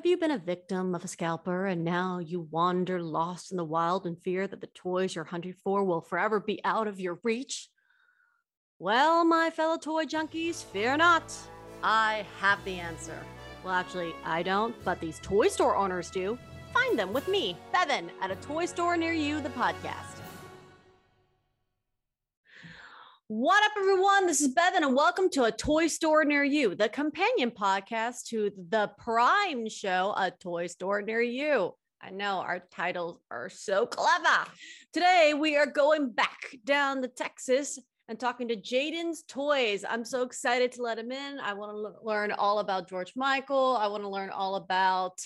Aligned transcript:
Have 0.00 0.06
you 0.06 0.16
been 0.16 0.30
a 0.30 0.38
victim 0.38 0.94
of 0.94 1.04
a 1.04 1.08
scalper 1.08 1.66
and 1.66 1.84
now 1.84 2.20
you 2.20 2.48
wander 2.50 3.02
lost 3.02 3.50
in 3.50 3.58
the 3.58 3.64
wild 3.64 4.06
in 4.06 4.16
fear 4.16 4.46
that 4.46 4.62
the 4.62 4.66
toys 4.68 5.14
you're 5.14 5.24
hunting 5.24 5.52
for 5.62 5.84
will 5.84 6.00
forever 6.00 6.40
be 6.40 6.58
out 6.64 6.88
of 6.88 6.98
your 6.98 7.20
reach? 7.22 7.68
Well, 8.78 9.26
my 9.26 9.50
fellow 9.50 9.76
toy 9.76 10.06
junkies, 10.06 10.64
fear 10.64 10.96
not. 10.96 11.34
I 11.82 12.24
have 12.40 12.64
the 12.64 12.78
answer. 12.78 13.18
Well, 13.62 13.74
actually, 13.74 14.14
I 14.24 14.42
don't, 14.42 14.74
but 14.86 15.00
these 15.00 15.20
toy 15.22 15.48
store 15.48 15.76
owners 15.76 16.10
do. 16.10 16.38
Find 16.72 16.98
them 16.98 17.12
with 17.12 17.28
me, 17.28 17.58
Bevin, 17.70 18.08
at 18.22 18.30
a 18.30 18.36
toy 18.36 18.64
store 18.64 18.96
near 18.96 19.12
you, 19.12 19.42
the 19.42 19.50
podcast. 19.50 20.19
What 23.32 23.62
up, 23.62 23.70
everyone? 23.78 24.26
This 24.26 24.40
is 24.40 24.52
Bevin, 24.56 24.82
and 24.84 24.96
welcome 24.96 25.30
to 25.30 25.44
a 25.44 25.52
toy 25.52 25.86
store 25.86 26.24
near 26.24 26.42
you, 26.42 26.74
the 26.74 26.88
companion 26.88 27.52
podcast 27.52 28.24
to 28.30 28.50
the 28.70 28.90
Prime 28.98 29.68
show, 29.68 30.12
A 30.16 30.32
Toy 30.32 30.66
Store 30.66 31.00
Near 31.00 31.22
You. 31.22 31.76
I 32.02 32.10
know 32.10 32.38
our 32.40 32.64
titles 32.72 33.20
are 33.30 33.48
so 33.48 33.86
clever. 33.86 34.50
Today, 34.92 35.34
we 35.38 35.56
are 35.56 35.66
going 35.66 36.10
back 36.10 36.56
down 36.64 37.02
to 37.02 37.08
Texas 37.08 37.78
and 38.08 38.18
talking 38.18 38.48
to 38.48 38.56
Jayden's 38.56 39.22
Toys. 39.28 39.84
I'm 39.88 40.04
so 40.04 40.22
excited 40.22 40.72
to 40.72 40.82
let 40.82 40.98
him 40.98 41.12
in. 41.12 41.38
I 41.38 41.52
want 41.52 41.70
to 41.70 41.76
l- 41.76 42.00
learn 42.02 42.32
all 42.32 42.58
about 42.58 42.88
George 42.88 43.12
Michael. 43.14 43.76
I 43.80 43.86
want 43.86 44.02
to 44.02 44.08
learn 44.08 44.30
all 44.30 44.56
about 44.56 45.20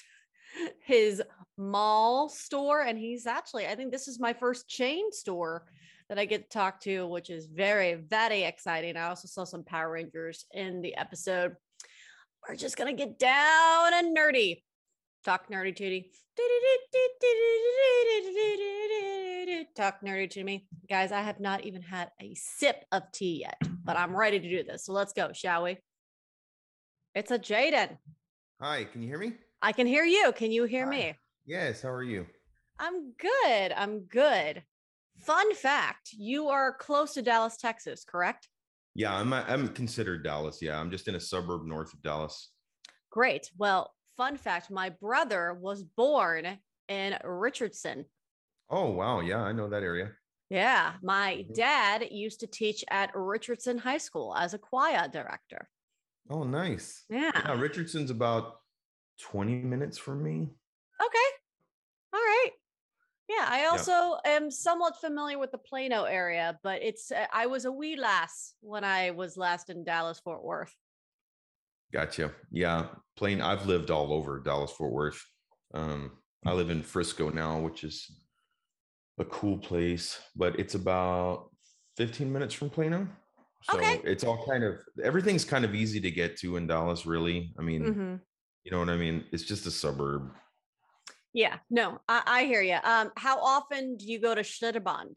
his 0.84 1.22
mall 1.56 2.28
store. 2.28 2.82
And 2.82 2.98
he's 2.98 3.26
actually, 3.26 3.66
I 3.66 3.74
think 3.74 3.92
this 3.92 4.08
is 4.08 4.20
my 4.20 4.34
first 4.34 4.68
chain 4.68 5.10
store 5.10 5.64
that 6.08 6.18
I 6.18 6.24
get 6.24 6.50
to 6.50 6.58
talk 6.58 6.80
to, 6.80 7.06
which 7.06 7.30
is 7.30 7.46
very, 7.46 7.94
very 7.94 8.42
exciting. 8.42 8.96
I 8.96 9.08
also 9.08 9.28
saw 9.28 9.44
some 9.44 9.64
Power 9.64 9.90
Rangers 9.90 10.44
in 10.52 10.82
the 10.82 10.96
episode. 10.96 11.54
We're 12.46 12.56
just 12.56 12.76
going 12.76 12.94
to 12.94 13.04
get 13.04 13.18
down 13.18 13.94
and 13.94 14.16
nerdy. 14.16 14.62
Talk 15.24 15.48
nerdy 15.50 15.74
tootie. 15.74 16.06
Talk 19.74 20.02
nerdy 20.04 20.28
to 20.30 20.44
me. 20.44 20.66
Guys, 20.88 21.10
I 21.10 21.22
have 21.22 21.40
not 21.40 21.64
even 21.64 21.80
had 21.80 22.10
a 22.20 22.34
sip 22.34 22.84
of 22.92 23.02
tea 23.12 23.40
yet, 23.40 23.56
but 23.84 23.96
I'm 23.96 24.14
ready 24.14 24.38
to 24.38 24.48
do 24.48 24.62
this. 24.62 24.84
So 24.84 24.92
let's 24.92 25.12
go, 25.12 25.32
shall 25.32 25.64
we? 25.64 25.78
It's 27.14 27.30
a 27.30 27.38
Jayden. 27.38 27.96
Hi, 28.60 28.84
can 28.84 29.02
you 29.02 29.08
hear 29.08 29.18
me? 29.18 29.32
I 29.62 29.72
can 29.72 29.86
hear 29.86 30.04
you. 30.04 30.32
Can 30.36 30.52
you 30.52 30.64
hear 30.64 30.84
Hi. 30.84 30.90
me? 30.90 31.14
Yes, 31.46 31.82
how 31.82 31.88
are 31.88 32.02
you? 32.02 32.26
I'm 32.78 33.12
good. 33.12 33.72
I'm 33.72 34.00
good. 34.00 34.62
Fun 35.26 35.54
fact 35.54 36.12
you 36.12 36.48
are 36.48 36.72
close 36.74 37.14
to 37.14 37.22
Dallas, 37.22 37.56
Texas, 37.56 38.04
correct? 38.04 38.48
Yeah, 38.94 39.14
I'm 39.14 39.32
I'm 39.32 39.68
considered 39.74 40.22
Dallas. 40.22 40.62
Yeah, 40.62 40.78
I'm 40.78 40.90
just 40.90 41.08
in 41.08 41.14
a 41.14 41.20
suburb 41.20 41.64
north 41.64 41.92
of 41.92 42.02
Dallas. 42.02 42.52
Great. 43.10 43.50
Well, 43.56 43.94
fun 44.16 44.36
fact 44.36 44.70
my 44.70 44.90
brother 44.90 45.54
was 45.54 45.82
born 45.84 46.58
in 46.88 47.18
Richardson. 47.24 48.06
Oh, 48.68 48.90
wow. 48.90 49.20
Yeah, 49.20 49.40
I 49.42 49.52
know 49.52 49.68
that 49.70 49.82
area. 49.82 50.16
Yeah. 50.50 50.96
My 51.02 51.46
Mhm. 51.48 51.54
dad 51.54 52.10
used 52.10 52.40
to 52.40 52.46
teach 52.46 52.84
at 52.90 53.10
Richardson 53.14 53.78
High 53.78 53.98
School 53.98 54.34
as 54.36 54.54
a 54.54 54.58
choir 54.58 55.08
director. 55.08 55.70
Oh, 56.28 56.44
nice. 56.44 57.06
Yeah. 57.08 57.32
Yeah, 57.34 57.58
Richardson's 57.60 58.10
about 58.10 58.60
20 59.18 59.62
minutes 59.62 59.98
from 59.98 60.22
me. 60.22 60.56
Okay. 61.00 61.33
Yeah. 63.36 63.46
I 63.48 63.66
also 63.66 64.18
am 64.24 64.50
somewhat 64.50 65.00
familiar 65.00 65.38
with 65.38 65.50
the 65.52 65.58
Plano 65.58 66.04
area, 66.04 66.58
but 66.62 66.82
it's, 66.82 67.10
uh, 67.10 67.26
I 67.32 67.46
was 67.46 67.64
a 67.64 67.72
wee 67.72 67.96
lass 67.96 68.54
when 68.60 68.84
I 68.84 69.10
was 69.10 69.36
last 69.36 69.70
in 69.70 69.84
Dallas, 69.84 70.20
Fort 70.20 70.44
Worth. 70.44 70.74
Gotcha. 71.92 72.34
Yeah, 72.50 72.88
plain. 73.16 73.40
I've 73.40 73.66
lived 73.66 73.90
all 73.90 74.12
over 74.12 74.40
Dallas 74.40 74.70
Fort 74.72 74.92
Worth. 74.92 75.24
Um, 75.72 76.18
I 76.44 76.52
live 76.52 76.70
in 76.70 76.82
Frisco 76.82 77.30
now, 77.30 77.60
which 77.60 77.84
is 77.84 78.20
a 79.18 79.24
cool 79.24 79.58
place, 79.58 80.20
but 80.34 80.58
it's 80.58 80.74
about 80.74 81.50
15 81.96 82.32
minutes 82.32 82.54
from 82.54 82.70
Plano. 82.70 83.08
So 83.62 83.78
Okay. 83.78 84.00
it's 84.04 84.24
all 84.24 84.44
kind 84.46 84.64
of 84.64 84.80
everything's 85.02 85.44
kind 85.44 85.64
of 85.64 85.74
easy 85.74 86.00
to 86.00 86.10
get 86.10 86.36
to 86.38 86.56
in 86.56 86.66
Dallas, 86.66 87.06
really. 87.06 87.54
I 87.58 87.62
mean, 87.62 87.84
Mhm. 87.84 88.20
you 88.64 88.70
know 88.72 88.80
what 88.80 88.90
I 88.90 88.96
mean? 88.96 89.26
It's 89.32 89.44
just 89.44 89.66
a 89.66 89.70
suburb. 89.70 90.34
Yeah. 91.34 91.58
No, 91.68 91.98
I, 92.08 92.22
I 92.26 92.44
hear 92.44 92.62
you. 92.62 92.78
Um, 92.82 93.10
how 93.16 93.38
often 93.40 93.96
do 93.96 94.06
you 94.06 94.20
go 94.20 94.34
to 94.34 94.40
Schlitterbahn? 94.42 95.16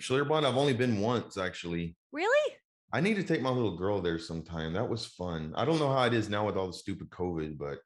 Schlitterbahn, 0.00 0.46
I've 0.46 0.56
only 0.56 0.72
been 0.72 1.00
once 1.00 1.36
actually. 1.36 1.96
Really? 2.12 2.54
I 2.92 3.00
need 3.00 3.16
to 3.16 3.22
take 3.22 3.42
my 3.42 3.50
little 3.50 3.76
girl 3.76 4.00
there 4.00 4.18
sometime. 4.18 4.72
That 4.74 4.88
was 4.88 5.06
fun. 5.06 5.52
I 5.56 5.64
don't 5.64 5.78
know 5.78 5.92
how 5.92 6.04
it 6.04 6.14
is 6.14 6.28
now 6.28 6.46
with 6.46 6.56
all 6.56 6.68
the 6.68 6.72
stupid 6.72 7.10
COVID, 7.10 7.58
but 7.58 7.78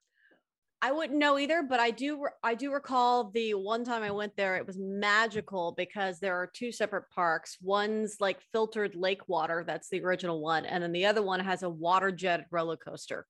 I 0.82 0.92
wouldn't 0.92 1.18
know 1.18 1.38
either, 1.38 1.62
but 1.62 1.80
I 1.80 1.90
do 1.90 2.26
I 2.42 2.54
do 2.54 2.70
recall 2.72 3.30
the 3.30 3.54
one 3.54 3.82
time 3.84 4.02
I 4.02 4.10
went 4.10 4.36
there, 4.36 4.56
it 4.56 4.66
was 4.66 4.76
magical 4.78 5.72
because 5.76 6.18
there 6.20 6.36
are 6.36 6.50
two 6.52 6.70
separate 6.70 7.08
parks. 7.10 7.56
One's 7.62 8.16
like 8.20 8.40
filtered 8.52 8.94
lake 8.94 9.26
water, 9.28 9.64
that's 9.66 9.88
the 9.88 10.02
original 10.04 10.40
one, 10.42 10.66
and 10.66 10.82
then 10.82 10.92
the 10.92 11.06
other 11.06 11.22
one 11.22 11.40
has 11.40 11.62
a 11.62 11.70
water 11.70 12.12
jet 12.12 12.46
roller 12.50 12.76
coaster. 12.76 13.26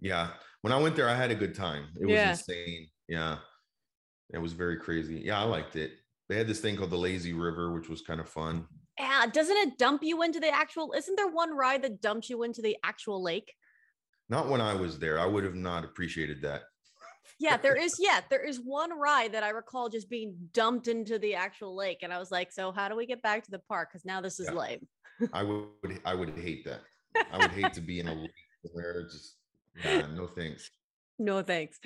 yeah, 0.00 0.30
when 0.62 0.72
I 0.72 0.78
went 0.78 0.96
there, 0.96 1.08
I 1.08 1.14
had 1.14 1.30
a 1.30 1.34
good 1.34 1.54
time. 1.54 1.88
It 2.00 2.08
Yeah. 2.08 2.30
was 2.30 2.40
insane. 2.40 2.88
Yeah, 3.08 3.38
it 4.32 4.38
was 4.38 4.52
very 4.52 4.76
crazy. 4.78 5.22
Yeah, 5.24 5.40
I 5.40 5.44
liked 5.44 5.76
it. 5.76 5.92
They 6.28 6.36
had 6.36 6.46
this 6.46 6.60
thing 6.60 6.76
called 6.76 6.90
the 6.90 6.96
Lazy 6.96 7.32
River, 7.32 7.72
which 7.72 7.88
was 7.88 8.00
kind 8.00 8.20
of 8.20 8.28
fun. 8.28 8.66
Yeah, 8.98 9.26
doesn't 9.30 9.56
it 9.56 9.76
dump 9.78 10.02
you 10.02 10.22
into 10.22 10.40
the 10.40 10.48
actual 10.48 10.92
isn't 10.92 11.16
there 11.16 11.28
one 11.28 11.54
ride 11.54 11.82
that 11.82 12.00
dumps 12.00 12.30
you 12.30 12.42
into 12.44 12.62
the 12.62 12.76
actual 12.84 13.22
lake? 13.22 13.52
Not 14.28 14.48
when 14.48 14.60
I 14.60 14.74
was 14.74 14.98
there. 14.98 15.18
I 15.18 15.26
would 15.26 15.44
have 15.44 15.54
not 15.54 15.84
appreciated 15.84 16.42
that. 16.42 16.62
Yeah, 17.38 17.56
there 17.56 17.76
is 17.76 17.96
yeah, 18.00 18.20
there 18.30 18.44
is 18.44 18.58
one 18.64 18.98
ride 18.98 19.32
that 19.32 19.42
I 19.42 19.50
recall 19.50 19.88
just 19.88 20.08
being 20.08 20.34
dumped 20.52 20.88
into 20.88 21.18
the 21.18 21.34
actual 21.34 21.76
lake. 21.76 21.98
And 22.02 22.12
I 22.12 22.18
was 22.18 22.30
like, 22.30 22.52
so 22.52 22.72
how 22.72 22.88
do 22.88 22.96
we 22.96 23.06
get 23.06 23.20
back 23.22 23.44
to 23.44 23.50
the 23.50 23.58
park? 23.58 23.90
Because 23.92 24.04
now 24.04 24.20
this 24.20 24.40
is 24.40 24.46
Yeah. 24.46 24.58
lame. 24.58 24.88
I 25.32 25.42
would. 25.42 26.00
I 26.04 26.14
would 26.14 26.30
hate 26.38 26.64
that. 26.64 26.80
I 27.30 27.38
would 27.38 27.50
hate 27.52 27.72
to 27.74 27.80
be 27.80 28.00
in 28.00 28.08
a 28.08 28.14
lake 28.20 28.30
where 28.72 29.02
just 29.02 29.36
nah, 29.84 30.06
no 30.06 30.26
thanks. 30.26 30.70
No 31.18 31.42
thanks. 31.42 31.78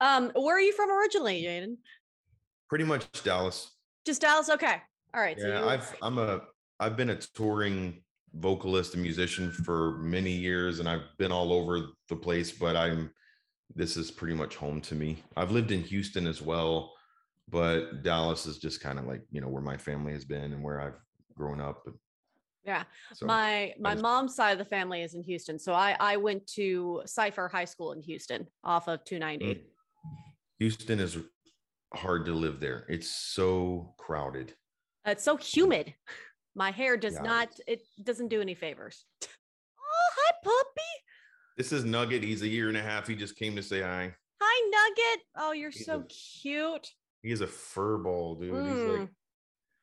Um, 0.00 0.30
where 0.34 0.56
are 0.56 0.60
you 0.60 0.72
from 0.72 0.90
originally, 0.90 1.42
Jayden? 1.42 1.76
Pretty 2.68 2.84
much 2.84 3.06
Dallas. 3.24 3.72
Just 4.04 4.20
Dallas. 4.20 4.48
Okay. 4.48 4.76
All 5.14 5.20
right. 5.20 5.38
so 5.40 5.46
Yeah, 5.48 5.60
you- 5.60 5.68
I've 5.68 5.96
I'm 6.02 6.18
a 6.18 6.42
I've 6.78 6.96
been 6.96 7.10
a 7.10 7.16
touring 7.16 8.02
vocalist 8.34 8.94
and 8.94 9.02
musician 9.02 9.50
for 9.50 9.98
many 9.98 10.30
years 10.30 10.78
and 10.78 10.88
I've 10.88 11.04
been 11.18 11.32
all 11.32 11.52
over 11.52 11.86
the 12.08 12.16
place, 12.16 12.52
but 12.52 12.76
I'm 12.76 13.10
this 13.74 13.96
is 13.96 14.10
pretty 14.10 14.34
much 14.34 14.56
home 14.56 14.80
to 14.82 14.94
me. 14.94 15.22
I've 15.36 15.50
lived 15.50 15.72
in 15.72 15.82
Houston 15.82 16.26
as 16.26 16.40
well, 16.40 16.92
but 17.48 18.02
Dallas 18.02 18.46
is 18.46 18.58
just 18.58 18.80
kind 18.80 18.98
of 18.98 19.06
like, 19.06 19.22
you 19.32 19.40
know, 19.40 19.48
where 19.48 19.62
my 19.62 19.76
family 19.76 20.12
has 20.12 20.24
been 20.24 20.52
and 20.52 20.62
where 20.62 20.80
I've 20.80 21.00
grown 21.36 21.60
up. 21.60 21.88
Yeah. 22.66 22.82
So 23.14 23.26
my 23.26 23.74
my 23.78 23.92
just- 23.92 24.02
mom's 24.02 24.34
side 24.34 24.52
of 24.52 24.58
the 24.58 24.64
family 24.64 25.02
is 25.02 25.14
in 25.14 25.22
Houston, 25.22 25.58
so 25.58 25.72
I 25.72 25.96
I 26.00 26.16
went 26.16 26.46
to 26.54 27.02
Cy-Fair 27.06 27.48
High 27.48 27.64
School 27.64 27.92
in 27.92 28.02
Houston 28.02 28.46
off 28.64 28.88
of 28.88 29.04
290. 29.04 29.54
Mm. 29.54 29.62
Houston 30.58 30.98
is 31.00 31.16
hard 31.94 32.24
to 32.26 32.32
live 32.32 32.58
there. 32.60 32.84
It's 32.88 33.08
so 33.08 33.94
crowded. 33.98 34.54
It's 35.04 35.22
so 35.22 35.36
humid. 35.36 35.94
My 36.56 36.70
hair 36.70 36.96
does 36.96 37.14
Yeah, 37.14 37.22
not. 37.22 37.48
It 37.68 37.82
doesn't 38.02 38.28
do 38.28 38.40
any 38.40 38.54
favors. 38.54 39.04
Oh, 39.22 40.08
hi, 40.16 40.32
puppy. 40.42 41.04
This 41.56 41.70
is 41.72 41.84
Nugget. 41.84 42.22
He's 42.24 42.42
a 42.42 42.48
year 42.48 42.68
and 42.68 42.76
a 42.76 42.82
half. 42.82 43.06
He 43.06 43.14
just 43.14 43.36
came 43.36 43.54
to 43.56 43.62
say 43.62 43.82
hi. 43.82 44.12
Hi, 44.42 44.70
Nugget. 44.70 45.24
Oh, 45.36 45.52
you're 45.52 45.70
He's 45.70 45.86
so 45.86 46.00
a- 46.00 46.04
cute. 46.06 46.88
He 47.22 47.30
is 47.30 47.40
a 47.42 47.46
fur 47.46 47.98
ball, 47.98 48.34
dude. 48.36 48.54
He's 48.54 48.74
Mm. 48.74 48.98
like 49.00 49.08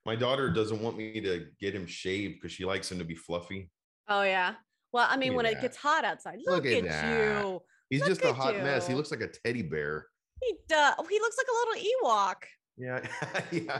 my 0.05 0.15
daughter 0.15 0.49
doesn't 0.49 0.81
want 0.81 0.97
me 0.97 1.21
to 1.21 1.45
get 1.59 1.73
him 1.73 1.87
shaved 1.87 2.35
because 2.35 2.51
she 2.51 2.65
likes 2.65 2.91
him 2.91 2.99
to 2.99 3.05
be 3.05 3.15
fluffy. 3.15 3.69
Oh 4.07 4.23
yeah. 4.23 4.55
Well, 4.91 5.07
I 5.09 5.17
mean, 5.17 5.33
when 5.33 5.45
it 5.45 5.59
gets 5.59 5.75
hot 5.75 6.05
outside, 6.05 6.37
look, 6.45 6.63
Look 6.63 6.73
at 6.73 6.85
at, 6.85 7.41
you. 7.41 7.61
He's 7.89 8.01
Look 8.01 8.09
just 8.09 8.23
a 8.23 8.33
hot 8.33 8.55
mess. 8.57 8.87
He 8.87 8.93
looks 8.93 9.09
like 9.11 9.21
a 9.21 9.27
teddy 9.27 9.63
bear. 9.63 10.07
He 10.41 10.53
does. 10.67 10.93
He 11.09 11.19
looks 11.19 11.37
like 11.37 11.47
a 11.47 11.55
little 11.69 11.89
Ewok. 12.03 12.35
Yeah, 12.77 13.41
yeah. 13.51 13.79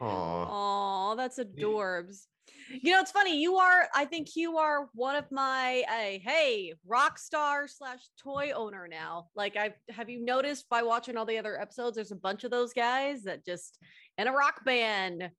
Aw. 0.00 0.46
Oh, 0.50 1.16
that's 1.16 1.38
adorbs. 1.38 2.26
You 2.70 2.92
know, 2.92 3.00
it's 3.00 3.10
funny. 3.10 3.40
You 3.40 3.56
are, 3.56 3.88
I 3.94 4.04
think 4.04 4.34
you 4.34 4.56
are 4.56 4.88
one 4.94 5.14
of 5.14 5.30
my, 5.30 5.84
uh, 5.88 6.18
hey, 6.22 6.74
rock 6.86 7.18
star 7.18 7.68
slash 7.68 8.00
toy 8.18 8.52
owner 8.54 8.88
now. 8.88 9.28
Like, 9.36 9.56
I've, 9.56 9.74
have 9.90 10.08
you 10.08 10.24
noticed 10.24 10.68
by 10.70 10.82
watching 10.82 11.16
all 11.16 11.26
the 11.26 11.38
other 11.38 11.60
episodes, 11.60 11.96
there's 11.96 12.12
a 12.12 12.16
bunch 12.16 12.44
of 12.44 12.50
those 12.50 12.72
guys 12.72 13.24
that 13.24 13.44
just 13.44 13.78
in 14.18 14.28
a 14.28 14.32
rock 14.32 14.64
band 14.64 15.30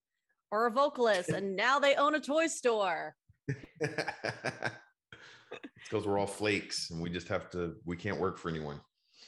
or 0.52 0.68
a 0.68 0.72
vocalist, 0.72 1.30
and 1.34 1.56
now 1.56 1.80
they 1.80 1.96
own 1.96 2.16
a 2.16 2.20
toy 2.20 2.48
store. 2.48 3.16
it's 3.48 4.72
because 5.90 6.06
we're 6.06 6.18
all 6.20 6.28
flakes 6.28 6.90
and 6.92 7.02
we 7.02 7.10
just 7.10 7.28
have 7.28 7.50
to. 7.52 7.76
We 7.86 7.98
can't 7.98 8.20
work 8.20 8.38
for 8.38 8.50
anyone. 8.50 8.80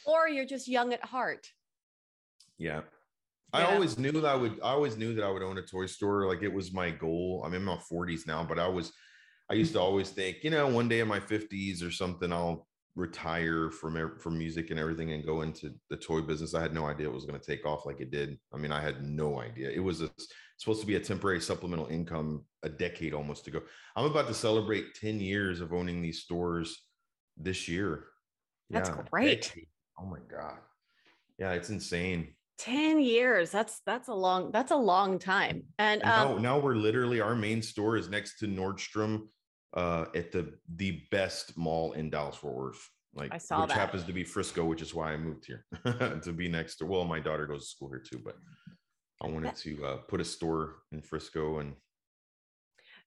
Or 0.05 0.27
you're 0.27 0.45
just 0.45 0.67
young 0.67 0.93
at 0.93 1.03
heart. 1.03 1.47
Yeah. 2.57 2.81
I 3.53 3.61
Yeah. 3.61 3.73
always 3.73 3.97
knew 3.97 4.11
that 4.11 4.25
I 4.25 4.35
would 4.35 4.59
I 4.61 4.71
always 4.71 4.97
knew 4.97 5.13
that 5.15 5.23
I 5.23 5.29
would 5.31 5.43
own 5.43 5.57
a 5.57 5.61
toy 5.61 5.85
store. 5.85 6.27
Like 6.27 6.41
it 6.43 6.53
was 6.53 6.73
my 6.73 6.91
goal. 6.91 7.43
I'm 7.45 7.53
in 7.53 7.63
my 7.63 7.77
40s 7.77 8.27
now, 8.27 8.43
but 8.43 8.59
I 8.59 8.67
was 8.67 8.93
I 9.49 9.53
used 9.53 9.73
to 9.73 9.79
always 9.79 10.09
think, 10.09 10.43
you 10.43 10.49
know, 10.49 10.67
one 10.67 10.87
day 10.89 10.99
in 11.01 11.07
my 11.07 11.19
50s 11.19 11.83
or 11.83 11.91
something, 11.91 12.31
I'll 12.33 12.67
retire 12.95 13.69
from 13.69 14.17
from 14.19 14.37
music 14.37 14.71
and 14.71 14.79
everything 14.79 15.11
and 15.11 15.25
go 15.25 15.41
into 15.41 15.73
the 15.89 15.97
toy 15.97 16.21
business, 16.21 16.53
I 16.53 16.61
had 16.61 16.73
no 16.73 16.85
idea 16.85 17.07
it 17.07 17.13
was 17.13 17.25
going 17.25 17.39
to 17.39 17.45
take 17.45 17.65
off 17.65 17.85
like 17.85 17.99
it 17.99 18.11
did. 18.11 18.39
I 18.53 18.57
mean, 18.57 18.71
I 18.71 18.81
had 18.81 19.03
no 19.03 19.41
idea. 19.41 19.69
It 19.69 19.83
was 19.83 20.01
a, 20.01 20.09
supposed 20.57 20.81
to 20.81 20.87
be 20.87 20.95
a 20.95 20.99
temporary 20.99 21.41
supplemental 21.41 21.87
income 21.87 22.45
a 22.63 22.69
decade 22.69 23.13
almost 23.13 23.47
ago. 23.47 23.61
I'm 23.95 24.05
about 24.05 24.27
to 24.27 24.33
celebrate 24.33 24.95
10 24.95 25.19
years 25.19 25.59
of 25.59 25.73
owning 25.73 26.01
these 26.01 26.21
stores 26.21 26.83
this 27.37 27.67
year. 27.67 28.05
That's 28.69 28.89
yeah, 28.89 29.01
great. 29.11 29.53
Oh 29.99 30.05
my 30.05 30.19
god. 30.29 30.57
Yeah, 31.37 31.51
it's 31.51 31.69
insane. 31.69 32.33
10 32.59 33.01
years. 33.01 33.51
That's 33.51 33.81
that's 33.85 34.07
a 34.07 34.13
long 34.13 34.51
that's 34.51 34.71
a 34.71 34.77
long 34.77 35.19
time. 35.19 35.63
And, 35.77 36.01
um, 36.03 36.35
now, 36.35 36.37
now 36.37 36.59
we're 36.59 36.75
literally 36.75 37.19
our 37.19 37.35
main 37.35 37.61
store 37.61 37.97
is 37.97 38.07
next 38.07 38.39
to 38.39 38.47
Nordstrom 38.47 39.27
uh, 39.75 40.05
at 40.15 40.31
the 40.31 40.53
the 40.75 41.03
best 41.11 41.57
mall 41.57 41.91
in 41.93 42.09
Dallas 42.09 42.35
Fort 42.35 42.55
Worth. 42.55 42.89
Like 43.13 43.33
I 43.33 43.37
saw 43.37 43.61
which 43.61 43.69
that. 43.69 43.77
happens 43.77 44.03
to 44.05 44.13
be 44.13 44.23
Frisco, 44.23 44.65
which 44.65 44.81
is 44.81 44.93
why 44.93 45.13
I 45.13 45.17
moved 45.17 45.45
here 45.45 45.65
to 46.23 46.33
be 46.33 46.49
next 46.49 46.77
to. 46.77 46.85
Well, 46.85 47.05
my 47.05 47.19
daughter 47.19 47.45
goes 47.45 47.61
to 47.61 47.69
school 47.69 47.89
here 47.89 48.03
too, 48.05 48.19
but 48.23 48.35
I 49.21 49.27
wanted 49.27 49.55
to 49.55 49.85
uh, 49.85 49.97
put 50.07 50.21
a 50.21 50.25
store 50.25 50.77
in 50.91 51.01
Frisco 51.01 51.59
and. 51.59 51.75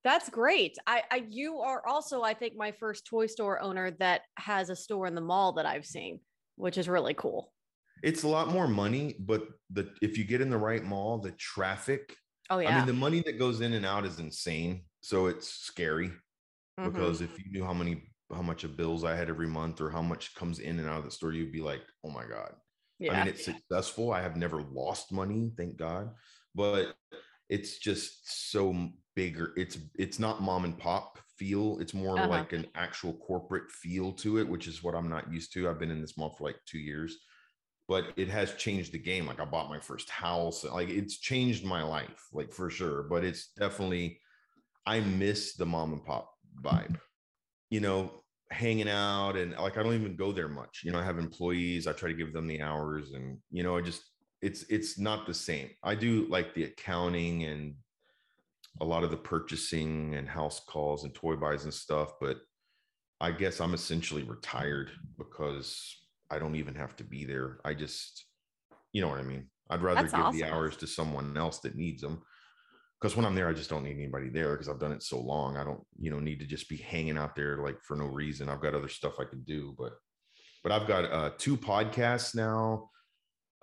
That's 0.05 0.29
great. 0.29 0.77
I, 0.87 1.03
I 1.11 1.25
you 1.29 1.59
are 1.59 1.83
also 1.87 2.23
I 2.23 2.33
think 2.33 2.55
my 2.57 2.71
first 2.71 3.05
toy 3.05 3.27
store 3.27 3.61
owner 3.61 3.91
that 3.99 4.23
has 4.37 4.71
a 4.71 4.77
store 4.77 5.07
in 5.07 5.15
the 5.15 5.21
mall 5.21 5.53
that 5.55 5.67
I've 5.67 5.85
seen, 5.85 6.21
which 6.55 6.79
is 6.79 6.89
really 6.89 7.15
cool. 7.15 7.53
It's 8.05 8.23
a 8.23 8.29
lot 8.29 8.49
more 8.49 8.69
money, 8.69 9.17
but 9.19 9.49
the 9.71 9.91
if 10.01 10.17
you 10.17 10.23
get 10.23 10.41
in 10.41 10.51
the 10.51 10.57
right 10.57 10.85
mall, 10.85 11.19
the 11.19 11.33
traffic. 11.33 12.15
Oh 12.49 12.61
yeah. 12.61 12.71
I 12.71 12.79
mean, 12.79 12.87
the 12.87 12.93
money 12.93 13.21
that 13.23 13.41
goes 13.41 13.61
in 13.61 13.73
and 13.73 13.85
out 13.85 14.07
is 14.07 14.21
insane. 14.21 14.85
So 15.03 15.27
it's 15.27 15.49
scary 15.49 16.13
mm-hmm. 16.79 16.91
because 16.91 17.21
if 17.21 17.39
you 17.39 17.51
knew 17.51 17.65
how 17.65 17.75
many 17.75 18.03
how 18.35 18.43
much 18.43 18.65
of 18.65 18.77
bills 18.77 19.05
I 19.05 19.17
had 19.17 19.31
every 19.31 19.47
month 19.47 19.81
or 19.81 19.91
how 19.91 20.03
much 20.03 20.35
comes 20.35 20.59
in 20.59 20.79
and 20.79 20.89
out 20.89 20.99
of 20.99 21.05
the 21.05 21.11
store, 21.11 21.33
you'd 21.33 21.53
be 21.53 21.63
like, 21.63 21.83
oh 22.05 22.11
my 22.11 22.25
God. 22.25 22.53
Yeah. 22.99 23.13
I 23.13 23.19
mean, 23.19 23.29
it's 23.29 23.45
successful. 23.45 24.13
I 24.13 24.21
have 24.21 24.37
never 24.37 24.63
lost 24.63 25.13
money, 25.13 25.53
thank 25.57 25.77
God. 25.77 26.11
But 26.55 26.95
it's 27.49 27.79
just 27.79 28.51
so 28.51 28.91
bigger. 29.17 29.53
It's 29.57 29.79
it's 29.99 30.19
not 30.19 30.43
mom 30.43 30.65
and 30.65 30.79
pop 30.79 31.19
feel. 31.37 31.79
It's 31.81 31.95
more 31.95 32.19
uh-huh. 32.19 32.29
like 32.29 32.53
an 32.53 32.67
actual 32.75 33.15
corporate 33.15 33.71
feel 33.71 34.13
to 34.15 34.39
it, 34.39 34.49
which 34.49 34.67
is 34.67 34.83
what 34.83 34.95
I'm 34.95 35.09
not 35.09 35.33
used 35.33 35.53
to. 35.55 35.69
I've 35.69 35.79
been 35.79 35.91
in 35.91 36.01
this 36.01 36.19
mall 36.19 36.35
for 36.37 36.45
like 36.45 36.59
two 36.67 36.79
years, 36.79 37.17
but 37.87 38.13
it 38.17 38.29
has 38.29 38.55
changed 38.55 38.93
the 38.93 38.99
game. 38.99 39.27
Like 39.27 39.41
I 39.41 39.45
bought 39.45 39.71
my 39.71 39.81
first 39.81 40.11
house. 40.11 40.65
Like 40.65 40.91
it's 40.91 41.19
changed 41.19 41.65
my 41.65 41.83
life, 41.83 42.27
like 42.33 42.53
for 42.53 42.69
sure. 42.69 43.05
But 43.05 43.25
it's 43.25 43.53
definitely 43.59 44.21
I 44.87 45.01
miss 45.01 45.55
the 45.55 45.67
mom 45.67 45.93
and 45.93 46.05
pop 46.05 46.33
vibe. 46.63 46.97
You 47.71 47.81
know, 47.81 48.23
hanging 48.51 48.89
out 48.89 49.37
and 49.37 49.53
like 49.57 49.77
I 49.77 49.83
don't 49.83 49.95
even 49.95 50.17
go 50.17 50.33
there 50.33 50.49
much. 50.49 50.83
You 50.85 50.93
know, 50.93 50.99
I 50.99 51.05
have 51.05 51.19
employees, 51.19 51.87
I 51.87 51.93
try 51.93 52.09
to 52.09 52.17
give 52.17 52.33
them 52.33 52.47
the 52.47 52.63
hours 52.63 53.13
and 53.13 53.39
you 53.51 53.63
know, 53.63 53.77
I 53.77 53.83
just 53.83 54.03
it's 54.41 54.63
it's 54.71 54.99
not 54.99 55.27
the 55.27 55.35
same. 55.35 55.71
I 55.83 55.95
do 55.95 56.27
like 56.29 56.55
the 56.55 56.65
accounting 56.65 57.45
and 57.45 57.75
a 58.81 58.85
lot 58.85 59.05
of 59.05 59.11
the 59.11 59.17
purchasing 59.17 60.15
and 60.15 60.29
house 60.29 60.61
calls 60.61 61.05
and 61.05 61.15
toy 61.15 61.37
buys 61.37 61.65
and 61.65 61.75
stuff, 61.75 62.13
but 62.21 62.39
I 63.21 63.33
guess 63.33 63.61
I'm 63.61 63.75
essentially 63.75 64.23
retired 64.23 64.91
because 65.19 65.97
I 66.31 66.39
don't 66.39 66.55
even 66.55 66.75
have 66.77 66.95
to 66.97 67.05
be 67.05 67.25
there. 67.25 67.59
I 67.65 67.75
just 67.75 68.25
you 68.93 69.03
know 69.03 69.09
what 69.09 69.21
I 69.21 69.25
mean? 69.25 69.47
I'd 69.71 69.83
rather 69.83 70.03
That's 70.03 70.15
give 70.15 70.25
awesome. 70.25 70.41
the 70.41 70.51
hours 70.51 70.77
to 70.79 70.87
someone 70.87 71.37
else 71.37 71.59
that 71.61 71.77
needs 71.77 72.01
them 72.01 72.23
because 73.01 73.17
when 73.17 73.25
I'm 73.25 73.35
there, 73.35 73.49
I 73.49 73.53
just 73.53 73.71
don't 73.71 73.85
need 73.85 73.97
anybody 73.97 74.29
there 74.29 74.53
because 74.53 74.69
I've 74.69 74.81
done 74.81 74.93
it 74.93 75.03
so 75.03 75.21
long. 75.21 75.57
I 75.57 75.65
don't, 75.65 75.81
you 75.99 76.11
know, 76.11 76.19
need 76.19 76.41
to 76.41 76.47
just 76.47 76.69
be 76.69 76.77
hanging 76.77 77.17
out 77.17 77.37
there 77.37 77.59
like 77.59 77.81
for 77.83 77.97
no 77.97 78.07
reason. 78.07 78.49
I've 78.49 78.61
got 78.61 78.75
other 78.75 78.89
stuff 78.89 79.21
I 79.21 79.25
can 79.25 79.43
do, 79.43 79.75
but 79.79 79.93
but 80.63 80.73
I've 80.73 80.89
got 80.89 81.05
uh, 81.05 81.31
two 81.39 81.57
podcasts 81.57 82.35
now. 82.35 82.91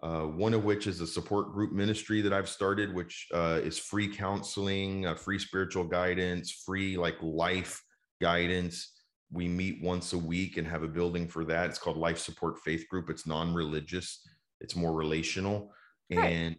Uh, 0.04 0.24
one 0.24 0.54
of 0.54 0.64
which 0.64 0.88
is 0.88 1.02
a 1.02 1.08
support 1.08 1.52
group 1.52 1.72
ministry 1.72 2.22
that 2.22 2.34
I've 2.34 2.50
started, 2.50 2.94
which 2.94 3.28
uh, 3.34 3.60
is 3.64 3.78
free 3.78 4.08
counseling, 4.08 5.06
uh, 5.06 5.16
free 5.16 5.40
spiritual 5.40 5.84
guidance, 5.84 6.52
free 6.66 6.96
like 6.96 7.16
life 7.22 7.82
guidance. 8.22 8.92
We 9.32 9.48
meet 9.48 9.82
once 9.82 10.14
a 10.14 10.18
week 10.18 10.58
and 10.58 10.68
have 10.68 10.84
a 10.84 10.88
building 10.88 11.28
for 11.28 11.44
that. 11.46 11.70
It's 11.70 11.80
called 11.80 11.98
Life 11.98 12.20
Support 12.20 12.60
Faith 12.60 12.88
Group. 12.90 13.10
It's 13.10 13.26
non-religious. 13.26 14.22
It's 14.62 14.76
more 14.76 14.94
relational, 14.94 15.74
right. 16.12 16.32
and 16.32 16.56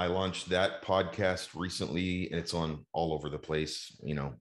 I 0.00 0.06
launched 0.06 0.48
that 0.48 0.82
podcast 0.82 1.50
recently, 1.54 2.30
and 2.30 2.40
it's 2.40 2.54
on 2.54 2.86
all 2.94 3.12
over 3.12 3.28
the 3.28 3.38
place. 3.38 3.94
You 4.02 4.14
know, 4.14 4.32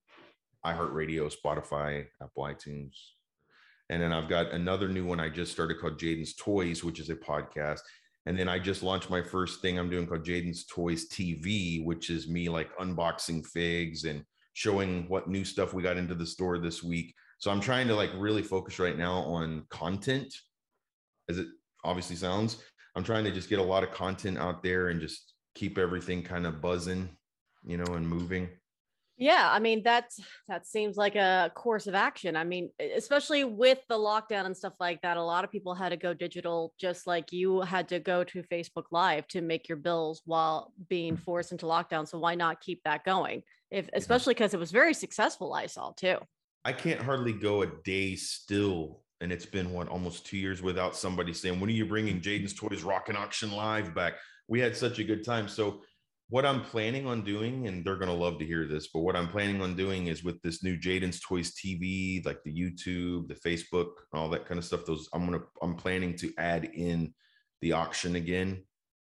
iHeartRadio, 0.65 1.29
Spotify, 1.35 2.05
Apple 2.23 2.43
iTunes, 2.43 2.93
and 3.89 4.01
then 4.01 4.13
I've 4.13 4.29
got 4.29 4.53
another 4.53 4.87
new 4.87 5.05
one 5.05 5.19
I 5.19 5.27
just 5.27 5.51
started 5.51 5.81
called 5.81 5.99
Jayden's 5.99 6.33
Toys, 6.35 6.81
which 6.81 7.01
is 7.01 7.09
a 7.09 7.15
podcast. 7.17 7.81
And 8.25 8.39
then 8.39 8.47
I 8.47 8.57
just 8.57 8.83
launched 8.83 9.09
my 9.09 9.21
first 9.21 9.61
thing 9.61 9.77
I'm 9.77 9.89
doing 9.89 10.07
called 10.07 10.23
Jayden's 10.23 10.65
Toys 10.65 11.09
TV, 11.09 11.83
which 11.83 12.09
is 12.09 12.29
me 12.29 12.47
like 12.47 12.73
unboxing 12.77 13.45
figs 13.45 14.05
and 14.05 14.23
showing 14.53 15.09
what 15.09 15.27
new 15.27 15.43
stuff 15.43 15.73
we 15.73 15.83
got 15.83 15.97
into 15.97 16.15
the 16.15 16.25
store 16.25 16.57
this 16.57 16.81
week. 16.81 17.13
So 17.39 17.51
I'm 17.51 17.59
trying 17.59 17.89
to 17.89 17.95
like 17.95 18.11
really 18.15 18.43
focus 18.43 18.79
right 18.79 18.97
now 18.97 19.23
on 19.23 19.65
content, 19.69 20.33
as 21.27 21.37
it 21.37 21.47
obviously 21.83 22.15
sounds. 22.15 22.63
I'm 22.95 23.03
trying 23.03 23.25
to 23.25 23.31
just 23.31 23.49
get 23.49 23.59
a 23.59 23.63
lot 23.63 23.83
of 23.83 23.91
content 23.91 24.37
out 24.37 24.63
there 24.63 24.87
and 24.87 25.01
just 25.01 25.33
keep 25.55 25.77
everything 25.77 26.23
kind 26.23 26.45
of 26.45 26.61
buzzing, 26.61 27.09
you 27.63 27.77
know, 27.77 27.93
and 27.93 28.07
moving. 28.07 28.49
Yeah, 29.17 29.49
I 29.51 29.59
mean 29.59 29.83
that's 29.83 30.21
that 30.47 30.65
seems 30.65 30.95
like 30.95 31.15
a 31.15 31.51
course 31.53 31.87
of 31.87 31.93
action. 31.93 32.37
I 32.37 32.45
mean, 32.45 32.69
especially 32.79 33.43
with 33.43 33.79
the 33.89 33.97
lockdown 33.97 34.45
and 34.45 34.55
stuff 34.55 34.75
like 34.79 35.01
that, 35.01 35.17
a 35.17 35.21
lot 35.21 35.43
of 35.43 35.51
people 35.51 35.75
had 35.75 35.89
to 35.89 35.97
go 35.97 36.13
digital 36.13 36.73
just 36.79 37.05
like 37.05 37.33
you 37.33 37.59
had 37.59 37.89
to 37.89 37.99
go 37.99 38.23
to 38.23 38.43
Facebook 38.43 38.85
Live 38.91 39.27
to 39.29 39.41
make 39.41 39.67
your 39.67 39.77
bills 39.77 40.21
while 40.25 40.71
being 40.87 41.17
mm. 41.17 41.23
forced 41.23 41.51
into 41.51 41.65
lockdown. 41.65 42.07
So 42.07 42.17
why 42.17 42.35
not 42.35 42.61
keep 42.61 42.81
that 42.85 43.03
going? 43.03 43.43
If 43.69 43.89
especially 43.91 44.35
because 44.35 44.53
it 44.53 44.59
was 44.59 44.71
very 44.71 44.93
successful, 44.93 45.53
I 45.53 45.65
saw 45.65 45.91
too. 45.91 46.19
I 46.63 46.71
can't 46.71 47.01
hardly 47.01 47.33
go 47.33 47.63
a 47.63 47.67
day 47.83 48.15
still 48.15 49.01
and 49.21 49.31
it's 49.31 49.45
been 49.45 49.73
what 49.73 49.89
almost 49.89 50.25
two 50.25 50.37
years 50.37 50.61
without 50.61 50.95
somebody 50.95 51.33
saying, 51.33 51.59
"When 51.59 51.69
are 51.69 51.73
you 51.73 51.85
bringing 51.85 52.21
Jayden's 52.21 52.53
Toys 52.53 52.83
Rock 52.83 53.09
and 53.09 53.17
Auction 53.17 53.51
Live 53.51 53.93
back?" 53.93 54.13
We 54.49 54.59
had 54.59 54.75
such 54.75 54.99
a 54.99 55.03
good 55.03 55.23
time. 55.23 55.47
So 55.47 55.81
what 56.29 56.45
I'm 56.45 56.61
planning 56.61 57.07
on 57.07 57.23
doing, 57.23 57.67
and 57.67 57.83
they're 57.83 57.95
gonna 57.95 58.13
love 58.13 58.37
to 58.39 58.45
hear 58.45 58.67
this, 58.67 58.89
but 58.93 58.99
what 58.99 59.15
I'm 59.15 59.27
planning 59.27 59.61
on 59.61 59.75
doing 59.75 60.07
is 60.07 60.23
with 60.23 60.41
this 60.41 60.63
new 60.63 60.77
Jayden's 60.77 61.19
Toys 61.19 61.53
TV, 61.53 62.23
like 62.25 62.43
the 62.43 62.53
YouTube, 62.53 63.27
the 63.27 63.35
Facebook, 63.35 63.89
all 64.13 64.29
that 64.29 64.45
kind 64.45 64.57
of 64.57 64.65
stuff. 64.65 64.85
Those 64.85 65.09
I'm 65.13 65.25
gonna 65.25 65.43
I'm 65.61 65.75
planning 65.75 66.15
to 66.17 66.31
add 66.37 66.65
in 66.65 67.13
the 67.61 67.73
auction 67.73 68.15
again, 68.15 68.63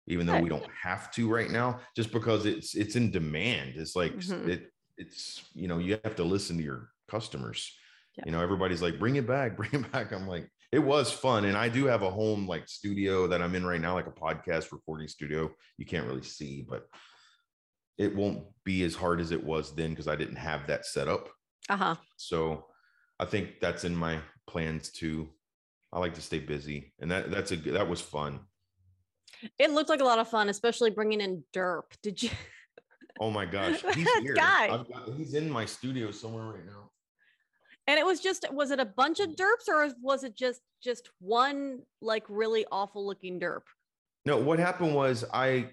even 0.09 0.27
though 0.27 0.41
we 0.41 0.49
don't 0.49 0.67
have 0.83 1.13
to 1.13 1.33
right 1.33 1.51
now, 1.51 1.81
just 1.97 2.13
because 2.13 2.45
it's 2.45 2.75
it's 2.75 2.97
in 2.97 3.13
demand. 3.13 3.75
It's 3.77 3.95
like 3.95 4.17
mm-hmm. 4.17 4.51
it 4.51 4.73
it's 4.99 5.45
you 5.55 5.69
know 5.69 5.79
you 5.79 5.99
have 6.05 6.17
to 6.17 6.25
listen 6.25 6.57
to 6.57 6.63
your 6.63 6.89
customers. 7.09 7.73
Yeah. 8.17 8.25
You 8.27 8.33
know, 8.33 8.41
everybody's 8.43 8.83
like, 8.83 8.99
bring 8.99 9.17
it 9.17 9.27
back, 9.27 9.57
bring 9.57 9.71
it 9.73 9.93
back. 9.93 10.13
I'm 10.13 10.27
like, 10.27 10.49
it 10.73 10.79
was 10.79 11.13
fun. 11.13 11.45
And 11.45 11.57
I 11.57 11.69
do 11.69 11.85
have 11.85 12.03
a 12.03 12.11
home 12.11 12.49
like 12.49 12.67
studio 12.67 13.27
that 13.27 13.43
I'm 13.43 13.55
in 13.55 13.65
right 13.65 13.81
now, 13.81 13.93
like 13.93 14.07
a 14.07 14.11
podcast 14.11 14.73
recording 14.73 15.07
studio. 15.07 15.51
You 15.77 15.85
can't 15.85 16.07
really 16.07 16.23
see, 16.23 16.67
but 16.67 16.87
it 17.99 18.17
won't 18.17 18.45
be 18.65 18.83
as 18.83 18.95
hard 18.95 19.21
as 19.21 19.31
it 19.31 19.45
was 19.45 19.75
then 19.75 19.91
because 19.91 20.09
I 20.09 20.17
didn't 20.17 20.37
have 20.37 20.67
that 20.67 20.87
set 20.87 21.09
up. 21.09 21.29
Uh-huh. 21.69 21.97
So 22.17 22.65
I 23.21 23.27
think 23.27 23.61
that's 23.61 23.85
in 23.85 23.95
my 23.95 24.19
plans 24.47 24.91
too. 24.91 25.29
I 25.93 25.99
like 25.99 26.15
to 26.15 26.23
stay 26.23 26.39
busy. 26.39 26.95
And 27.01 27.11
that 27.11 27.31
that's 27.31 27.53
a 27.53 27.57
that 27.57 27.89
was 27.89 28.01
fun. 28.01 28.41
It 29.59 29.73
looked 29.73 29.91
like 29.91 30.01
a 30.01 30.05
lot 30.05 30.19
of 30.19 30.29
fun, 30.29 30.49
especially 30.49 30.91
bringing 30.91 31.21
in 31.21 31.45
Derp. 31.55 31.83
Did 32.03 32.23
you? 32.23 32.31
Oh 33.21 33.31
my 33.31 33.45
gosh, 33.45 33.83
he's 33.95 34.11
here. 34.21 34.35
Guy. 34.35 34.69
Got, 34.69 34.89
he's 35.19 35.35
in 35.35 35.51
my 35.51 35.67
studio 35.67 36.11
somewhere 36.11 36.45
right 36.45 36.65
now. 36.65 36.91
And 37.93 37.99
it 37.99 38.07
was 38.07 38.21
just 38.21 38.51
was 38.51 38.71
it 38.71 38.81
a 38.81 38.87
bunch 38.87 39.21
of 39.21 39.37
derps 39.37 39.69
or 39.69 39.87
was 40.01 40.25
it 40.25 40.35
just 40.35 40.63
just 40.83 41.11
one 41.21 41.81
like 42.01 42.25
really 42.27 42.65
awful 42.73 43.07
looking 43.07 43.39
derp? 43.39 43.65
No, 44.25 44.39
what 44.39 44.59
happened 44.59 44.95
was 44.95 45.27
I 45.31 45.69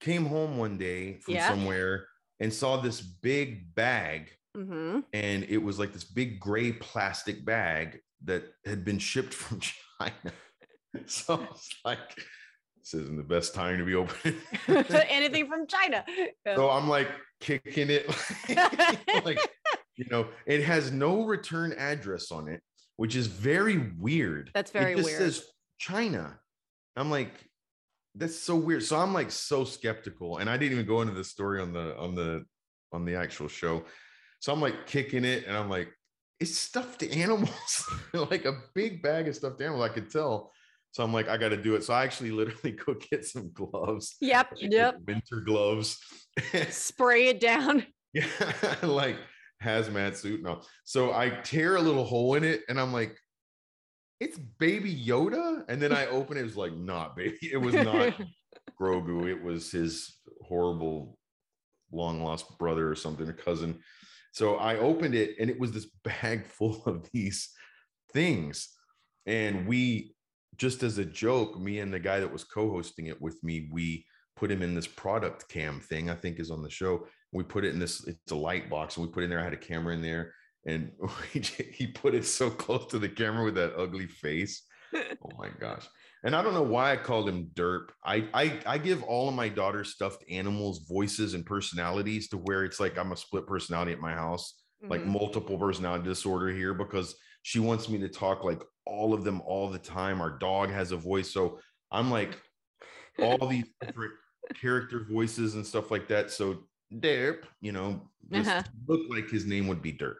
came 0.00 0.24
home 0.24 0.56
one 0.56 0.78
day 0.78 1.14
from 1.14 1.34
yeah. 1.34 1.48
somewhere 1.48 2.06
and 2.38 2.54
saw 2.54 2.76
this 2.76 3.00
big 3.00 3.74
bag. 3.74 4.30
Mm-hmm. 4.56 5.00
And 5.12 5.42
it 5.48 5.58
was 5.58 5.80
like 5.80 5.92
this 5.92 6.04
big 6.04 6.38
gray 6.38 6.74
plastic 6.74 7.44
bag 7.44 7.98
that 8.22 8.44
had 8.64 8.84
been 8.84 9.00
shipped 9.00 9.34
from 9.34 9.58
China. 9.58 10.32
so 11.06 11.44
it's 11.50 11.74
like, 11.84 12.14
this 12.78 12.94
isn't 12.94 13.16
the 13.16 13.24
best 13.24 13.52
time 13.52 13.78
to 13.78 13.84
be 13.84 13.96
opening 13.96 14.38
anything 15.08 15.48
from 15.48 15.66
China. 15.66 16.04
So 16.54 16.70
I'm 16.70 16.88
like 16.88 17.08
kicking 17.40 17.90
it. 17.90 18.06
like 19.24 19.40
you 20.02 20.10
know, 20.10 20.28
it 20.46 20.62
has 20.64 20.90
no 20.90 21.24
return 21.24 21.72
address 21.74 22.30
on 22.30 22.48
it, 22.48 22.60
which 22.96 23.16
is 23.16 23.26
very 23.26 23.78
weird. 23.98 24.50
That's 24.54 24.70
very 24.70 24.92
it 24.92 24.96
just 24.96 25.08
weird. 25.08 25.18
says 25.18 25.44
China. 25.78 26.38
I'm 26.96 27.10
like, 27.10 27.30
that's 28.14 28.38
so 28.38 28.56
weird. 28.56 28.82
So 28.82 28.98
I'm 28.98 29.14
like 29.14 29.30
so 29.30 29.64
skeptical, 29.64 30.38
and 30.38 30.50
I 30.50 30.56
didn't 30.56 30.72
even 30.72 30.86
go 30.86 31.00
into 31.00 31.14
the 31.14 31.24
story 31.24 31.60
on 31.60 31.72
the 31.72 31.96
on 31.96 32.14
the 32.14 32.44
on 32.92 33.04
the 33.04 33.14
actual 33.14 33.48
show. 33.48 33.84
So 34.40 34.52
I'm 34.52 34.60
like 34.60 34.86
kicking 34.86 35.24
it, 35.24 35.46
and 35.46 35.56
I'm 35.56 35.70
like, 35.70 35.88
it's 36.40 36.56
stuffed 36.56 37.02
animals, 37.16 37.86
like 38.12 38.44
a 38.44 38.60
big 38.74 39.02
bag 39.02 39.28
of 39.28 39.36
stuffed 39.36 39.60
animals. 39.62 39.88
I 39.88 39.94
could 39.94 40.10
tell. 40.10 40.52
So 40.90 41.02
I'm 41.02 41.12
like, 41.12 41.28
I 41.28 41.38
got 41.38 41.48
to 41.50 41.56
do 41.56 41.74
it. 41.74 41.84
So 41.84 41.94
I 41.94 42.04
actually 42.04 42.30
literally 42.32 42.72
go 42.72 42.94
get 43.10 43.24
some 43.24 43.50
gloves. 43.52 44.16
Yep. 44.20 44.54
Yep. 44.56 44.96
Winter 45.06 45.40
gloves. 45.44 45.98
Spray 46.68 47.28
it 47.28 47.40
down. 47.40 47.86
yeah, 48.12 48.26
like 48.82 49.16
hazmat 49.62 50.16
suit. 50.16 50.42
No. 50.42 50.60
So 50.84 51.12
I 51.12 51.30
tear 51.30 51.76
a 51.76 51.80
little 51.80 52.04
hole 52.04 52.34
in 52.34 52.44
it 52.44 52.62
and 52.68 52.80
I'm 52.80 52.92
like, 52.92 53.16
it's 54.20 54.38
baby 54.58 54.94
Yoda. 54.94 55.64
And 55.68 55.80
then 55.80 55.92
I 55.92 56.06
open 56.06 56.36
it, 56.36 56.40
it 56.40 56.44
was 56.44 56.56
like, 56.56 56.76
not 56.76 57.16
baby. 57.16 57.50
It 57.52 57.56
was 57.56 57.74
not 57.74 58.14
Grogu. 58.80 59.28
It 59.28 59.42
was 59.42 59.70
his 59.70 60.18
horrible 60.42 61.18
long 61.92 62.22
lost 62.22 62.58
brother 62.58 62.90
or 62.90 62.94
something, 62.94 63.28
a 63.28 63.32
cousin. 63.32 63.80
So 64.32 64.56
I 64.56 64.78
opened 64.78 65.14
it 65.14 65.36
and 65.38 65.50
it 65.50 65.58
was 65.58 65.72
this 65.72 65.86
bag 66.04 66.46
full 66.58 66.82
of 66.86 67.08
these 67.12 67.50
things. 68.12 68.68
And 69.26 69.66
we, 69.66 70.14
just 70.56 70.82
as 70.82 70.98
a 70.98 71.04
joke, 71.04 71.58
me 71.58 71.78
and 71.78 71.92
the 71.92 72.00
guy 72.00 72.20
that 72.20 72.32
was 72.32 72.44
co 72.44 72.70
hosting 72.70 73.06
it 73.06 73.20
with 73.20 73.42
me, 73.42 73.68
we 73.72 74.04
put 74.36 74.50
him 74.50 74.62
in 74.62 74.74
this 74.74 74.86
product 74.86 75.48
cam 75.48 75.80
thing, 75.80 76.10
I 76.10 76.14
think 76.14 76.38
is 76.38 76.50
on 76.50 76.62
the 76.62 76.70
show. 76.70 77.06
We 77.32 77.44
put 77.44 77.64
it 77.64 77.72
in 77.74 77.78
this, 77.78 78.06
it's 78.06 78.32
a 78.32 78.36
light 78.36 78.68
box, 78.70 78.96
and 78.96 79.06
we 79.06 79.12
put 79.12 79.24
in 79.24 79.30
there, 79.30 79.40
I 79.40 79.44
had 79.44 79.52
a 79.54 79.56
camera 79.58 79.94
in 79.94 80.02
there. 80.02 80.34
And 80.66 80.92
we, 81.34 81.40
he 81.40 81.86
put 81.88 82.14
it 82.14 82.24
so 82.24 82.50
close 82.50 82.86
to 82.90 82.98
the 82.98 83.08
camera 83.08 83.44
with 83.44 83.54
that 83.56 83.74
ugly 83.76 84.06
face. 84.06 84.66
Oh 85.24 85.36
my 85.38 85.48
gosh. 85.48 85.86
And 86.24 86.34
I 86.36 86.42
don't 86.42 86.54
know 86.54 86.62
why 86.62 86.92
I 86.92 86.96
called 86.96 87.28
him 87.28 87.50
Derp. 87.54 87.90
I, 88.04 88.28
I 88.34 88.60
I 88.66 88.78
give 88.78 89.02
all 89.02 89.28
of 89.28 89.34
my 89.34 89.48
daughter's 89.48 89.92
stuffed 89.94 90.24
animals 90.28 90.86
voices 90.88 91.34
and 91.34 91.46
personalities 91.46 92.28
to 92.28 92.38
where 92.38 92.64
it's 92.64 92.80
like 92.80 92.98
I'm 92.98 93.12
a 93.12 93.16
split 93.16 93.46
personality 93.46 93.92
at 93.92 94.00
my 94.00 94.12
house, 94.14 94.60
like 94.88 95.04
Mhm. 95.04 95.06
multiple 95.06 95.58
personality 95.58 96.04
disorder 96.04 96.48
here 96.48 96.74
because 96.74 97.16
she 97.42 97.58
wants 97.60 97.88
me 97.88 97.98
to 97.98 98.08
talk 98.08 98.44
like 98.44 98.62
all 98.84 99.14
of 99.14 99.24
them 99.24 99.40
all 99.42 99.70
the 99.70 99.78
time. 99.78 100.20
Our 100.20 100.38
dog 100.38 100.70
has 100.70 100.92
a 100.92 100.96
voice, 100.96 101.32
so 101.32 101.60
I'm 101.90 102.10
like 102.10 102.38
all 103.18 103.46
these 103.48 103.64
different 103.80 104.14
character 104.54 105.04
voices 105.04 105.54
and 105.54 105.66
stuff 105.66 105.90
like 105.90 106.08
that. 106.08 106.30
So 106.30 106.68
Derp, 107.00 107.44
you 107.60 107.72
know, 107.72 108.08
Uh-huh. 108.32 108.62
looked 108.86 109.10
like 109.10 109.28
his 109.28 109.46
name 109.46 109.66
would 109.68 109.82
be 109.82 109.92
Derp. 109.92 110.16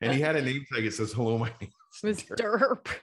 And 0.00 0.12
he 0.14 0.20
had 0.20 0.36
a 0.36 0.42
name 0.42 0.64
tag 0.72 0.84
that 0.84 0.92
says, 0.94 1.12
Hello, 1.12 1.36
my 1.38 1.52
name 1.60 1.70
is 2.04 2.22
Derp. 2.22 2.36
derp. 2.38 2.86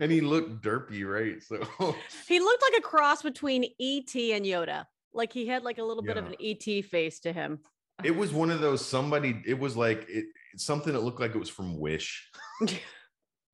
And 0.00 0.10
he 0.10 0.20
looked 0.20 0.62
derpy, 0.64 1.04
right? 1.06 1.40
So 1.42 1.56
He 2.28 2.40
looked 2.40 2.62
like 2.62 2.78
a 2.78 2.82
cross 2.82 3.22
between 3.22 3.64
ET 3.64 4.14
and 4.16 4.44
Yoda. 4.44 4.86
Like 5.12 5.32
he 5.32 5.46
had 5.46 5.62
like 5.62 5.78
a 5.78 5.82
little 5.84 6.02
bit 6.02 6.16
of 6.16 6.26
an 6.26 6.34
ET 6.40 6.84
face 6.86 7.20
to 7.20 7.32
him. 7.32 7.60
it 8.02 8.10
was 8.16 8.32
one 8.32 8.50
of 8.50 8.60
those 8.60 8.84
somebody, 8.84 9.40
it 9.46 9.58
was 9.58 9.76
like 9.76 10.06
it 10.08 10.24
something 10.56 10.92
that 10.94 11.00
looked 11.02 11.20
like 11.20 11.34
it 11.34 11.38
was 11.38 11.48
from 11.50 11.78
Wish. 11.78 12.28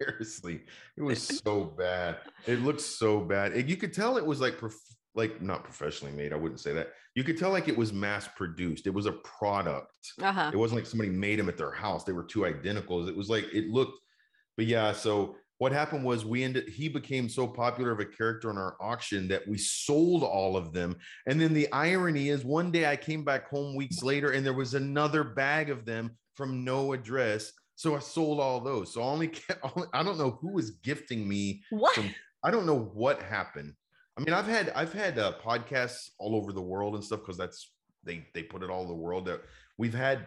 Seriously, 0.01 0.63
it 0.97 1.03
was 1.03 1.23
so 1.45 1.65
bad. 1.65 2.19
It 2.47 2.61
looked 2.61 2.81
so 2.81 3.21
bad. 3.21 3.53
And 3.53 3.69
you 3.69 3.77
could 3.77 3.93
tell 3.93 4.17
it 4.17 4.25
was 4.27 4.41
like 4.41 4.59
prof- 4.59 4.75
like 5.15 5.43
not 5.43 5.65
professionally 5.65 6.15
made. 6.15 6.33
I 6.33 6.37
wouldn't 6.37 6.61
say 6.61 6.73
that. 6.73 6.93
You 7.15 7.25
could 7.25 7.37
tell 7.39 7.51
like 7.51 7.69
it 7.69 7.77
was 7.77 7.93
mass 7.93 8.29
produced. 8.37 8.87
It 8.87 8.95
was 8.95 9.07
a 9.07 9.13
product. 9.13 10.13
Uh-huh. 10.21 10.51
It 10.53 10.57
wasn't 10.57 10.81
like 10.81 10.87
somebody 10.87 11.11
made 11.11 11.39
them 11.39 11.49
at 11.49 11.59
their 11.59 11.71
house. 11.71 12.05
They 12.05 12.13
were 12.13 12.25
two 12.25 12.41
identicals. 12.41 13.09
It 13.09 13.17
was 13.17 13.29
like 13.29 13.45
it 13.53 13.69
looked, 13.69 13.99
but 14.57 14.67
yeah. 14.67 14.93
So 14.93 15.37
what 15.59 15.71
happened 15.73 16.05
was 16.05 16.25
we 16.25 16.43
ended. 16.43 16.69
He 16.69 16.89
became 16.89 17.29
so 17.29 17.47
popular 17.47 17.91
of 17.93 18.01
a 18.01 18.07
character 18.07 18.51
in 18.51 18.57
our 18.57 18.77
auction 18.81 19.29
that 19.29 19.47
we 19.47 19.59
sold 19.59 20.23
all 20.23 20.57
of 20.57 20.73
them. 20.73 20.97
And 21.27 21.41
then 21.41 21.53
the 21.53 21.71
irony 21.73 22.31
is, 22.31 22.45
one 22.45 22.71
day 22.73 22.87
I 22.91 22.97
came 22.97 23.23
back 23.25 23.49
home 23.51 23.77
weeks 23.77 24.03
later, 24.03 24.31
and 24.33 24.45
there 24.45 24.55
was 24.55 24.75
another 24.75 25.23
bag 25.23 25.69
of 25.71 25.85
them 25.85 26.13
from 26.35 26.65
no 26.65 26.95
address. 26.95 27.53
So 27.77 27.95
I 27.95 27.99
sold 27.99 28.41
all 28.41 28.61
those. 28.61 28.95
So 28.95 29.03
I 29.03 29.05
only 29.07 29.29
kept. 29.29 29.65
I 29.93 30.03
don't 30.03 30.19
know 30.19 30.39
who 30.41 30.53
was 30.53 30.71
gifting 30.71 31.29
me 31.29 31.63
What? 31.71 31.95
from- 31.95 32.15
I 32.43 32.51
don't 32.51 32.67
know 32.67 32.91
what 32.95 33.23
happened. 33.23 33.75
I 34.17 34.21
mean, 34.21 34.35
I've 34.35 34.47
had 34.47 34.71
I've 34.71 34.93
had 34.93 35.19
uh, 35.19 35.33
podcasts 35.45 36.11
all 36.19 36.37
over 36.37 36.53
the 36.53 36.63
world 36.63 36.95
and 36.95 37.03
stuff 37.05 37.21
because 37.21 37.39
that's 37.39 37.73
they 38.05 38.27
they 38.35 38.43
put 38.43 38.63
it 38.63 38.71
all 38.71 38.87
the 38.87 38.95
world. 38.95 39.27
That 39.27 39.41
we've 39.79 39.95
had 39.95 40.27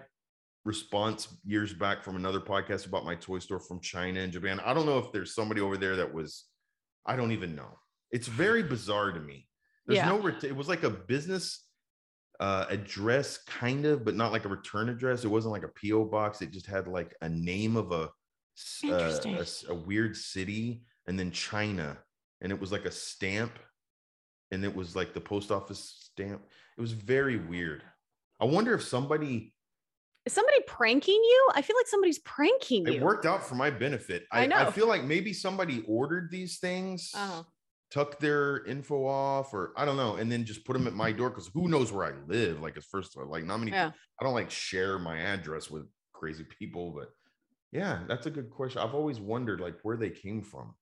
response 0.63 1.27
years 1.45 1.73
back 1.73 2.03
from 2.03 2.15
another 2.15 2.39
podcast 2.39 2.87
about 2.87 3.05
my 3.05 3.15
toy 3.15 3.39
store 3.39 3.59
from 3.59 3.79
China 3.79 4.21
and 4.21 4.33
Japan. 4.33 4.59
I 4.65 4.73
don't 4.73 4.87
know 4.87 4.97
if 4.97 5.11
there's 5.11 5.35
somebody 5.35 5.61
over 5.61 5.77
there 5.77 5.97
that 5.97 6.13
was. 6.13 6.45
I 7.05 7.15
don't 7.15 7.31
even 7.31 7.55
know. 7.55 7.77
It's 8.11 8.27
very 8.27 8.63
bizarre 8.63 9.11
to 9.11 9.19
me. 9.19 9.47
There's 9.85 9.97
Yeah. 9.97 10.09
no. 10.09 10.19
Ret- 10.19 10.43
it 10.43 10.55
was 10.55 10.67
like 10.67 10.83
a 10.83 10.89
business 10.89 11.61
uh 12.41 12.65
address 12.67 13.37
kind 13.47 13.85
of 13.85 14.03
but 14.03 14.13
not 14.13 14.33
like 14.33 14.43
a 14.43 14.49
return 14.49 14.89
address 14.89 15.23
it 15.23 15.29
wasn't 15.29 15.49
like 15.53 15.63
a 15.63 15.69
po 15.81 16.03
box 16.03 16.41
it 16.41 16.51
just 16.51 16.65
had 16.65 16.85
like 16.85 17.15
a 17.21 17.29
name 17.29 17.77
of 17.77 17.93
a 17.93 18.09
uh, 18.83 19.19
a 19.25 19.45
a 19.69 19.73
weird 19.73 20.17
city 20.17 20.83
and 21.07 21.17
then 21.17 21.31
china 21.31 21.97
and 22.41 22.51
it 22.51 22.59
was 22.59 22.73
like 22.73 22.83
a 22.83 22.91
stamp 22.91 23.53
and 24.55 24.63
it 24.65 24.73
was 24.75 24.95
like 24.95 25.13
the 25.13 25.21
post 25.21 25.51
office 25.51 26.09
stamp 26.11 26.41
it 26.77 26.81
was 26.81 26.91
very 26.93 27.37
weird 27.37 27.83
i 28.39 28.45
wonder 28.45 28.73
if 28.73 28.81
somebody 28.83 29.53
Is 30.25 30.33
somebody 30.33 30.57
pranking 30.65 31.21
you? 31.31 31.49
I 31.53 31.61
feel 31.61 31.75
like 31.75 31.87
somebody's 31.87 32.19
pranking 32.19 32.87
you. 32.87 32.93
it 32.93 33.01
worked 33.01 33.25
out 33.27 33.45
for 33.45 33.53
my 33.55 33.69
benefit 33.69 34.25
I 34.31 34.45
i, 34.47 34.67
I 34.67 34.71
feel 34.71 34.87
like 34.87 35.03
maybe 35.03 35.31
somebody 35.33 35.83
ordered 35.87 36.31
these 36.31 36.57
things 36.57 37.11
Uh-huh. 37.13 37.43
tuck 37.91 38.17
their 38.19 38.65
info 38.65 39.05
off 39.05 39.53
or 39.53 39.71
i 39.77 39.85
don't 39.85 39.97
know 39.97 40.15
and 40.15 40.31
then 40.31 40.43
just 40.45 40.65
put 40.65 40.73
them 40.73 40.87
at 40.87 40.93
my 40.93 41.11
door 41.11 41.29
because 41.29 41.49
who 41.53 41.67
knows 41.67 41.91
where 41.91 42.07
i 42.11 42.13
live 42.27 42.59
like 42.61 42.75
it's 42.77 42.87
first 42.87 43.15
of 43.15 43.21
all 43.21 43.29
like 43.29 43.45
not 43.45 43.57
many 43.59 43.71
Yeah. 43.71 43.91
I 44.19 44.23
don't 44.23 44.33
like 44.41 44.49
share 44.49 44.97
my 44.97 45.17
address 45.19 45.69
with 45.69 45.83
crazy 46.13 46.45
people, 46.57 46.91
but 46.97 47.09
yeah, 47.73 47.99
that's 48.07 48.25
a 48.25 48.31
good 48.31 48.49
question. 48.49 48.79
I've 48.81 48.95
always 48.95 49.19
wondered 49.19 49.59
like 49.59 49.75
where 49.83 49.97
they 49.97 50.09
came 50.09 50.41
from, 50.41 50.73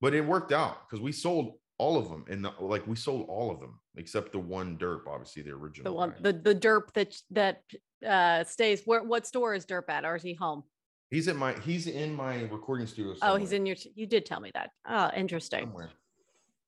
but 0.00 0.14
it 0.14 0.24
worked 0.24 0.52
out 0.52 0.76
because 0.88 1.02
we 1.02 1.12
sold 1.12 1.46
all 1.82 1.96
of 1.98 2.08
them 2.08 2.24
and 2.30 2.44
the, 2.44 2.52
like 2.60 2.86
we 2.86 2.94
sold 2.94 3.26
all 3.28 3.50
of 3.50 3.58
them 3.58 3.74
except 3.96 4.30
the 4.32 4.38
one 4.38 4.78
derp, 4.78 5.02
obviously 5.08 5.42
the 5.42 5.50
original. 5.50 5.92
The 5.92 5.96
one 5.96 6.14
the 6.20 6.32
the 6.32 6.54
derp 6.54 6.92
that 6.94 7.10
that 7.30 7.62
uh 8.14 8.44
stays 8.44 8.82
where 8.84 9.02
what 9.02 9.26
store 9.26 9.52
is 9.54 9.66
derp 9.66 9.88
at 9.88 10.04
or 10.04 10.14
is 10.16 10.22
he 10.22 10.34
home? 10.34 10.62
he's 11.10 11.28
in 11.28 11.36
my 11.36 11.52
he's 11.66 11.86
in 11.88 12.14
my 12.14 12.34
recording 12.56 12.86
studio. 12.86 13.14
Oh, 13.20 13.36
he's 13.36 13.52
in 13.52 13.66
your 13.66 13.76
you 13.94 14.06
did 14.06 14.24
tell 14.24 14.40
me 14.40 14.50
that. 14.54 14.70
Oh, 14.88 15.10
interesting. 15.22 15.64
somewhere. 15.64 15.90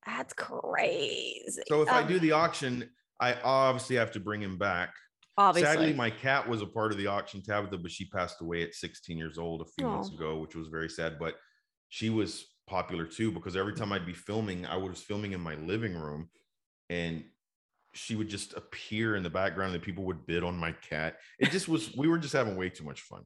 That's 0.04 0.34
crazy. 0.34 1.62
So 1.68 1.80
if 1.82 1.88
I 1.88 2.00
Um, 2.02 2.08
do 2.08 2.18
the 2.18 2.32
auction, 2.32 2.90
I 3.20 3.34
obviously 3.42 3.96
have 3.96 4.12
to 4.12 4.20
bring 4.20 4.42
him 4.42 4.58
back. 4.58 4.90
obviously 5.38 5.72
Sadly, 5.72 5.92
my 5.94 6.10
cat 6.10 6.46
was 6.48 6.60
a 6.60 6.66
part 6.66 6.92
of 6.92 6.98
the 6.98 7.06
auction, 7.06 7.40
Tabitha, 7.42 7.78
but 7.78 7.90
she 7.90 8.04
passed 8.16 8.40
away 8.40 8.62
at 8.62 8.74
16 8.74 9.16
years 9.16 9.38
old 9.38 9.62
a 9.62 9.68
few 9.76 9.86
months 9.86 10.10
ago, 10.12 10.38
which 10.42 10.54
was 10.54 10.68
very 10.68 10.90
sad. 10.90 11.18
But 11.18 11.34
she 11.88 12.10
was 12.10 12.53
popular 12.66 13.04
too 13.06 13.30
because 13.30 13.56
every 13.56 13.74
time 13.74 13.92
I'd 13.92 14.06
be 14.06 14.14
filming, 14.14 14.66
I 14.66 14.76
was 14.76 15.00
filming 15.02 15.32
in 15.32 15.40
my 15.40 15.54
living 15.54 15.94
room 15.94 16.30
and 16.90 17.24
she 17.94 18.16
would 18.16 18.28
just 18.28 18.54
appear 18.54 19.16
in 19.16 19.22
the 19.22 19.30
background 19.30 19.74
and 19.74 19.82
people 19.82 20.04
would 20.04 20.26
bid 20.26 20.42
on 20.42 20.56
my 20.56 20.72
cat. 20.72 21.16
It 21.38 21.50
just 21.50 21.68
was, 21.68 21.94
we 21.96 22.08
were 22.08 22.18
just 22.18 22.32
having 22.32 22.56
way 22.56 22.68
too 22.70 22.84
much 22.84 23.02
fun. 23.02 23.24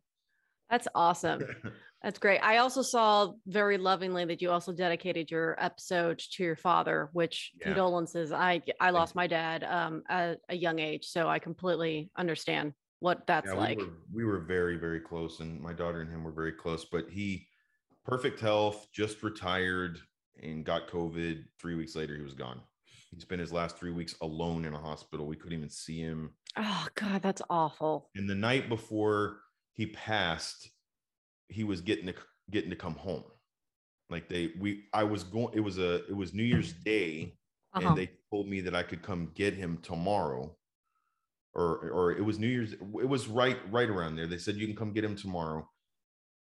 that's 0.71 0.89
awesome. 0.95 1.43
That's 2.03 2.21
great. 2.21 2.39
I 2.39 2.59
also 2.59 2.81
saw 2.81 3.33
very 3.49 3.77
lovingly 3.77 4.25
that 4.27 4.41
you 4.41 4.53
also 4.53 4.73
dedicated 4.73 5.33
your 5.33 5.57
episode 5.59 6.21
to 6.35 6.45
your 6.45 6.55
father, 6.55 7.09
which 7.13 7.51
Yeah. 7.59 7.65
condolences. 7.65 8.31
I 8.31 8.63
I 8.79 8.91
lost 8.91 9.17
my 9.17 9.27
dad 9.27 9.65
um 9.65 10.03
at 10.09 10.39
a 10.49 10.55
young 10.55 10.79
age, 10.79 11.07
so 11.07 11.29
I 11.29 11.41
completely 11.41 12.13
understand 12.17 12.75
what 13.01 13.27
that's 13.27 13.51
Yeah, 13.51 13.59
like. 13.59 13.79
we, 13.79 13.85
were, 13.85 13.93
we 14.13 14.25
were 14.25 14.41
very, 14.41 14.77
very 14.77 15.01
close, 15.01 15.41
and 15.41 15.61
my 15.61 15.73
daughter 15.73 16.01
and 16.01 16.11
him 16.11 16.23
were 16.23 16.31
very 16.31 16.53
close. 16.53 16.85
But 16.85 17.09
he, 17.11 17.48
perfect 18.09 18.41
health, 18.41 18.89
just 18.91 19.23
retired 19.23 19.99
and 20.43 20.65
got 20.65 20.89
COVID. 20.89 21.45
Three 21.61 21.75
weeks 21.75 21.95
later, 21.95 22.17
he 22.17 22.23
was 22.23 22.35
gone. 22.35 22.61
He 23.11 23.21
spent 23.21 23.41
his 23.41 23.53
last 23.53 23.77
three 23.79 23.91
weeks 23.93 24.15
alone 24.23 24.65
in 24.65 24.75
a 24.75 24.79
hospital. 24.79 25.27
We 25.27 25.37
couldn't 25.37 25.57
even 25.59 25.71
see 25.71 26.01
him. 26.01 26.31
Oh 26.57 26.87
God, 26.95 27.23
that's 27.23 27.43
awful. 27.51 28.11
And 28.17 28.29
the 28.29 28.35
night 28.35 28.69
before 28.69 29.41
he 29.75 29.87
passed, 29.87 30.71
he 31.49 31.65
was 31.65 31.81
getting 31.81 32.07
to 32.07 32.15
getting 32.51 32.71
to 32.71 32.77
come 32.77 32.95
home. 32.95 33.25
Like 34.11 34.29
they, 34.29 34.53
we, 34.59 34.85
I 34.95 35.05
was 35.05 35.23
going. 35.23 35.51
It 35.53 35.61
was 35.61 35.79
a, 35.79 35.97
it 36.07 36.17
was 36.17 36.33
New 36.33 36.43
Year's 36.43 36.73
Day, 36.73 37.35
Uh-huh. 37.75 37.89
and 37.89 37.97
they 37.97 38.11
told 38.31 38.49
me 38.49 38.63
that 38.63 38.75
I 38.75 38.83
could 38.83 39.03
come 39.03 39.33
get 39.35 39.53
him 39.55 39.79
tomorrow. 39.83 40.55
Or, 41.55 41.91
or 41.91 42.13
it 42.13 42.25
was 42.25 42.39
New 42.39 42.47
Year's. 42.47 42.73
It 42.75 43.09
was 43.09 43.27
right, 43.27 43.59
right 43.71 43.89
around 43.89 44.17
there. 44.17 44.27
They 44.27 44.39
said 44.39 44.57
you 44.57 44.67
can 44.67 44.77
come 44.77 44.93
get 44.93 45.05
him 45.05 45.17
tomorrow. 45.17 45.69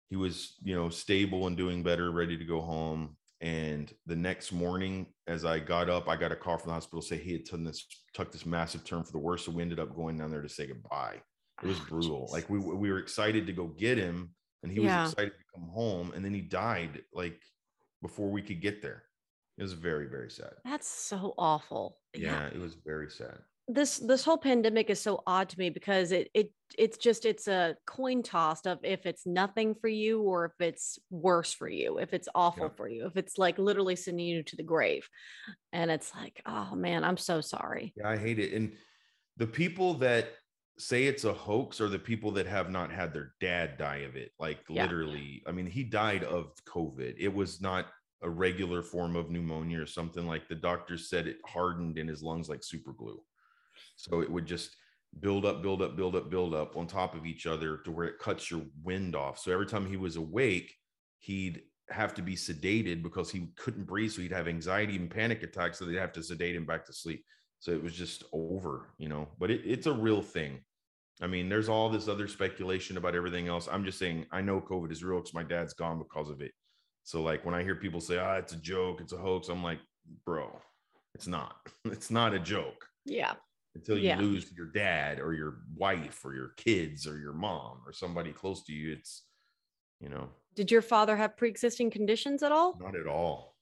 He 0.10 0.16
was, 0.16 0.56
you 0.64 0.76
know, 0.76 0.90
stable 0.90 1.48
and 1.48 1.58
doing 1.58 1.84
better, 1.84 2.12
ready 2.12 2.38
to 2.38 2.46
go 2.46 2.62
home. 2.62 3.18
And 3.42 3.94
the 4.06 4.16
next 4.16 4.52
morning, 4.52 5.08
as 5.28 5.46
I 5.46 5.60
got 5.60 5.90
up, 5.90 6.08
I 6.08 6.16
got 6.16 6.32
a 6.32 6.36
call 6.36 6.58
from 6.58 6.70
the 6.70 6.74
hospital 6.74 7.02
say 7.02 7.18
he 7.18 7.34
had 7.34 7.46
taken 7.46 7.64
this, 7.64 7.86
took 8.14 8.32
this 8.32 8.46
massive 8.46 8.84
turn 8.86 9.04
for 9.04 9.12
the 9.12 9.20
worse. 9.20 9.46
So 9.46 9.52
we 9.52 9.62
ended 9.62 9.80
up 9.80 9.96
going 9.96 10.18
down 10.18 10.32
there 10.32 10.42
to 10.42 10.50
say 10.50 10.68
goodbye. 10.68 11.22
It 11.62 11.68
was 11.68 11.80
Oh, 11.80 11.86
brutal. 11.90 12.30
Like 12.32 12.50
we 12.50 12.60
we 12.60 12.92
were 12.92 13.00
excited 13.00 13.48
to 13.48 13.54
go 13.54 13.68
get 13.68 13.98
him, 13.98 14.34
and 14.64 14.72
he 14.72 14.80
was 14.80 15.12
excited 15.12 15.32
to 15.32 15.46
come 15.60 15.70
home, 15.70 16.12
and 16.14 16.24
then 16.24 16.34
he 16.34 16.42
died 16.42 17.02
like 17.14 17.40
before 18.02 18.30
we 18.30 18.42
could 18.42 18.62
get 18.62 18.82
there. 18.82 19.04
It 19.58 19.64
was 19.64 19.74
very 19.74 20.08
very 20.08 20.30
sad. 20.30 20.54
That's 20.66 20.88
so 20.88 21.34
awful. 21.38 22.00
Yeah, 22.14 22.48
it 22.48 22.60
was 22.60 22.76
very 22.76 23.10
sad. 23.10 23.40
This 23.68 23.98
this 23.98 24.24
whole 24.24 24.38
pandemic 24.38 24.90
is 24.90 25.02
so 25.02 25.24
odd 25.26 25.50
to 25.50 25.58
me 25.60 25.70
because 25.70 26.12
it 26.12 26.30
it 26.34 26.52
it's 26.78 26.98
just 26.98 27.26
it's 27.26 27.48
a 27.48 27.76
coin 27.88 28.22
toss 28.22 28.66
of 28.66 28.78
if 28.84 29.06
it's 29.06 29.26
nothing 29.26 29.74
for 29.74 29.88
you 29.88 30.22
or 30.22 30.46
if 30.46 30.52
it's 30.60 31.00
worse 31.10 31.52
for 31.54 31.68
you 31.68 31.98
if 31.98 32.14
it's 32.14 32.30
awful 32.36 32.66
Yeah. 32.66 32.76
for 32.78 32.88
you 32.88 33.08
if 33.08 33.18
it's 33.18 33.38
like 33.40 33.58
literally 33.58 33.96
sending 33.96 34.28
you 34.28 34.44
to 34.44 34.56
the 34.56 34.64
grave 34.64 35.08
and 35.74 35.90
it's 35.90 36.14
like 36.14 36.42
oh 36.46 36.76
man 36.76 37.04
i'm 37.04 37.18
so 37.18 37.42
sorry 37.42 37.94
Yeah, 37.98 38.10
I 38.10 38.18
hate 38.18 38.38
it. 38.40 38.54
And 38.54 38.74
the 39.38 39.48
people 39.48 39.96
that 39.96 40.28
say 40.78 41.06
it's 41.06 41.24
a 41.24 41.34
hoax 41.34 41.82
are 41.82 41.90
the 41.90 41.98
people 42.00 42.32
that 42.32 42.46
have 42.46 42.70
not 42.70 42.92
had 42.92 43.14
their 43.14 43.34
dad 43.40 43.78
die 43.78 44.00
of 44.10 44.16
it. 44.16 44.32
Like 44.40 44.60
Yeah. 44.70 44.84
literally, 44.84 45.42
I 45.48 45.52
mean, 45.54 45.66
he 45.68 45.84
died 45.86 46.24
of 46.24 46.52
COVID. 46.68 47.16
It 47.18 47.34
was 47.34 47.62
not 47.62 47.88
a 48.22 48.30
regular 48.30 48.82
form 48.84 49.16
of 49.16 49.30
pneumonia 49.30 49.82
or 49.82 49.86
something 49.86 50.28
like 50.28 50.48
the 50.50 50.56
doctors 50.56 51.10
said 51.10 51.28
it 51.28 51.38
hardened 51.46 51.98
in 51.98 52.08
his 52.08 52.22
lungs 52.22 52.50
like 52.50 52.64
super 52.64 52.92
glue. 52.92 53.22
So 53.96 54.22
it 54.22 54.30
would 54.30 54.46
just 54.46 54.76
build 55.20 55.46
up, 55.46 55.62
build 55.62 55.82
up, 55.82 55.96
build 55.96 56.16
up, 56.16 56.30
build 56.30 56.54
up 56.54 56.76
on 56.76 56.88
top 56.88 57.16
of 57.16 57.26
each 57.26 57.46
other 57.46 57.78
to 57.78 57.92
where 57.92 58.08
it 58.08 58.20
cuts 58.20 58.52
your 58.52 58.64
wind 58.84 59.16
off. 59.16 59.40
So 59.40 59.52
every 59.52 59.66
time 59.66 59.88
he 59.88 59.98
was 59.98 60.16
awake, 60.16 60.74
he'd 61.20 61.62
have 61.90 62.14
to 62.16 62.22
be 62.22 62.36
sedated 62.36 63.04
because 63.04 63.32
he 63.32 63.48
couldn't 63.56 63.86
breathe. 63.86 64.12
So 64.12 64.22
he'd 64.22 64.32
have 64.32 64.48
anxiety 64.48 64.96
and 64.96 65.10
panic 65.10 65.44
attacks. 65.44 65.80
So 65.80 65.86
they'd 65.86 65.98
have 65.98 66.14
to 66.14 66.24
sedate 66.24 66.56
him 66.56 66.66
back 66.66 66.86
to 66.86 66.94
sleep. 66.94 67.24
So 67.60 67.72
it 67.72 67.82
was 67.82 67.94
just 67.94 68.24
over, 68.34 68.94
you 68.98 69.08
know, 69.08 69.30
but 69.40 69.50
it, 69.50 69.62
it's 69.66 69.88
a 69.88 69.94
real 69.94 70.22
thing. 70.22 70.60
I 71.22 71.28
mean, 71.28 71.48
there's 71.48 71.70
all 71.70 71.90
this 71.90 72.10
other 72.10 72.28
speculation 72.28 72.98
about 72.98 73.16
everything 73.16 73.48
else. 73.48 73.70
I'm 73.72 73.86
just 73.86 73.98
saying, 73.98 74.26
I 74.32 74.42
know 74.42 74.60
COVID 74.60 74.92
is 74.92 75.04
real 75.04 75.20
because 75.20 75.34
my 75.34 75.44
dad's 75.44 75.74
gone 75.74 75.98
because 75.98 76.30
of 76.30 76.42
it. 76.42 76.52
So, 77.04 77.22
like, 77.22 77.46
when 77.46 77.56
I 77.56 77.64
hear 77.64 77.76
people 77.76 78.02
say, 78.02 78.18
ah, 78.18 78.36
it's 78.36 78.52
a 78.52 78.58
joke, 78.58 79.00
it's 79.00 79.14
a 79.14 79.18
hoax, 79.18 79.48
I'm 79.48 79.64
like, 79.64 79.80
bro, 80.26 80.60
it's 81.14 81.28
not. 81.28 81.56
It's 81.86 82.12
not 82.12 82.34
a 82.34 82.40
joke 82.40 82.86
yeah 83.06 83.34
until 83.76 83.98
you 83.98 84.06
Yeah. 84.08 84.20
lose 84.20 84.52
your 84.56 84.68
dad 84.68 85.20
or 85.20 85.34
your 85.34 85.60
wife 85.76 86.24
or 86.26 86.34
your 86.34 86.50
kids 86.58 87.06
or 87.06 87.20
your 87.20 87.34
mom 87.34 87.82
or 87.86 87.92
somebody 87.94 88.32
close 88.32 88.64
to 88.64 88.74
you. 88.74 88.94
It's, 88.94 89.24
you 90.00 90.10
know, 90.10 90.30
did 90.56 90.72
your 90.72 90.82
father 90.82 91.16
have 91.18 91.38
pre-existing 91.38 91.92
conditions 91.92 92.42
at 92.42 92.52
all 92.52 92.78
not 92.80 92.96
at 92.96 93.08
all. 93.08 93.58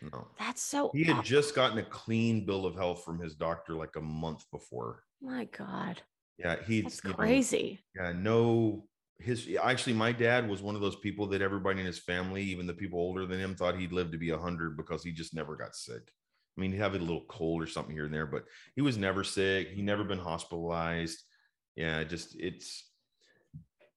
No. 0.00 0.28
that's 0.38 0.62
so 0.62 0.90
He 0.94 1.04
had 1.04 1.18
aw- 1.18 1.22
just 1.22 1.54
gotten 1.54 1.78
a 1.78 1.82
clean 1.84 2.46
bill 2.46 2.64
of 2.66 2.74
health 2.74 3.04
from 3.04 3.18
his 3.20 3.34
doctor 3.34 3.74
like 3.74 3.96
a 3.96 4.00
month 4.00 4.44
before. 4.50 5.04
my 5.20 5.44
god 5.46 6.02
Yeah, 6.38 6.56
he's 6.66 7.00
crazy 7.00 7.80
yeah, 7.94 8.12
no 8.12 8.88
his 9.20 9.48
actually 9.60 9.94
my 9.94 10.12
dad 10.12 10.48
was 10.48 10.62
one 10.62 10.76
of 10.76 10.80
those 10.80 10.94
people 10.96 11.26
that 11.26 11.42
everybody 11.42 11.80
in 11.80 11.86
his 11.86 11.98
family, 11.98 12.40
even 12.44 12.68
the 12.68 12.72
people 12.74 13.00
older 13.00 13.26
than 13.26 13.40
him, 13.40 13.56
thought 13.56 13.76
he'd 13.76 13.90
live 13.92 14.12
to 14.12 14.18
be 14.18 14.30
hundred 14.30 14.76
because 14.76 15.02
he 15.02 15.10
just 15.10 15.34
never 15.34 15.56
got 15.56 15.74
sick. 15.74 16.12
I 16.58 16.60
mean, 16.60 16.72
he'd 16.72 16.78
have 16.78 16.96
a 16.96 16.98
little 16.98 17.24
cold 17.28 17.62
or 17.62 17.68
something 17.68 17.94
here 17.94 18.06
and 18.06 18.12
there, 18.12 18.26
but 18.26 18.44
he 18.74 18.82
was 18.82 18.98
never 18.98 19.22
sick. 19.22 19.68
He 19.68 19.80
never 19.80 20.02
been 20.02 20.18
hospitalized. 20.18 21.22
Yeah, 21.76 22.02
just 22.02 22.34
it's 22.40 22.90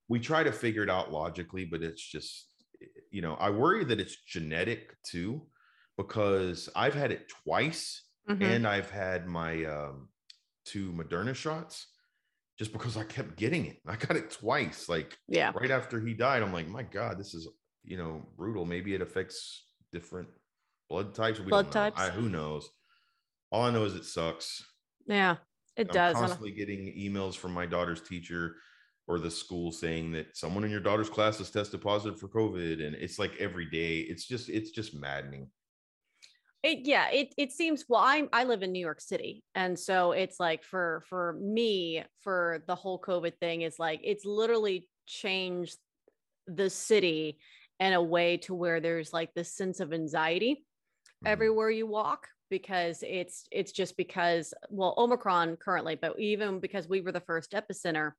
we 0.07 0.19
try 0.19 0.43
to 0.43 0.51
figure 0.51 0.83
it 0.83 0.89
out 0.89 1.11
logically, 1.11 1.65
but 1.65 1.81
it's 1.81 2.03
just 2.03 2.47
you 3.09 3.21
know, 3.21 3.33
I 3.35 3.49
worry 3.49 3.83
that 3.85 3.99
it's 3.99 4.15
genetic 4.15 4.95
too, 5.03 5.47
because 5.97 6.69
I've 6.75 6.93
had 6.93 7.11
it 7.11 7.29
twice 7.43 8.03
Mhm. 8.29 8.43
and 8.43 8.67
I've 8.67 8.91
had 8.91 9.27
my 9.27 9.65
um, 9.65 10.09
two 10.63 10.91
Moderna 10.93 11.33
shots 11.35 11.87
just 12.59 12.71
because 12.71 12.95
I 12.95 13.03
kept 13.03 13.35
getting 13.37 13.65
it. 13.65 13.77
I 13.87 13.95
got 13.95 14.15
it 14.17 14.29
twice, 14.29 14.87
like 14.87 15.17
yeah 15.27 15.51
right 15.55 15.71
after 15.71 15.99
he 15.99 16.13
died. 16.13 16.43
I'm 16.43 16.53
like, 16.53 16.67
my 16.67 16.83
God, 16.83 17.17
this 17.17 17.33
is 17.33 17.47
you 17.83 17.97
know 17.97 18.23
brutal. 18.37 18.65
Maybe 18.65 18.93
it 18.93 19.01
affects 19.01 19.65
different 19.91 20.29
blood 20.91 21.15
types. 21.15 21.39
We 21.39 21.47
Blood 21.47 21.71
types. 21.71 21.99
I, 21.99 22.09
who 22.09 22.29
knows? 22.29 22.69
All 23.51 23.63
I 23.63 23.71
know 23.71 23.85
is 23.85 23.95
it 23.95 24.05
sucks. 24.05 24.63
yeah 25.07 25.37
it 25.77 25.87
I'm 25.89 25.93
does 25.93 26.15
constantly 26.15 26.51
getting 26.51 26.93
emails 26.97 27.35
from 27.35 27.53
my 27.53 27.65
daughter's 27.65 28.01
teacher 28.01 28.55
or 29.07 29.19
the 29.19 29.31
school 29.31 29.71
saying 29.71 30.11
that 30.11 30.37
someone 30.37 30.63
in 30.63 30.69
your 30.71 30.79
daughter's 30.79 31.09
class 31.09 31.37
has 31.39 31.49
tested 31.49 31.81
positive 31.81 32.19
for 32.19 32.27
COVID, 32.27 32.85
and 32.85 32.95
it's 32.95 33.17
like 33.17 33.31
every 33.39 33.65
day. 33.69 33.99
It's 33.99 34.25
just 34.27 34.49
it's 34.49 34.71
just 34.71 34.93
maddening. 34.93 35.49
it 36.63 36.79
yeah 36.85 37.09
it 37.09 37.33
it 37.37 37.51
seems 37.51 37.85
well 37.89 38.01
i 38.01 38.27
i 38.31 38.43
live 38.43 38.61
in 38.61 38.71
new 38.71 38.85
york 38.89 39.01
city 39.01 39.43
and 39.55 39.79
so 39.79 40.11
it's 40.11 40.39
like 40.39 40.63
for 40.63 41.03
for 41.09 41.33
me 41.41 42.03
for 42.23 42.63
the 42.67 42.75
whole 42.75 42.99
covid 43.01 43.35
thing 43.39 43.63
is 43.63 43.79
like 43.79 43.99
it's 44.03 44.25
literally 44.25 44.87
changed 45.07 45.77
the 46.45 46.69
city 46.69 47.39
in 47.79 47.93
a 47.93 48.03
way 48.15 48.37
to 48.37 48.53
where 48.53 48.79
there's 48.79 49.11
like 49.11 49.33
this 49.33 49.51
sense 49.55 49.79
of 49.79 49.91
anxiety 49.91 50.63
Mhm. 51.23 51.29
everywhere 51.29 51.69
you 51.69 51.87
walk 51.87 52.27
because 52.49 53.01
it's 53.07 53.45
it's 53.51 53.71
just 53.71 53.95
because 53.95 54.53
well 54.69 54.93
omicron 54.97 55.55
currently 55.55 55.95
but 55.95 56.19
even 56.19 56.59
because 56.59 56.89
we 56.89 56.99
were 56.99 57.11
the 57.13 57.21
first 57.21 57.51
epicenter. 57.53 58.11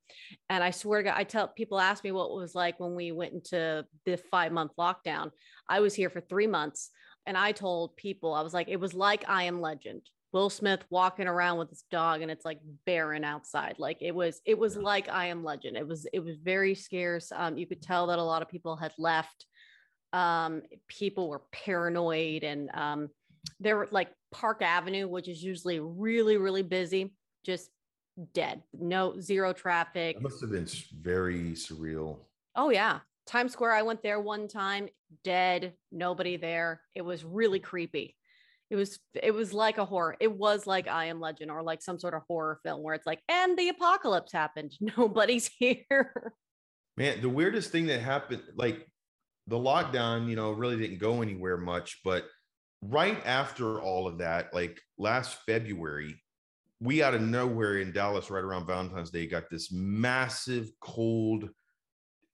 And 0.49 0.63
i 0.63 0.71
swear 0.71 1.01
to 1.03 1.09
god 1.09 1.17
i 1.17 1.23
tell 1.23 1.47
people 1.49 1.79
ask 1.79 2.03
me 2.03 2.11
what 2.11 2.31
it 2.31 2.35
was 2.35 2.55
like 2.55 2.79
when 2.79 2.95
we 2.95 3.11
went 3.11 3.33
into 3.33 3.85
the 4.05 4.17
five 4.17 4.51
month 4.51 4.71
lockdown. 4.79 5.31
I 5.69 5.81
was 5.81 5.93
here 5.93 6.09
for 6.09 6.21
three 6.21 6.47
months 6.47 6.89
and 7.25 7.37
i 7.37 7.51
told 7.51 7.95
people 7.95 8.33
i 8.33 8.41
was 8.41 8.53
like 8.53 8.69
it 8.69 8.79
was 8.79 8.93
like 8.93 9.23
i 9.27 9.43
am 9.43 9.61
legend. 9.61 10.01
Will 10.31 10.49
smith 10.49 10.83
walking 10.89 11.27
around 11.27 11.59
with 11.59 11.69
his 11.69 11.83
dog 11.91 12.21
and 12.23 12.31
it's 12.31 12.43
like 12.45 12.59
barren 12.87 13.23
outside. 13.23 13.75
Like 13.77 13.99
it 14.01 14.15
was 14.15 14.41
it 14.45 14.57
was 14.57 14.75
Yeah. 14.75 14.81
like 14.81 15.07
i 15.09 15.27
am 15.27 15.43
legend. 15.43 15.77
It 15.77 15.87
was 15.87 16.07
it 16.11 16.21
was 16.21 16.37
very 16.37 16.73
scarce. 16.73 17.31
Um, 17.35 17.55
you 17.55 17.67
could 17.67 17.83
tell 17.83 18.07
that 18.07 18.17
a 18.17 18.23
lot 18.23 18.41
of 18.41 18.49
people 18.49 18.75
had 18.75 18.93
left 18.97 19.45
um, 20.13 20.61
people 20.87 21.27
were 21.27 21.41
paranoid 21.51 22.43
and 22.43 22.69
um, 22.73 23.09
there 23.59 23.75
were 23.75 23.87
like 23.91 24.09
Park 24.31 24.61
Avenue, 24.61 25.07
which 25.07 25.27
is 25.27 25.43
usually 25.43 25.79
really, 25.79 26.37
really 26.37 26.61
busy, 26.61 27.13
just 27.45 27.69
dead. 28.33 28.61
No, 28.73 29.19
zero 29.19 29.53
traffic. 29.53 30.21
Must 30.21 30.41
have 30.41 30.51
been 30.51 30.67
very 31.01 31.51
surreal. 31.53 32.19
Oh, 32.55 32.69
yeah. 32.69 32.99
Times 33.25 33.53
Square, 33.53 33.73
I 33.73 33.81
went 33.81 34.03
there 34.03 34.19
one 34.19 34.47
time, 34.47 34.89
dead, 35.23 35.73
nobody 35.91 36.37
there. 36.37 36.81
It 36.93 37.01
was 37.01 37.23
really 37.23 37.59
creepy. 37.59 38.15
It 38.69 38.75
was 38.75 38.99
it 39.13 39.31
was 39.31 39.53
like 39.53 39.77
a 39.77 39.85
horror. 39.85 40.15
It 40.19 40.31
was 40.31 40.65
like 40.65 40.87
I 40.87 41.05
Am 41.05 41.19
Legend 41.19 41.51
or 41.51 41.61
like 41.61 41.81
some 41.81 41.99
sort 41.99 42.15
of 42.15 42.23
horror 42.27 42.59
film 42.63 42.81
where 42.81 42.95
it's 42.95 43.05
like, 43.05 43.21
and 43.29 43.57
the 43.57 43.69
apocalypse 43.69 44.31
happened. 44.31 44.73
Nobody's 44.97 45.47
here. 45.59 46.33
Man, 46.97 47.21
the 47.21 47.29
weirdest 47.29 47.71
thing 47.71 47.87
that 47.87 48.01
happened, 48.01 48.41
like 48.55 48.87
the 49.47 49.57
lockdown, 49.57 50.29
you 50.29 50.35
know, 50.35 50.51
really 50.51 50.77
didn't 50.77 50.99
go 50.99 51.21
anywhere 51.21 51.57
much. 51.57 51.99
But 52.03 52.25
right 52.81 53.21
after 53.25 53.79
all 53.81 54.07
of 54.07 54.17
that, 54.19 54.53
like 54.53 54.79
last 54.97 55.39
February, 55.45 56.15
we 56.79 57.01
out 57.03 57.13
of 57.13 57.21
nowhere 57.21 57.77
in 57.77 57.91
Dallas, 57.91 58.29
right 58.29 58.43
around 58.43 58.65
Valentine's 58.67 59.09
Day, 59.11 59.27
got 59.27 59.49
this 59.49 59.71
massive 59.71 60.69
cold, 60.81 61.49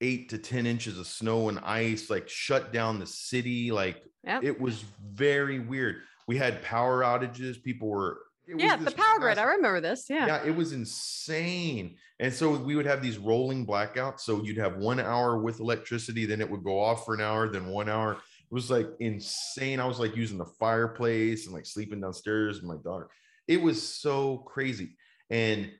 eight 0.00 0.28
to 0.30 0.38
10 0.38 0.66
inches 0.66 0.98
of 0.98 1.06
snow 1.06 1.48
and 1.48 1.58
ice, 1.60 2.10
like 2.10 2.28
shut 2.28 2.72
down 2.72 2.98
the 2.98 3.06
city. 3.06 3.70
Like 3.70 4.02
Yep. 4.24 4.44
it 4.44 4.60
was 4.60 4.84
very 5.02 5.60
weird. 5.60 6.02
We 6.26 6.36
had 6.36 6.62
power 6.62 7.02
outages. 7.02 7.62
People 7.62 7.88
were, 7.88 8.18
yeah, 8.56 8.76
the 8.76 8.90
power 8.90 9.18
grid. 9.18 9.38
I 9.38 9.44
remember 9.44 9.80
this. 9.80 10.06
Yeah. 10.08 10.26
yeah, 10.26 10.44
it 10.44 10.54
was 10.54 10.72
insane. 10.72 11.96
And 12.18 12.32
so 12.32 12.56
we 12.56 12.76
would 12.76 12.86
have 12.86 13.02
these 13.02 13.18
rolling 13.18 13.66
blackouts. 13.66 14.20
So 14.20 14.42
you'd 14.42 14.58
have 14.58 14.76
one 14.76 15.00
hour 15.00 15.38
with 15.38 15.60
electricity, 15.60 16.26
then 16.26 16.40
it 16.40 16.50
would 16.50 16.64
go 16.64 16.78
off 16.80 17.04
for 17.04 17.14
an 17.14 17.20
hour, 17.20 17.48
then 17.48 17.66
one 17.66 17.88
hour. 17.88 18.12
It 18.14 18.54
was 18.54 18.70
like 18.70 18.88
insane. 19.00 19.80
I 19.80 19.86
was 19.86 19.98
like 19.98 20.16
using 20.16 20.38
the 20.38 20.44
fireplace 20.44 21.46
and 21.46 21.54
like 21.54 21.66
sleeping 21.66 22.00
downstairs 22.00 22.56
with 22.60 22.64
my 22.68 22.76
daughter. 22.82 23.08
It 23.48 23.62
was 23.62 23.80
so 23.82 24.38
crazy. 24.38 24.96
And 25.30 25.70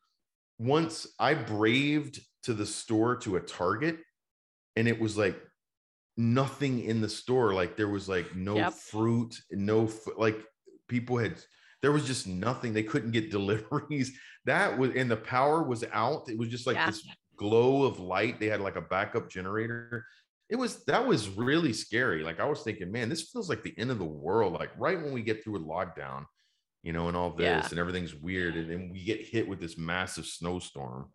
once 0.58 1.06
I 1.18 1.34
braved 1.34 2.20
to 2.44 2.54
the 2.54 2.66
store 2.66 3.16
to 3.16 3.36
a 3.36 3.40
Target, 3.40 3.98
and 4.76 4.86
it 4.88 5.00
was 5.00 5.18
like 5.18 5.38
nothing 6.16 6.84
in 6.84 7.00
the 7.00 7.08
store. 7.08 7.52
Like 7.54 7.76
there 7.76 7.88
was 7.88 8.08
like 8.08 8.34
no 8.36 8.56
Yep. 8.56 8.74
fruit, 8.74 9.40
no 9.50 9.90
like 10.16 10.38
people 10.88 11.18
had 11.18 11.38
there 11.82 11.92
was 11.92 12.06
just 12.06 12.26
nothing. 12.26 12.72
They 12.72 12.82
couldn't 12.82 13.10
get 13.12 13.30
deliveries. 13.38 14.18
That 14.44 14.76
was 14.78 14.92
and 14.94 15.10
the 15.10 15.16
power 15.16 15.62
was 15.62 15.84
out. 15.92 16.28
It 16.28 16.38
was 16.38 16.48
just 16.48 16.66
like 16.66 16.76
Yeah. 16.76 16.86
this 16.86 17.06
glow 17.36 17.84
of 17.84 17.98
light. 18.00 18.38
They 18.40 18.46
had 18.48 18.60
like 18.60 18.76
a 18.76 18.80
backup 18.82 19.30
generator. 19.30 20.06
It 20.48 20.56
was 20.56 20.84
that 20.84 21.06
was 21.06 21.28
really 21.28 21.72
scary. 21.72 22.22
Like 22.22 22.40
I 22.40 22.44
was 22.44 22.62
thinking, 22.62 22.90
man, 22.90 23.08
this 23.08 23.30
feels 23.30 23.48
like 23.48 23.62
the 23.62 23.74
end 23.78 23.90
of 23.90 23.98
the 23.98 24.04
world. 24.04 24.52
Like 24.54 24.70
right 24.78 25.00
when 25.00 25.12
we 25.12 25.22
get 25.22 25.42
through 25.44 25.56
a 25.56 25.60
lockdown, 25.60 26.24
you 26.82 26.92
know, 26.92 27.08
and 27.08 27.16
all 27.16 27.30
this, 27.30 27.44
Yeah. 27.64 27.68
and 27.70 27.78
everything's 27.78 28.14
weird, 28.14 28.56
and 28.56 28.70
then 28.70 28.90
we 28.90 29.04
get 29.04 29.20
hit 29.24 29.46
with 29.48 29.60
this 29.60 29.78
massive 29.78 30.26
snowstorm. 30.26 31.10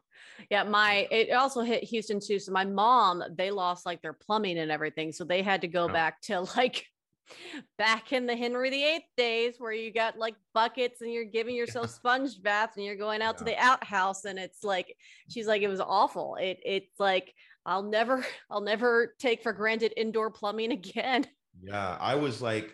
Yeah, 0.49 0.63
my 0.63 1.07
it 1.11 1.31
also 1.31 1.61
hit 1.61 1.83
Houston 1.83 2.19
too. 2.19 2.39
So 2.39 2.51
my 2.51 2.65
mom, 2.65 3.23
they 3.37 3.51
lost 3.51 3.85
like 3.85 4.01
their 4.01 4.13
plumbing 4.13 4.57
and 4.57 4.71
everything. 4.71 5.11
So 5.11 5.23
they 5.25 5.41
had 5.41 5.61
to 5.61 5.67
go 5.67 5.87
Yeah. 5.87 5.93
back 5.93 6.21
to 6.23 6.41
like 6.57 6.85
back 7.77 8.13
in 8.13 8.25
the 8.25 8.35
Henry 8.35 8.69
VIII 8.69 9.05
days 9.17 9.55
where 9.57 9.71
you 9.71 9.91
got 9.91 10.17
like 10.17 10.35
buckets 10.53 11.01
and 11.01 11.11
you're 11.11 11.25
giving 11.25 11.55
yourself 11.55 11.89
sponge 11.89 12.41
baths 12.41 12.77
and 12.77 12.85
you're 12.85 12.95
going 12.95 13.21
out 13.21 13.37
to 13.37 13.43
the 13.43 13.57
outhouse 13.57 14.25
and 14.25 14.39
it's 14.39 14.63
like 14.63 14.95
she's 15.29 15.47
like 15.47 15.61
it 15.61 15.67
was 15.67 15.81
awful. 15.81 16.35
It 16.39 16.59
it's 16.63 16.99
like 16.99 17.33
I'll 17.65 17.83
never 17.83 18.25
I'll 18.49 18.61
never 18.61 19.15
take 19.19 19.41
for 19.41 19.53
granted 19.53 19.93
indoor 19.97 20.31
plumbing 20.31 20.71
again. 20.71 21.25
Yeah, 21.61 21.97
I 21.99 22.15
was 22.15 22.41
like 22.41 22.73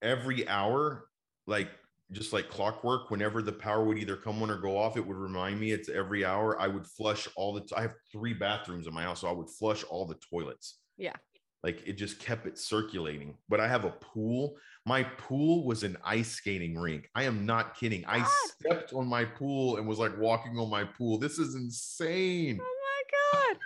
every 0.00 0.48
hour, 0.48 1.06
like 1.46 1.70
just 2.12 2.32
like 2.32 2.48
clockwork. 2.48 3.10
Whenever 3.10 3.42
the 3.42 3.52
power 3.52 3.84
would 3.84 3.98
either 3.98 4.16
come 4.16 4.42
on 4.42 4.50
or 4.50 4.58
go 4.58 4.76
off, 4.76 4.96
it 4.96 5.06
would 5.06 5.16
remind 5.16 5.58
me 5.58 5.72
it's 5.72 5.88
every 5.88 6.24
hour. 6.24 6.60
I 6.60 6.68
would 6.68 6.86
flush 6.86 7.28
all 7.36 7.52
the. 7.52 7.62
T- 7.62 7.74
I 7.76 7.82
have 7.82 7.94
three 8.12 8.32
bathrooms 8.32 8.86
in 8.86 8.94
my 8.94 9.02
house, 9.02 9.22
so 9.22 9.28
I 9.28 9.32
would 9.32 9.50
flush 9.50 9.82
all 9.84 10.06
the 10.06 10.18
toilets. 10.30 10.78
Yeah. 10.96 11.16
Like 11.62 11.86
it 11.86 11.92
just 11.92 12.18
kept 12.18 12.46
it 12.46 12.58
circulating. 12.58 13.34
But 13.48 13.60
I 13.60 13.68
have 13.68 13.84
a 13.84 13.90
pool. 13.90 14.56
My 14.84 15.04
pool 15.04 15.64
was 15.64 15.84
an 15.84 15.96
ice 16.04 16.32
skating 16.32 16.76
rink. 16.76 17.08
I 17.14 17.22
am 17.22 17.46
not 17.46 17.76
kidding. 17.76 18.04
I 18.06 18.26
stepped 18.46 18.92
on 18.92 19.06
my 19.06 19.24
pool 19.24 19.76
and 19.76 19.86
was 19.86 19.98
like 19.98 20.16
walking 20.18 20.58
on 20.58 20.68
my 20.68 20.84
pool. 20.84 21.18
This 21.18 21.38
is 21.38 21.54
insane. 21.54 22.58
Oh 22.60 22.64
my 22.64 23.52
god, 23.52 23.58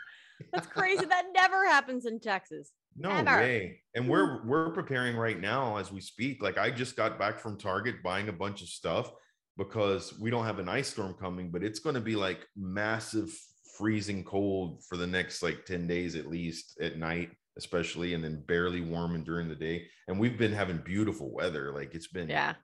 that's 0.52 0.66
crazy. 0.66 1.06
that 1.06 1.26
never 1.34 1.66
happens 1.66 2.04
in 2.04 2.20
Texas. 2.20 2.72
No 2.98 3.10
Ever. 3.10 3.36
way. 3.36 3.80
And 3.94 4.08
we're 4.08 4.40
mm. 4.40 4.46
we're 4.46 4.70
preparing 4.70 5.16
right 5.16 5.40
now 5.40 5.76
as 5.76 5.90
we 5.90 6.00
speak. 6.00 6.42
Like 6.42 6.58
I 6.58 6.70
just 6.70 6.96
got 6.96 7.18
back 7.18 7.38
from 7.38 7.56
Target 7.56 8.02
buying 8.02 8.28
a 8.28 8.32
bunch 8.32 8.60
of 8.60 8.68
stuff 8.68 9.10
because 9.56 10.18
we 10.18 10.30
don't 10.30 10.44
have 10.44 10.58
an 10.58 10.68
ice 10.68 10.88
storm 10.88 11.14
coming, 11.14 11.50
but 11.50 11.62
it's 11.62 11.78
going 11.78 11.94
to 11.94 12.00
be 12.00 12.14
like 12.14 12.46
massive 12.56 13.30
freezing 13.78 14.24
cold 14.24 14.82
for 14.88 14.96
the 14.96 15.06
next 15.06 15.42
like 15.42 15.64
10 15.66 15.86
days 15.86 16.16
at 16.16 16.26
least 16.26 16.78
at 16.80 16.98
night 16.98 17.30
especially 17.56 18.14
and 18.14 18.22
then 18.22 18.42
barely 18.46 18.80
warming 18.80 19.24
during 19.24 19.48
the 19.48 19.54
day 19.54 19.86
and 20.08 20.18
we've 20.18 20.38
been 20.38 20.52
having 20.52 20.78
beautiful 20.78 21.32
weather 21.32 21.72
like 21.72 21.94
it's 21.94 22.08
been 22.08 22.28
Yeah. 22.28 22.54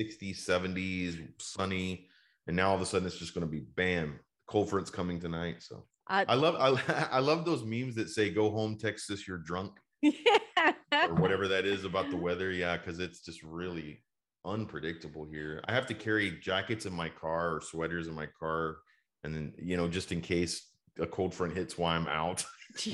60s 0.00 0.38
70s 0.44 1.18
sunny 1.40 2.08
and 2.46 2.56
now 2.56 2.70
all 2.70 2.74
of 2.74 2.80
a 2.80 2.86
sudden 2.86 3.06
it's 3.06 3.18
just 3.18 3.34
going 3.34 3.46
to 3.46 3.50
be 3.50 3.60
bam 3.60 4.18
cold 4.48 4.68
front's 4.68 4.90
coming 4.90 5.20
tonight 5.20 5.62
so 5.62 5.86
I, 6.08 6.24
i 6.28 6.34
love 6.34 6.56
I, 6.56 7.08
I 7.12 7.18
love 7.20 7.44
those 7.44 7.64
memes 7.64 7.94
that 7.96 8.08
say 8.08 8.30
go 8.30 8.50
home 8.50 8.76
texas 8.78 9.28
you're 9.28 9.38
drunk 9.38 9.72
or 10.92 11.14
whatever 11.14 11.48
that 11.48 11.64
is 11.64 11.84
about 11.84 12.10
the 12.10 12.16
weather. 12.16 12.50
Yeah, 12.50 12.76
because 12.76 12.98
it's 12.98 13.20
just 13.20 13.42
really 13.42 14.02
unpredictable 14.44 15.24
here. 15.24 15.60
I 15.66 15.72
have 15.72 15.86
to 15.86 15.94
carry 15.94 16.38
jackets 16.40 16.86
in 16.86 16.92
my 16.92 17.08
car 17.08 17.56
or 17.56 17.60
sweaters 17.60 18.08
in 18.08 18.14
my 18.14 18.26
car, 18.38 18.78
and 19.24 19.34
then 19.34 19.54
you 19.58 19.76
know, 19.76 19.88
just 19.88 20.12
in 20.12 20.20
case 20.20 20.68
a 20.98 21.06
cold 21.06 21.34
front 21.34 21.56
hits 21.56 21.78
while 21.78 21.96
I'm 21.96 22.06
out. 22.06 22.44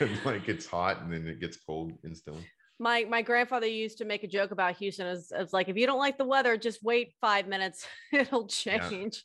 like 0.24 0.48
it's 0.48 0.66
hot 0.66 1.02
and 1.02 1.12
then 1.12 1.26
it 1.26 1.40
gets 1.40 1.56
cold 1.56 1.92
instantly. 2.04 2.44
my 2.78 3.04
my 3.04 3.22
grandfather 3.22 3.66
used 3.66 3.98
to 3.98 4.04
make 4.04 4.24
a 4.24 4.28
joke 4.28 4.50
about 4.50 4.76
Houston. 4.76 5.06
It's, 5.06 5.30
it's 5.32 5.52
like 5.52 5.68
if 5.68 5.76
you 5.76 5.86
don't 5.86 5.98
like 5.98 6.18
the 6.18 6.24
weather, 6.24 6.56
just 6.56 6.82
wait 6.82 7.14
five 7.20 7.46
minutes, 7.46 7.86
it'll 8.12 8.48
Yeah. 8.66 8.88
change. 8.88 9.24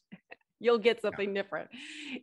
You'll 0.60 0.80
get 0.80 1.02
something 1.02 1.34
different. 1.36 1.70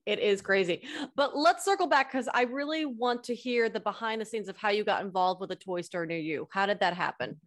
It 0.07 0.19
is 0.19 0.43
crazy. 0.43 0.83
But 1.15 1.37
let's 1.37 1.65
circle 1.65 1.87
back 1.87 2.11
because 2.11 2.29
I 2.35 2.43
really 2.43 2.85
want 2.85 3.23
to 3.25 3.35
hear 3.35 3.69
the 3.69 3.79
behind 3.79 4.21
the 4.21 4.25
scenes 4.25 4.49
of 4.49 4.57
how 4.57 4.71
you 4.71 4.83
got 4.85 5.05
involved 5.05 5.41
with 5.41 5.53
a 5.53 5.57
toy 5.57 5.83
store 5.83 6.05
near 6.05 6.19
you. 6.19 6.49
How 6.51 6.67
did 6.67 6.81
that 6.81 6.95
happen? 6.95 7.41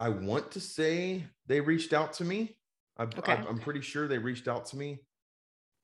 I 0.00 0.10
want 0.10 0.50
to 0.52 0.60
say 0.60 1.24
they 1.46 1.60
reached 1.60 1.92
out 1.92 2.12
to 2.14 2.24
me. 2.24 2.56
I, 2.98 3.04
Okay. 3.04 3.32
I'm 3.32 3.58
pretty 3.58 3.80
sure 3.80 4.06
they 4.06 4.18
reached 4.18 4.48
out 4.48 4.66
to 4.66 4.76
me. 4.76 5.00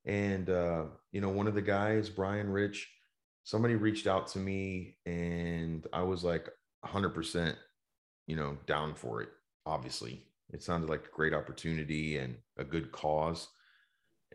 And, 0.05 0.51
uh, 0.51 0.85
you 1.13 1.21
know, 1.21 1.31
one 1.31 1.47
of 1.47 1.55
the 1.55 1.63
guys, 1.63 2.11
Brian 2.11 2.49
Rich, 2.51 2.91
somebody 3.45 3.75
reached 3.75 4.07
out 4.07 4.27
to 4.29 4.39
me 4.39 4.97
and 5.07 5.87
I 5.93 6.03
was 6.03 6.25
like 6.25 6.49
100%, 6.85 7.55
you 8.27 8.37
know, 8.37 8.59
down 8.67 8.95
for 8.95 9.23
it. 9.23 9.31
Obviously, 9.67 10.27
it 10.53 10.63
sounded 10.63 10.91
like 10.91 11.07
a 11.07 11.17
great 11.17 11.33
opportunity 11.33 12.19
and 12.19 12.37
a 12.59 12.65
good 12.65 12.93
cause. 12.93 13.49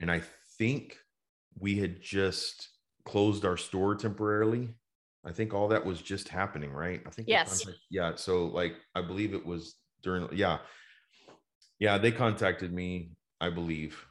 And 0.02 0.10
I 0.12 0.24
think 0.58 0.98
we 1.60 1.78
had 1.78 2.02
just 2.02 2.70
closed 3.06 3.46
our 3.46 3.58
store 3.58 3.96
temporarily. 3.96 4.70
I 5.26 5.32
think 5.32 5.54
all 5.54 5.68
that 5.68 5.86
was 5.86 6.02
just 6.02 6.30
happening, 6.30 6.72
right? 6.72 7.02
I 7.06 7.10
think 7.10 7.28
Yes. 7.28 7.60
contract- 7.60 7.84
yeah. 7.92 8.16
So 8.16 8.46
like 8.48 8.76
I 8.96 9.02
believe 9.02 9.34
it 9.34 9.46
was 9.46 9.76
during 10.02 10.30
yeah. 10.36 10.60
Yeah, 11.78 11.98
they 11.98 12.12
contacted 12.12 12.74
me, 12.74 13.12
I 13.40 13.50
believe. 13.50 14.04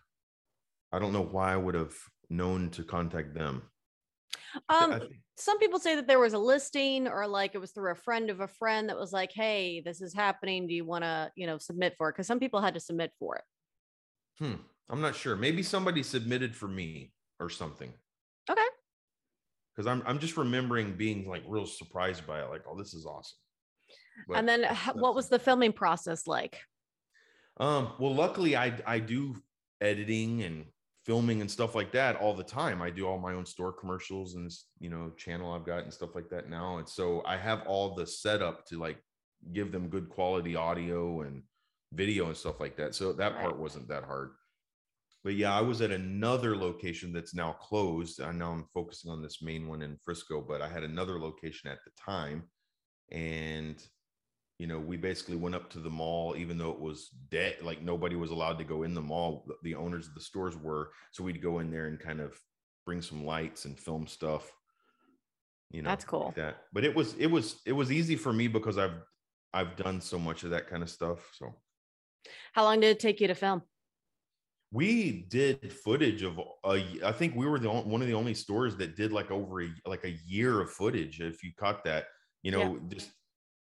I 0.92 0.98
don't 0.98 1.12
know 1.12 1.22
why 1.24 1.53
I 1.53 1.57
would 1.57 1.74
have 1.74 1.94
known 2.31 2.70
to 2.70 2.83
contact 2.85 3.35
them. 3.35 3.62
Um, 4.68 4.98
think- 4.98 5.12
some 5.37 5.59
people 5.59 5.79
say 5.79 5.94
that 5.94 6.07
there 6.09 6.18
was 6.18 6.33
a 6.33 6.38
listing 6.38 7.07
or 7.07 7.27
like 7.27 7.55
it 7.55 7.59
was 7.59 7.70
through 7.70 7.92
a 7.92 7.96
friend 7.96 8.29
of 8.29 8.40
a 8.40 8.48
friend 8.48 8.88
that 8.88 8.98
was 8.98 9.12
like, 9.12 9.31
hey, 9.33 9.81
this 9.85 10.01
is 10.01 10.12
happening. 10.12 10.66
Do 10.66 10.74
you 10.74 10.85
want 10.85 11.05
to, 11.05 11.31
you 11.37 11.46
know, 11.46 11.59
submit 11.59 11.94
for 11.96 12.09
it? 12.09 12.12
Because 12.14 12.27
some 12.27 12.40
people 12.40 12.61
had 12.61 12.74
to 12.74 12.81
submit 12.81 13.12
for 13.18 13.37
it. 13.37 13.44
hmm, 14.38 14.55
I'm 14.90 15.01
not 15.01 15.14
sure. 15.14 15.37
Maybe 15.37 15.62
somebody 15.62 16.03
submitted 16.03 16.57
for 16.57 16.66
me 16.66 17.12
or 17.38 17.51
something. 17.51 17.92
Okay. 18.51 18.61
Because 19.74 19.87
I'm 19.87 20.03
I'm 20.07 20.18
just 20.18 20.37
remembering 20.37 20.94
being 20.96 21.29
like 21.29 21.44
real 21.46 21.66
surprised 21.66 22.27
by 22.27 22.40
it, 22.42 22.51
like, 22.51 22.64
oh, 22.68 22.77
this 22.77 22.94
is 22.94 23.07
awesome. 23.07 23.38
But 24.27 24.38
and 24.38 24.48
then 24.48 24.64
what 24.94 25.14
was 25.14 25.29
the 25.29 25.38
filming 25.38 25.72
process 25.72 26.27
like? 26.27 26.59
Um, 27.61 27.92
well, 28.01 28.14
luckily 28.14 28.57
I 28.57 28.77
I 28.87 28.98
do 28.98 29.37
editing 29.81 30.42
and 30.42 30.64
filming 31.08 31.40
and 31.40 31.50
stuff 31.50 31.74
like 31.74 31.90
that 31.90 32.16
all 32.16 32.34
the 32.34 32.44
time. 32.44 32.82
I 32.82 32.90
do 32.90 33.06
all 33.06 33.18
my 33.18 33.32
own 33.32 33.46
store 33.46 33.72
commercials 33.72 34.34
and 34.34 34.44
this, 34.44 34.66
you 34.78 34.90
know, 34.90 35.10
channel 35.16 35.54
I've 35.54 35.64
got 35.64 35.84
and 35.84 35.92
stuff 35.92 36.14
like 36.14 36.28
that 36.28 36.50
now. 36.50 36.76
And 36.76 36.86
so 36.86 37.22
I 37.26 37.38
have 37.38 37.66
all 37.66 37.94
the 37.94 38.06
setup 38.06 38.66
to 38.66 38.78
like 38.78 38.98
give 39.54 39.72
them 39.72 39.88
good 39.88 40.10
quality 40.10 40.54
audio 40.54 41.22
and 41.22 41.42
video 41.94 42.26
and 42.26 42.36
stuff 42.36 42.60
like 42.60 42.76
that. 42.76 42.94
So 42.94 43.14
that 43.14 43.40
part 43.40 43.58
wasn't 43.58 43.88
that 43.88 44.04
hard. 44.04 44.32
But 45.24 45.34
yeah, 45.34 45.56
I 45.56 45.62
was 45.62 45.80
at 45.80 45.92
another 45.92 46.54
location 46.54 47.14
that's 47.14 47.34
now 47.34 47.52
closed. 47.52 48.20
I 48.20 48.30
know 48.30 48.50
I'm 48.50 48.66
focusing 48.74 49.10
on 49.10 49.22
this 49.22 49.40
main 49.40 49.66
one 49.66 49.80
in 49.80 49.96
Frisco, 50.04 50.42
but 50.42 50.60
I 50.60 50.68
had 50.68 50.84
another 50.84 51.18
location 51.18 51.70
at 51.70 51.78
the 51.86 51.90
time. 51.98 52.44
And 53.10 53.82
you 54.58 54.66
know, 54.66 54.78
we 54.80 54.96
basically 54.96 55.36
went 55.36 55.54
up 55.54 55.70
to 55.70 55.78
the 55.78 55.90
mall, 55.90 56.34
even 56.36 56.58
though 56.58 56.70
it 56.72 56.80
was 56.80 57.10
dead, 57.30 57.56
like 57.62 57.80
nobody 57.80 58.16
was 58.16 58.30
allowed 58.32 58.58
to 58.58 58.64
go 58.64 58.82
in 58.82 58.92
the 58.92 59.00
mall. 59.00 59.46
The- 59.62 59.76
owners 59.76 60.08
of 60.08 60.14
the 60.14 60.20
stores 60.20 60.56
were. 60.56 60.90
So 61.12 61.22
we'd 61.22 61.40
go 61.40 61.60
in 61.60 61.70
there 61.70 61.86
and 61.86 61.98
kind 61.98 62.20
of 62.20 62.36
bring 62.84 63.00
some 63.00 63.24
lights 63.24 63.64
and 63.66 63.78
film 63.78 64.06
stuff. 64.08 64.50
You 65.70 65.82
know, 65.82 65.90
That's 65.90 66.04
like 66.04 66.10
cool. 66.10 66.32
that. 66.36 66.56
But 66.72 66.84
it 66.84 66.94
was 66.94 67.14
it 67.14 67.26
was 67.28 67.60
it 67.66 67.72
was 67.72 67.92
easy 67.92 68.16
for 68.16 68.32
me 68.32 68.48
because 68.48 68.78
I've 68.78 68.98
I've 69.54 69.76
done 69.76 70.00
so 70.00 70.18
much 70.18 70.42
of 70.42 70.50
that 70.50 70.66
kind 70.68 70.82
of 70.82 70.90
stuff. 70.90 71.30
So 71.34 71.54
How 72.52 72.64
long 72.64 72.80
did 72.80 72.88
it 72.90 73.00
take 73.00 73.20
you 73.20 73.28
to 73.28 73.34
film? 73.34 73.62
we 74.70 75.24
did 75.30 75.72
footage 75.72 76.22
of 76.22 76.38
a 76.66 76.84
i 77.02 77.10
think 77.10 77.34
we 77.34 77.46
were 77.46 77.58
the 77.58 77.70
on- 77.70 77.88
one 77.88 78.02
of 78.02 78.06
the 78.06 78.12
only 78.12 78.34
stores 78.34 78.76
that 78.76 78.96
did 78.96 79.14
like 79.14 79.30
over 79.30 79.62
a 79.62 79.68
like 79.86 80.04
a 80.04 80.18
year 80.26 80.60
of 80.60 80.70
footage 80.70 81.22
if 81.22 81.42
you 81.42 81.50
caught 81.58 81.82
that 81.84 82.04
you 82.42 82.52
Yeah. 82.52 82.64
know 82.68 82.78
just 82.88 83.08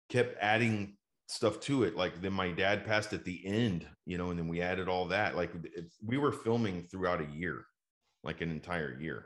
kept 0.09 0.35
adding 0.41 0.95
stuff 1.27 1.59
to 1.59 1.83
it 1.83 1.95
like 1.95 2.19
then 2.21 2.33
my 2.33 2.49
dad 2.51 2.83
passed 2.85 3.13
at 3.13 3.23
the 3.23 3.41
end 3.45 3.85
you 4.05 4.17
know 4.17 4.31
and 4.31 4.39
then 4.39 4.47
we 4.47 4.61
added 4.61 4.87
all 4.89 5.05
that 5.05 5.35
like 5.35 5.51
we 6.03 6.17
were 6.17 6.31
filming 6.31 6.83
throughout 6.89 7.21
a 7.21 7.25
year 7.25 7.65
like 8.23 8.41
an 8.41 8.49
entire 8.49 8.99
year 8.99 9.25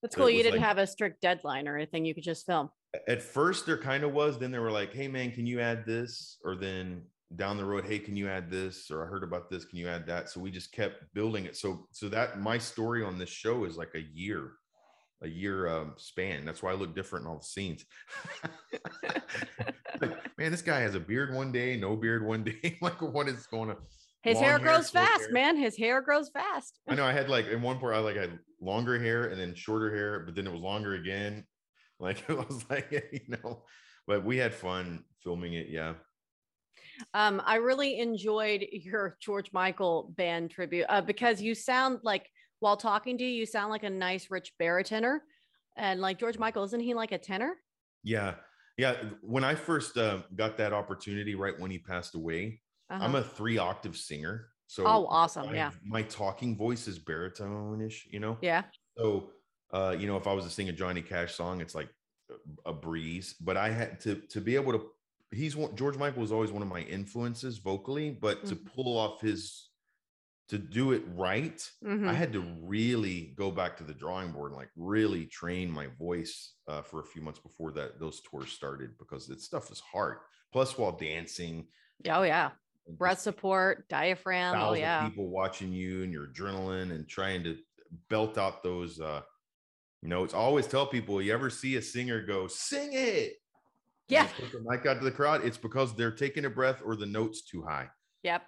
That's 0.00 0.14
So 0.14 0.20
cool. 0.22 0.30
You 0.30 0.44
didn't 0.44 0.60
like- 0.60 0.68
have 0.68 0.78
a 0.78 0.86
strict 0.86 1.20
deadline 1.20 1.66
or 1.66 1.76
anything. 1.76 2.04
You 2.04 2.14
could 2.14 2.22
just 2.22 2.46
film. 2.46 2.70
at 3.08 3.20
first 3.20 3.66
there 3.66 3.76
kind 3.76 4.04
of 4.04 4.12
was 4.12 4.38
then 4.38 4.52
they 4.52 4.60
were 4.60 4.70
like 4.70 4.94
hey 4.94 5.08
man 5.08 5.32
can 5.32 5.44
you 5.46 5.58
add 5.60 5.84
this 5.84 6.38
or 6.44 6.54
then 6.54 7.02
down 7.36 7.56
the 7.58 7.64
road 7.64 7.84
hey 7.84 7.98
can 7.98 8.16
you 8.16 8.26
add 8.28 8.48
this 8.50 8.90
or 8.90 9.04
i 9.04 9.06
heard 9.06 9.22
about 9.24 9.50
this 9.50 9.64
can 9.66 9.78
you 9.78 9.86
add 9.88 10.06
that 10.06 10.30
so 10.30 10.40
we 10.40 10.50
just 10.50 10.72
kept 10.72 11.02
building 11.14 11.44
it 11.44 11.54
so 11.56 11.86
so 11.90 12.08
that 12.08 12.40
my 12.40 12.56
story 12.56 13.02
on 13.04 13.18
this 13.18 13.28
show 13.28 13.64
is 13.64 13.76
like 13.76 13.94
a 13.96 14.00
year 14.14 14.52
a 15.22 15.28
year 15.28 15.68
um, 15.68 15.94
span 15.96 16.44
that's 16.44 16.62
why 16.62 16.70
i 16.70 16.74
look 16.74 16.94
different 16.94 17.24
in 17.24 17.30
all 17.30 17.38
the 17.38 17.44
scenes 17.44 17.84
like, 20.00 20.12
man 20.38 20.50
this 20.50 20.62
guy 20.62 20.80
has 20.80 20.94
a 20.94 21.00
beard 21.00 21.34
one 21.34 21.50
day 21.52 21.76
no 21.76 21.96
beard 21.96 22.24
one 22.26 22.44
day 22.44 22.78
like 22.82 23.00
what 23.02 23.28
is 23.28 23.46
going 23.46 23.70
on 23.70 23.76
His 24.22 24.36
Long 24.36 24.44
hair 24.44 24.58
grows 24.58 24.90
fast, 24.90 25.22
hair. 25.22 25.32
man. 25.32 25.56
His 25.56 25.76
hair 25.76 26.00
grows 26.02 26.28
fast. 26.30 26.78
i 26.88 26.94
know 26.94 27.04
i 27.04 27.12
had 27.12 27.28
like 27.28 27.46
in 27.46 27.62
one 27.62 27.78
part 27.78 27.94
i 27.94 27.98
like 27.98 28.16
had 28.16 28.38
longer 28.60 28.98
hair 28.98 29.24
and 29.26 29.40
then 29.40 29.54
shorter 29.54 29.94
hair 29.94 30.20
but 30.20 30.34
then 30.34 30.46
it 30.46 30.52
was 30.52 30.60
longer 30.60 30.94
again 30.94 31.44
like 32.00 32.18
it 32.28 32.36
was 32.36 32.64
like 32.70 32.90
you 33.12 33.20
know 33.28 33.62
but 34.06 34.24
we 34.24 34.36
had 34.36 34.54
fun 34.54 35.04
filming 35.22 35.54
it 35.54 35.66
yeah 35.68 35.94
Um, 37.14 37.40
I 37.44 37.56
really 37.56 38.00
enjoyed 38.00 38.66
your 38.72 39.16
George 39.20 39.52
Michael 39.52 40.12
band 40.16 40.50
tribute 40.50 40.86
uh, 40.88 41.00
because 41.00 41.40
you 41.40 41.54
sound 41.54 42.00
like 42.02 42.26
while 42.60 42.76
talking 42.76 43.16
to 43.18 43.24
you, 43.24 43.30
you 43.30 43.46
sound 43.46 43.70
like 43.70 43.84
a 43.84 43.90
nice 43.90 44.30
rich 44.30 44.52
baritone. 44.58 45.20
And 45.76 46.00
like 46.00 46.18
George 46.18 46.38
Michael, 46.38 46.64
isn't 46.64 46.80
he 46.80 46.94
like 46.94 47.12
a 47.12 47.18
tenor? 47.18 47.54
Yeah. 48.02 48.34
Yeah. 48.76 48.94
When 49.22 49.44
I 49.44 49.54
first 49.54 49.96
uh, 49.96 50.22
got 50.34 50.56
that 50.58 50.72
opportunity, 50.72 51.34
right 51.34 51.58
when 51.58 51.70
he 51.70 51.78
passed 51.78 52.14
away, 52.14 52.60
I'm 52.90 53.14
Uh-huh. 53.14 53.18
a 53.18 53.22
three 53.22 53.58
octave 53.58 53.96
singer. 53.96 54.48
So, 54.66 54.84
Oh, 54.86 55.06
awesome. 55.06 55.48
I- 55.48 55.54
Yeah. 55.54 55.70
My 55.84 56.02
talking 56.02 56.56
voice 56.56 56.88
is 56.88 56.98
baritone 56.98 57.80
ish, 57.80 58.06
you 58.10 58.20
know? 58.20 58.38
Yeah. 58.42 58.64
So, 58.96 59.30
uh, 59.72 59.96
you 59.98 60.06
know, 60.06 60.16
if 60.16 60.26
I 60.26 60.32
was 60.32 60.44
to 60.44 60.50
sing 60.50 60.68
a 60.68 60.72
Johnny 60.72 61.02
Cash 61.02 61.34
song, 61.34 61.60
it's 61.60 61.74
like 61.74 61.88
a- 62.66 62.72
breeze, 62.72 63.34
but 63.40 63.56
I 63.56 63.70
had 63.70 64.00
to, 64.00 64.16
to 64.16 64.40
be 64.40 64.54
able 64.56 64.72
to, 64.72 64.90
he's 65.30 65.56
one, 65.56 65.74
George 65.76 65.96
Michael 65.96 66.20
was 66.20 66.32
always 66.32 66.50
one 66.52 66.62
of 66.62 66.68
my 66.68 66.80
influences 66.82 67.58
vocally, 67.58 68.10
but 68.10 68.44
to 68.46 68.56
Mhm. 68.56 68.66
pull 68.74 68.98
off 68.98 69.20
his, 69.20 69.67
to 70.48 70.58
do 70.58 70.92
it 70.92 71.02
right, 71.14 71.58
Mhm. 71.84 72.08
I 72.08 72.14
had 72.14 72.32
to 72.32 72.40
really 72.62 73.34
go 73.36 73.50
back 73.50 73.76
to 73.78 73.84
the 73.84 73.92
drawing 73.94 74.32
board 74.32 74.52
and 74.52 74.58
like 74.58 74.70
really 74.76 75.26
train 75.26 75.70
my 75.70 75.88
voice 75.98 76.54
uh, 76.66 76.80
for 76.82 77.00
a 77.00 77.04
few 77.04 77.20
months 77.22 77.38
before 77.38 77.70
that 77.72 78.00
those 78.00 78.20
tours 78.22 78.50
started 78.50 78.96
because 78.98 79.26
this 79.26 79.44
stuff 79.44 79.70
is 79.70 79.80
hard. 79.80 80.18
Plus, 80.52 80.78
while 80.78 80.92
dancing, 80.92 81.68
Oh, 82.08 82.22
yeah. 82.22 82.52
breath 82.88 83.20
support, 83.20 83.86
diaphragm. 83.88 84.56
Oh 84.58 84.72
yeah. 84.72 85.06
People 85.08 85.28
watching 85.28 85.72
you 85.72 86.02
and 86.02 86.12
your 86.12 86.28
adrenaline 86.28 86.92
and 86.92 87.06
trying 87.06 87.44
to 87.44 87.58
belt 88.08 88.38
out 88.38 88.62
those 88.62 89.00
uh 89.00 89.20
notes. 90.02 90.32
I 90.32 90.38
always 90.38 90.66
tell 90.66 90.86
people 90.86 91.20
you 91.20 91.34
ever 91.34 91.50
see 91.50 91.76
a 91.76 91.82
singer 91.82 92.24
go, 92.24 92.46
sing 92.46 92.90
it. 92.92 93.34
Yeah. 94.08 94.28
Mic 94.64 94.86
out 94.86 95.00
to 95.00 95.04
the 95.04 95.10
crowd, 95.10 95.44
it's 95.44 95.58
because 95.58 95.94
they're 95.94 96.10
taking 96.12 96.46
a 96.46 96.50
breath 96.50 96.80
or 96.82 96.96
the 96.96 97.04
note's 97.04 97.42
too 97.42 97.62
high. 97.62 97.90
Yep. 98.22 98.42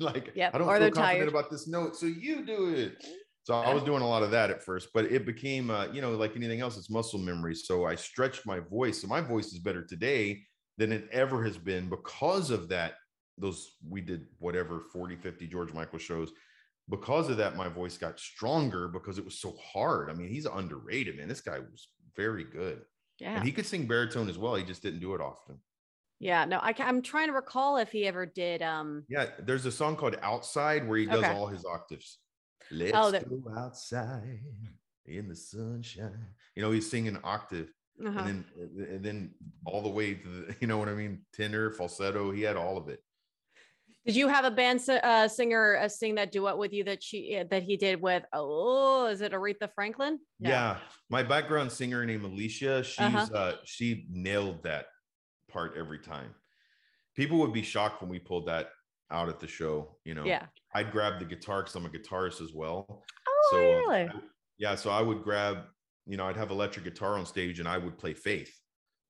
like 0.04 0.32
Yep, 0.34 0.54
I 0.54 0.58
don't 0.58 0.68
or 0.68 0.78
feel 0.78 0.90
confident 0.90 0.94
tired. 0.94 1.28
about 1.28 1.50
this 1.50 1.68
note, 1.68 1.96
so 1.96 2.06
you 2.06 2.44
do 2.44 2.74
it. 2.74 3.04
So 3.44 3.54
I 3.54 3.72
was 3.72 3.82
doing 3.82 4.02
a 4.02 4.08
lot 4.08 4.22
of 4.22 4.30
that 4.32 4.50
at 4.50 4.62
first, 4.62 4.90
but 4.92 5.06
it 5.06 5.24
became, 5.24 5.70
uh, 5.70 5.86
you 5.86 6.00
know, 6.00 6.12
like 6.12 6.36
anything 6.36 6.60
else, 6.60 6.76
it's 6.76 6.90
muscle 6.90 7.18
memory. 7.18 7.54
So 7.54 7.86
I 7.86 7.94
stretched 7.94 8.46
my 8.46 8.60
voice. 8.60 9.00
So 9.00 9.08
my 9.08 9.20
voice 9.20 9.46
is 9.46 9.58
better 9.58 9.82
today 9.82 10.42
than 10.76 10.92
it 10.92 11.08
ever 11.10 11.42
has 11.44 11.58
been 11.58 11.88
because 11.88 12.50
of 12.50 12.68
that. 12.68 12.94
Those 13.38 13.76
we 13.88 14.02
did 14.02 14.26
whatever 14.38 14.84
40, 14.92 15.16
50 15.16 15.46
George 15.46 15.72
Michael 15.72 15.98
shows. 15.98 16.30
Because 16.88 17.30
of 17.30 17.38
that, 17.38 17.56
my 17.56 17.68
voice 17.68 17.96
got 17.96 18.20
stronger 18.20 18.88
because 18.88 19.16
it 19.16 19.24
was 19.24 19.40
so 19.40 19.56
hard. 19.72 20.10
I 20.10 20.12
mean, 20.12 20.28
he's 20.28 20.46
underrated, 20.46 21.16
man. 21.16 21.28
This 21.28 21.40
guy 21.40 21.58
was 21.58 21.88
very 22.16 22.44
good. 22.44 22.82
Yeah. 23.18 23.36
And 23.36 23.44
he 23.44 23.52
could 23.52 23.66
sing 23.66 23.86
baritone 23.86 24.28
as 24.28 24.38
well. 24.38 24.54
He 24.54 24.64
just 24.64 24.82
didn't 24.82 25.00
do 25.00 25.14
it 25.14 25.20
often. 25.20 25.58
Yeah. 26.20 26.44
No, 26.44 26.58
I, 26.58 26.74
I'm 26.78 27.02
trying 27.02 27.26
to 27.28 27.32
recall 27.32 27.78
if 27.78 27.90
he 27.90 28.06
ever 28.06 28.26
did. 28.26 28.62
Um. 28.62 29.04
Yeah, 29.08 29.26
there's 29.40 29.66
a 29.66 29.72
song 29.72 29.96
called 29.96 30.16
Outside 30.22 30.86
where 30.86 30.98
he 30.98 31.06
does 31.06 31.24
Okay. 31.24 31.32
all 31.32 31.46
his 31.48 31.64
octaves. 31.64 32.18
Let's 32.70 32.92
that- 33.10 33.28
go 33.28 33.42
outside 33.56 34.40
in 35.06 35.28
the 35.28 35.34
sunshine. 35.34 36.26
You 36.54 36.62
know, 36.62 36.70
he's 36.70 36.88
singing 36.88 37.18
octave 37.24 37.72
uh-huh. 38.06 38.18
and 38.20 38.28
then 38.28 38.44
and 38.90 39.04
then 39.04 39.34
all 39.64 39.82
the 39.82 39.88
way 39.88 40.14
to 40.14 40.28
the, 40.28 40.54
you 40.60 40.66
know 40.66 40.78
what 40.78 40.88
I 40.88 40.94
mean? 40.94 41.22
Tenor, 41.34 41.70
falsetto, 41.70 42.30
he 42.30 42.42
had 42.42 42.56
all 42.56 42.76
of 42.76 42.88
it. 42.88 43.00
Did 44.06 44.16
you 44.16 44.28
have 44.28 44.46
a 44.46 44.50
band 44.50 44.80
uh, 44.88 45.28
singer 45.28 45.76
uh, 45.76 45.88
sing 45.88 46.14
that 46.14 46.32
duet 46.32 46.56
with 46.56 46.72
you 46.72 46.84
that 46.84 47.02
she 47.02 47.36
uh, 47.38 47.44
that 47.50 47.62
he 47.62 47.76
did 47.76 48.00
with? 48.00 48.24
Oh, 48.32 49.06
is 49.06 49.20
it 49.20 49.32
Aretha 49.32 49.68
Franklin? 49.74 50.18
No. 50.38 50.50
Yeah. 50.50 50.76
My 51.10 51.22
background 51.22 51.70
singer 51.70 52.04
named 52.06 52.24
Alicia, 52.24 52.82
she's 52.82 52.98
Uh-huh. 52.98 53.26
uh 53.34 53.52
she 53.64 54.06
nailed 54.10 54.62
that 54.62 54.86
part 55.50 55.76
every 55.76 55.98
time. 55.98 56.34
People 57.14 57.38
would 57.38 57.52
be 57.52 57.62
shocked 57.62 58.00
when 58.00 58.10
we 58.10 58.18
pulled 58.18 58.46
that 58.46 58.70
out 59.10 59.28
at 59.28 59.40
the 59.40 59.46
show, 59.48 59.98
you 60.04 60.14
know. 60.14 60.24
Yeah. 60.24 60.46
I'd 60.74 60.92
grab 60.92 61.18
the 61.18 61.24
guitar 61.24 61.62
because 61.62 61.74
I'm 61.74 61.86
a 61.86 61.88
guitarist 61.88 62.40
as 62.40 62.52
well. 62.54 62.86
Oh, 63.28 63.48
So, 63.50 63.58
uh, 63.58 63.60
really? 63.90 64.08
I- 64.08 64.20
yeah, 64.58 64.74
so 64.74 64.90
I 64.90 65.00
would 65.00 65.22
grab, 65.22 65.64
you 66.06 66.16
know, 66.16 66.26
I'd 66.26 66.36
have 66.36 66.50
electric 66.50 66.84
guitar 66.84 67.16
on 67.18 67.24
stage 67.26 67.60
and 67.60 67.68
I 67.68 67.78
would 67.78 67.98
play 67.98 68.12
Faith, 68.14 68.54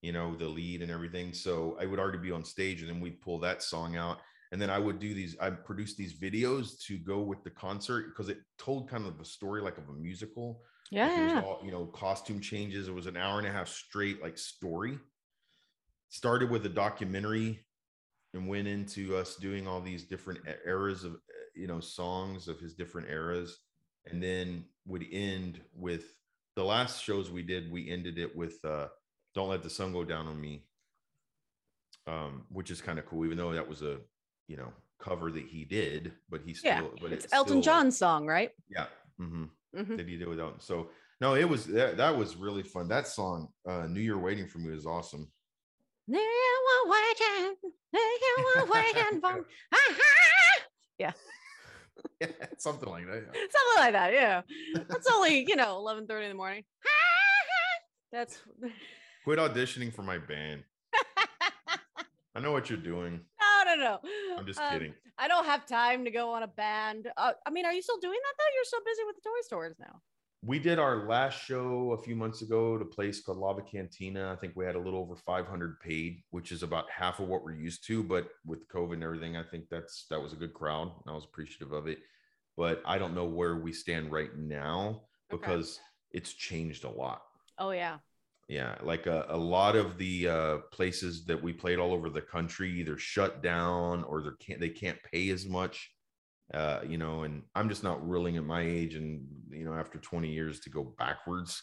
you 0.01 0.13
know, 0.13 0.37
the 0.37 0.47
lead 0.49 0.81
and 0.81 0.91
everything. 0.93 1.35
So 1.35 1.77
I 1.81 1.87
would 1.87 1.99
already 1.99 2.19
be 2.19 2.31
on 2.31 2.45
stage 2.45 2.81
and 2.83 2.89
then 2.91 3.01
we'd 3.01 3.21
pull 3.21 3.41
that 3.41 3.63
song 3.63 3.97
out. 3.97 4.21
And 4.53 4.61
then 4.63 4.71
I 4.71 4.79
would 4.79 4.99
do 5.01 5.13
these, 5.13 5.37
I 5.39 5.51
produce 5.51 5.97
these 5.97 6.19
videos 6.19 6.81
to 6.87 6.99
go 6.99 7.21
with 7.21 7.43
the 7.45 7.51
concert 7.51 8.09
because 8.09 8.29
it 8.29 8.39
told 8.59 8.89
kind 8.89 9.07
of 9.07 9.21
a 9.21 9.25
story 9.25 9.61
like 9.61 9.77
of 9.79 9.89
a 9.89 9.93
musical. 9.93 10.63
yeah. 10.91 11.35
Like, 11.35 11.45
all, 11.45 11.61
you 11.65 11.71
know, 11.73 11.87
costume 11.87 12.41
changes. 12.41 12.89
It 12.89 12.95
was 12.95 13.07
an 13.07 13.17
hour 13.17 13.39
and 13.39 13.47
a 13.47 13.53
half 13.53 13.69
straight 13.69 14.23
like 14.23 14.39
story. 14.39 14.99
Started 16.11 16.51
with 16.51 16.67
a 16.67 16.69
documentary 16.69 17.65
and 18.35 18.49
went 18.49 18.67
into 18.67 19.17
us 19.17 19.37
doing 19.37 19.67
all 19.69 19.81
these 19.81 20.05
different 20.05 20.41
eras 20.67 21.05
of, 21.05 21.17
you 21.55 21.67
know, 21.69 21.79
songs 21.81 22.49
of 22.49 22.59
his 22.59 22.75
different 22.75 23.09
eras. 23.09 23.59
And 24.07 24.23
then 24.23 24.65
would 24.87 25.07
end 25.13 25.61
with 25.73 26.15
the 26.57 26.65
last 26.65 27.03
shows 27.03 27.31
we 27.31 27.43
did, 27.43 27.71
we 27.71 27.89
ended 27.89 28.19
it 28.19 28.35
with 28.35 28.63
uh 28.65 28.89
Don't 29.35 29.51
Let 29.51 29.63
the 29.63 29.71
Sun 29.71 29.93
Go 29.93 30.05
Down 30.05 30.27
on 30.27 30.41
Me. 30.41 30.67
Um, 32.07 32.45
which 32.49 32.71
is 32.71 32.81
kind 32.81 32.99
of 32.99 33.07
cool, 33.07 33.25
even 33.25 33.37
though 33.39 33.53
that 33.53 33.69
was 33.69 33.83
a 33.83 34.01
you 34.49 34.57
know 34.57 34.73
cover 34.99 35.31
that 35.31 35.45
he 35.47 35.65
did, 35.65 36.13
but 36.29 36.41
he 36.43 36.55
still 36.55 36.71
Yeah, 36.71 36.89
but 37.01 37.13
It's 37.13 37.27
it's 37.27 37.35
Elton 37.35 37.63
John's 37.63 37.97
song, 37.97 38.27
right? 38.27 38.51
Yeah. 38.69 38.87
hmm 39.17 39.45
Mhm. 39.77 39.97
that 39.97 40.09
he 40.09 40.17
did 40.17 40.27
without. 40.27 40.63
So 40.63 40.91
no, 41.21 41.37
it 41.37 41.49
was 41.49 41.67
that, 41.67 41.97
that 41.99 42.17
was 42.17 42.35
really 42.35 42.65
fun. 42.65 42.89
That 42.89 43.07
song, 43.07 43.49
uh 43.69 43.87
New 43.87 44.01
Year 44.01 44.19
Waiting 44.19 44.49
for 44.49 44.59
Me 44.59 44.73
was 44.75 44.87
awesome. 44.87 45.31
You 46.07 46.17
were 46.19 46.91
waiting, 46.91 47.57
you 47.93 48.45
were 48.57 48.67
waiting 48.73 49.21
for 49.21 49.45
Yeah, 50.99 51.13
something 52.59 52.89
like 52.91 53.05
that. 53.07 53.23
yeah. 53.29 53.53
something 53.53 53.77
like 53.79 53.93
that. 53.93 54.13
Yeah, 54.13 54.43
that's 54.89 55.07
only 55.11 55.45
you 55.49 55.57
know 55.57 55.77
11:30 55.79 56.23
in 56.25 56.29
the 56.31 56.35
morning. 56.35 56.65
That's 58.13 58.43
Quit 59.25 59.39
auditioning 59.39 59.93
for 59.95 60.03
my 60.03 60.19
band. 60.19 60.65
I 62.35 62.41
know 62.41 62.53
what 62.53 62.69
you're 62.71 62.79
doing. 62.79 63.21
no, 63.41 63.75
no, 63.75 63.77
no. 63.77 64.01
I'm 64.39 64.47
just 64.47 64.59
Um, 64.61 64.73
kidding. 64.73 64.95
I 65.19 65.29
don't 65.29 65.45
have 65.45 65.67
time 65.67 66.05
to 66.07 66.11
go 66.11 66.33
on 66.33 66.43
a 66.43 66.49
band. 66.49 67.09
Uh, 67.17 67.33
I 67.47 67.51
mean, 67.51 67.67
are 67.67 67.73
you 67.73 67.83
still 67.83 67.99
doing 68.01 68.19
that 68.23 68.35
though? 68.39 68.51
You're 68.55 68.65
so 68.65 68.79
busy 68.85 69.05
with 69.05 69.17
the 69.17 69.23
toy 69.23 69.41
stores 69.43 69.77
now. 69.79 70.01
We 70.43 70.59
did 70.59 70.79
our 70.79 71.07
last 71.07 71.45
show 71.45 71.93
a 71.93 72.03
few 72.03 72.17
months 72.17 72.41
ago 72.41 72.77
at 72.77 72.83
a 72.83 72.87
place 72.87 73.21
called 73.21 73.37
Lava 73.37 73.61
Cantina. 73.61 74.33
I 74.33 74.37
think 74.37 74.55
we 74.57 74.65
had 74.65 74.75
a 74.75 74.81
little 74.81 75.01
over 75.01 75.15
500 75.15 75.81
paid, 75.81 76.23
which 76.31 76.51
is 76.51 76.63
about 76.63 76.91
half 76.91 77.21
of 77.21 77.29
what 77.29 77.45
we're 77.45 77.53
used 77.53 77.87
to. 77.89 78.03
But 78.03 78.31
with 78.47 78.67
COVID 78.69 78.95
and 78.95 79.05
everything, 79.05 79.37
I 79.37 79.43
think 79.43 79.67
that's 79.71 80.07
that 80.09 80.21
was 80.21 80.33
a 80.33 80.37
good 80.37 80.55
crowd. 80.55 80.93
I 81.07 81.13
was 81.13 81.25
appreciative 81.25 81.73
of 81.73 81.87
it. 81.87 81.99
But 82.57 82.83
I 82.87 82.97
don't 82.97 83.15
know 83.15 83.27
where 83.27 83.57
we 83.57 83.73
stand 83.73 84.11
right 84.13 84.35
now 84.37 85.03
Okay. 85.33 85.41
because 85.41 85.79
it's 86.11 86.33
changed 86.33 86.85
a 86.85 86.91
lot. 86.91 87.21
Oh 87.59 87.73
yeah. 87.73 87.99
Yeah, 88.49 88.75
like 88.83 89.07
a, 89.07 89.27
a 89.29 89.37
lot 89.37 89.77
of 89.77 89.97
the 89.97 90.27
uh, 90.27 90.59
places 90.73 91.25
that 91.27 91.41
we 91.41 91.53
played 91.53 91.79
all 91.79 91.93
over 91.93 92.11
the 92.11 92.21
country 92.21 92.81
either 92.81 92.99
shut 92.99 93.43
down 93.43 94.03
or 94.05 94.23
they 94.23 94.31
can't 94.45 94.61
they 94.61 94.71
can't 94.71 94.99
pay 95.05 95.29
as 95.29 95.47
much. 95.47 95.93
Uh, 96.53 96.81
you 96.87 96.99
know, 96.99 97.23
and 97.23 97.43
I'm 97.55 97.69
just 97.69 97.85
not 97.85 98.05
willing 98.05 98.37
at 98.37 98.45
my 98.45 98.63
age 98.63 98.95
and 98.97 99.25
you 99.51 99.65
know 99.65 99.75
after 99.75 99.99
20 99.99 100.29
years 100.29 100.61
to 100.61 100.71
go 100.71 100.95
backwards 100.99 101.63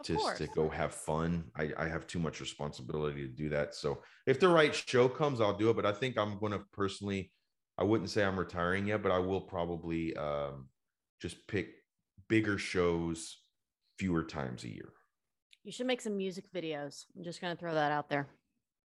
Of 0.00 0.06
just 0.06 0.20
course. 0.20 0.38
to 0.38 0.46
go 0.48 0.68
have 0.68 0.92
fun. 0.94 1.44
I, 1.56 1.70
I 1.78 1.86
have 1.88 2.06
too 2.06 2.18
much 2.18 2.40
responsibility 2.40 3.22
to 3.22 3.28
do 3.32 3.48
that. 3.50 3.74
So 3.74 4.02
if 4.26 4.40
the 4.40 4.48
right 4.48 4.74
show 4.74 5.08
comes, 5.08 5.40
I'll 5.40 5.56
do 5.56 5.70
it. 5.70 5.76
But 5.76 5.86
I 5.86 5.92
think 5.92 6.18
I'm 6.18 6.38
going 6.38 6.52
to 6.52 6.60
personally, 6.72 7.30
I 7.78 7.84
wouldn't 7.84 8.10
say 8.10 8.24
I'm 8.24 8.38
retiring 8.38 8.86
yet, 8.88 9.02
but 9.02 9.12
I 9.12 9.18
will 9.18 9.40
probably 9.40 10.16
um, 10.16 10.68
just 11.20 11.46
pick 11.46 11.68
bigger 12.28 12.58
shows 12.58 13.38
fewer 13.98 14.24
times 14.24 14.64
a 14.64 14.68
year. 14.68 14.92
You 15.64 15.72
should 15.72 15.86
make 15.86 16.00
some 16.00 16.16
music 16.16 16.46
videos. 16.52 17.04
I'm 17.16 17.24
just 17.24 17.40
gonna 17.40 17.56
throw 17.56 17.74
that 17.74 17.92
out 17.92 18.08
there. 18.08 18.26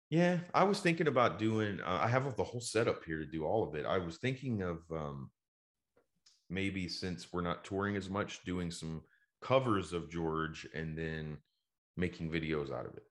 Yeah, 0.10 0.40
I 0.54 0.64
was 0.64 0.80
thinking 0.80 1.08
about 1.08 1.40
doing. 1.40 1.80
Uh, 1.82 2.00
I 2.02 2.08
have 2.08 2.36
the 2.36 2.44
whole 2.44 2.62
setup 2.62 3.04
here 3.04 3.20
to 3.20 3.26
do 3.26 3.46
all 3.46 3.68
of 3.68 3.76
it. 3.76 3.86
I 3.86 3.98
was 3.98 4.18
thinking 4.18 4.62
of 4.62 4.80
um, 4.92 5.32
maybe 6.50 6.88
since 6.88 7.34
we're 7.34 7.42
not 7.42 7.64
touring 7.64 7.96
as 7.96 8.10
much, 8.10 8.44
doing 8.44 8.70
some 8.70 9.02
covers 9.42 9.92
of 9.92 10.10
George 10.10 10.68
and 10.74 10.98
then 10.98 11.38
making 11.98 12.32
videos 12.32 12.72
out 12.72 12.86
of 12.86 12.96
it. 12.96 13.04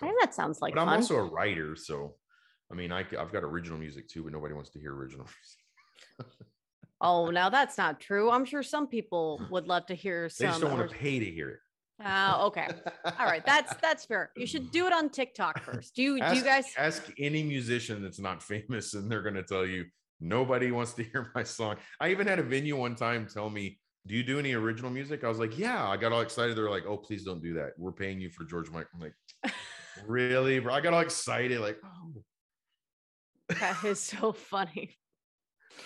I 0.00 0.06
think 0.06 0.20
that 0.20 0.34
sounds 0.34 0.60
like 0.60 0.74
but 0.74 0.82
I'm 0.82 0.88
also 0.88 1.16
a 1.16 1.24
writer, 1.24 1.76
so 1.76 2.14
I 2.70 2.74
mean, 2.74 2.92
I, 2.92 3.04
have 3.12 3.32
got 3.32 3.42
original 3.42 3.78
music 3.78 4.08
too, 4.08 4.22
but 4.22 4.32
nobody 4.32 4.54
wants 4.54 4.70
to 4.70 4.78
hear 4.78 4.94
original 4.94 5.26
oh, 7.00 7.30
now 7.30 7.48
that's 7.48 7.76
not 7.76 8.00
true. 8.00 8.30
I'm 8.30 8.44
sure 8.44 8.62
some 8.62 8.86
people 8.86 9.40
would 9.50 9.66
love 9.66 9.86
to 9.86 9.94
hear 9.94 10.28
Some 10.28 10.46
They 10.46 10.50
just 10.50 10.60
don't 10.60 10.78
want 10.78 10.90
to 10.90 10.96
pay 10.96 11.18
to 11.18 11.24
hear 11.24 11.50
it. 11.50 11.58
Ah, 12.02 12.44
okay. 12.44 12.66
All 13.18 13.26
right. 13.26 13.44
That's 13.44 13.74
that's 13.76 14.04
fair. 14.04 14.30
You 14.36 14.46
should 14.46 14.70
do 14.70 14.86
it 14.86 14.92
on 14.92 15.10
TikTok 15.10 15.62
first. 15.62 15.94
Do 15.94 16.02
you 16.02 16.20
do 16.20 16.34
you 16.34 16.42
guys? 16.42 16.66
ask 16.78 17.10
any 17.18 17.42
musician 17.42 18.02
that's 18.02 18.18
not 18.18 18.42
famous, 18.42 18.94
and 18.94 19.10
they're 19.10 19.22
going 19.22 19.34
to 19.34 19.42
tell 19.42 19.66
you 19.66 19.84
nobody 20.20 20.70
wants 20.70 20.94
to 20.94 21.02
hear 21.12 21.30
my 21.34 21.42
song. 21.42 21.76
I 22.00 22.10
even 22.10 22.26
had 22.26 22.38
a 22.38 22.42
venue 22.42 22.76
one 22.76 22.94
time 22.94 23.26
tell 23.26 23.50
me, 23.50 23.78
"Do 24.06 24.14
you 24.14 24.22
do 24.22 24.38
any 24.38 24.54
original 24.54 24.90
music?" 24.90 25.24
I 25.24 25.28
was 25.28 25.38
like, 25.38 25.58
"Yeah." 25.58 25.88
I 25.88 25.96
got 25.96 26.12
all 26.12 26.22
excited. 26.22 26.56
They're 26.56 26.70
like, 26.70 26.86
"Oh, 26.86 26.96
please 26.96 27.24
don't 27.24 27.42
do 27.42 27.54
that. 27.54 27.72
We're 27.76 27.92
paying 27.92 28.20
you 28.20 28.30
for 28.30 28.44
George 28.44 28.70
Michael." 28.70 28.90
I'm 28.94 29.00
like, 29.00 29.52
"Really, 30.06 30.58
bro?" 30.58 30.74
I 30.74 30.80
got 30.80 30.94
all 30.94 31.00
excited, 31.00 31.60
like, 31.60 31.78
"Oh." 31.84 32.22
That 33.58 33.84
is 33.84 34.00
so 34.00 34.32
funny. 34.32 34.96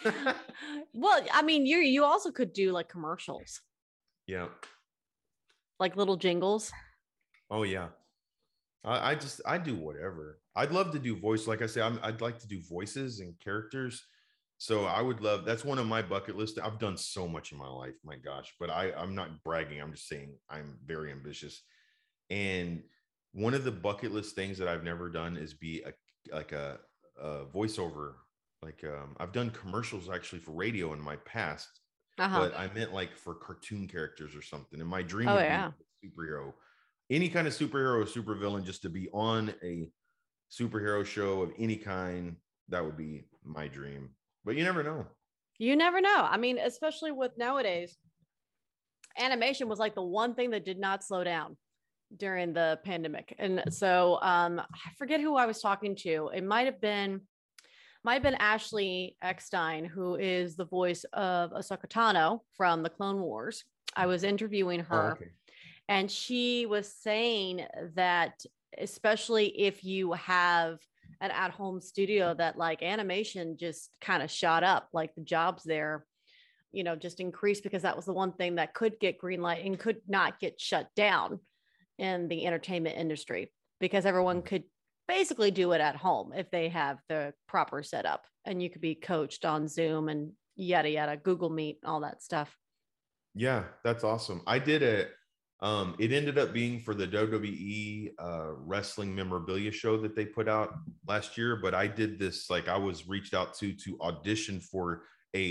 well, 0.93 1.25
I 1.33 1.43
mean, 1.43 1.67
you 1.67 1.79
you 1.79 2.05
also 2.05 2.31
could 2.31 2.53
do 2.53 2.73
like 2.73 2.89
commercials, 2.89 3.63
yeah. 4.27 4.47
Like 5.79 5.97
little 5.97 6.17
jingles. 6.17 6.73
Oh 7.51 7.63
yeah. 7.63 7.89
I, 8.85 9.13
I 9.13 9.15
just 9.15 9.41
I 9.47 9.59
do 9.59 9.75
whatever. 9.75 10.41
I'd 10.57 10.73
love 10.73 10.93
to 10.93 10.99
do 10.99 11.17
voice. 11.17 11.47
Like 11.47 11.63
I 11.63 11.67
say, 11.67 11.81
I'm, 11.81 11.99
I'd 12.03 12.21
like 12.21 12.39
to 12.41 12.49
do 12.49 12.61
voices 12.69 13.21
and 13.21 13.39
characters. 13.41 14.05
So 14.59 14.85
I 14.85 15.03
would 15.03 15.21
love. 15.21 15.45
That's 15.45 15.65
one 15.65 15.79
of 15.79 15.87
my 15.87 16.01
bucket 16.01 16.37
list. 16.37 16.59
I've 16.63 16.79
done 16.79 16.97
so 16.97 17.27
much 17.27 17.53
in 17.53 17.59
my 17.59 17.69
life. 17.69 17.95
My 18.05 18.17
gosh, 18.17 18.55
but 18.61 18.71
I 18.71 18.93
I'm 18.93 19.15
not 19.15 19.43
bragging. 19.43 19.81
I'm 19.81 19.93
just 19.93 20.09
saying 20.09 20.35
I'm 20.49 20.79
very 20.85 21.11
ambitious. 21.11 21.63
And 22.31 22.83
one 23.33 23.55
of 23.55 23.65
the 23.65 23.73
bucket 23.73 24.13
list 24.13 24.35
things 24.35 24.59
that 24.59 24.69
I've 24.69 24.85
never 24.85 25.11
done 25.11 25.37
is 25.37 25.55
be 25.55 25.83
a 25.85 25.93
like 26.35 26.53
a, 26.53 26.79
a 27.21 27.45
voiceover. 27.47 28.15
Like 28.63 28.83
um, 28.85 29.17
I've 29.19 29.33
done 29.33 29.51
commercials 29.51 30.09
actually 30.09 30.39
for 30.39 30.53
radio 30.53 30.93
in 30.93 31.01
my 31.01 31.17
past, 31.17 31.81
Uh-huh. 32.19 32.41
but 32.41 32.57
I 32.59 32.73
meant 32.73 32.93
like 32.93 33.17
for 33.17 33.35
cartoon 33.35 33.89
characters 33.89 34.37
or 34.37 34.43
something. 34.43 34.81
And 34.81 34.89
my 34.89 35.03
dream 35.03 35.29
Oh, 35.29 35.35
would 35.35 35.43
yeah. 35.43 35.71
be 36.01 36.09
superhero, 36.09 36.53
any 37.11 37.29
kind 37.29 37.47
of 37.47 37.53
superhero 37.53 38.01
or 38.01 38.05
supervillain, 38.05 38.65
just 38.65 38.83
to 38.83 38.89
be 38.89 39.09
on 39.13 39.55
a 39.63 39.91
superhero 40.51 41.05
show 41.05 41.43
of 41.43 41.53
any 41.59 41.77
kind 41.77 42.37
that 42.69 42.85
would 42.85 42.97
be 42.97 43.25
my 43.43 43.67
dream. 43.69 44.11
But 44.45 44.57
you 44.57 44.65
never 44.65 44.83
know. 44.83 45.07
You 45.59 45.77
never 45.77 46.01
know. 46.01 46.27
I 46.29 46.37
mean, 46.37 46.59
especially 46.59 47.13
with 47.13 47.33
nowadays, 47.37 47.97
animation 49.19 49.69
was 49.69 49.79
like 49.79 49.95
the 49.95 50.03
one 50.03 50.35
thing 50.35 50.51
that 50.51 50.65
did 50.65 50.79
not 50.79 51.05
slow 51.05 51.25
down 51.25 51.57
during 52.17 52.53
the 52.53 52.79
pandemic. 52.85 53.35
And 53.39 53.65
so 53.71 54.19
um, 54.23 54.61
I 54.61 54.91
forget 54.99 55.21
who 55.21 55.37
I 55.37 55.47
was 55.47 55.61
talking 55.61 55.97
to. 55.97 56.31
It 56.35 56.45
might 56.45 56.67
have 56.67 56.81
been 56.81 57.23
might 58.05 58.15
have 58.15 58.23
been 58.23 58.35
Ashley 58.35 59.17
Eckstein, 59.23 59.85
who 59.87 60.17
is 60.17 60.57
the 60.57 60.67
voice 60.67 61.05
of 61.15 61.51
Ahsoka 61.53 61.89
Tano 61.89 62.41
from 62.57 62.83
the 62.83 62.91
Clone 62.91 63.21
Wars. 63.21 63.65
I 63.97 64.07
was 64.07 64.25
interviewing 64.25 64.81
Oh, 64.91 64.95
her, 64.95 65.13
okay. 65.13 65.31
and 65.89 66.11
she 66.11 66.67
was 66.67 66.93
saying 66.93 67.65
that 67.95 68.45
especially 68.79 69.47
if 69.47 69.85
you 69.85 70.13
have 70.13 70.79
an 71.21 71.31
at-home 71.31 71.81
studio 71.81 72.35
that 72.35 72.59
like 72.59 72.83
animation 72.83 73.57
just 73.57 73.91
kind 74.01 74.23
of 74.23 74.31
shot 74.31 74.65
up 74.65 74.89
like 74.93 75.15
the 75.15 75.23
jobs 75.23 75.63
there 75.63 76.05
you 76.73 76.83
know 76.83 76.97
just 76.97 77.21
increased 77.21 77.63
because 77.63 77.83
that 77.83 77.95
was 77.95 78.05
the 78.05 78.13
one 78.13 78.33
thing 78.33 78.57
that 78.57 78.75
could 78.75 78.99
get 78.99 79.17
green 79.17 79.41
light 79.41 79.65
and 79.65 79.79
could 79.79 79.99
not 80.09 80.41
get 80.41 80.61
shut 80.61 80.89
down 80.97 81.39
in 81.99 82.27
the 82.27 82.47
entertainment 82.47 82.97
industry 82.97 83.53
because 83.81 84.05
everyone 84.05 84.39
hmm. 84.39 84.47
could 84.47 84.65
basically 85.09 85.51
do 85.51 85.73
it 85.73 85.81
at 85.81 85.97
home 85.97 86.33
if 86.35 86.51
they 86.51 86.69
have 86.69 86.99
the 87.09 87.33
proper 87.47 87.83
setup 87.83 88.25
and 88.45 88.63
you 88.63 88.71
could 88.71 88.81
be 88.81 88.95
coached 88.95 89.45
on 89.45 89.69
zoom 89.69 90.09
and 90.09 90.33
yada 90.57 90.89
yada 90.89 91.17
google 91.17 91.51
meet 91.51 91.79
all 91.85 92.01
that 92.01 92.23
stuff 92.23 92.57
Yeah, 93.35 93.65
that's 93.83 94.05
awesome. 94.05 94.43
I 94.47 94.59
did 94.61 94.83
it. 94.83 95.11
um 95.61 95.97
it 95.99 96.13
ended 96.13 96.39
up 96.39 96.53
being 96.53 96.81
for 96.81 96.95
the 96.95 97.07
WWE 97.07 98.13
uh 98.19 98.53
wrestling 98.73 99.15
memorabilia 99.15 99.73
show 99.73 99.97
that 100.03 100.15
they 100.15 100.25
put 100.27 100.49
out 100.49 100.71
last 101.09 101.37
year, 101.39 101.57
but 101.57 101.75
I 101.75 101.87
did 101.89 102.19
this 102.19 102.49
like 102.51 102.69
I 102.69 102.77
was 102.79 103.09
reached 103.09 103.35
out 103.35 103.55
to 103.59 103.73
to 103.85 103.99
audition 104.01 104.61
for 104.61 105.03
a 105.35 105.47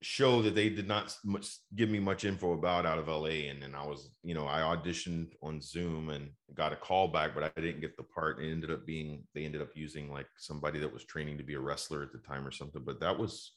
show 0.00 0.40
that 0.42 0.54
they 0.54 0.68
did 0.68 0.86
not 0.86 1.16
much 1.24 1.58
give 1.74 1.88
me 1.88 1.98
much 1.98 2.24
info 2.24 2.52
about 2.52 2.86
out 2.86 2.98
of 2.98 3.08
LA 3.08 3.48
and 3.50 3.60
then 3.62 3.74
I 3.74 3.84
was, 3.84 4.10
you 4.22 4.32
know, 4.32 4.46
I 4.46 4.60
auditioned 4.60 5.32
on 5.42 5.60
Zoom 5.60 6.10
and 6.10 6.30
got 6.54 6.72
a 6.72 6.76
call 6.76 7.08
back, 7.08 7.34
but 7.34 7.42
I 7.42 7.60
didn't 7.60 7.80
get 7.80 7.96
the 7.96 8.04
part. 8.04 8.40
It 8.40 8.50
ended 8.50 8.70
up 8.70 8.86
being 8.86 9.24
they 9.34 9.44
ended 9.44 9.60
up 9.60 9.70
using 9.74 10.12
like 10.12 10.28
somebody 10.36 10.78
that 10.80 10.92
was 10.92 11.04
training 11.04 11.36
to 11.38 11.44
be 11.44 11.54
a 11.54 11.60
wrestler 11.60 12.02
at 12.02 12.12
the 12.12 12.18
time 12.18 12.46
or 12.46 12.52
something, 12.52 12.82
but 12.84 13.00
that 13.00 13.18
was 13.18 13.54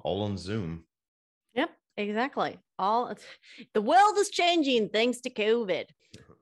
all 0.00 0.22
on 0.22 0.36
Zoom. 0.36 0.84
Yep, 1.54 1.70
exactly. 1.96 2.58
All 2.78 3.14
the 3.72 3.82
world 3.82 4.18
is 4.18 4.28
changing 4.28 4.90
thanks 4.90 5.20
to 5.20 5.30
COVID. 5.30 5.84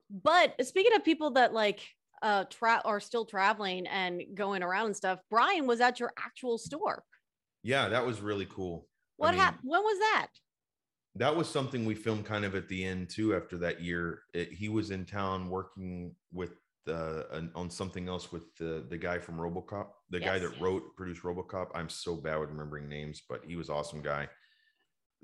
But 0.08 0.64
speaking 0.64 0.94
of 0.94 1.04
people 1.04 1.32
that 1.32 1.52
like 1.52 1.80
uh 2.22 2.44
tra- 2.44 2.82
are 2.84 3.00
still 3.00 3.24
traveling 3.24 3.88
and 3.88 4.22
going 4.36 4.62
around 4.62 4.86
and 4.86 4.96
stuff, 4.96 5.18
Brian 5.30 5.66
was 5.66 5.80
at 5.80 5.98
your 5.98 6.12
actual 6.16 6.58
store. 6.58 7.02
Yeah, 7.64 7.88
that 7.88 8.06
was 8.06 8.20
really 8.20 8.46
cool. 8.48 8.86
I 9.18 9.22
What 9.22 9.30
mean, 9.32 9.40
happened? 9.40 9.62
When 9.70 9.82
was 9.82 9.98
that? 9.98 10.28
That 11.16 11.34
was 11.34 11.48
something 11.48 11.86
we 11.86 11.94
filmed 11.94 12.26
kind 12.26 12.44
of 12.44 12.54
at 12.54 12.68
the 12.68 12.84
end 12.84 13.08
too. 13.08 13.34
After 13.34 13.56
that 13.58 13.80
year, 13.80 14.22
It- 14.34 14.52
he 14.52 14.68
was 14.68 14.90
in 14.90 15.04
town 15.06 15.48
working 15.48 16.14
with 16.32 16.52
uh, 16.88 17.24
an, 17.32 17.50
on 17.56 17.68
something 17.68 18.06
else 18.08 18.30
with 18.30 18.54
the 18.58 18.86
the 18.88 18.96
guy 18.96 19.18
from 19.18 19.38
RoboCop, 19.38 19.88
the 20.10 20.20
guy 20.20 20.36
Yes. 20.36 20.42
that 20.52 20.60
wrote 20.60 20.94
produced 20.96 21.22
RoboCop. 21.24 21.70
I'm 21.74 21.88
so 21.88 22.14
bad 22.14 22.36
with 22.38 22.50
remembering 22.50 22.88
names, 22.88 23.22
but 23.28 23.44
he 23.44 23.56
was 23.56 23.68
awesome 23.70 24.02
guy. 24.02 24.28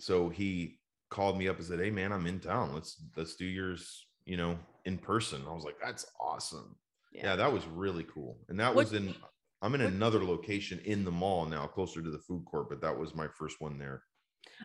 So 0.00 0.28
he 0.28 0.81
called 1.09 1.38
me 1.38 1.46
up 1.46 1.59
and 1.59 1.64
said, 1.66 1.78
"Hey 1.78 1.90
man, 1.90 2.12
I'm 2.12 2.26
in 2.26 2.40
town. 2.40 2.74
Let's 2.74 3.00
let's 3.16 3.37
do 3.37 3.44
yours, 3.44 4.07
you 4.24 4.37
know, 4.37 4.59
in 4.87 4.98
person." 4.98 5.42
I 5.46 5.52
was 5.52 5.62
like, 5.62 5.78
"That's 5.81 6.05
awesome." 6.18 6.74
Yeah, 7.12 7.37
that 7.37 7.52
was 7.52 7.64
really 7.66 8.05
cool. 8.05 8.38
And 8.48 8.59
that 8.59 8.74
What- 8.74 8.87
was 8.87 8.92
in 8.94 9.14
I'm 9.62 9.77
in 9.77 9.81
another 9.83 10.25
location 10.25 10.81
in 10.85 11.05
the 11.05 11.11
mall 11.11 11.46
now, 11.46 11.68
closer 11.68 12.03
to 12.03 12.11
the 12.11 12.18
food 12.18 12.44
court, 12.44 12.68
but 12.68 12.81
that 12.81 12.98
was 12.98 13.14
my 13.14 13.29
first 13.38 13.61
one 13.61 13.79
there. 13.79 14.03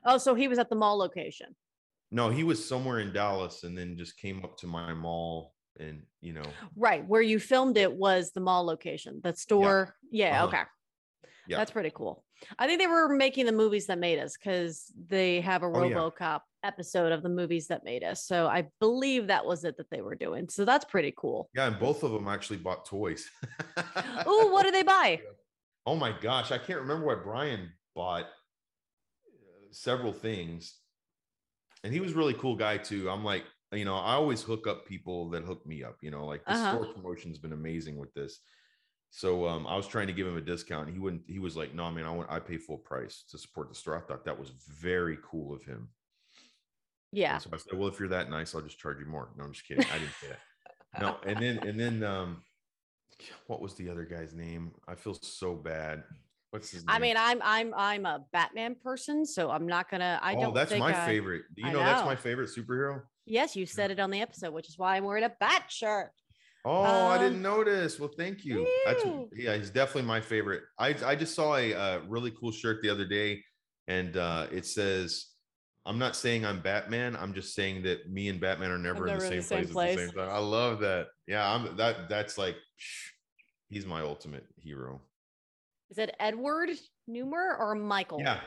Oh, 0.03 0.17
so 0.17 0.33
he 0.33 0.47
was 0.47 0.57
at 0.57 0.69
the 0.69 0.75
mall 0.75 0.97
location. 0.97 1.55
No, 2.09 2.29
he 2.31 2.43
was 2.43 2.67
somewhere 2.67 2.99
in 2.99 3.13
Dallas 3.13 3.63
and 3.63 3.77
then 3.77 3.95
just 3.95 4.17
came 4.17 4.43
up 4.43 4.57
to 4.57 4.67
my 4.67 4.93
mall 4.93 5.53
and 5.79 6.01
you 6.21 6.33
know, 6.33 6.43
Right. 6.75 7.07
Where 7.07 7.21
you 7.21 7.39
filmed 7.39 7.77
it 7.77 7.93
was 7.93 8.31
the 8.31 8.39
mall 8.41 8.65
location, 8.65 9.21
the 9.23 9.35
store. 9.35 9.95
Yeah. 10.11 10.43
Uh-huh. 10.43 10.47
Okay. 10.47 10.63
Yeah. 11.47 11.57
That's 11.57 11.71
pretty 11.71 11.91
cool. 11.93 12.23
I 12.59 12.67
think 12.67 12.79
they 12.79 12.87
were 12.87 13.09
making 13.09 13.45
the 13.45 13.51
movies 13.51 13.87
that 13.87 13.99
made 13.99 14.19
us 14.19 14.37
because 14.37 14.91
they 15.07 15.41
have 15.41 15.63
a 15.63 15.67
Oh, 15.67 15.83
yeah. 15.83 15.95
RoboCop 15.95 16.41
episode 16.63 17.11
of 17.11 17.23
the 17.23 17.29
movies 17.29 17.67
that 17.67 17.83
made 17.83 18.03
us. 18.03 18.25
So 18.25 18.47
I 18.47 18.67
believe 18.79 19.27
that 19.27 19.45
was 19.45 19.63
it 19.63 19.77
that 19.77 19.89
they 19.89 20.01
were 20.01 20.15
doing. 20.15 20.49
So 20.49 20.65
that's 20.65 20.85
pretty 20.85 21.13
cool. 21.17 21.49
yeah, 21.55 21.67
and 21.67 21.79
both 21.79 22.03
of 22.03 22.11
them 22.11 22.27
actually 22.27 22.57
bought 22.57 22.85
toys. 22.85 23.29
Oh, 24.25 24.49
what 24.51 24.63
did 24.63 24.73
they 24.73 24.83
buy? 24.83 25.21
Oh 25.85 25.95
my 25.95 26.11
gosh, 26.19 26.51
I 26.51 26.57
can't 26.57 26.79
remember 26.81 27.05
what 27.05 27.23
Brian 27.23 27.71
bought. 27.95 28.25
uh, 28.25 29.71
Several 29.71 30.11
things, 30.13 30.75
and 31.83 31.93
he 31.93 31.99
was 31.99 32.11
a 32.13 32.15
really 32.15 32.33
cool 32.33 32.55
guy 32.55 32.77
too. 32.77 33.09
I'm 33.09 33.23
like, 33.23 33.43
you 33.71 33.85
know, 33.85 33.95
I 33.95 34.13
always 34.13 34.41
hook 34.41 34.65
up 34.67 34.85
people 34.85 35.29
that 35.31 35.43
hook 35.43 35.65
me 35.65 35.83
up. 35.83 35.97
You 36.01 36.11
know, 36.11 36.25
like 36.25 36.43
the 36.45 36.53
Uh-huh. 36.53 36.71
store 36.83 36.93
promotion's 36.93 37.37
been 37.39 37.53
amazing 37.53 37.97
with 37.97 38.13
this. 38.13 38.39
So 39.09 39.47
um, 39.47 39.65
I 39.65 39.75
was 39.75 39.87
trying 39.87 40.07
to 40.07 40.13
give 40.13 40.27
him 40.27 40.37
a 40.37 40.41
discount. 40.41 40.89
He 40.89 40.99
wouldn't. 40.99 41.23
He 41.27 41.39
was 41.39 41.55
like, 41.55 41.73
"No, 41.73 41.89
man, 41.89 42.05
I 42.05 42.11
want. 42.11 42.29
I 42.29 42.39
pay 42.39 42.57
full 42.57 42.77
price 42.77 43.23
to 43.31 43.37
support 43.37 43.69
the 43.69 43.75
store." 43.75 43.97
I 43.97 44.01
thought 44.01 44.25
that 44.25 44.37
was 44.37 44.51
very 44.67 45.17
cool 45.23 45.53
of 45.53 45.63
him. 45.63 45.89
Yeah. 47.11 47.35
And 47.35 47.43
so 47.43 47.49
I 47.53 47.57
said, 47.57 47.79
"Well, 47.79 47.87
if 47.87 47.99
you're 47.99 48.09
that 48.09 48.29
nice, 48.29 48.53
I'll 48.53 48.61
just 48.61 48.79
charge 48.79 48.99
you 48.99 49.05
more." 49.05 49.29
No, 49.37 49.45
I'm 49.45 49.53
just 49.53 49.67
kidding. 49.67 49.85
I 49.85 49.97
didn't 49.97 50.13
say 50.21 50.27
that. 50.29 51.01
No, 51.01 51.17
and 51.25 51.37
then 51.37 51.59
and 51.67 51.79
then 51.79 52.03
um, 52.03 52.43
what 53.47 53.61
was 53.61 53.75
the 53.75 53.89
other 53.89 54.03
guy's 54.03 54.33
name? 54.33 54.71
I 54.87 54.95
feel 54.95 55.13
so 55.13 55.55
bad. 55.55 56.03
What's 56.51 56.71
his 56.71 56.85
name? 56.85 56.95
I 56.95 56.99
mean, 56.99 57.15
I'm 57.17 57.41
I'm 57.43 57.73
I'm 57.75 58.05
a 58.05 58.25
Batman 58.31 58.75
person, 58.75 59.25
so 59.25 59.49
I'm 59.51 59.67
not 59.67 59.89
gonna. 59.89 60.19
I 60.21 60.35
oh, 60.35 60.41
don't. 60.41 60.53
that's 60.53 60.75
my 60.75 60.99
I- 60.99 61.05
favorite. 61.05 61.43
Do 61.55 61.61
you 61.61 61.69
I 61.69 61.73
know, 61.73 61.79
that's 61.79 62.05
my 62.05 62.15
favorite 62.15 62.49
superhero? 62.49 63.01
Yes, 63.25 63.55
you 63.55 63.65
said 63.65 63.91
it 63.91 63.99
on 63.99 64.09
the 64.09 64.21
episode, 64.21 64.53
which 64.53 64.69
is 64.69 64.77
why 64.77 64.95
I'm 64.95 65.03
wearing 65.03 65.25
a 65.25 65.33
bat 65.39 65.65
shirt. 65.67 66.11
Oh, 66.69 67.07
I 67.07 67.15
Um, 67.15 67.21
didn't 67.23 67.41
notice. 67.41 67.99
Well, 67.99 68.11
thank 68.17 68.43
you. 68.43 68.67
That's 68.85 69.03
yeah, 69.33 69.55
he's 69.55 69.69
definitely 69.69 70.03
my 70.03 70.19
favorite. 70.19 70.63
I 70.77 70.95
I 71.05 71.15
just 71.15 71.33
saw 71.33 71.55
a 71.55 71.73
uh, 71.73 71.99
really 72.07 72.31
cool 72.31 72.51
shirt 72.51 72.81
the 72.81 72.89
other 72.89 73.05
day, 73.05 73.43
and 73.87 74.17
uh, 74.17 74.47
it 74.51 74.65
says, 74.65 75.27
"I'm 75.85 75.97
not 75.97 76.15
saying 76.15 76.45
I'm 76.45 76.59
Batman. 76.61 77.15
I'm 77.15 77.33
just 77.33 77.55
saying 77.55 77.83
that 77.83 78.09
me 78.11 78.27
and 78.27 78.39
Batman 78.39 78.71
are 78.71 78.77
never, 78.77 79.07
in 79.07 79.13
never 79.13 79.27
the 79.29 79.35
in 79.37 79.41
same, 79.43 79.59
the 79.61 79.65
same 79.67 79.73
place, 79.73 79.91
at 79.91 79.95
the 79.97 80.05
same 80.07 80.15
time." 80.17 80.29
I 80.29 80.39
love 80.39 80.79
that. 80.81 81.07
Yeah, 81.25 81.49
I'm 81.49 81.77
that. 81.77 82.09
That's 82.09 82.37
like, 82.37 82.55
psh, 82.55 83.11
he's 83.69 83.85
my 83.85 84.01
ultimate 84.01 84.45
hero. 84.57 85.01
Is 85.89 85.97
it 85.99 86.15
Edward 86.19 86.71
Neumeier 87.09 87.57
or 87.57 87.75
Michael? 87.75 88.19
Yeah, 88.19 88.41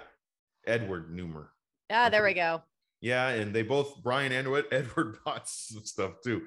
Edward 0.66 1.10
Neumeier. 1.10 1.46
Ah, 1.90 2.10
there 2.10 2.22
we 2.22 2.34
go. 2.46 2.62
Yeah, 3.00 3.28
and 3.28 3.54
they 3.54 3.62
both 3.62 4.02
Brian 4.02 4.30
and 4.30 4.46
Ed- 4.46 4.66
Edward 4.70 5.16
bought 5.24 5.48
some 5.48 5.84
stuff 5.86 6.12
too. 6.22 6.42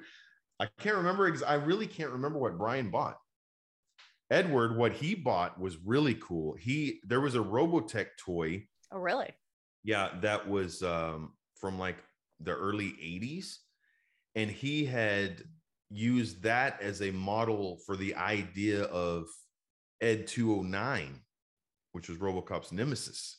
I 0.64 0.82
can't 0.82 0.96
remember. 0.96 1.26
Ex- 1.26 1.42
I 1.42 1.54
really 1.54 1.86
can't 1.86 2.10
remember 2.10 2.38
what 2.38 2.58
Brian 2.58 2.90
bought. 2.90 3.18
Edward, 4.30 4.76
what 4.76 4.92
he 4.92 5.14
bought 5.14 5.60
was 5.60 5.76
really 5.84 6.14
cool. 6.14 6.54
He 6.58 7.00
there 7.06 7.20
was 7.20 7.34
a 7.34 7.38
Robotech 7.40 8.08
toy, 8.18 8.66
Oh, 8.90 8.98
really? 8.98 9.30
yeah, 9.84 10.10
that 10.22 10.48
was 10.48 10.82
um, 10.82 11.34
from 11.60 11.78
like 11.78 11.98
the 12.40 12.52
early 12.52 12.90
'80s, 12.92 13.56
and 14.34 14.50
he 14.50 14.84
had 14.86 15.42
used 15.90 16.42
that 16.42 16.80
as 16.80 17.02
a 17.02 17.10
model 17.10 17.78
for 17.86 17.96
the 17.96 18.14
idea 18.16 18.84
of 18.84 19.26
Ed 20.00 20.26
209, 20.26 21.20
which 21.92 22.08
was 22.08 22.18
RoboCop's 22.18 22.72
nemesis. 22.72 23.38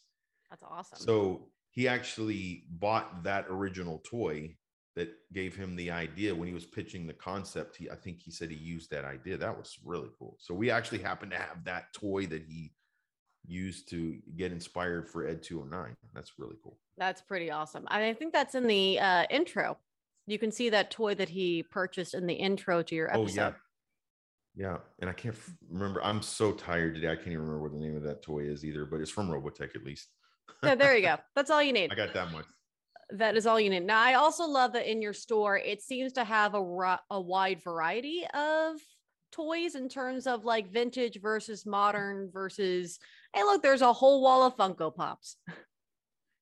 That's 0.50 0.64
awesome. 0.64 1.00
So 1.00 1.50
he 1.72 1.88
actually 1.88 2.64
bought 2.70 3.24
that 3.24 3.48
original 3.50 4.02
toy 4.06 4.56
that 4.96 5.10
gave 5.34 5.56
him 5.56 5.76
the 5.76 5.92
idea 5.92 6.34
when 6.34 6.48
he 6.48 6.54
was 6.54 6.66
pitching 6.66 7.06
the 7.06 7.14
concept. 7.14 7.76
He, 7.76 7.90
I 7.90 7.96
think 7.96 8.22
he 8.22 8.32
said 8.32 8.50
he 8.50 8.56
used 8.56 8.90
that 8.92 9.04
idea. 9.04 9.38
That 9.38 9.58
was 9.58 9.78
really 9.84 10.10
cool. 10.18 10.38
So 10.40 10.54
we 10.54 10.72
actually 10.72 11.00
happen 11.00 11.30
to 11.32 11.38
have 11.38 11.64
that 11.66 11.94
toy 11.94 12.26
that 12.28 12.44
he 12.48 12.72
used 13.46 13.90
to 13.90 14.18
get 14.38 14.52
inspired 14.52 15.10
for 15.10 15.28
Ed 15.28 15.44
209. 15.44 15.96
That's 16.14 16.34
really 16.40 16.56
cool. 16.64 16.80
That's 16.98 17.22
pretty 17.22 17.52
awesome. 17.52 17.86
I 17.90 18.14
think 18.14 18.34
that's 18.34 18.56
in 18.56 18.68
the 18.68 19.00
uh, 19.00 19.26
intro. 19.30 19.78
You 20.28 20.40
can 20.40 20.52
see 20.52 20.70
that 20.70 20.92
toy 20.92 21.14
that 21.16 21.30
he 21.30 21.62
purchased 21.62 22.14
in 22.14 22.26
the 22.26 22.34
intro 22.34 22.82
to 22.82 22.96
your 22.96 23.08
episode. 23.10 23.20
Oh 23.20 23.24
episode. 23.24 23.42
yeah. 23.42 23.52
Yeah, 24.58 24.78
and 25.00 25.10
I 25.10 25.14
can't 25.14 25.36
f- 25.36 25.54
remember. 25.70 26.02
I'm 26.02 26.22
so 26.22 26.54
tired 26.54 26.96
today. 26.96 27.12
I 27.12 27.16
can't 27.16 27.28
even 27.28 27.42
remember 27.42 27.62
what 27.62 27.74
the 27.74 27.78
name 27.78 27.98
of 27.98 28.04
that 28.04 28.22
toy 28.22 28.44
is 28.44 28.64
either, 28.64 28.86
but 28.86 29.02
it's 29.02 29.12
from 29.12 29.28
Robotech 29.28 29.76
at 29.76 29.84
least. 29.84 30.08
Yeah, 30.64 30.76
there 30.76 30.96
you 30.96 31.02
go. 31.02 31.18
That's 31.36 31.52
all 31.52 31.62
you 31.62 31.74
need. 31.74 31.92
I 31.92 31.96
got 31.96 32.14
that 32.14 32.32
much. 32.32 32.46
That 33.12 33.36
is 33.38 33.46
all 33.46 33.60
you 33.60 33.70
need. 33.70 33.84
Now, 33.86 34.02
I 34.02 34.16
also 34.16 34.46
love 34.46 34.74
that 34.74 34.90
in 34.90 35.02
your 35.02 35.14
store, 35.14 35.58
it 35.58 35.82
seems 35.82 36.14
to 36.14 36.24
have 36.24 36.56
a, 36.56 37.00
a 37.12 37.22
wide 37.22 37.62
variety 37.64 38.26
of 38.34 38.78
toys 39.32 39.76
in 39.76 39.90
terms 39.90 40.26
of 40.28 40.44
like 40.44 40.72
vintage 40.72 41.22
versus 41.22 41.66
modern 41.66 42.32
versus, 42.32 43.00
hey, 43.34 43.44
look, 43.44 43.62
there's 43.62 43.82
a 43.82 43.94
whole 43.94 44.22
wall 44.24 44.44
of 44.44 44.56
Funko 44.56 44.96
Pops. 44.96 45.38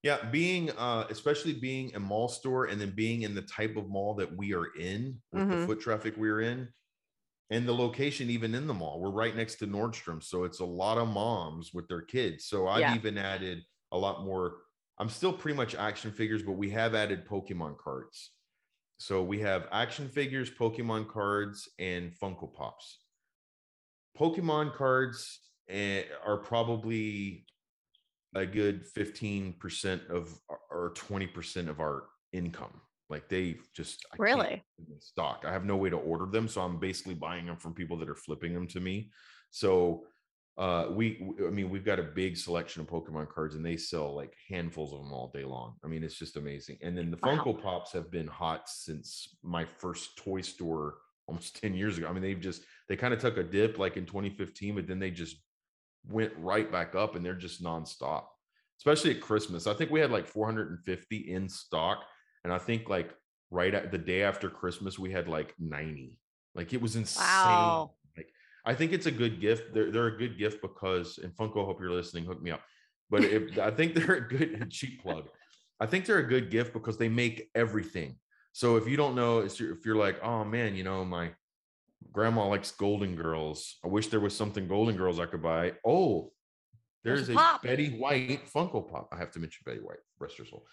Yeah, 0.02 0.28
being 0.30 0.70
uh 0.70 1.06
especially 1.08 1.54
being 1.54 1.94
a 1.94 2.00
mall 2.00 2.28
store 2.28 2.66
and 2.66 2.78
then 2.80 2.90
being 2.90 3.22
in 3.22 3.34
the 3.34 3.42
type 3.42 3.76
of 3.76 3.88
mall 3.88 4.14
that 4.16 4.36
we 4.36 4.52
are 4.54 4.66
in 4.74 5.20
with 5.32 5.48
the 5.50 5.56
Mhm. 5.56 5.66
foot 5.66 5.80
traffic 5.80 6.14
we're 6.18 6.42
in, 6.42 6.68
and 7.50 7.66
the 7.68 7.74
location 7.74 8.30
even 8.30 8.54
in 8.54 8.66
the 8.66 8.74
mall 8.74 9.00
we're 9.00 9.10
right 9.10 9.36
next 9.36 9.56
to 9.56 9.66
nordstrom 9.66 10.22
so 10.22 10.44
it's 10.44 10.60
a 10.60 10.64
lot 10.64 10.98
of 10.98 11.08
moms 11.08 11.72
with 11.74 11.88
their 11.88 12.02
kids 12.02 12.46
so 12.46 12.68
i've 12.68 12.80
Yeah. 12.80 12.94
even 12.94 13.18
added 13.18 13.64
a 13.92 13.98
lot 13.98 14.24
more 14.24 14.62
i'm 14.98 15.08
still 15.08 15.32
pretty 15.32 15.56
much 15.56 15.74
action 15.74 16.10
figures 16.12 16.42
but 16.42 16.52
we 16.52 16.70
have 16.70 16.94
added 16.94 17.26
pokemon 17.26 17.76
cards. 17.78 18.30
So 18.98 19.22
we 19.22 19.40
have 19.40 19.66
action 19.72 20.08
figures 20.08 20.50
pokemon 20.50 21.08
cards 21.08 21.68
and 21.78 22.12
funko 22.18 22.52
pops. 22.54 23.00
Pokemon 24.16 24.72
cards 24.74 25.40
eh, 25.68 26.04
are 26.24 26.36
probably 26.38 27.44
a 28.36 28.46
good 28.46 28.84
15% 28.96 30.10
of 30.10 30.38
or 30.70 30.94
20% 30.94 31.68
of 31.68 31.80
our 31.80 32.04
income. 32.32 32.80
Like 33.10 33.28
they 33.28 33.56
just 33.74 34.06
I 34.12 34.16
Really? 34.18 34.48
get 34.48 34.62
them 34.78 34.86
in 34.94 35.00
stock. 35.00 35.44
I 35.46 35.52
have 35.52 35.64
no 35.64 35.76
way 35.76 35.90
to 35.90 35.96
order 35.96 36.26
them 36.26 36.48
so 36.48 36.62
i'm 36.62 36.78
basically 36.78 37.14
buying 37.14 37.46
them 37.46 37.56
from 37.56 37.74
people 37.74 37.96
that 37.98 38.08
are 38.08 38.14
flipping 38.14 38.54
them 38.54 38.68
to 38.68 38.80
me. 38.80 39.10
So 39.50 40.06
uh 40.56 40.86
we 40.90 41.28
i 41.46 41.50
mean 41.50 41.68
we've 41.68 41.84
got 41.84 41.98
a 41.98 42.02
big 42.02 42.36
selection 42.36 42.80
of 42.80 42.86
pokemon 42.88 43.28
cards 43.28 43.56
and 43.56 43.66
they 43.66 43.76
sell 43.76 44.14
like 44.14 44.34
handfuls 44.48 44.92
of 44.92 45.00
them 45.00 45.12
all 45.12 45.30
day 45.34 45.44
long. 45.44 45.74
I 45.84 45.88
mean 45.88 46.04
it's 46.04 46.18
just 46.18 46.36
amazing. 46.36 46.78
And 46.80 46.96
then 46.96 47.10
the 47.10 47.18
Wow. 47.22 47.36
funko 47.38 47.60
pops 47.60 47.92
have 47.92 48.10
been 48.10 48.28
hot 48.28 48.68
since 48.68 49.36
my 49.42 49.64
first 49.64 50.16
toy 50.16 50.42
store 50.42 50.98
almost 51.26 51.60
10 51.60 51.74
years 51.74 51.98
ago. 51.98 52.06
I 52.06 52.12
mean 52.12 52.22
they've 52.22 52.40
just 52.40 52.62
they 52.88 52.96
kind 52.96 53.12
of 53.12 53.20
took 53.20 53.36
a 53.36 53.42
dip 53.42 53.78
like 53.78 53.96
in 53.96 54.06
2015 54.06 54.76
but 54.76 54.86
then 54.86 54.98
they 55.00 55.10
just 55.10 55.36
went 56.06 56.32
right 56.36 56.70
back 56.70 56.94
up 56.94 57.16
and 57.16 57.24
they're 57.24 57.34
just 57.34 57.62
nonstop 57.62 58.26
especially 58.78 59.12
at 59.12 59.20
christmas. 59.20 59.66
I 59.66 59.74
think 59.74 59.90
we 59.90 60.00
had 60.00 60.10
like 60.10 60.26
450 60.26 61.16
in 61.32 61.48
stock 61.48 62.04
and 62.44 62.52
i 62.52 62.58
think 62.58 62.88
like 62.88 63.14
right 63.50 63.72
at 63.74 63.90
the 63.90 63.98
day 63.98 64.22
after 64.22 64.50
christmas 64.50 64.98
we 64.98 65.10
had 65.12 65.28
like 65.28 65.54
90 65.58 66.18
like 66.54 66.72
it 66.72 66.80
was 66.82 66.94
insane. 66.94 67.18
Wow. 67.54 67.92
I 68.64 68.74
think 68.74 68.92
it's 68.92 69.06
a 69.06 69.10
good 69.10 69.40
gift 69.40 69.72
they're, 69.74 69.90
they're 69.90 70.06
a 70.08 70.18
good 70.18 70.38
gift 70.38 70.60
because 70.62 71.18
and 71.18 71.32
funko 71.36 71.64
hope 71.64 71.80
you're 71.80 71.90
listening 71.90 72.24
hook 72.24 72.42
me 72.42 72.50
up 72.50 72.62
but 73.10 73.22
if 73.24 73.58
i 73.68 73.70
think 73.70 73.94
they're 73.94 74.16
a 74.16 74.28
good 74.28 74.70
cheap 74.78 75.02
plug. 75.02 75.28
I 75.80 75.86
think 75.86 76.06
they're 76.06 76.18
a 76.18 76.26
good 76.36 76.50
gift 76.50 76.72
because 76.72 76.96
they 76.98 77.08
make 77.08 77.50
everything. 77.54 78.16
So 78.52 78.76
if 78.76 78.86
you 78.86 78.96
don't 78.96 79.16
know 79.16 79.40
if 79.40 79.58
you're, 79.58 79.72
if 79.72 79.84
you're 79.84 79.96
like 79.96 80.22
oh 80.22 80.44
man 80.44 80.76
you 80.76 80.84
know 80.84 81.04
my 81.04 81.32
grandma 82.12 82.46
likes 82.46 82.70
golden 82.70 83.16
girls. 83.16 83.76
I 83.84 83.88
wish 83.88 84.06
there 84.06 84.20
was 84.20 84.36
something 84.36 84.68
golden 84.68 84.96
girls 84.96 85.18
i 85.18 85.26
could 85.26 85.42
buy. 85.42 85.72
Oh 85.84 86.32
There's 87.02 87.26
there's 87.26 87.30
a 87.30 87.40
pop. 87.40 87.62
betty 87.62 87.88
white 87.98 88.46
funko 88.54 88.88
pop. 88.88 89.08
I 89.12 89.18
have 89.18 89.32
to 89.32 89.40
mention 89.40 89.62
betty 89.66 89.80
white 89.80 89.98
rest 90.20 90.38
her 90.38 90.46
soul. 90.46 90.64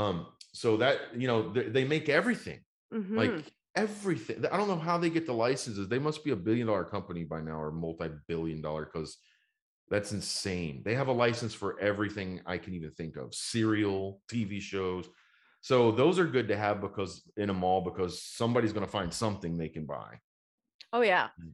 Um 0.00 0.26
so 0.52 0.76
that 0.78 0.96
you 1.16 1.28
know 1.28 1.52
they, 1.52 1.68
they 1.76 1.84
make 1.84 2.08
everything. 2.08 2.60
Mhm. 2.92 3.16
like 3.16 3.44
everything 3.76 4.44
i 4.50 4.56
don't 4.56 4.68
know 4.68 4.78
how 4.78 4.98
they 4.98 5.10
get 5.10 5.26
the 5.26 5.32
licenses 5.32 5.88
they 5.88 5.98
must 5.98 6.24
be 6.24 6.30
a 6.30 6.36
billion 6.36 6.66
dollar 6.66 6.84
company 6.84 7.24
by 7.24 7.40
now 7.40 7.60
or 7.60 7.70
multi-billion 7.70 8.60
dollar 8.60 8.84
because 8.84 9.18
that's 9.88 10.12
insane 10.12 10.82
they 10.84 10.94
have 10.94 11.08
a 11.08 11.12
license 11.12 11.54
for 11.54 11.78
everything 11.80 12.40
i 12.46 12.58
can 12.58 12.74
even 12.74 12.90
think 12.90 13.16
of 13.16 13.32
cereal 13.34 14.20
tv 14.30 14.60
shows 14.60 15.08
so 15.60 15.92
those 15.92 16.18
are 16.18 16.26
good 16.26 16.48
to 16.48 16.56
have 16.56 16.80
because 16.80 17.22
in 17.36 17.50
a 17.50 17.54
mall 17.54 17.80
because 17.80 18.22
somebody's 18.22 18.72
going 18.72 18.84
to 18.84 18.90
find 18.90 19.12
something 19.12 19.56
they 19.56 19.68
can 19.68 19.86
buy 19.86 20.18
oh 20.92 21.02
yeah. 21.02 21.28
Mm. 21.40 21.52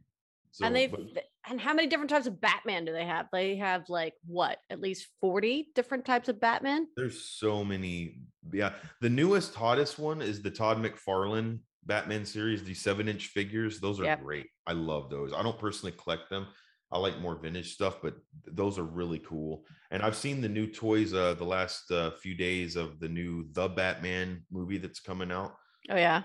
so 0.53 0.67
and 0.67 0.75
they 0.75 0.87
but- 0.87 1.25
and 1.49 1.61
how 1.61 1.73
many 1.73 1.87
different 1.89 2.11
types 2.11 2.27
of 2.27 2.41
Batman 2.41 2.85
do 2.85 2.93
they 2.93 3.05
have? 3.05 3.27
They 3.33 3.57
have 3.57 3.89
like 3.89 4.14
what, 4.27 4.59
at 4.69 4.81
least 4.81 5.07
40 5.21 5.69
different 5.75 6.05
types 6.05 6.29
of 6.29 6.41
Batman? 6.41 6.89
There's 6.97 7.23
so 7.23 7.64
many. 7.64 8.19
Yeah. 8.53 8.73
The 9.01 9.11
newest, 9.11 9.55
hottest 9.55 9.99
one 9.99 10.21
is 10.21 10.43
the 10.43 10.51
Todd 10.51 10.79
McFarlane 10.79 11.61
Batman 11.87 12.24
series, 12.26 12.64
the 12.64 12.74
seven 12.74 13.09
inch 13.09 13.28
figures. 13.28 13.80
Those 13.80 14.01
are 14.01 14.05
Yep. 14.05 14.22
great. 14.22 14.47
I 14.66 14.72
love 14.72 15.09
those. 15.11 15.32
I 15.32 15.43
don't 15.43 15.59
personally 15.59 15.95
collect 15.97 16.28
them. 16.30 16.49
I 16.93 16.99
like 16.99 17.18
more 17.20 17.34
vintage 17.37 17.72
stuff, 17.74 18.01
but 18.03 18.14
th- 18.45 18.57
those 18.57 18.78
are 18.78 18.84
really 18.84 19.18
cool. 19.20 19.64
And 19.91 20.03
I've 20.03 20.16
seen 20.16 20.41
the 20.41 20.49
new 20.49 20.66
toys 20.66 21.14
uh 21.14 21.34
the 21.34 21.45
last 21.45 21.91
uh, 21.91 22.11
few 22.22 22.34
days 22.34 22.76
of 22.76 23.01
the 23.01 23.09
new 23.09 23.47
The 23.53 23.68
Batman 23.68 24.45
movie 24.51 24.78
that's 24.78 25.01
coming 25.01 25.32
out. 25.32 25.57
Oh 25.91 25.97
yeah. 25.97 26.22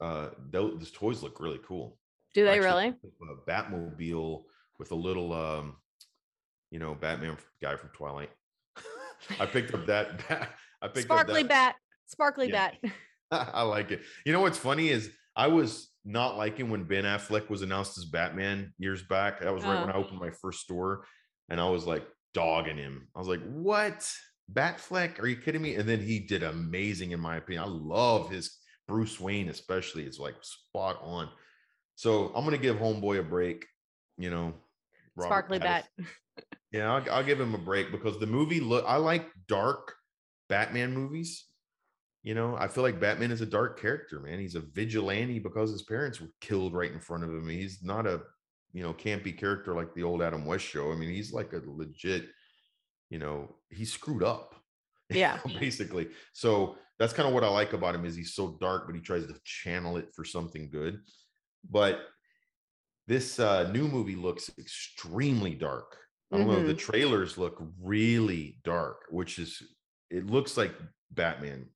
Uh 0.00 0.30
those, 0.50 0.78
those 0.78 0.90
toys 0.90 1.22
look 1.22 1.40
really 1.40 1.60
cool. 1.66 1.98
Do 2.34 2.44
they 2.44 2.58
Actually, 2.58 2.94
really? 3.22 3.32
A 3.32 3.50
Batmobile 3.50 4.44
with 4.78 4.90
a 4.92 4.94
little 4.94 5.32
um 5.32 5.76
you 6.70 6.78
know, 6.78 6.94
Batman 6.94 7.36
guy 7.62 7.76
from 7.76 7.90
Twilight. 7.90 8.30
I 9.40 9.46
picked 9.46 9.72
up 9.72 9.86
that 9.86 10.26
bat. 10.28 10.50
I 10.82 10.88
picked 10.88 11.04
Sparkly 11.06 11.42
up 11.42 11.48
that. 11.48 11.72
bat. 11.72 11.76
Sparkly 12.06 12.48
Yeah. 12.50 12.70
bat. 12.82 12.92
I 13.30 13.62
like 13.62 13.90
it. 13.90 14.02
You 14.24 14.32
know 14.32 14.40
what's 14.40 14.58
funny 14.58 14.88
is 14.88 15.10
I 15.34 15.48
was 15.48 15.88
not 16.04 16.36
liking 16.36 16.70
when 16.70 16.84
Ben 16.84 17.04
Affleck 17.04 17.50
was 17.50 17.62
announced 17.62 17.98
as 17.98 18.04
Batman 18.04 18.72
years 18.78 19.02
back. 19.02 19.40
That 19.40 19.52
was 19.54 19.64
right 19.64 19.80
when 19.80 19.90
Oh. 19.90 19.92
I 19.92 19.96
opened 19.96 20.20
my 20.20 20.30
first 20.30 20.60
store, 20.60 21.04
and 21.48 21.60
I 21.60 21.68
was 21.68 21.84
like 21.86 22.06
dogging 22.34 22.76
him. 22.76 23.08
I 23.14 23.18
was 23.18 23.28
like, 23.28 23.42
"What, 23.42 24.08
Batfleck? 24.52 25.20
Are 25.20 25.26
you 25.26 25.36
kidding 25.36 25.62
me?" 25.62 25.74
And 25.74 25.88
then 25.88 26.00
he 26.00 26.20
did 26.20 26.42
amazing, 26.42 27.10
in 27.10 27.20
my 27.20 27.36
opinion. 27.36 27.64
I 27.64 27.68
love 27.68 28.30
his 28.30 28.58
Bruce 28.86 29.18
Wayne, 29.18 29.48
especially. 29.48 30.04
It's 30.04 30.18
like 30.20 30.36
spot 30.42 30.98
on. 31.02 31.28
So 31.96 32.32
I'm 32.34 32.44
gonna 32.44 32.58
give 32.58 32.76
Homeboy 32.76 33.18
a 33.18 33.22
break. 33.22 33.66
You 34.16 34.30
know, 34.30 34.54
Robert 35.16 35.28
Sparkly 35.28 35.58
bat. 35.58 35.88
Yeah, 36.72 36.92
I'll, 36.92 37.10
I'll 37.10 37.24
give 37.24 37.40
him 37.40 37.54
a 37.54 37.58
break 37.58 37.90
because 37.90 38.18
the 38.18 38.26
movie 38.26 38.60
look. 38.60 38.84
I 38.86 38.96
like 38.96 39.26
dark 39.48 39.94
Batman 40.48 40.92
movies. 40.94 41.46
You 42.26 42.34
know, 42.34 42.56
I 42.58 42.66
feel 42.66 42.82
like 42.82 42.98
Batman 42.98 43.30
is 43.30 43.40
a 43.40 43.46
dark 43.46 43.80
character, 43.80 44.18
man. 44.18 44.40
He's 44.40 44.56
a 44.56 44.60
vigilante 44.60 45.38
because 45.38 45.70
his 45.70 45.84
parents 45.84 46.20
were 46.20 46.26
killed 46.40 46.74
right 46.74 46.90
in 46.90 46.98
front 46.98 47.22
of 47.22 47.30
him. 47.30 47.48
He's 47.48 47.84
not 47.84 48.04
a, 48.04 48.20
you 48.72 48.82
know, 48.82 48.92
campy 48.92 49.38
character 49.38 49.76
like 49.76 49.94
the 49.94 50.02
old 50.02 50.20
Adam 50.20 50.44
West 50.44 50.64
show. 50.64 50.90
I 50.90 50.96
mean, 50.96 51.10
he's 51.10 51.32
like 51.32 51.52
a 51.52 51.62
legit, 51.64 52.24
you 53.10 53.20
know, 53.20 53.54
he's 53.70 53.92
screwed 53.92 54.24
up. 54.24 54.56
Yeah. 55.08 55.38
basically. 55.60 56.08
So 56.32 56.74
that's 56.98 57.12
kind 57.12 57.28
of 57.28 57.32
what 57.32 57.44
I 57.44 57.48
like 57.48 57.74
about 57.74 57.94
him 57.94 58.04
is 58.04 58.16
he's 58.16 58.34
so 58.34 58.58
dark, 58.60 58.86
but 58.86 58.96
he 58.96 59.00
tries 59.00 59.24
to 59.24 59.36
channel 59.44 59.98
it 59.98 60.08
for 60.16 60.24
something 60.24 60.68
good. 60.68 60.98
But 61.70 62.00
this 63.06 63.38
uh, 63.38 63.70
new 63.70 63.86
movie 63.86 64.16
looks 64.16 64.50
extremely 64.58 65.54
dark. 65.54 65.96
I 66.32 66.38
don't 66.38 66.48
know. 66.48 66.66
The 66.66 66.74
trailers 66.74 67.38
look 67.38 67.62
really 67.80 68.58
dark, 68.64 69.02
which 69.10 69.38
is 69.38 69.62
it 70.10 70.26
looks 70.26 70.56
like 70.56 70.74
Batman. 71.12 71.68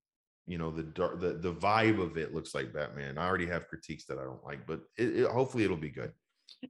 You 0.50 0.58
know, 0.58 0.72
the 0.72 0.82
the, 0.82 1.38
the 1.40 1.54
vibe 1.54 2.02
of 2.02 2.16
it 2.16 2.34
looks 2.34 2.56
like 2.56 2.72
Batman. 2.72 3.18
I 3.18 3.26
already 3.28 3.46
have 3.46 3.68
critiques 3.68 4.04
that 4.06 4.18
I 4.18 4.24
don't 4.24 4.44
like, 4.44 4.66
but 4.66 4.80
it, 4.98 5.20
it, 5.20 5.30
hopefully 5.30 5.62
it'll 5.62 5.76
be 5.76 5.90
good. 5.90 6.12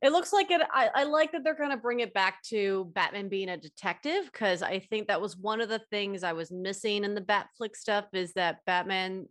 It 0.03 0.12
looks 0.12 0.35
like 0.35 0.51
it. 0.51 0.61
I, 0.70 0.91
I 0.95 1.05
like 1.05 1.33
that 1.33 1.45
they're 1.45 1.57
going 1.57 1.70
to 1.70 1.78
bring 1.78 2.01
it 2.01 2.12
back 2.12 2.43
to 2.45 2.91
Batman 2.95 3.31
being 3.31 3.49
a 3.49 3.57
detective 3.57 4.26
because 4.31 4.62
I 4.62 4.81
think 4.81 5.09
that 5.09 5.22
was 5.22 5.35
one 5.35 5.62
of 5.62 5.70
the 5.70 5.81
things 5.91 6.22
I 6.22 6.35
was 6.35 6.53
missing 6.53 7.05
in 7.05 7.14
the 7.14 7.22
Batfleck 7.22 7.74
stuff 7.74 8.05
is 8.12 8.35
that 8.35 8.59
Batman, 8.66 9.26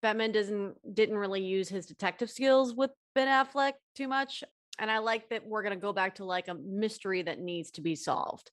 Batman 0.00 0.32
doesn't 0.32 0.74
didn't 0.94 1.18
really 1.18 1.42
use 1.42 1.68
his 1.68 1.84
detective 1.84 2.30
skills 2.30 2.74
with 2.74 2.90
Ben 3.14 3.28
Affleck 3.28 3.74
too 3.94 4.08
much, 4.08 4.42
and 4.78 4.90
I 4.90 4.98
like 4.98 5.28
that 5.28 5.46
we're 5.46 5.62
going 5.62 5.74
to 5.74 5.80
go 5.80 5.92
back 5.92 6.14
to 6.14 6.24
like 6.24 6.48
a 6.48 6.54
mystery 6.54 7.22
that 7.22 7.40
needs 7.40 7.70
to 7.72 7.82
be 7.82 7.94
solved, 7.94 8.50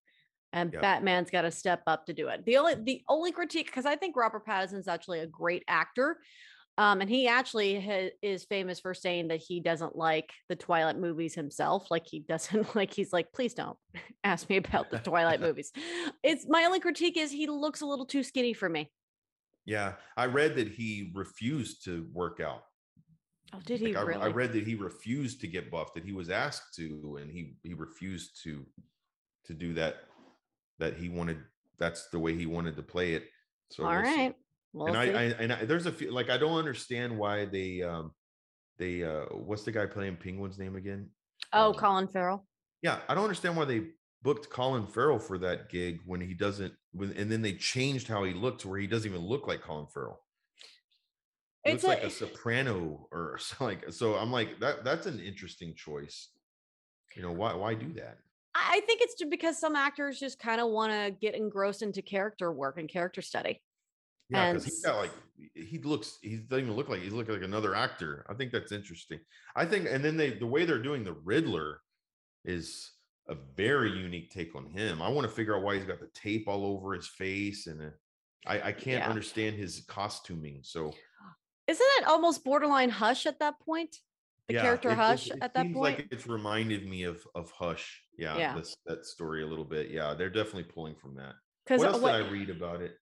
and 0.54 0.72
Yep. 0.72 0.82
Batman's 0.82 1.30
got 1.30 1.42
to 1.42 1.52
step 1.52 1.82
up 1.88 2.06
to 2.06 2.14
do 2.14 2.30
it. 2.30 2.46
The 2.46 2.58
only 2.58 2.76
the 2.76 3.02
only 3.10 3.32
critique 3.32 3.66
because 3.66 3.86
I 3.86 3.96
think 3.96 4.16
Robert 4.16 4.46
Pattinson's 4.46 4.88
actually 4.88 5.20
a 5.20 5.28
great 5.28 5.64
actor. 5.68 6.20
Um, 6.76 7.02
and 7.02 7.10
he 7.10 7.28
actually 7.28 7.80
ha- 7.80 8.10
is 8.24 8.46
famous 8.46 8.80
for 8.80 8.96
saying 8.96 9.28
that 9.28 9.44
he 9.48 9.60
doesn't 9.60 9.96
like 9.96 10.32
the 10.50 10.56
Twilight 10.56 10.98
movies 10.98 11.36
himself. 11.36 11.92
Like 11.92 12.08
he 12.08 12.20
doesn't 12.28 12.76
like. 12.76 12.94
He's 12.94 13.12
like, 13.14 13.32
please 13.34 13.54
don't 13.54 13.78
ask 14.24 14.50
me 14.50 14.58
about 14.58 14.90
the 14.90 15.00
Twilight 15.00 15.42
movies. 15.48 15.72
It's 16.24 16.46
my 16.48 16.64
only 16.64 16.80
critique 16.80 17.18
is 17.18 17.32
he 17.32 17.48
looks 17.48 17.82
a 17.82 17.86
little 17.86 18.06
too 18.06 18.24
skinny 18.24 18.54
for 18.54 18.70
me. 18.70 18.92
Yeah, 19.66 19.94
I 20.18 20.26
read 20.26 20.56
that 20.56 20.68
he 20.68 21.12
refused 21.16 21.86
to 21.86 22.06
work 22.12 22.40
out. 22.42 22.64
Oh, 23.54 23.60
did 23.64 23.80
he 23.80 23.88
Like, 23.94 23.98
I, 23.98 24.02
really? 24.02 24.22
I 24.24 24.28
read 24.28 24.52
that 24.54 24.66
he 24.68 24.76
refused 24.76 25.40
to 25.42 25.48
get 25.48 25.72
buffed. 25.72 25.94
That 25.94 26.04
he 26.04 26.12
was 26.12 26.30
asked 26.30 26.74
to, 26.76 27.18
and 27.22 27.32
he 27.32 27.56
he 27.64 27.74
refused 27.74 28.42
to 28.44 28.66
to 29.46 29.54
do 29.54 29.74
that. 29.76 29.98
That 30.84 30.98
he 30.98 31.08
wanted. 31.08 31.38
That's 31.80 32.10
the 32.10 32.20
way 32.20 32.36
he 32.36 32.46
wanted 32.46 32.76
to 32.76 32.84
play 32.84 33.14
it. 33.14 33.30
So 33.70 33.86
All 33.86 33.92
we'll 33.92 34.02
right. 34.02 34.36
We'll 34.74 34.88
and 34.88 34.98
I. 34.98 35.04
I 35.04 35.24
and 35.40 35.54
I, 35.54 35.64
there's 35.64 35.86
a 35.86 35.94
few 35.94 36.12
like 36.12 36.30
I 36.30 36.38
don't 36.38 36.58
understand 36.58 37.18
why 37.18 37.46
they 37.46 37.82
um 37.82 38.12
they 38.78 39.02
uh 39.02 39.28
what's 39.32 39.64
the 39.64 39.72
guy 39.72 39.86
playing 39.86 40.18
Penguin's 40.18 40.60
name 40.60 40.76
again? 40.76 41.10
oh, 41.54 41.70
um, 41.70 41.76
Colin 41.76 42.08
Farrell. 42.10 42.46
Yeah, 42.82 43.00
I 43.08 43.16
don't 43.16 43.24
understand 43.24 43.56
why 43.56 43.64
they 43.64 43.92
booked 44.24 44.50
Colin 44.50 44.88
Farrell 44.88 45.20
for 45.20 45.38
that 45.38 45.70
gig 45.70 46.02
when 46.06 46.20
he 46.20 46.34
doesn't 46.34 46.74
when 46.92 47.14
and 47.14 47.32
then 47.32 47.42
they 47.42 47.54
changed 47.54 48.10
how 48.10 48.26
he 48.26 48.34
looked 48.34 48.60
to 48.62 48.68
where 48.68 48.80
he 48.80 48.88
doesn't 48.88 49.10
even 49.10 49.26
look 49.26 49.48
like 49.48 49.62
Colin 49.62 49.88
Farrell. 49.94 50.20
He 51.64 51.72
It's 51.72 51.86
looks 51.86 52.02
a- 52.02 52.02
like 52.02 52.12
a 52.12 52.14
soprano 52.14 53.08
or 53.10 53.38
so 53.40 53.64
like 53.64 53.86
so 53.94 54.16
I'm 54.16 54.34
like 54.34 54.60
that 54.60 54.84
that's 54.84 55.06
an 55.06 55.22
interesting 55.22 55.76
choice. 55.76 56.28
You 57.16 57.22
know, 57.22 57.32
why 57.32 57.54
why 57.54 57.74
do 57.74 57.94
that? 57.94 58.18
I 58.66 58.80
think 58.82 59.02
it's 59.02 59.16
just 59.16 59.30
because 59.30 59.60
some 59.60 59.76
actors 59.76 60.20
just 60.20 60.40
kind 60.40 60.62
of 60.62 60.70
want 60.70 60.92
to 60.92 61.12
get 61.20 61.36
engrossed 61.36 61.82
into 61.82 62.02
character 62.02 62.52
work 62.52 62.78
and 62.78 62.88
character 62.90 63.22
study. 63.22 63.62
Yeah, 64.30 64.46
And 64.46 64.58
because 64.58 64.66
he's 64.66 64.84
got 64.86 64.98
like 64.98 65.12
he 65.54 65.80
looks 65.80 66.18
he 66.22 66.38
doesn't 66.38 66.66
even 66.66 66.76
look 66.76 66.88
like 66.90 67.02
he's 67.02 67.12
looking 67.14 67.34
like 67.34 67.44
another 67.44 67.76
actor. 67.76 68.26
I 68.30 68.34
think 68.36 68.52
that's 68.52 68.72
interesting. 68.72 69.20
I 69.56 69.66
think 69.66 69.88
and 69.90 70.04
then 70.04 70.16
they 70.18 70.32
the 70.32 70.48
way 70.48 70.66
they're 70.66 70.82
doing 70.82 71.04
the 71.04 71.14
Riddler 71.14 71.82
is 72.46 72.92
a 73.28 73.36
very 73.56 73.92
unique 73.92 74.32
take 74.32 74.56
on 74.56 74.66
him. 74.66 75.02
I 75.02 75.10
want 75.10 75.28
to 75.28 75.34
figure 75.34 75.56
out 75.56 75.64
why 75.64 75.76
he's 75.76 75.86
got 75.86 76.00
the 76.00 76.10
tape 76.14 76.48
all 76.48 76.66
over 76.66 76.94
his 76.94 77.08
face 77.08 77.68
and 77.68 77.82
uh, 77.82 77.86
I, 78.46 78.62
I 78.70 78.72
can't 78.72 79.04
Yeah. 79.04 79.10
understand 79.10 79.56
his 79.58 79.84
costuming. 79.88 80.60
So 80.64 80.94
Isn't 81.68 81.88
it 82.00 82.08
almost 82.08 82.44
borderline 82.44 82.90
Hush 82.90 83.26
at 83.26 83.40
that 83.40 83.60
point? 83.60 83.96
The 84.48 84.56
yeah, 84.56 84.62
character 84.62 84.90
it- 84.90 84.94
it- 84.94 84.98
Hush 84.98 85.28
it 85.32 85.38
at 85.42 85.54
that 85.54 85.64
point. 85.66 85.76
like 86.00 86.08
it's 86.12 86.28
reminded 86.28 86.88
me 86.88 87.04
of 87.04 87.26
of 87.36 87.52
Hush. 87.52 88.03
Yeah, 88.18 88.38
Yeah. 88.38 88.56
This, 88.58 88.76
that 88.86 89.06
story 89.06 89.44
a 89.44 89.48
little 89.48 89.66
bit. 89.66 89.90
Yeah, 89.90 90.14
they're 90.14 90.30
definitely 90.30 90.64
pulling 90.64 90.96
from 90.96 91.16
that. 91.16 91.34
Because 91.66 91.80
what 91.80 91.90
else 91.94 92.02
did 92.02 92.10
I 92.28 92.30
read 92.30 92.50
about 92.50 92.82
it? 92.82 92.96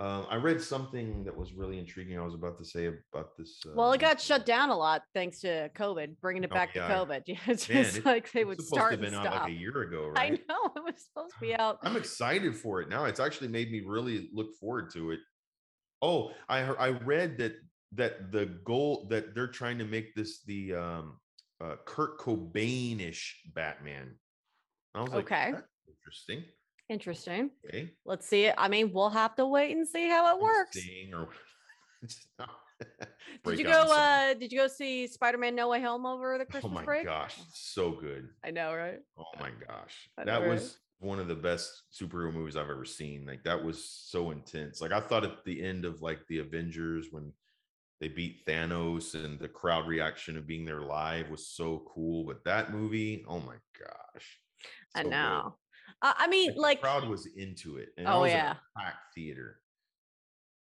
Um, 0.00 0.26
I 0.30 0.36
read 0.36 0.62
something 0.62 1.24
that 1.24 1.36
was 1.36 1.54
really 1.54 1.76
intriguing. 1.76 2.16
I 2.18 2.22
was 2.22 2.34
about 2.34 2.56
to 2.58 2.64
say 2.64 2.86
about 2.86 3.36
this. 3.36 3.60
Uh, 3.66 3.72
well, 3.74 3.92
it 3.92 4.00
got 4.00 4.20
shut 4.20 4.46
down 4.46 4.70
a 4.70 4.76
lot 4.76 5.02
thanks 5.12 5.40
to 5.40 5.70
COVID, 5.76 6.20
bringing 6.20 6.44
it 6.44 6.50
Oh, 6.52 6.54
back 6.54 6.72
yeah. 6.74 6.86
to 6.86 6.94
COVID. 6.94 7.22
Yeah, 7.26 7.38
it's 7.48 7.66
just 7.66 8.04
like 8.04 8.30
they 8.30 8.44
would 8.44 8.60
start 8.62 8.92
to 8.92 8.96
have 8.96 9.00
been 9.00 9.14
out 9.14 9.24
like 9.24 9.48
a 9.48 9.52
year 9.52 9.82
ago, 9.82 10.08
right? 10.14 10.34
I 10.34 10.52
know 10.52 10.72
it 10.76 10.84
was 10.84 11.04
supposed 11.04 11.34
to 11.34 11.40
be 11.40 11.52
out. 11.58 11.78
I'm 11.82 11.96
excited 11.96 12.54
for 12.54 12.80
it 12.80 12.88
now. 12.88 13.06
It's 13.06 13.18
actually 13.18 13.48
made 13.48 13.72
me 13.72 13.82
really 13.84 14.30
look 14.32 14.54
forward 14.60 14.92
to 14.92 15.10
it. 15.10 15.20
Oh, 16.00 16.30
I 16.48 16.60
heard, 16.60 16.76
I 16.78 16.88
read 16.90 17.38
that 17.38 17.54
that 17.94 18.30
the 18.30 18.46
goal 18.64 19.08
that 19.10 19.34
they're 19.34 19.48
trying 19.48 19.78
to 19.78 19.84
make 19.84 20.14
this 20.14 20.42
the 20.44 20.74
um 20.74 21.18
uh 21.60 21.74
Kurt 21.86 22.20
Cobain-ish 22.20 23.40
Batman. 23.52 24.14
I 24.94 25.02
was 25.02 25.10
like, 25.10 25.24
Okay. 25.24 25.52
Interesting. 25.88 26.44
Interesting. 26.88 27.50
Okay. 27.66 27.92
Let's 28.04 28.26
see 28.26 28.44
it. 28.46 28.54
I 28.56 28.68
mean, 28.68 28.92
we'll 28.92 29.10
have 29.10 29.34
to 29.36 29.46
wait 29.46 29.76
and 29.76 29.86
see 29.86 30.08
how 30.08 30.34
it 30.34 30.42
works. 30.42 30.78
Or 31.14 31.28
Did 33.44 33.58
you 33.58 33.64
go? 33.64 33.82
Uh, 33.90 34.34
did 34.34 34.52
you 34.52 34.58
go 34.58 34.68
see 34.68 35.06
Spider-Man: 35.06 35.54
No 35.54 35.68
Way 35.68 35.82
Home 35.82 36.06
over 36.06 36.38
the 36.38 36.44
Christmas 36.46 36.72
break? 36.72 36.76
oh 36.76 36.80
my 36.80 36.84
break? 36.84 37.04
gosh, 37.04 37.36
so 37.52 37.90
good. 37.90 38.28
I 38.44 38.52
know, 38.52 38.72
right? 38.72 39.00
Oh 39.18 39.24
my 39.40 39.50
gosh. 39.66 40.08
Know, 40.16 40.24
That 40.24 40.40
right? 40.42 40.50
was 40.50 40.78
one 41.00 41.18
of 41.18 41.28
the 41.28 41.34
best 41.34 41.82
superhero 41.92 42.32
movies 42.32 42.56
I've 42.56 42.70
ever 42.70 42.84
seen. 42.84 43.26
Like 43.26 43.42
that 43.44 43.62
was 43.62 43.84
so 43.84 44.30
intense. 44.30 44.80
Like 44.80 44.92
I 44.92 45.00
thought 45.00 45.24
at 45.24 45.44
the 45.44 45.62
end 45.62 45.84
of 45.84 46.02
like 46.02 46.20
the 46.28 46.38
Avengers 46.38 47.08
when 47.10 47.32
they 48.00 48.08
beat 48.08 48.46
Thanos 48.46 49.14
and 49.14 49.38
the 49.40 49.48
crowd 49.48 49.88
reaction 49.88 50.36
of 50.38 50.46
being 50.46 50.64
there 50.64 50.82
live 50.82 51.28
was 51.30 51.48
so 51.48 51.84
cool. 51.92 52.24
But 52.24 52.44
that 52.44 52.72
movie, 52.72 53.24
oh 53.28 53.40
my 53.40 53.56
gosh. 53.78 54.38
I 54.94 55.02
so 55.02 55.08
know. 55.08 55.56
Uh, 56.00 56.12
I 56.16 56.28
mean, 56.28 56.54
the 56.54 56.60
like, 56.60 56.80
crowd 56.80 57.08
was 57.08 57.26
into 57.36 57.78
it. 57.78 57.88
And 57.96 58.06
Oh, 58.06 58.22
was 58.22 58.32
yeah. 58.32 58.52
a 58.52 58.80
packed 58.80 59.14
theater. 59.14 59.60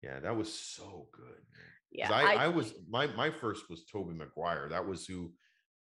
Yeah, 0.02 0.20
that 0.20 0.36
was 0.36 0.52
so 0.52 1.08
good. 1.12 1.24
Man. 1.24 1.92
yeah, 1.92 2.12
I, 2.12 2.22
I, 2.22 2.34
I, 2.44 2.48
was 2.48 2.74
my 2.88 3.06
my 3.08 3.30
first 3.30 3.70
was 3.70 3.84
Tobey 3.84 4.14
Maguire. 4.14 4.68
That 4.68 4.86
was 4.86 5.06
who 5.06 5.32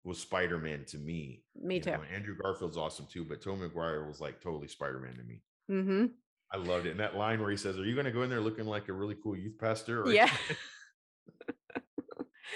was 0.04 0.20
Spider-Man 0.20 0.86
to 0.88 0.98
me. 0.98 1.44
me 1.56 1.76
you 1.76 1.82
too. 1.82 1.92
know, 1.92 2.02
Andrew 2.14 2.36
Garfield's 2.42 2.78
awesome 2.78 3.06
too, 3.12 3.26
but 3.26 3.42
Tobey 3.42 3.62
Maguire 3.62 4.08
was 4.08 4.20
like 4.20 4.42
totally 4.42 4.68
Spider-Man 4.68 5.16
to 5.18 5.24
me. 5.24 5.42
Mm-hmm. 5.70 6.06
I 6.52 6.58
loved 6.58 6.88
it. 6.88 6.92
And 6.92 7.00
that 7.00 7.16
line 7.16 7.42
where 7.42 7.52
he 7.52 7.58
says, 7.58 7.78
Are 7.78 7.86
you 7.86 7.96
gonna 7.96 8.12
go 8.12 8.24
in 8.24 8.30
there 8.30 8.42
looking 8.42 8.66
like 8.66 8.88
a 8.88 8.94
really 8.94 9.16
cool 9.22 9.36
youth 9.38 9.58
pastor? 9.60 10.04
Or 10.04 10.12
Yeah. 10.12 10.30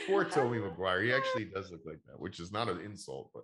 Poor 0.07 0.23
Tobey 0.25 0.59
Maguire. 0.59 1.03
He 1.03 1.13
actually 1.13 1.45
does 1.45 1.71
look 1.71 1.81
like 1.85 1.99
that, 2.07 2.19
which 2.19 2.39
is 2.39 2.51
not 2.51 2.69
an 2.69 2.79
insult, 2.81 3.29
but 3.33 3.43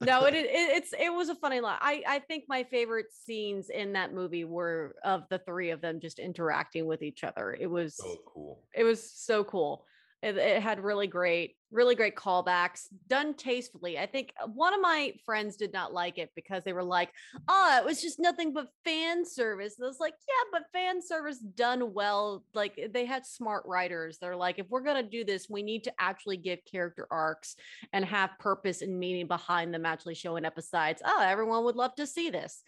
no, 0.00 0.24
it, 0.24 0.34
it 0.34 0.46
it's 0.46 0.92
it 0.92 1.12
was 1.12 1.28
a 1.28 1.34
funny 1.34 1.60
lot. 1.60 1.78
I 1.80 2.02
I 2.06 2.18
think 2.20 2.44
my 2.48 2.64
favorite 2.64 3.12
scenes 3.12 3.70
in 3.70 3.92
that 3.94 4.14
movie 4.14 4.44
were 4.44 4.94
of 5.04 5.24
the 5.30 5.38
three 5.38 5.70
of 5.70 5.80
them 5.80 6.00
just 6.00 6.18
interacting 6.18 6.86
with 6.86 7.02
each 7.02 7.24
other. 7.24 7.56
It 7.58 7.66
was 7.66 7.96
so 7.96 8.16
cool. 8.26 8.58
it 8.74 8.84
was 8.84 9.10
so 9.10 9.44
cool. 9.44 9.84
It, 10.22 10.36
it 10.36 10.62
had 10.62 10.84
really 10.84 11.06
great, 11.06 11.56
really 11.70 11.94
great 11.94 12.14
callbacks 12.14 12.88
done 13.08 13.32
tastefully. 13.34 13.98
I 13.98 14.04
think 14.04 14.34
uh, 14.42 14.46
one 14.48 14.74
of 14.74 14.80
my 14.82 15.14
friends 15.24 15.56
did 15.56 15.72
not 15.72 15.94
like 15.94 16.18
it 16.18 16.30
because 16.36 16.62
they 16.62 16.74
were 16.74 16.84
like, 16.84 17.10
"Oh, 17.48 17.78
it 17.80 17.84
was 17.86 18.02
just 18.02 18.20
nothing 18.20 18.52
but 18.52 18.68
fan 18.84 19.24
service." 19.24 19.76
And 19.78 19.86
I 19.86 19.88
was 19.88 20.00
like, 20.00 20.14
"Yeah, 20.28 20.50
but 20.52 20.70
fan 20.72 21.00
service 21.00 21.38
done 21.38 21.94
well. 21.94 22.44
Like 22.52 22.90
they 22.92 23.06
had 23.06 23.24
smart 23.24 23.64
writers. 23.66 24.18
They're 24.18 24.36
like, 24.36 24.58
if 24.58 24.68
we're 24.68 24.82
gonna 24.82 25.02
do 25.02 25.24
this, 25.24 25.48
we 25.48 25.62
need 25.62 25.84
to 25.84 25.92
actually 25.98 26.36
give 26.36 26.58
character 26.70 27.06
arcs 27.10 27.56
and 27.92 28.04
have 28.04 28.38
purpose 28.38 28.82
and 28.82 28.98
meaning 28.98 29.26
behind 29.26 29.72
them. 29.72 29.86
Actually 29.86 30.16
showing 30.16 30.44
up 30.44 30.54
besides, 30.54 31.00
oh, 31.04 31.22
everyone 31.22 31.64
would 31.64 31.76
love 31.76 31.94
to 31.94 32.06
see 32.06 32.28
this." 32.28 32.62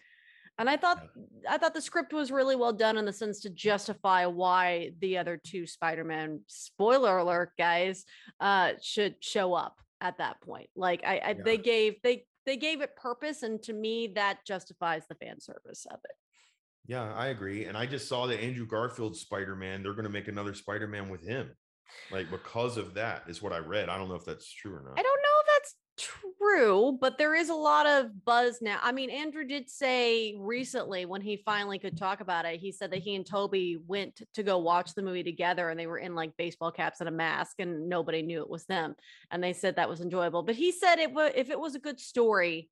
And 0.59 0.69
I 0.69 0.77
thought 0.77 1.07
I 1.49 1.57
thought 1.57 1.73
the 1.73 1.81
script 1.81 2.13
was 2.13 2.31
really 2.31 2.55
well 2.55 2.73
done 2.73 2.97
in 2.97 3.05
the 3.05 3.13
sense 3.13 3.39
to 3.41 3.49
justify 3.49 4.25
why 4.27 4.91
the 4.99 5.17
other 5.17 5.39
two 5.43 5.65
Spider-Man 5.65 6.41
spoiler 6.47 7.17
alert 7.17 7.51
guys 7.57 8.05
uh 8.39 8.73
should 8.81 9.15
show 9.19 9.53
up 9.53 9.79
at 9.99 10.17
that 10.19 10.39
point. 10.41 10.69
Like 10.75 11.01
I, 11.05 11.17
I 11.17 11.29
Yeah. 11.29 11.43
they 11.43 11.57
gave 11.57 11.95
they 12.03 12.25
they 12.45 12.57
gave 12.57 12.81
it 12.81 12.95
purpose 12.95 13.41
and 13.41 13.61
to 13.63 13.73
me 13.73 14.11
that 14.15 14.45
justifies 14.45 15.03
the 15.07 15.15
fan 15.15 15.39
service 15.39 15.87
of 15.89 15.99
it. 16.03 16.15
Yeah, 16.85 17.13
I 17.13 17.27
agree. 17.27 17.65
And 17.65 17.77
I 17.77 17.85
just 17.85 18.07
saw 18.07 18.27
that 18.27 18.41
Andrew 18.43 18.67
Garfield's 18.67 19.21
Spider-Man, 19.21 19.81
they're 19.81 19.93
gonna 19.93 20.09
make 20.09 20.27
another 20.27 20.53
Spider-Man 20.53 21.09
with 21.09 21.25
him. 21.25 21.49
Like 22.11 22.29
because 22.29 22.77
of 22.77 22.93
that 22.93 23.23
is 23.27 23.41
what 23.41 23.53
I 23.53 23.57
read. 23.59 23.89
I 23.89 23.97
don't 23.97 24.09
know 24.09 24.15
if 24.15 24.25
that's 24.25 24.51
true 24.51 24.73
or 24.75 24.83
not. 24.83 24.99
I 24.99 25.01
don't 25.01 25.21
know 25.21 25.32
true, 25.97 26.97
but 26.99 27.17
there 27.17 27.35
is 27.35 27.49
a 27.49 27.55
lot 27.55 27.85
of 27.85 28.25
buzz 28.25 28.61
now. 28.61 28.79
I 28.81 28.91
mean, 28.91 29.09
Andrew 29.09 29.43
did 29.43 29.69
say 29.69 30.35
recently 30.37 31.05
when 31.05 31.21
he 31.21 31.37
finally 31.37 31.79
could 31.79 31.97
talk 31.97 32.21
about 32.21 32.45
it, 32.45 32.59
he 32.59 32.71
said 32.71 32.91
that 32.91 32.99
he 32.99 33.15
and 33.15 33.25
Tobey 33.25 33.77
went 33.87 34.21
to 34.33 34.43
go 34.43 34.57
watch 34.57 34.93
the 34.93 35.01
movie 35.01 35.23
together 35.23 35.69
and 35.69 35.79
they 35.79 35.87
were 35.87 35.97
in 35.97 36.15
like 36.15 36.35
baseball 36.37 36.71
caps 36.71 36.99
and 36.99 37.09
a 37.09 37.11
mask 37.11 37.59
and 37.59 37.87
nobody 37.89 38.21
knew 38.21 38.41
it 38.41 38.49
was 38.49 38.65
them. 38.65 38.95
And 39.31 39.43
they 39.43 39.53
said 39.53 39.75
that 39.75 39.89
was 39.89 40.01
enjoyable. 40.01 40.43
But 40.43 40.55
he 40.55 40.71
said 40.71 40.99
it 40.99 41.13
would 41.13 41.33
if 41.35 41.49
it 41.49 41.59
was 41.59 41.75
a 41.75 41.79
good 41.79 41.99
story, 41.99 42.69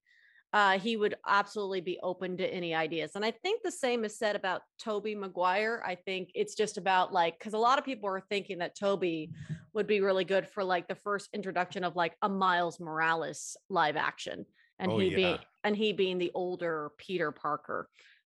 uh, 0.53 0.77
he 0.77 0.97
would 0.97 1.15
absolutely 1.27 1.81
be 1.81 1.97
open 2.03 2.35
to 2.37 2.45
any 2.53 2.75
ideas. 2.75 3.11
And 3.15 3.23
I 3.23 3.31
think 3.31 3.61
the 3.63 3.71
same 3.71 4.03
is 4.03 4.17
said 4.17 4.35
about 4.35 4.61
Tobey 4.79 5.15
Maguire. 5.15 5.81
I 5.85 5.95
think 5.95 6.31
it's 6.35 6.55
just 6.55 6.77
about 6.77 7.13
like 7.13 7.39
because 7.39 7.53
a 7.53 7.57
lot 7.57 7.79
of 7.79 7.85
people 7.85 8.09
are 8.09 8.21
thinking 8.29 8.57
that 8.59 8.75
Tobey 8.77 9.31
would 9.73 9.87
be 9.87 10.01
really 10.01 10.25
good 10.25 10.47
for 10.47 10.63
like 10.63 10.87
the 10.87 10.95
first 10.95 11.29
introduction 11.33 11.83
of 11.83 11.95
like 11.95 12.15
a 12.21 12.27
Miles 12.29 12.79
Morales 12.79 13.55
live 13.69 13.95
action, 13.95 14.45
and 14.79 14.91
Oh, 14.91 14.97
he 14.99 15.09
yeah. 15.09 15.15
being 15.15 15.37
and 15.63 15.75
he 15.75 15.93
being 15.93 16.17
the 16.17 16.31
older 16.33 16.91
Peter 16.97 17.31
Parker. 17.31 17.87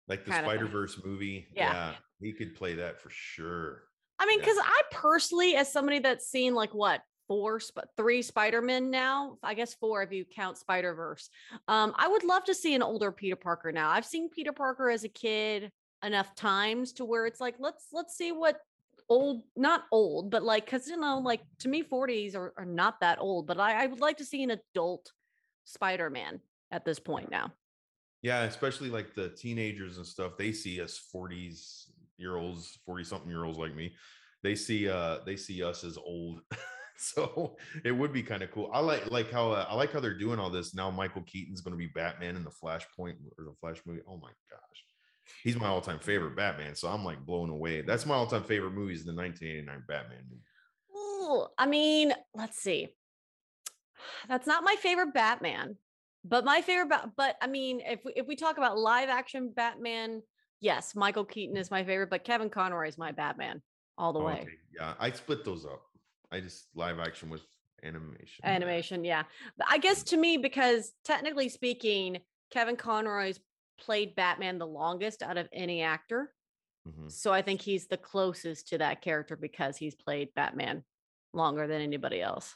Like 0.08 0.24
the 0.24 0.32
kind. 0.32 0.44
Spider-Verse 0.44 1.00
movie. 1.04 1.46
Yeah. 1.54 1.94
he 2.20 2.32
could 2.32 2.54
play 2.56 2.74
that 2.74 3.00
for 3.00 3.08
sure. 3.10 3.84
I 4.18 4.26
mean, 4.26 4.40
Yeah. 4.40 4.44
because 4.44 4.58
I 4.62 4.82
personally, 4.90 5.54
as 5.54 5.72
somebody 5.72 6.00
that's 6.00 6.26
seen 6.26 6.52
like 6.54 6.74
what 6.74 7.00
four, 7.30 7.60
three 7.96 8.22
Spider-Men 8.22 8.90
now, 8.90 9.38
I 9.40 9.54
guess 9.54 9.72
four 9.74 10.02
if 10.02 10.10
you 10.10 10.24
count 10.24 10.58
Spider-Verse. 10.58 11.30
Um, 11.68 11.94
I 11.96 12.08
would 12.08 12.24
love 12.24 12.42
to 12.46 12.54
see 12.56 12.74
an 12.74 12.82
older 12.82 13.12
Peter 13.12 13.36
Parker 13.36 13.70
now. 13.70 13.88
I've 13.88 14.04
seen 14.04 14.28
Peter 14.28 14.50
Parker 14.50 14.90
as 14.90 15.04
a 15.04 15.08
kid 15.08 15.70
enough 16.04 16.34
times 16.34 16.92
to 16.94 17.04
where 17.04 17.26
it's 17.26 17.40
like, 17.40 17.54
let's 17.60 17.86
let's 17.92 18.16
see 18.16 18.32
what 18.32 18.60
old, 19.08 19.44
not 19.54 19.84
old, 19.92 20.32
but 20.32 20.42
like, 20.42 20.64
because 20.64 20.88
you 20.88 20.96
know, 20.96 21.20
like 21.20 21.42
to 21.60 21.68
me, 21.68 21.84
40s 21.84 22.34
are, 22.34 22.52
are 22.56 22.64
not 22.64 22.98
that 22.98 23.20
old, 23.20 23.46
but 23.46 23.60
I, 23.60 23.84
I 23.84 23.86
would 23.86 24.00
like 24.00 24.16
to 24.16 24.24
see 24.24 24.42
an 24.42 24.50
adult 24.50 25.12
Spider-Man 25.66 26.40
at 26.72 26.84
this 26.84 26.98
point 26.98 27.30
now. 27.30 27.52
Yeah, 28.22 28.42
especially 28.42 28.90
like 28.90 29.14
the 29.14 29.28
teenagers 29.28 29.98
and 29.98 30.06
stuff. 30.06 30.32
They 30.36 30.50
see 30.50 30.80
us 30.80 31.00
40s 31.14 31.84
year 32.18 32.34
olds, 32.34 32.76
40 32.86 33.04
something 33.04 33.30
year 33.30 33.44
olds 33.44 33.56
like 33.56 33.76
me. 33.76 33.94
They 34.42 34.56
see 34.56 34.88
uh 34.88 35.18
they 35.24 35.36
see 35.36 35.62
us 35.62 35.84
as 35.84 35.96
old. 35.96 36.40
so 37.00 37.56
it 37.84 37.92
would 37.92 38.12
be 38.12 38.22
kind 38.22 38.42
of 38.42 38.50
cool. 38.50 38.70
I 38.72 38.80
like 38.80 39.10
like 39.10 39.30
how 39.30 39.52
uh, 39.52 39.66
I 39.68 39.74
like 39.74 39.92
how 39.92 40.00
they're 40.00 40.18
doing 40.18 40.38
all 40.38 40.50
this 40.50 40.74
now. 40.74 40.90
Michael 40.90 41.22
Keaton's 41.22 41.62
going 41.62 41.72
to 41.72 41.78
be 41.78 41.86
Batman 41.86 42.36
in 42.36 42.44
the 42.44 42.50
Flashpoint 42.50 43.16
or 43.38 43.44
the 43.44 43.54
Flash 43.60 43.80
movie. 43.86 44.02
Oh 44.06 44.18
my 44.18 44.30
gosh, 44.50 44.84
he's 45.42 45.56
my 45.56 45.68
all 45.68 45.80
time 45.80 45.98
favorite 45.98 46.36
Batman. 46.36 46.74
So 46.74 46.88
I'm 46.88 47.04
like 47.04 47.24
blown 47.24 47.50
away. 47.50 47.80
That's 47.82 48.04
my 48.04 48.14
all 48.14 48.26
time 48.26 48.44
favorite 48.44 48.72
movies. 48.72 49.04
The 49.04 49.14
1989 49.14 49.84
Batman 49.88 50.24
movie. 50.28 50.42
Ooh, 50.94 51.46
I 51.56 51.66
mean, 51.66 52.12
let's 52.34 52.58
see. 52.58 52.88
That's 54.28 54.46
not 54.46 54.64
my 54.64 54.76
favorite 54.76 55.14
Batman, 55.14 55.76
but 56.24 56.44
my 56.44 56.60
favorite. 56.60 56.88
Ba- 56.90 57.12
but 57.16 57.36
I 57.40 57.46
mean, 57.46 57.80
if 57.80 58.00
we, 58.04 58.12
if 58.16 58.26
we 58.26 58.36
talk 58.36 58.58
about 58.58 58.78
live 58.78 59.08
action 59.08 59.52
Batman, 59.54 60.22
yes, 60.60 60.94
Michael 60.94 61.24
Keaton 61.24 61.56
is 61.56 61.70
my 61.70 61.84
favorite, 61.84 62.10
but 62.10 62.24
Kevin 62.24 62.50
Conroy 62.50 62.88
is 62.88 62.98
my 62.98 63.12
Batman 63.12 63.62
all 63.96 64.12
the 64.12 64.20
Oh, 64.20 64.24
way. 64.24 64.40
okay. 64.42 64.50
Yeah, 64.74 64.94
I 64.98 65.10
split 65.12 65.44
those 65.44 65.64
up. 65.64 65.82
I 66.32 66.40
just 66.40 66.66
live 66.74 66.98
action 66.98 67.28
with 67.30 67.42
animation. 67.82 68.44
Animation, 68.44 69.04
yeah. 69.04 69.24
But 69.56 69.66
I 69.70 69.78
guess 69.78 70.02
to 70.04 70.16
me, 70.16 70.36
because 70.36 70.92
technically 71.04 71.48
speaking, 71.48 72.18
Kevin 72.50 72.76
Conroy's 72.76 73.40
played 73.80 74.14
Batman 74.14 74.58
the 74.58 74.66
longest 74.66 75.22
out 75.22 75.38
of 75.38 75.48
any 75.52 75.82
actor. 75.82 76.32
Mhm. 76.86 77.10
So 77.10 77.32
I 77.32 77.42
think 77.42 77.60
he's 77.60 77.86
the 77.88 77.96
closest 77.96 78.68
to 78.68 78.78
that 78.78 79.02
character 79.02 79.36
because 79.36 79.76
he's 79.76 79.94
played 79.94 80.32
Batman 80.34 80.84
longer 81.32 81.66
than 81.66 81.80
anybody 81.80 82.20
else, 82.20 82.54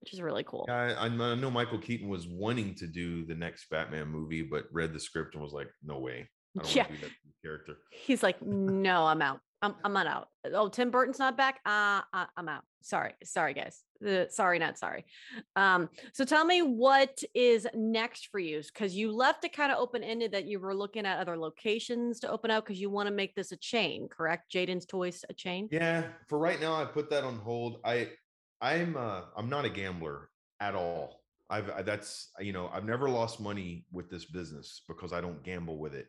which 0.00 0.12
is 0.12 0.20
really 0.20 0.44
cool. 0.44 0.64
Yeah, 0.68 0.94
I, 0.98 1.06
I 1.06 1.08
know 1.08 1.50
Michael 1.50 1.78
Keaton 1.78 2.08
was 2.08 2.26
wanting 2.26 2.74
to 2.76 2.86
do 2.86 3.24
the 3.26 3.34
next 3.34 3.68
Batman 3.70 4.08
movie, 4.08 4.42
but 4.42 4.64
read 4.72 4.92
the 4.92 5.00
script 5.00 5.34
and 5.34 5.42
was 5.42 5.52
like, 5.52 5.68
"No 5.82 5.98
way, 5.98 6.28
I 6.58 6.62
don't 6.62 6.74
Yeah. 6.74 6.82
want 6.84 6.94
to 6.94 7.00
do 7.00 7.06
that 7.06 7.12
character." 7.42 7.76
He's 7.90 8.22
like, 8.22 8.40
no, 8.42 9.06
I'm 9.06 9.22
out. 9.22 9.40
I'm 9.64 9.74
I'm 9.82 9.92
not 9.94 10.06
out. 10.06 10.28
Oh, 10.52 10.68
Tim 10.68 10.90
Burton's 10.90 11.18
not 11.18 11.36
back. 11.38 11.60
Uh, 11.64 12.02
I'm 12.36 12.48
out. 12.48 12.64
Sorry, 12.82 13.14
sorry, 13.24 13.54
guys. 13.54 13.82
Uh, 14.06 14.24
sorry, 14.28 14.58
not 14.58 14.76
sorry. 14.78 15.06
Um, 15.56 15.88
so 16.12 16.26
tell 16.26 16.44
me 16.44 16.60
what 16.60 17.22
is 17.34 17.66
next 17.74 18.28
for 18.30 18.38
you 18.38 18.60
because 18.60 18.94
you 18.94 19.10
left 19.10 19.44
it 19.46 19.54
kind 19.56 19.72
of 19.72 19.78
open 19.78 20.04
ended 20.04 20.32
that 20.32 20.44
you 20.44 20.60
were 20.60 20.74
looking 20.74 21.06
at 21.06 21.18
other 21.18 21.38
locations 21.38 22.20
to 22.20 22.30
open 22.30 22.50
up 22.50 22.66
because 22.66 22.78
you 22.78 22.90
want 22.90 23.06
to 23.08 23.14
make 23.14 23.34
this 23.34 23.52
a 23.52 23.56
chain, 23.56 24.06
correct? 24.10 24.52
Jayden's 24.52 24.84
Toys 24.84 25.24
a 25.30 25.32
chain. 25.32 25.68
Yeah, 25.72 26.04
for 26.28 26.38
right 26.38 26.60
now, 26.60 26.74
I 26.74 26.84
put 26.84 27.08
that 27.10 27.24
on 27.24 27.38
hold. 27.38 27.80
I 27.84 28.10
I'm 28.60 28.96
uh 28.98 29.22
I'm 29.34 29.48
not 29.48 29.64
a 29.64 29.70
gambler 29.70 30.28
at 30.60 30.74
all. 30.74 31.22
I've 31.48 31.70
I- 31.70 31.82
that's 31.82 32.30
you 32.38 32.52
know 32.52 32.68
I've 32.70 32.84
never 32.84 33.08
lost 33.08 33.40
money 33.40 33.86
with 33.90 34.10
this 34.10 34.26
business 34.26 34.82
because 34.88 35.14
I 35.14 35.22
don't 35.22 35.42
gamble 35.42 35.78
with 35.78 35.94
it. 35.94 36.08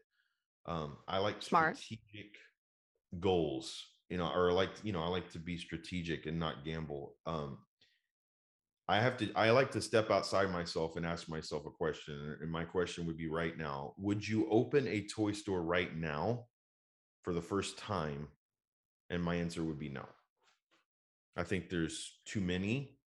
Um, 0.65 0.97
I 1.07 1.19
like 1.19 1.41
Smart. 1.41 1.77
strategic 1.77 2.33
goals, 3.19 3.83
you 4.09 4.17
know, 4.17 4.31
or 4.33 4.51
like 4.51 4.69
you 4.83 4.93
know 4.93 5.01
I 5.01 5.07
like 5.07 5.31
to 5.31 5.39
be 5.39 5.57
strategic 5.57 6.25
and 6.25 6.39
not 6.39 6.65
gamble. 6.65 7.15
Um, 7.25 7.59
I 8.87 8.99
have 8.99 9.17
to 9.17 9.31
I 9.35 9.49
like 9.51 9.71
to 9.71 9.81
step 9.81 10.11
outside 10.11 10.51
myself 10.51 10.95
and 10.95 11.05
ask 11.05 11.27
myself 11.27 11.65
a 11.65 11.71
question, 11.71 12.37
and 12.41 12.51
my 12.51 12.63
question 12.63 13.05
would 13.05 13.17
be 13.17 13.27
right 13.27 13.57
now: 13.57 13.93
Would 13.97 14.27
you 14.27 14.47
open 14.49 14.87
a 14.87 15.07
toy 15.07 15.31
store 15.31 15.63
right 15.63 15.95
now 15.95 16.45
for 17.23 17.33
the 17.33 17.41
first 17.41 17.77
time? 17.77 18.27
And 19.09 19.23
my 19.23 19.35
answer 19.35 19.63
would 19.63 19.77
be 19.77 19.89
no. 19.89 20.05
I 21.37 21.43
think 21.43 21.69
there's 21.69 22.19
too 22.25 22.41
many 22.41 22.97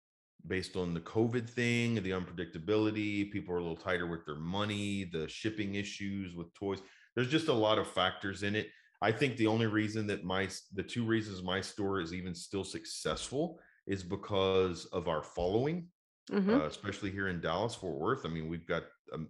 based 0.46 0.76
on 0.76 0.94
the 0.94 1.00
COVID 1.00 1.48
thing, 1.48 1.96
the 1.96 2.10
unpredictability. 2.10 3.30
People 3.30 3.54
are 3.54 3.58
a 3.58 3.62
little 3.62 3.76
tighter 3.76 4.06
with 4.06 4.24
their 4.24 4.36
money, 4.36 5.04
the 5.04 5.28
shipping 5.28 5.74
issues 5.74 6.34
with 6.34 6.52
toys. 6.54 6.80
There's 7.14 7.30
just 7.30 7.48
a 7.48 7.52
lot 7.52 7.78
of 7.78 7.88
factors 7.88 8.42
in 8.42 8.54
it. 8.54 8.68
I 9.00 9.12
think 9.12 9.36
the 9.36 9.46
only 9.46 9.66
reason 9.66 10.06
that 10.08 10.24
my 10.24 10.48
the 10.74 10.82
two 10.82 11.04
reasons 11.04 11.42
my 11.42 11.60
store 11.60 12.00
is 12.00 12.12
even 12.12 12.34
still 12.34 12.64
successful 12.64 13.60
is 13.86 14.02
because 14.02 14.86
of 14.86 15.08
our 15.08 15.22
following, 15.22 15.88
Mhm. 16.30 16.60
uh, 16.60 16.66
especially 16.66 17.10
here 17.10 17.28
in 17.28 17.40
Dallas, 17.40 17.74
Fort 17.74 17.98
Worth. 17.98 18.26
I 18.26 18.28
mean, 18.28 18.48
we've 18.48 18.66
got 18.66 18.84
um, 19.12 19.28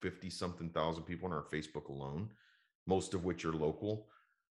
50 0.00 0.30
something 0.30 0.70
thousand 0.70 1.04
people 1.04 1.26
on 1.26 1.32
our 1.32 1.44
Facebook 1.44 1.88
alone, 1.88 2.30
most 2.86 3.14
of 3.14 3.24
which 3.24 3.44
are 3.44 3.52
local. 3.52 4.08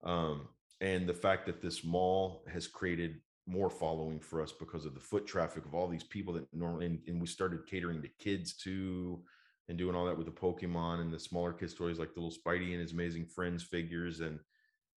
Um, 0.04 0.48
and 0.80 1.08
the 1.08 1.14
fact 1.14 1.46
that 1.46 1.60
this 1.60 1.82
mall 1.82 2.44
has 2.48 2.68
created 2.68 3.20
more 3.46 3.70
following 3.70 4.20
for 4.20 4.40
us 4.40 4.52
because 4.52 4.84
of 4.84 4.94
the 4.94 5.00
foot 5.00 5.26
traffic 5.26 5.64
of 5.64 5.74
all 5.74 5.88
these 5.88 6.04
people 6.04 6.32
that 6.34 6.46
normally, 6.54 6.86
and, 6.86 7.02
and 7.08 7.20
we 7.20 7.26
started 7.26 7.66
catering 7.66 8.00
to 8.02 8.08
kids 8.20 8.54
too, 8.54 9.24
and 9.72 9.78
doing 9.78 9.96
all 9.96 10.04
that 10.04 10.16
with 10.16 10.26
the 10.26 10.32
Pokemon 10.32 11.00
and 11.00 11.10
the 11.10 11.18
smaller 11.18 11.54
kids' 11.54 11.72
toys 11.72 11.98
like 11.98 12.12
the 12.12 12.20
little 12.20 12.36
Spidey 12.36 12.72
and 12.72 12.80
his 12.80 12.92
amazing 12.92 13.24
friends 13.24 13.62
figures 13.62 14.20
and 14.20 14.38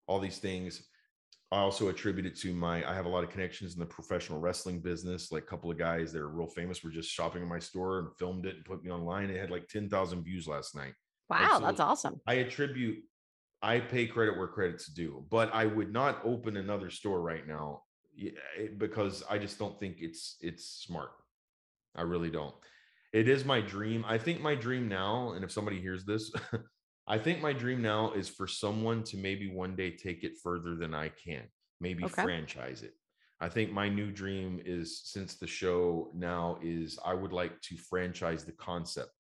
all 0.09 0.19
these 0.19 0.39
things. 0.39 0.83
I 1.53 1.59
also 1.59 1.89
attribute 1.89 2.27
it 2.27 2.37
to 2.41 2.53
my 2.53 2.89
I 2.91 2.93
have 2.93 3.07
a 3.07 3.09
lot 3.09 3.23
of 3.23 3.31
connections 3.31 3.75
in 3.75 3.79
the 3.79 3.87
professional 3.87 4.41
wrestling 4.41 4.81
business. 4.81 5.31
Like 5.31 5.45
a 5.45 5.47
couple 5.47 5.71
of 5.71 5.79
guys 5.79 6.13
that 6.13 6.23
are 6.23 6.29
real 6.29 6.49
famous 6.49 6.83
were 6.83 6.91
just 6.91 7.09
shopping 7.09 7.43
in 7.43 7.49
my 7.49 7.61
store 7.61 8.01
and 8.01 8.09
filmed 8.19 8.47
it 8.47 8.57
and 8.57 8.65
put 8.65 8.83
me 8.83 8.91
online. 8.91 9.31
It 9.31 9.39
had 9.41 9.53
like 9.53 9.69
10,000 9.69 10.25
views 10.25 10.49
last 10.49 10.75
night. 10.75 10.95
Wow, 11.31 11.59
so- 11.59 11.65
that's 11.67 11.81
awesome. 11.81 12.21
I 12.27 12.35
attribute 12.35 12.99
I 13.63 13.79
pay 13.79 14.07
credit 14.07 14.37
where 14.37 14.49
credit's 14.49 14.89
due, 14.89 15.25
but 15.31 15.55
I 15.55 15.65
would 15.65 15.91
not 15.93 16.21
open 16.25 16.57
another 16.59 16.91
store 16.91 17.23
right 17.23 17.47
now 17.47 17.83
because 18.79 19.23
I 19.31 19.39
just 19.39 19.59
don't 19.59 19.79
think 19.79 19.97
it's 20.01 20.37
it's 20.41 20.65
smart. 20.85 21.13
I 21.95 22.03
really 22.03 22.31
don't. 22.31 22.55
It 23.15 23.29
is 23.29 23.45
my 23.45 23.61
dream. 23.61 24.05
I 24.07 24.19
think 24.19 24.41
my 24.43 24.57
dream 24.57 24.89
now, 24.89 25.33
and 25.35 25.45
if 25.45 25.53
somebody 25.53 25.81
hears 25.81 26.05
this, 26.05 26.33
I 27.07 27.17
think 27.19 27.41
my 27.41 27.53
dream 27.53 27.81
now 27.81 28.13
is 28.13 28.29
for 28.29 28.49
someone 28.49 29.05
to 29.05 29.17
maybe 29.17 29.49
one 29.49 29.77
day 29.77 29.93
take 29.93 30.25
it 30.25 30.33
further 30.43 30.75
than 30.75 30.95
I 30.95 31.11
can, 31.11 31.49
maybe 31.81 32.07
Okay. 32.07 32.25
franchise 32.25 32.83
it. 32.83 32.95
I 33.41 33.49
think 33.49 33.73
my 33.73 33.89
new 33.89 34.11
dream 34.11 34.61
is 34.65 35.03
since 35.05 35.37
the 35.37 35.47
show 35.47 36.11
now 36.15 36.59
is 36.61 36.99
I 37.05 37.15
would 37.15 37.33
like 37.33 37.61
to 37.63 37.77
franchise 37.77 38.45
the 38.45 38.53
concept. 38.53 39.13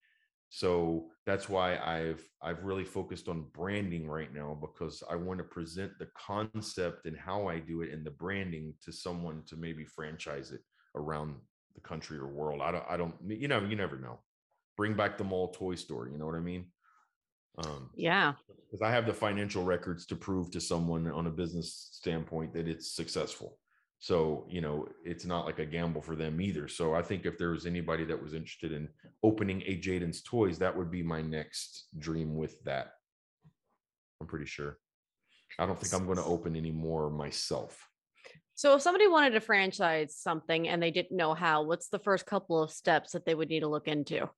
So 0.48 1.10
that's 1.26 1.48
why 1.48 1.78
I've 1.78 2.28
I've 2.42 2.64
really 2.64 2.84
focused 2.84 3.28
on 3.28 3.50
branding 3.52 4.08
right 4.08 4.32
now 4.32 4.58
because 4.60 5.02
I 5.10 5.16
want 5.16 5.38
to 5.38 5.44
present 5.44 5.92
the 5.98 6.08
concept 6.16 7.06
and 7.06 7.16
how 7.16 7.48
I 7.48 7.60
do 7.60 7.82
it 7.82 7.92
and 7.92 8.06
the 8.06 8.12
branding 8.12 8.74
to 8.82 8.92
someone 8.92 9.44
to 9.46 9.56
maybe 9.56 9.84
franchise 9.84 10.52
it 10.52 10.62
around 10.96 11.36
the 11.74 11.80
country 11.80 12.18
or 12.18 12.26
world. 12.26 12.60
I 12.62 12.70
don't 12.72 12.84
I 12.88 12.96
don't 12.96 13.14
you 13.26 13.48
know 13.48 13.60
you 13.60 13.76
never 13.76 13.98
know. 13.98 14.20
Bring 14.76 14.94
back 14.94 15.18
the 15.18 15.24
mall 15.24 15.52
toy 15.52 15.74
store, 15.76 16.08
you 16.08 16.18
know 16.18 16.26
what 16.26 16.34
I 16.34 16.40
mean? 16.40 16.66
Um 17.58 17.90
Yeah. 17.94 18.34
because 18.70 18.82
I 18.82 18.90
have 18.90 19.06
the 19.06 19.12
financial 19.14 19.64
records 19.64 20.06
to 20.06 20.16
prove 20.16 20.50
to 20.52 20.60
someone 20.60 21.06
on 21.10 21.26
a 21.26 21.30
business 21.30 21.88
standpoint 21.92 22.52
that 22.54 22.68
it's 22.68 22.90
successful. 22.92 23.58
So, 24.00 24.46
you 24.50 24.60
know, 24.60 24.86
it's 25.04 25.24
not 25.24 25.46
like 25.46 25.60
a 25.60 25.64
gamble 25.64 26.02
for 26.02 26.14
them 26.14 26.40
either. 26.40 26.68
So 26.68 26.94
I 26.94 27.00
think 27.00 27.24
if 27.24 27.38
there 27.38 27.50
was 27.50 27.64
anybody 27.64 28.04
that 28.04 28.22
was 28.22 28.34
interested 28.34 28.72
in 28.72 28.88
opening 29.22 29.62
a 29.62 29.80
Jayden's 29.80 30.20
Toys, 30.22 30.58
that 30.58 30.76
would 30.76 30.90
be 30.90 31.02
my 31.02 31.22
next 31.22 31.86
dream 31.98 32.36
with 32.36 32.62
that. 32.64 32.94
I'm 34.20 34.26
pretty 34.26 34.44
sure. 34.44 34.78
I 35.58 35.64
don't 35.64 35.80
think 35.80 35.94
I'm 35.94 36.04
going 36.04 36.18
to 36.18 36.24
open 36.24 36.56
any 36.56 36.72
more 36.72 37.08
myself. 37.08 37.88
So 38.56 38.76
if 38.76 38.82
somebody 38.82 39.08
wanted 39.08 39.30
to 39.30 39.40
franchise 39.40 40.16
something 40.16 40.68
and 40.68 40.82
they 40.82 40.90
didn't 40.90 41.16
know 41.16 41.34
how, 41.34 41.64
what's 41.64 41.88
the 41.88 41.98
first 41.98 42.24
couple 42.24 42.62
of 42.62 42.70
steps 42.70 43.12
that 43.12 43.26
they 43.26 43.34
would 43.34 43.48
need 43.48 43.60
to 43.60 43.68
look 43.68 43.88
into? 43.88 44.30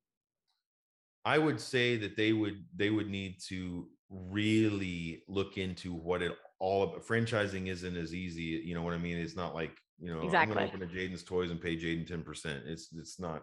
I 1.24 1.38
would 1.38 1.60
say 1.60 1.96
that 1.96 2.16
they 2.16 2.32
would 2.32 2.64
they 2.74 2.88
would 2.88 3.08
need 3.08 3.40
to 3.48 3.88
really 4.08 5.24
look 5.26 5.58
into 5.58 5.92
what 5.92 6.22
it 6.22 6.32
all 6.60 6.84
about. 6.84 7.04
Franchising 7.04 7.66
isn't 7.66 7.96
as 7.96 8.14
easy, 8.14 8.62
you 8.64 8.74
know 8.74 8.82
what 8.82 8.94
I 8.94 8.98
mean? 8.98 9.18
It's 9.18 9.36
not 9.36 9.54
like 9.54 9.76
you 9.98 10.12
know 10.12 10.20
I'm 10.20 10.30
going 10.30 10.56
to 10.56 10.64
open 10.64 10.82
a 10.82 10.86
Jayden's 10.86 11.24
Toys 11.24 11.50
and 11.50 11.60
pay 11.60 11.76
Jayden 11.76 12.06
ten 12.06 12.22
percent. 12.22 12.62
It's 12.66 12.88
it's 12.96 13.18
not. 13.18 13.42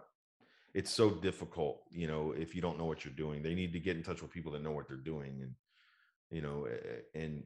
It's 0.73 0.89
so 0.89 1.11
difficult, 1.11 1.83
you 1.91 2.07
know, 2.07 2.33
if 2.35 2.55
you 2.55 2.61
don't 2.61 2.79
know 2.79 2.85
what 2.85 3.05
you're 3.05 3.13
doing. 3.13 3.43
They 3.43 3.53
need 3.53 3.73
to 3.73 3.79
get 3.79 3.95
in 3.95 4.01
touch 4.01 4.23
with 4.23 4.31
people 4.31 4.53
that 4.53 4.63
know 4.63 4.71
what 4.71 4.87
they're 4.87 4.97
doing, 4.97 5.41
and 5.41 5.51
you 6.31 6.41
know, 6.41 6.67
and 7.13 7.43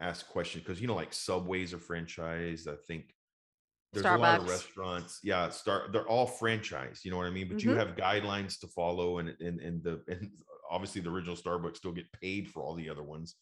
ask 0.00 0.28
questions 0.28 0.64
because 0.64 0.80
you 0.80 0.86
know, 0.86 0.94
like 0.94 1.12
Subways 1.12 1.72
are 1.72 1.78
franchised. 1.78 2.66
I 2.66 2.76
think 2.86 3.14
there's 3.92 4.06
a 4.06 4.16
lot 4.16 4.40
of 4.40 4.48
restaurants 4.48 5.20
yeah 5.22 5.48
start 5.48 5.92
they're 5.92 6.08
all 6.08 6.26
franchise 6.26 7.02
you 7.04 7.10
know 7.10 7.16
what 7.16 7.26
i 7.26 7.30
mean 7.30 7.48
but 7.48 7.62
you 7.62 7.70
Mhm. 7.70 7.76
have 7.76 7.96
guidelines 7.96 8.58
to 8.58 8.66
follow 8.66 9.18
and 9.18 9.28
and 9.40 9.60
and 9.60 9.82
the 9.82 10.02
and 10.08 10.30
obviously 10.70 11.00
the 11.00 11.10
original 11.10 11.36
starbucks 11.36 11.76
still 11.76 11.92
get 11.92 12.10
paid 12.12 12.48
for 12.48 12.62
all 12.62 12.74
the 12.74 12.90
other 12.90 13.02
ones 13.02 13.36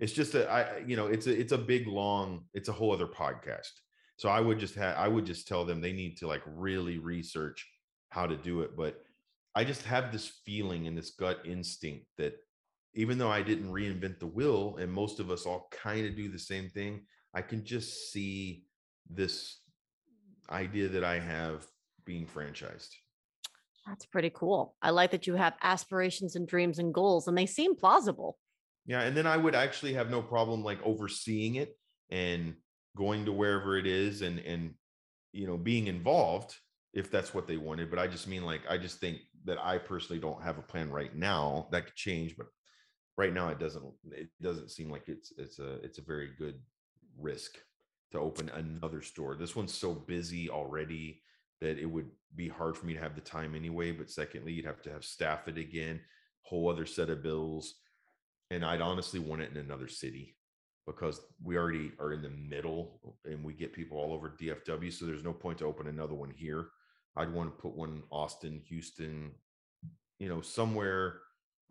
it's 0.00 0.12
just 0.12 0.34
a 0.34 0.50
i 0.50 0.78
you 0.78 0.96
know 0.96 1.08
it's 1.08 1.26
a 1.26 1.38
it's 1.38 1.52
a 1.52 1.58
big 1.58 1.86
long 1.86 2.46
it's 2.54 2.68
a 2.68 2.72
whole 2.72 2.92
other 2.92 3.06
podcast 3.06 3.72
so 4.16 4.28
i 4.28 4.40
would 4.40 4.58
just 4.58 4.74
have 4.74 4.96
i 4.96 5.06
would 5.06 5.26
just 5.26 5.46
tell 5.46 5.64
them 5.64 5.80
they 5.80 5.92
need 5.92 6.16
to 6.16 6.26
like 6.26 6.42
really 6.46 6.98
research 6.98 7.68
how 8.08 8.26
to 8.26 8.36
do 8.36 8.62
it 8.62 8.74
but 8.76 9.02
i 9.54 9.62
just 9.62 9.82
have 9.82 10.10
this 10.10 10.26
feeling 10.46 10.86
and 10.86 10.96
this 10.96 11.10
gut 11.10 11.40
instinct 11.44 12.06
that 12.16 12.34
even 12.94 13.18
though 13.18 13.30
i 13.30 13.42
didn't 13.42 13.70
reinvent 13.70 14.18
the 14.18 14.26
wheel 14.26 14.76
and 14.80 14.90
most 14.90 15.20
of 15.20 15.30
us 15.30 15.46
all 15.46 15.68
kind 15.70 16.06
of 16.06 16.16
do 16.16 16.28
the 16.28 16.38
same 16.38 16.68
thing 16.68 17.02
i 17.34 17.42
can 17.42 17.64
just 17.64 18.12
see 18.12 18.64
this 19.10 19.60
idea 20.50 20.88
that 20.88 21.04
I 21.04 21.18
have 21.18 21.66
being 22.04 22.26
franchised. 22.26 22.90
That's 23.86 24.06
pretty 24.06 24.30
cool. 24.34 24.74
I 24.82 24.90
like 24.90 25.12
that 25.12 25.26
you 25.26 25.34
have 25.34 25.54
aspirations 25.62 26.36
and 26.36 26.46
dreams 26.46 26.78
and 26.78 26.92
goals, 26.92 27.26
and 27.26 27.36
they 27.36 27.46
seem 27.46 27.74
plausible. 27.74 28.38
Yeah, 28.86 29.02
and 29.02 29.16
then 29.16 29.26
I 29.26 29.36
would 29.36 29.54
actually 29.54 29.94
have 29.94 30.10
no 30.10 30.22
problem 30.22 30.62
like 30.62 30.78
overseeing 30.84 31.56
it 31.56 31.76
and 32.10 32.54
going 32.96 33.24
to 33.26 33.32
wherever 33.32 33.76
it 33.78 33.86
is 33.86 34.22
and 34.22 34.38
and 34.40 34.74
you 35.32 35.46
know 35.46 35.56
being 35.56 35.86
involved 35.86 36.56
if 36.92 37.10
that's 37.10 37.32
what 37.32 37.46
they 37.46 37.56
wanted. 37.56 37.90
But 37.90 37.98
I 37.98 38.06
just 38.08 38.28
mean 38.28 38.44
like 38.44 38.62
I 38.68 38.76
just 38.76 38.98
think 38.98 39.18
that 39.44 39.58
I 39.58 39.78
personally 39.78 40.20
don't 40.20 40.42
have 40.42 40.58
a 40.58 40.62
plan 40.62 40.90
right 40.90 41.14
now. 41.14 41.68
That 41.70 41.86
could 41.86 41.94
change, 41.94 42.36
but 42.36 42.46
right 43.18 43.34
now 43.34 43.48
it 43.48 43.58
doesn't 43.58 43.84
it 44.12 44.28
doesn't 44.40 44.70
seem 44.70 44.90
like 44.90 45.08
it's 45.08 45.32
it's 45.36 45.58
a 45.58 45.74
it's 45.82 45.98
a 45.98 46.02
very 46.02 46.30
good 46.38 46.54
risk 47.18 47.58
to 48.12 48.18
open 48.18 48.48
another 48.50 49.02
store. 49.02 49.34
This 49.34 49.54
one's 49.54 49.74
so 49.74 49.92
busy 49.92 50.48
already 50.48 51.20
that 51.60 51.78
it 51.78 51.84
would 51.84 52.08
be 52.36 52.48
hard 52.48 52.76
for 52.76 52.86
me 52.86 52.94
to 52.94 53.00
have 53.00 53.14
the 53.14 53.20
time 53.20 53.54
anyway. 53.54 53.90
But 53.90 54.10
secondly, 54.10 54.52
you'd 54.52 54.64
have 54.64 54.80
to 54.82 54.90
have 54.90 55.04
staff 55.04 55.48
it 55.48 55.58
again, 55.58 56.00
whole 56.42 56.70
other 56.70 56.86
set 56.86 57.10
of 57.10 57.22
bills. 57.22 57.74
And 58.50 58.64
I'd 58.64 58.80
honestly 58.80 59.20
want 59.20 59.42
it 59.42 59.50
in 59.50 59.58
another 59.58 59.88
city 59.88 60.36
because 60.86 61.20
we 61.42 61.58
already 61.58 61.92
are 61.98 62.14
in 62.14 62.22
the 62.22 62.30
middle 62.30 62.98
and 63.26 63.44
we 63.44 63.52
get 63.52 63.74
people 63.74 63.98
all 63.98 64.14
over 64.14 64.30
DFW. 64.40 64.90
So 64.90 65.04
there's 65.04 65.24
no 65.24 65.34
point 65.34 65.58
to 65.58 65.66
open 65.66 65.88
another 65.88 66.14
one 66.14 66.32
here. 66.34 66.68
I'd 67.14 67.34
want 67.34 67.54
to 67.54 67.62
put 67.62 67.76
one 67.76 67.90
in 67.90 68.02
Austin, 68.10 68.62
Houston, 68.68 69.32
you 70.18 70.30
know, 70.30 70.40
somewhere 70.40 71.16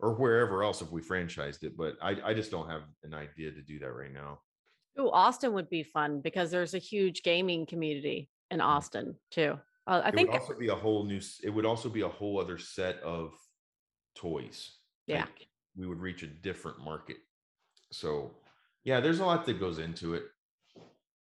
or 0.00 0.14
wherever 0.14 0.62
else 0.62 0.80
if 0.82 0.90
we 0.90 1.00
franchised 1.00 1.62
it. 1.62 1.76
But 1.76 1.96
I, 2.00 2.16
I 2.24 2.34
just 2.34 2.50
don't 2.50 2.68
have 2.68 2.82
an 3.04 3.14
idea 3.14 3.50
to 3.50 3.62
do 3.62 3.78
that 3.80 3.92
right 3.92 4.12
now. 4.12 4.40
Oh, 4.96 5.10
Austin 5.10 5.52
would 5.52 5.70
be 5.70 5.82
fun 5.82 6.20
because 6.20 6.50
there's 6.50 6.74
a 6.74 6.78
huge 6.78 7.22
gaming 7.22 7.66
community 7.66 8.28
in 8.50 8.60
Austin 8.60 9.14
too. 9.30 9.58
Uh, 9.88 10.02
I 10.04 10.08
it 10.08 10.14
think 10.14 10.30
would 10.30 10.40
also 10.40 10.58
be 10.58 10.68
a 10.68 10.74
whole 10.74 11.04
new 11.04 11.20
it 11.42 11.48
would 11.48 11.64
also 11.64 11.88
be 11.88 12.02
a 12.02 12.08
whole 12.08 12.38
other 12.38 12.58
set 12.58 13.00
of 13.00 13.32
toys 14.14 14.72
Yeah. 15.06 15.20
Like, 15.20 15.48
we 15.76 15.86
would 15.86 16.00
reach 16.00 16.22
a 16.22 16.26
different 16.26 16.80
market 16.80 17.16
so 17.90 18.32
yeah 18.84 19.00
there's 19.00 19.20
a 19.20 19.24
lot 19.24 19.46
that 19.46 19.58
goes 19.60 19.78
into 19.78 20.14
it 20.14 20.24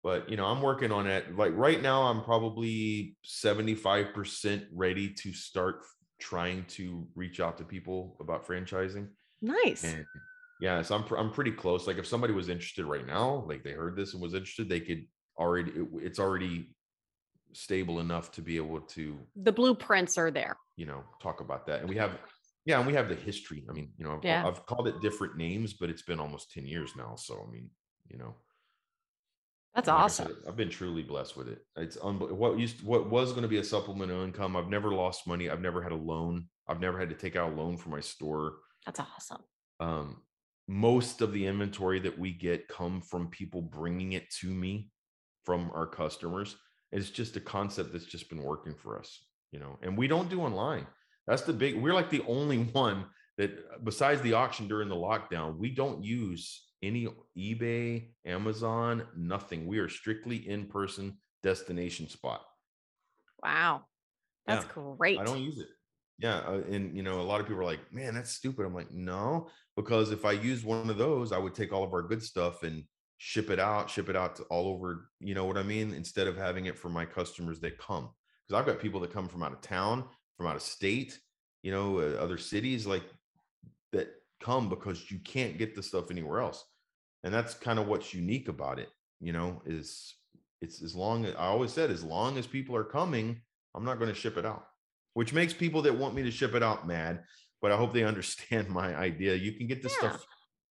but 0.05 0.29
you 0.31 0.37
know 0.37 0.45
i'm 0.45 0.63
working 0.63 0.93
on 0.93 1.07
it 1.07 1.37
like 1.37 1.53
right 1.57 1.83
now 1.83 2.03
i'm 2.03 2.23
probably 2.23 3.17
75% 3.27 4.67
ready 4.73 5.13
to 5.15 5.33
start 5.33 5.83
trying 6.21 6.65
to 6.67 7.07
reach 7.15 7.41
out 7.41 7.59
to 7.59 7.65
people 7.65 8.17
about 8.21 8.47
franchising. 8.47 9.09
Nice. 9.43 9.85
And 9.85 10.05
yeah 10.61 10.81
so 10.83 10.95
i'm, 10.95 11.05
I'm 11.19 11.33
pretty 11.33 11.51
close. 11.51 11.87
Like 11.87 11.99
if 11.99 12.07
somebody 12.07 12.33
was 12.33 12.49
interested 12.49 12.85
right 12.85 13.07
now 13.07 13.45
like 13.49 13.65
they 13.65 13.73
heard 13.73 13.97
this 13.97 14.13
and 14.15 14.23
was 14.23 14.35
interested 14.35 14.69
they 14.69 14.81
could 14.81 15.05
already 15.37 15.73
it, 15.73 15.89
it's 16.01 16.19
already 16.21 16.71
stable 17.53 17.99
enough 18.01 18.31
to 18.33 18.41
be 18.41 18.57
able 18.57 18.81
to 18.81 19.19
the 19.37 19.53
blueprints 19.53 20.17
are 20.17 20.31
there. 20.31 20.57
you 20.77 20.87
know 20.87 21.03
talk 21.23 21.41
about 21.41 21.67
that. 21.67 21.81
And 21.81 21.89
we 21.89 21.97
have 21.97 22.13
yeah 22.65 22.79
and 22.79 22.87
we 22.87 22.95
have 22.95 23.09
the 23.09 23.17
history. 23.17 23.65
I 23.69 23.73
mean 23.73 23.91
you 23.99 24.05
know 24.05 24.15
I've, 24.17 24.25
Yeah. 24.25 24.47
I've 24.47 24.65
called 24.67 24.87
it 24.89 25.01
different 25.01 25.37
names 25.37 25.75
but 25.75 25.91
it's 25.91 26.03
been 26.03 26.21
almost 26.21 26.53
10 26.53 26.67
years 26.67 26.91
now. 26.97 27.17
So 27.17 27.45
i 27.47 27.51
mean 27.53 27.69
you 28.09 28.19
know 28.19 28.35
that's 29.75 29.89
like 29.89 29.97
awesome 29.97 30.27
said, 30.29 30.37
I've 30.47 30.57
been 30.57 30.71
truly 30.71 31.03
blessed 31.03 31.37
with 31.37 31.49
it. 31.49 31.59
It's 31.77 31.97
unbelievable. 31.97 32.37
What 32.37 32.59
used 32.59 32.83
what 32.85 33.11
was 33.11 33.31
going 33.31 33.43
to 33.43 33.49
be 33.49 33.59
a 33.59 33.65
supplemental 33.65 34.23
income. 34.23 34.57
I've 34.57 34.69
never 34.69 34.93
lost 34.93 35.27
money. 35.27 35.51
I've 35.51 35.61
never 35.61 35.83
had 35.83 35.93
a 35.93 35.97
loan. 35.97 36.47
I've 36.69 36.81
never 36.81 36.99
had 36.99 37.09
to 37.11 37.15
take 37.15 37.37
out 37.37 37.53
a 37.53 37.55
loan 37.55 37.77
for 37.77 37.91
my 37.91 38.01
store. 38.01 38.55
that's 38.87 39.01
awesome 39.01 39.43
Um, 39.81 40.23
most 40.69 41.21
of 41.21 41.33
the 41.33 41.47
inventory 41.47 42.01
that 42.01 42.19
we 42.19 42.33
get 42.33 42.69
come 42.69 43.03
from 43.03 43.29
people 43.29 43.61
bringing 43.61 44.13
it 44.13 44.31
to 44.41 44.49
me 44.49 44.91
from 45.45 45.71
our 45.75 45.87
customers. 45.87 46.57
It's 46.93 47.11
just 47.11 47.37
a 47.37 47.41
concept 47.41 47.93
that's 47.93 48.07
just 48.07 48.31
been 48.31 48.43
working 48.43 48.75
for 48.75 48.99
us, 48.99 49.25
you 49.53 49.59
know. 49.59 49.79
And 49.83 49.99
we 49.99 50.07
don't 50.07 50.31
do 50.31 50.41
online. 50.41 50.87
That's 51.27 51.43
the 51.43 51.53
big. 51.53 51.77
We're 51.77 51.95
like 51.95 52.11
the 52.11 52.25
only 52.29 52.59
one 52.73 53.07
that, 53.39 53.85
besides 53.85 54.21
the 54.23 54.35
auction 54.35 54.69
during 54.69 54.89
the 54.89 54.95
lockdown, 54.95 55.59
we 55.59 55.71
don't 55.71 56.05
use 56.05 56.63
any 56.85 57.09
eBay, 57.37 58.15
Amazon, 58.25 59.09
nothing. 59.17 59.67
We 59.67 59.79
are 59.79 59.89
strictly 59.89 60.49
in 60.49 60.67
person 60.69 61.19
destination 61.43 62.09
spot. 62.09 62.45
wow 63.43 63.85
that's 64.47 64.65
Yeah, 64.65 64.67
great 64.67 65.21
I 65.21 65.25
don't 65.25 65.43
use 65.43 65.59
it. 65.59 65.69
Yeah, 66.19 66.39
uh, 66.39 66.63
and 66.71 66.97
you 66.97 67.03
know, 67.03 67.21
a 67.21 67.23
lot 67.25 67.41
of 67.41 67.47
people 67.47 67.61
are 67.63 67.65
like, 67.65 67.93
"Man, 67.93 68.15
that's 68.15 68.31
stupid." 68.31 68.65
I'm 68.65 68.75
like, 68.75 68.93
"No," 68.93 69.51
because 69.77 70.13
if 70.13 70.25
I 70.25 70.33
use 70.33 70.65
one 70.65 70.89
of 70.91 70.97
those, 70.99 71.33
I 71.33 71.39
would 71.39 71.55
take 71.55 71.73
all 71.73 71.83
of 71.83 71.93
our 71.93 72.03
good 72.03 72.23
stuff 72.23 72.63
and 72.63 72.85
ship 73.17 73.51
it 73.51 73.59
out, 73.59 73.91
ship 73.91 74.09
it 74.09 74.15
out 74.17 74.37
to 74.37 74.45
all 74.45 74.69
over. 74.69 75.11
You 75.21 75.35
know 75.35 75.45
what 75.45 75.59
I 75.59 75.65
mean? 75.65 75.93
Instead 75.93 76.29
of 76.29 76.37
having 76.37 76.67
it 76.67 76.79
for 76.79 76.89
my 76.89 77.05
customers 77.07 77.59
that 77.61 77.79
come, 77.79 78.13
because 78.47 78.61
I've 78.61 78.67
got 78.67 78.81
people 78.81 79.01
that 79.01 79.13
come 79.13 79.29
from 79.29 79.43
out 79.43 79.53
of 79.53 79.61
town, 79.61 80.09
from 80.37 80.47
out 80.47 80.57
of 80.57 80.63
state, 80.63 81.21
you 81.63 81.73
know, 81.73 81.99
uh, 81.99 82.15
other 82.21 82.39
cities, 82.39 82.87
like 82.87 83.05
that 83.93 84.09
come 84.41 84.69
because 84.69 85.11
you 85.11 85.21
can't 85.21 85.59
get 85.59 85.75
the 85.75 85.83
stuff 85.83 86.11
anywhere 86.11 86.41
else, 86.41 86.65
and 87.25 87.35
that's 87.35 87.55
kind 87.55 87.81
of 87.81 87.89
what's 87.89 88.15
unique 88.15 88.49
about 88.49 88.79
it. 88.79 88.91
You 89.21 89.33
know, 89.33 89.63
is 89.67 90.15
it's 90.61 90.81
as 90.83 90.95
long 90.95 91.25
as 91.25 91.35
I 91.35 91.47
always 91.47 91.73
said, 91.73 91.91
as 91.91 92.05
long 92.05 92.39
as 92.39 92.47
people 92.47 92.77
are 92.77 92.85
coming, 92.85 93.41
I'm 93.75 93.85
not 93.85 93.99
going 93.99 94.11
to 94.11 94.15
ship 94.15 94.37
it 94.37 94.47
out 94.47 94.67
which 95.15 95.33
makes 95.33 95.55
people 95.55 95.83
that 95.83 95.97
want 95.97 96.15
me 96.15 96.23
to 96.25 96.31
ship 96.31 96.55
it 96.55 96.63
out 96.63 96.87
mad. 96.87 97.23
But 97.63 97.73
I 97.73 97.77
hope 97.77 97.95
they 97.95 98.05
understand 98.13 98.69
my 98.69 98.95
idea. 98.95 99.35
You 99.35 99.53
can 99.53 99.67
get 99.67 99.83
this 99.83 99.97
Yeah. 100.03 100.11
stuff 100.11 100.27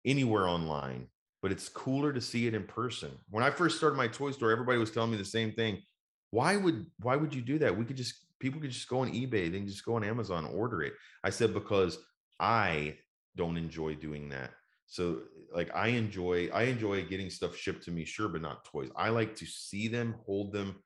anywhere 0.05 0.47
online, 0.47 1.07
but 1.41 1.51
it's 1.51 1.69
cooler 1.69 2.13
to 2.13 2.21
see 2.21 2.45
it 2.45 2.53
in 2.53 2.65
person. 2.65 3.11
When 3.29 3.43
I 3.43 3.49
first 3.49 3.77
started 3.77 3.95
my 3.95 4.07
toy 4.07 4.31
store, 4.31 4.51
everybody 4.51 4.77
was 4.77 4.91
telling 4.91 5.11
me 5.11 5.17
the 5.17 5.25
same 5.25 5.53
thing. 5.53 5.81
Why 6.29 6.57
would 6.57 6.85
why 6.99 7.15
would 7.15 7.33
you 7.33 7.41
do 7.41 7.59
that? 7.59 7.77
We 7.77 7.85
could 7.85 7.97
just 7.97 8.15
people 8.39 8.59
could 8.59 8.71
just 8.71 8.89
go 8.89 8.99
on 8.99 9.11
eBay, 9.11 9.51
they 9.51 9.59
can 9.59 9.67
just 9.67 9.85
go 9.85 9.95
on 9.95 10.03
Amazon, 10.03 10.45
order 10.45 10.81
it. 10.81 10.93
I 11.23 11.29
said 11.29 11.53
because 11.53 11.97
I 12.39 12.97
don't 13.35 13.57
enjoy 13.57 13.95
doing 13.95 14.29
that. 14.29 14.51
So 14.93 15.23
like 15.51 15.73
I 15.75 15.87
enjoy 15.87 16.49
I 16.49 16.63
enjoy 16.65 17.03
getting 17.07 17.31
stuff 17.31 17.55
shipped 17.57 17.83
to 17.85 17.91
me, 17.91 18.05
sure, 18.05 18.29
but 18.29 18.41
not 18.43 18.63
toys. 18.65 18.91
I 18.95 19.09
like 19.09 19.35
to 19.37 19.45
see 19.47 19.87
them, 19.87 20.17
hold 20.27 20.53
them, 20.53 20.83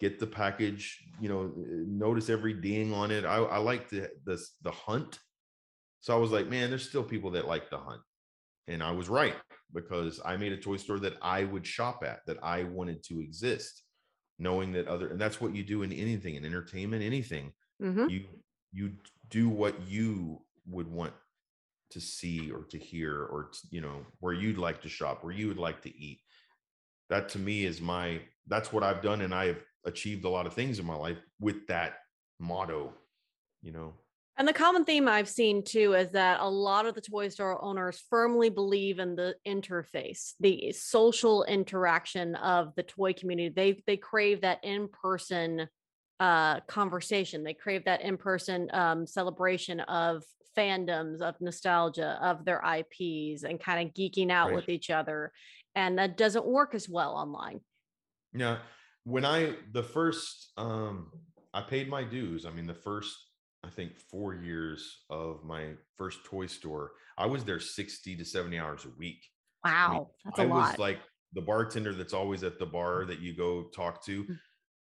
get 0.00 0.18
the 0.18 0.26
package, 0.26 1.04
you 1.20 1.28
know, 1.28 1.52
notice 1.56 2.30
every 2.30 2.54
ding 2.54 2.94
on 2.94 3.10
it. 3.10 3.26
I, 3.26 3.36
I 3.36 3.58
like 3.58 3.90
the 3.90 4.08
the 4.24 4.42
the 4.62 4.70
hunt. 4.70 5.18
So 6.00 6.14
I 6.14 6.18
was 6.18 6.30
like, 6.30 6.46
man, 6.48 6.70
there's 6.70 6.88
still 6.88 7.04
people 7.04 7.32
that 7.32 7.46
like 7.46 7.70
the 7.70 7.78
hunt. 7.78 8.02
And 8.68 8.82
I 8.82 8.92
was 8.92 9.08
right 9.08 9.36
because 9.72 10.20
I 10.24 10.36
made 10.36 10.52
a 10.52 10.58
toy 10.58 10.78
store 10.78 11.00
that 11.00 11.18
I 11.22 11.44
would 11.44 11.66
shop 11.66 12.04
at, 12.04 12.26
that 12.26 12.38
I 12.42 12.64
wanted 12.64 13.02
to 13.04 13.20
exist, 13.20 13.84
knowing 14.38 14.72
that 14.72 14.88
other 14.88 15.08
and 15.08 15.20
that's 15.20 15.40
what 15.40 15.54
you 15.56 15.64
do 15.64 15.82
in 15.82 15.92
anything, 15.92 16.36
in 16.36 16.44
entertainment, 16.46 17.02
anything. 17.02 17.52
hmm 17.80 18.08
You 18.08 18.26
you 18.72 18.98
do 19.28 19.48
what 19.48 19.88
you 19.88 20.46
would 20.66 20.88
want 20.88 21.14
to 21.90 22.00
see 22.00 22.50
or 22.50 22.64
to 22.64 22.78
hear 22.78 23.24
or 23.24 23.50
t- 23.52 23.68
you 23.70 23.80
know 23.80 24.04
where 24.20 24.32
you'd 24.34 24.58
like 24.58 24.80
to 24.82 24.88
shop 24.88 25.22
where 25.22 25.32
you 25.32 25.48
would 25.48 25.58
like 25.58 25.82
to 25.82 25.96
eat 25.96 26.20
that 27.08 27.28
to 27.28 27.38
me 27.38 27.64
is 27.64 27.80
my 27.80 28.20
that's 28.46 28.72
what 28.72 28.82
i've 28.82 29.02
done 29.02 29.20
and 29.22 29.34
i 29.34 29.46
have 29.46 29.62
achieved 29.86 30.24
a 30.24 30.28
lot 30.28 30.46
of 30.46 30.54
things 30.54 30.78
in 30.78 30.86
my 30.86 30.94
life 30.94 31.18
with 31.40 31.66
that 31.66 31.94
motto 32.38 32.92
you 33.62 33.72
know 33.72 33.92
And 34.36 34.48
the 34.48 34.54
common 34.54 34.84
theme 34.84 35.06
I've 35.06 35.28
seen 35.28 35.62
too 35.62 35.92
is 35.92 36.12
that 36.12 36.40
a 36.40 36.48
lot 36.48 36.86
of 36.86 36.94
the 36.94 37.02
toy 37.02 37.28
store 37.28 37.62
owners 37.62 38.02
firmly 38.08 38.48
believe 38.48 38.98
in 38.98 39.14
the 39.14 39.34
interface, 39.44 40.32
the 40.40 40.72
social 40.72 41.44
interaction 41.44 42.36
of 42.36 42.74
the 42.74 42.82
toy 42.82 43.12
community. 43.12 43.52
They 43.54 43.82
they 43.86 43.98
crave 43.98 44.40
that 44.40 44.64
in-person 44.64 45.68
uh 46.20 46.60
conversation. 46.60 47.44
They 47.44 47.54
crave 47.54 47.84
that 47.84 48.00
in-person 48.00 48.70
um 48.72 49.06
celebration 49.06 49.80
of 49.80 50.24
fandoms, 50.56 51.20
of 51.20 51.40
nostalgia, 51.40 52.18
of 52.22 52.44
their 52.44 52.60
IPs 52.64 53.44
and 53.44 53.60
kind 53.60 53.86
of 53.88 53.94
geeking 53.94 54.30
out 54.30 54.48
Right. 54.48 54.56
with 54.56 54.68
each 54.68 54.90
other. 54.90 55.32
And 55.74 55.98
that 55.98 56.16
doesn't 56.16 56.46
work 56.46 56.74
as 56.74 56.88
well 56.88 57.12
online. 57.14 57.60
yeah 58.32 58.58
when 59.04 59.24
i 59.24 59.54
the 59.72 59.82
first 59.82 60.52
um 60.58 61.10
i 61.54 61.60
paid 61.62 61.88
my 61.88 62.04
dues 62.04 62.44
i 62.44 62.50
mean 62.50 62.66
the 62.66 62.74
first 62.88 63.16
i 63.64 63.68
think 63.70 63.96
four 63.98 64.34
years 64.34 65.04
of 65.08 65.42
my 65.42 65.72
first 65.96 66.22
toy 66.24 66.46
store 66.46 66.92
i 67.18 67.26
was 67.26 67.44
there 67.44 67.58
60 67.58 68.14
to 68.16 68.24
70 68.24 68.58
hours 68.58 68.84
a 68.84 68.90
week 68.98 69.22
Wow, 69.64 70.10
that's 70.24 70.38
a 70.38 70.42
I 70.42 70.46
lot. 70.46 70.70
was 70.70 70.78
like 70.78 71.00
the 71.32 71.40
bartender 71.42 71.92
that's 71.94 72.12
always 72.14 72.42
at 72.44 72.58
the 72.58 72.66
bar 72.66 73.04
that 73.06 73.20
you 73.20 73.34
go 73.36 73.64
talk 73.74 74.02
to, 74.06 74.24
Mm. 74.24 74.38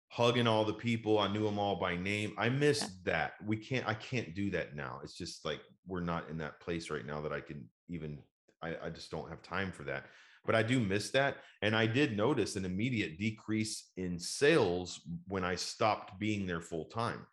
Hugging 0.09 0.47
all 0.47 0.65
the 0.65 0.73
people. 0.73 1.19
I 1.19 1.31
knew 1.31 1.43
them 1.43 1.59
all 1.59 1.75
by 1.75 1.95
name. 1.95 2.33
I 2.37 2.49
missed 2.49 3.05
that. 3.05 3.33
We 3.45 3.57
can't, 3.57 3.87
I 3.87 3.93
can't 3.93 4.33
do 4.33 4.49
that 4.51 4.75
now. 4.75 4.99
It's 5.03 5.13
just 5.13 5.45
like 5.45 5.61
we're 5.87 6.01
not 6.01 6.29
in 6.29 6.37
that 6.39 6.59
place 6.59 6.89
right 6.89 7.05
now 7.05 7.21
that 7.21 7.31
I 7.31 7.39
can 7.39 7.69
even, 7.87 8.19
I, 8.61 8.75
I 8.83 8.89
just 8.89 9.11
don't 9.11 9.29
have 9.29 9.41
time 9.41 9.71
for 9.71 9.83
that. 9.83 10.05
But 10.45 10.55
I 10.55 10.63
do 10.63 10.79
miss 10.79 11.11
that. 11.11 11.37
And 11.61 11.75
I 11.75 11.85
did 11.85 12.17
notice 12.17 12.55
an 12.55 12.65
immediate 12.65 13.19
decrease 13.19 13.91
in 13.97 14.17
sales 14.17 15.01
when 15.27 15.43
I 15.43 15.55
stopped 15.55 16.19
being 16.19 16.47
there 16.47 16.61
full 16.61 16.85
time. 16.85 17.25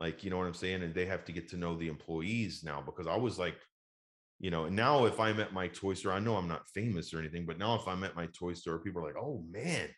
Like, 0.00 0.24
you 0.24 0.30
know 0.30 0.38
what 0.38 0.46
I'm 0.46 0.54
saying? 0.54 0.82
And 0.82 0.94
they 0.94 1.06
have 1.06 1.24
to 1.26 1.32
get 1.32 1.48
to 1.50 1.56
know 1.56 1.76
the 1.76 1.88
employees 1.88 2.62
now 2.64 2.82
because 2.84 3.06
I 3.06 3.16
was 3.16 3.38
like, 3.38 3.56
you 4.40 4.50
know, 4.50 4.64
and 4.64 4.74
now 4.74 5.04
if 5.04 5.20
I'm 5.20 5.40
at 5.40 5.52
my 5.52 5.68
toy 5.68 5.94
store, 5.94 6.12
I 6.12 6.18
know 6.18 6.36
I'm 6.36 6.48
not 6.48 6.68
famous 6.68 7.12
or 7.12 7.18
anything, 7.18 7.46
but 7.46 7.58
now 7.58 7.74
if 7.76 7.86
I'm 7.86 8.02
at 8.02 8.16
my 8.16 8.26
toy 8.26 8.54
store, 8.54 8.78
people 8.78 9.02
are 9.02 9.06
like, 9.06 9.16
oh 9.16 9.44
man, 9.50 9.88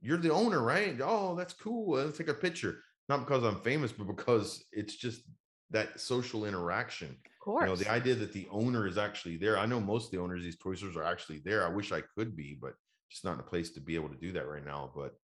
you're 0.00 0.18
the 0.18 0.32
owner, 0.32 0.62
right? 0.62 0.98
Oh, 1.02 1.34
that's 1.34 1.54
cool. 1.54 1.96
Let's 1.96 2.18
take 2.18 2.28
a 2.28 2.34
picture. 2.34 2.80
Not 3.08 3.20
because 3.20 3.44
I'm 3.44 3.60
famous, 3.60 3.92
but 3.92 4.06
because 4.06 4.64
it's 4.72 4.96
just 4.96 5.22
that 5.70 6.00
social 6.00 6.44
interaction. 6.44 7.08
of 7.08 7.44
course. 7.44 7.62
You 7.62 7.68
know, 7.68 7.76
the 7.76 7.90
idea 7.90 8.14
that 8.14 8.32
the 8.32 8.46
owner 8.50 8.86
is 8.86 8.96
actually 8.98 9.36
there. 9.36 9.58
I 9.58 9.66
know 9.66 9.80
most 9.80 10.06
of 10.06 10.10
the 10.12 10.18
owners 10.18 10.42
these 10.42 10.58
toy 10.58 10.74
stores 10.74 10.96
are 10.96 11.04
actually 11.04 11.42
there. 11.44 11.66
I 11.66 11.68
wish 11.68 11.92
I 11.92 12.02
could 12.16 12.36
be, 12.36 12.56
but 12.60 12.74
just 13.10 13.24
not 13.24 13.34
in 13.34 13.40
a 13.40 13.44
place 13.44 13.70
to 13.70 13.80
be 13.80 13.94
able 13.94 14.08
to 14.08 14.16
do 14.16 14.32
that 14.32 14.48
right 14.48 14.64
now. 14.64 14.90
But 14.94 15.14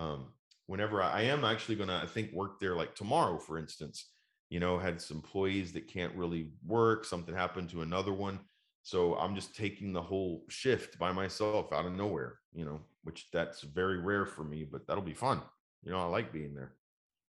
um, 0.00 0.32
whenever 0.66 1.02
I, 1.02 1.20
I 1.20 1.22
am 1.22 1.44
actually 1.44 1.76
going 1.76 1.88
to, 1.88 1.96
I 1.96 2.06
think, 2.06 2.32
work 2.32 2.60
there 2.60 2.76
like 2.76 2.94
tomorrow, 2.94 3.38
for 3.38 3.58
instance, 3.58 4.10
you 4.50 4.60
know, 4.60 4.78
had 4.78 5.00
some 5.00 5.16
employees 5.18 5.72
that 5.72 5.88
can't 5.88 6.14
really 6.14 6.50
work. 6.64 7.04
Something 7.04 7.34
happened 7.34 7.70
to 7.70 7.82
another 7.82 8.12
one. 8.12 8.38
So 8.82 9.16
I'm 9.16 9.34
just 9.34 9.56
taking 9.56 9.92
the 9.92 10.02
whole 10.02 10.44
shift 10.48 10.96
by 10.98 11.10
myself 11.10 11.72
out 11.72 11.86
of 11.86 11.92
nowhere, 11.92 12.38
you 12.54 12.64
know, 12.64 12.80
which 13.06 13.30
that's 13.32 13.62
very 13.62 13.98
rare 13.98 14.26
for 14.26 14.42
me, 14.44 14.64
but 14.64 14.86
that'll 14.86 15.02
be 15.02 15.14
fun. 15.14 15.40
You 15.82 15.92
know, 15.92 15.98
I 16.00 16.04
like 16.06 16.32
being 16.32 16.54
there. 16.54 16.74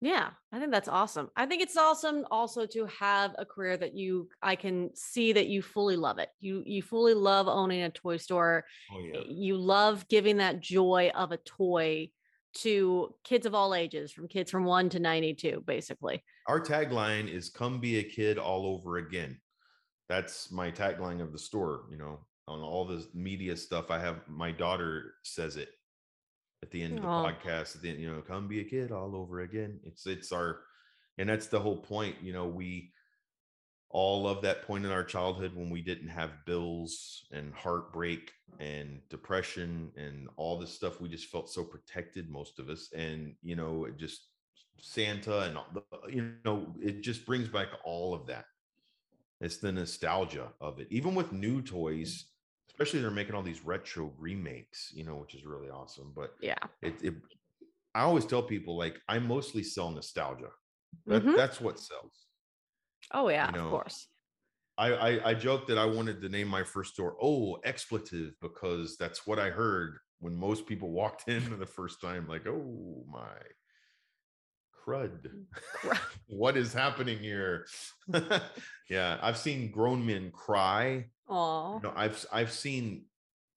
Yeah, 0.01 0.31
I 0.51 0.59
think 0.59 0.71
that's 0.71 0.89
awesome. 0.89 1.29
I 1.35 1.45
think 1.45 1.61
it's 1.61 1.77
awesome 1.77 2.25
also 2.29 2.65
to 2.67 2.85
have 2.87 3.33
a 3.39 3.45
career 3.45 3.77
that 3.77 3.95
you 3.95 4.29
I 4.41 4.55
can 4.55 4.91
see 4.95 5.33
that 5.33 5.47
you 5.47 5.61
fully 5.61 5.95
love 5.95 6.19
it. 6.19 6.29
You 6.41 6.61
you 6.65 6.81
fully 6.83 7.13
love 7.13 7.47
owning 7.47 7.81
a 7.81 7.89
toy 7.89 8.17
store. 8.17 8.65
Oh, 8.91 8.97
y- 9.01 9.25
You 9.29 9.57
love 9.57 10.07
giving 10.09 10.37
that 10.37 10.59
joy 10.59 11.11
of 11.15 11.31
a 11.31 11.37
toy 11.37 12.11
to 12.55 13.15
kids 13.23 13.45
of 13.47 13.55
all 13.55 13.73
ages, 13.73 14.11
from 14.11 14.27
kids 14.27 14.51
from 14.51 14.65
1 14.65 14.89
to 14.89 14.99
92 14.99 15.63
basically. 15.65 16.23
Our 16.47 16.59
tagline 16.59 17.27
is 17.33 17.49
come 17.49 17.79
be 17.79 17.97
a 17.99 18.03
kid 18.03 18.37
all 18.37 18.67
over 18.67 18.97
again. 18.97 19.39
That's 20.09 20.51
my 20.51 20.69
tagline 20.69 21.21
of 21.21 21.31
the 21.31 21.39
store, 21.39 21.85
you 21.89 21.97
know, 21.97 22.19
on 22.47 22.61
all 22.61 22.85
the 22.85 23.05
media 23.13 23.55
stuff. 23.55 23.91
I 23.91 23.99
have 23.99 24.27
my 24.27 24.51
daughter 24.51 25.13
says 25.23 25.57
it 25.57 25.69
at 26.61 26.71
the 26.71 26.81
end 26.81 26.97
of 26.97 27.03
the 27.03 27.09
Aw. 27.09 27.31
podcast, 27.31 27.75
at 27.75 27.81
the 27.81 27.89
end, 27.89 27.99
you 27.99 28.09
know, 28.09 28.21
come 28.21 28.47
be 28.47 28.61
a 28.61 28.63
kid 28.63 28.91
all 28.91 29.15
over 29.15 29.41
again. 29.41 29.79
It's 29.83 30.05
it's 30.05 30.31
our 30.31 30.61
and 31.17 31.29
that's 31.29 31.47
the 31.47 31.59
whole 31.59 31.77
point, 31.77 32.15
you 32.21 32.33
know, 32.33 32.47
we 32.47 32.91
all 33.93 34.27
of 34.27 34.41
that 34.41 34.63
point 34.63 34.85
in 34.85 34.91
our 34.91 35.03
childhood 35.03 35.55
when 35.55 35.69
we 35.69 35.79
didn't 35.79 36.07
have 36.07 36.45
bills 36.47 37.27
and 37.31 37.53
heartbreak 37.53 38.31
and 38.59 38.99
depression 39.09 39.91
and 39.95 40.27
all 40.35 40.59
this 40.59 40.73
stuff 40.73 40.99
we 40.99 41.07
just 41.07 41.29
felt 41.29 41.49
so 41.49 41.63
protected 41.63 42.29
most 42.29 42.59
of 42.59 42.69
us 42.69 42.89
and 42.95 43.35
you 43.43 43.55
know 43.55 43.85
it 43.85 43.97
just 43.97 44.29
santa 44.79 45.41
and 45.41 45.57
all 45.57 45.67
the, 45.73 45.83
uh, 45.93 46.07
you 46.07 46.33
know 46.43 46.73
it 46.81 47.01
just 47.01 47.25
brings 47.25 47.47
back 47.47 47.67
all 47.85 48.15
of 48.15 48.25
that 48.25 48.45
it's 49.41 49.57
the 49.57 49.71
nostalgia 49.71 50.47
of 50.59 50.79
it 50.79 50.87
even 50.89 51.13
with 51.13 51.31
new 51.31 51.61
mm. 51.61 51.65
toys 51.65 52.25
especially 52.69 53.01
they're 53.01 53.11
making 53.11 53.35
all 53.35 53.43
these 53.43 53.65
retro 53.65 54.13
remakes 54.17 54.91
you 54.95 55.03
know 55.03 55.15
which 55.15 55.35
is 55.35 55.45
really 55.45 55.69
awesome 55.69 56.11
but 56.15 56.35
Yeah. 56.41 56.55
it, 56.81 56.93
it 57.03 57.13
i 57.95 58.01
always 58.01 58.25
tell 58.25 58.43
people 58.43 58.77
like 58.77 58.99
i 59.07 59.19
mostly 59.19 59.63
sell 59.63 59.91
nostalgia 59.91 60.49
that, 61.05 61.23
Mhm. 61.23 61.35
that's 61.35 61.59
what 61.61 61.79
sells 61.79 62.27
Oh 63.11 63.29
yeah, 63.29 63.49
know, 63.51 63.65
of 63.65 63.69
course. 63.69 64.07
I, 64.77 64.93
I 64.93 65.29
I 65.29 65.33
joked 65.35 65.67
that 65.67 65.77
I 65.77 65.85
wanted 65.85 66.19
to 66.21 66.29
name 66.29 66.47
my 66.47 66.63
first 66.63 66.93
store 66.93 67.15
oh 67.21 67.59
expletive 67.63 68.33
because 68.41 68.97
that's 68.97 69.27
what 69.27 69.37
I 69.37 69.49
heard 69.51 69.97
when 70.19 70.35
most 70.35 70.65
people 70.65 70.89
walked 70.91 71.27
in 71.27 71.41
for 71.41 71.57
the 71.57 71.65
first 71.65 72.01
time 72.01 72.27
like 72.27 72.47
oh 72.47 73.05
my 73.07 73.37
crud 74.85 75.31
Crud. 75.81 75.99
what 76.27 76.57
is 76.57 76.73
happening 76.73 77.19
here 77.19 77.65
yeah 78.89 79.19
I've 79.21 79.37
seen 79.37 79.71
grown 79.71 80.05
men 80.05 80.31
cry 80.31 81.09
Oh, 81.27 81.75
you 81.81 81.89
know, 81.89 81.93
I've 81.95 82.25
I've 82.31 82.51
seen 82.51 83.05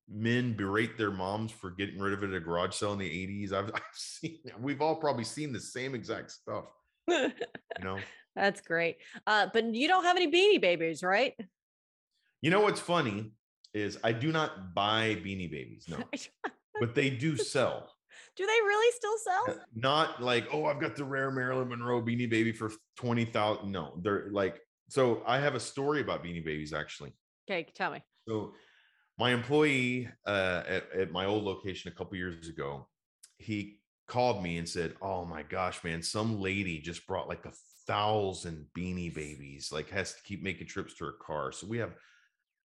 men 0.09 0.55
berate 0.55 0.97
their 0.97 1.11
moms 1.11 1.51
for 1.51 1.71
getting 1.71 1.99
rid 1.99 2.13
of 2.13 2.23
it 2.23 2.31
at 2.31 2.37
a 2.37 2.41
garage 2.41 2.75
sale 2.75 2.93
in 2.93 2.99
the 3.01 3.11
80s 3.11 3.53
I've, 3.53 3.69
I've 3.75 3.83
seen 3.93 4.39
we've 4.61 4.81
all 4.81 4.95
probably 4.95 5.25
seen 5.25 5.53
the 5.53 5.59
same 5.59 5.97
exact 5.97 6.31
stuff 6.31 6.67
you 7.09 7.33
know 7.83 7.99
that's 8.37 8.61
great. 8.61 8.99
Uh, 9.27 9.49
but 9.53 9.75
you 9.75 9.89
don't 9.89 10.05
have 10.05 10.17
any 10.17 10.31
beanie 10.31 10.61
babies, 10.61 11.03
right? 11.03 11.35
You 12.43 12.51
know 12.51 12.61
what's 12.61 12.81
funny 12.81 13.33
is 13.75 13.99
I 14.05 14.13
do 14.13 14.31
not 14.31 14.75
buy 14.75 15.17
beanie 15.25 15.51
babies, 15.51 15.87
no, 15.89 15.99
but 16.81 16.95
they 16.95 17.11
do 17.11 17.37
sell. 17.37 17.91
Do 18.37 18.47
they 18.47 18.53
really 18.53 18.93
still 18.95 19.17
sell? 19.19 19.59
Not 19.75 20.23
like, 20.23 20.47
oh, 20.53 20.67
I've 20.67 20.81
got 20.81 20.95
the 20.95 21.05
rare 21.05 21.31
Marilyn 21.31 21.69
Monroe 21.69 22.03
beanie 22.03 22.29
baby 22.29 22.53
for 22.53 22.71
20,000. 22.99 23.71
No, 23.71 23.95
they're 24.03 24.29
like, 24.31 24.61
so 24.89 25.23
I 25.27 25.39
have 25.39 25.55
a 25.55 25.61
story 25.61 26.03
about 26.03 26.23
beanie 26.23 26.45
babies 26.45 26.75
actually. 26.75 27.13
Okay, 27.49 27.67
tell 27.75 27.93
me. 27.93 28.03
So 28.29 28.55
my 29.19 29.33
employee 29.33 30.09
uh, 30.27 30.63
at, 30.67 30.93
at 30.93 31.13
my 31.13 31.27
old 31.27 31.45
location 31.45 31.91
a 31.91 31.95
couple 31.95 32.17
years 32.17 32.49
ago, 32.49 32.89
he 33.39 33.79
called 34.09 34.43
me 34.43 34.59
and 34.59 34.69
said, 34.69 34.95
"Oh 35.01 35.25
my 35.25 35.43
gosh, 35.43 35.83
man, 35.85 36.03
some 36.03 36.41
lady 36.41 36.81
just 36.81 37.07
brought 37.07 37.29
like 37.29 37.45
a 37.47 37.53
thousand 37.87 38.67
beanie 38.77 39.15
babies, 39.15 39.71
like 39.73 39.91
has 39.91 40.15
to 40.15 40.23
keep 40.23 40.43
making 40.43 40.67
trips 40.67 40.95
to 40.95 41.05
her 41.05 41.13
car. 41.13 41.53
So 41.53 41.67
we 41.67 41.79
have." 41.79 41.95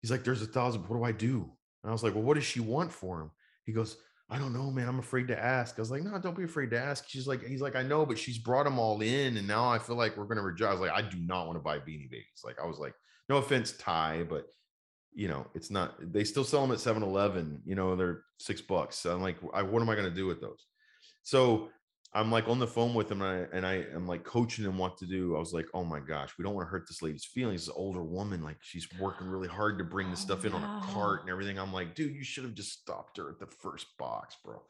He's 0.03 0.11
like, 0.11 0.25
"There's 0.25 0.43
a 0.43 0.47
thousand. 0.47 0.83
What 0.83 0.97
do 0.99 1.05
I 1.05 1.13
do?" 1.13 1.57
And 1.83 1.91
I 1.91 1.93
was 1.93 2.03
like, 2.03 2.15
"Well, 2.15 2.25
what 2.25 2.35
does 2.35 2.45
she 2.45 2.61
want 2.61 2.93
for 2.93 3.23
him?" 3.23 3.31
He 3.65 3.73
goes, 3.73 3.97
"I 4.29 4.39
don't 4.39 4.53
know, 4.53 4.71
man. 4.71 4.89
I'm 4.89 4.99
afraid 4.99 5.29
to 5.29 5.43
ask." 5.43 5.79
I 5.79 5.83
was 5.83 5.91
like, 5.91 6.03
"No, 6.03 6.19
don't 6.19 6.37
be 6.37 6.45
afraid 6.45 6.71
to 6.71 6.79
ask." 6.79 7.09
She's 7.09 7.27
like, 7.27 7.43
"He's 7.43 7.63
like, 7.63 7.77
I 7.77 7.83
know, 7.83 8.05
but 8.05 8.19
she's 8.19 8.39
brought 8.39 8.65
them 8.65 8.79
all 8.79 9.01
in, 9.01 9.39
and 9.39 9.49
now 9.49 9.69
I 9.71 9.79
feel 9.79 9.97
like 9.97 10.17
we're 10.17 10.27
gonna 10.27 10.43
reject." 10.43 10.69
I 10.69 10.73
was 10.73 10.81
like, 10.81 10.93
"I 10.93 11.03
do 11.03 11.19
not 11.19 11.47
want 11.47 11.57
to 11.59 11.63
buy 11.63 11.79
beanie 11.79 12.11
babies." 12.11 12.43
Like, 12.45 12.57
I 12.63 12.67
was 12.67 12.79
like, 12.79 12.95
"No 13.29 13.39
offense, 13.39 13.73
Ty, 13.73 14.25
but." 14.25 14.47
You 15.17 15.29
know, 15.29 15.47
it's 15.55 15.71
not, 15.71 15.95
they 16.13 16.25
still 16.25 16.45
sell 16.45 16.61
them 16.61 16.73
at 16.73 16.79
7 16.79 17.03
Eleven, 17.03 17.63
you 17.65 17.75
know, 17.75 17.97
they're 17.97 18.23
six 18.39 18.61
bucks. 18.61 18.97
So 18.99 19.15
I'm 19.15 19.23
like, 19.23 19.39
I, 19.55 19.63
what 19.63 19.81
am 19.81 19.89
I 19.89 19.95
going 19.95 20.09
to 20.09 20.15
do 20.15 20.27
with 20.27 20.43
those? 20.43 20.67
So 21.23 21.71
I'm 22.13 22.31
like 22.31 22.49
on 22.49 22.59
the 22.59 22.67
phone 22.67 22.93
with 22.93 23.11
him 23.11 23.23
and 23.23 23.31
I, 23.31 23.57
and 23.57 23.67
I 23.67 23.85
am 23.95 24.07
like 24.07 24.25
coaching 24.25 24.67
him 24.67 24.77
what 24.77 24.99
to 24.99 25.07
do. 25.07 25.35
I 25.35 25.39
was 25.39 25.55
like, 25.55 25.67
oh 25.73 25.85
my 25.85 26.01
gosh, 26.01 26.35
we 26.39 26.45
don't 26.45 26.55
want 26.55 26.67
to 26.67 26.71
hurt 26.71 26.87
this 26.87 27.01
lady's 27.01 27.25
feelings. 27.25 27.65
This 27.65 27.75
older 27.75 28.05
woman, 28.05 28.45
like 28.45 28.59
she's 28.61 28.87
working 29.01 29.27
really 29.31 29.49
hard 29.49 29.79
to 29.79 29.85
bring 29.85 30.09
the 30.09 30.13
Oh, 30.13 30.21
stuff 30.21 30.45
in 30.45 30.53
on 30.53 30.63
a 30.63 30.87
cart 30.87 31.23
and 31.23 31.31
everything. 31.31 31.59
I'm 31.59 31.73
like, 31.73 31.95
dude, 31.95 32.15
you 32.15 32.23
should 32.23 32.45
have 32.45 32.55
just 32.55 32.73
stopped 32.73 33.17
her 33.17 33.31
at 33.31 33.39
the 33.39 33.47
first 33.47 33.87
box, 33.99 34.37
bro. 34.45 34.61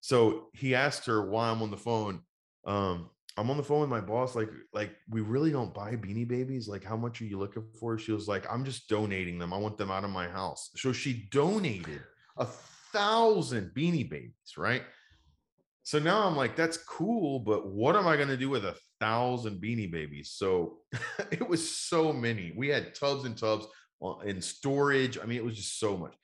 So 0.00 0.46
he 0.54 0.76
asked 0.76 1.06
her 1.06 1.28
why 1.28 1.50
I'm 1.50 1.62
on 1.62 1.72
the 1.72 1.76
phone. 1.76 2.20
Um, 2.64 3.10
I'm 3.38 3.50
on 3.50 3.58
the 3.58 3.62
phone 3.62 3.80
with 3.80 3.90
my 3.90 4.00
boss, 4.00 4.34
like, 4.34 4.50
like 4.72 4.96
we 5.10 5.20
really 5.20 5.50
don't 5.50 5.74
buy 5.74 5.94
beanie 5.94 6.26
babies. 6.26 6.68
Like, 6.68 6.82
how 6.82 6.96
much 6.96 7.20
are 7.20 7.26
you 7.26 7.38
looking 7.38 7.64
for? 7.78 7.98
She 7.98 8.12
was 8.12 8.28
like, 8.28 8.50
I'm 8.50 8.64
just 8.64 8.88
donating 8.88 9.38
them. 9.38 9.52
I 9.52 9.58
want 9.58 9.76
them 9.76 9.90
out 9.90 10.04
of 10.04 10.10
my 10.10 10.26
house. 10.26 10.70
So 10.76 10.92
she 10.92 11.28
donated 11.30 12.00
a 12.38 12.46
thousand 12.92 13.72
beanie 13.76 14.08
babies, 14.08 14.56
right? 14.56 14.82
So 15.82 15.98
now 15.98 16.26
I'm 16.26 16.34
like, 16.34 16.56
that's 16.56 16.78
cool, 16.78 17.38
but 17.38 17.68
what 17.68 17.94
am 17.94 18.08
I 18.08 18.16
gonna 18.16 18.36
do 18.36 18.50
with 18.50 18.64
a 18.64 18.74
thousand 18.98 19.62
beanie 19.62 19.90
babies? 19.90 20.32
So 20.34 20.78
it 21.30 21.46
was 21.46 21.70
so 21.70 22.12
many. 22.12 22.52
We 22.56 22.68
had 22.68 22.94
tubs 22.94 23.24
and 23.24 23.36
tubs 23.36 23.66
in 24.24 24.40
storage. 24.40 25.18
I 25.18 25.26
mean, 25.26 25.36
it 25.38 25.44
was 25.44 25.56
just 25.56 25.78
so 25.78 25.96
much. 25.96 26.14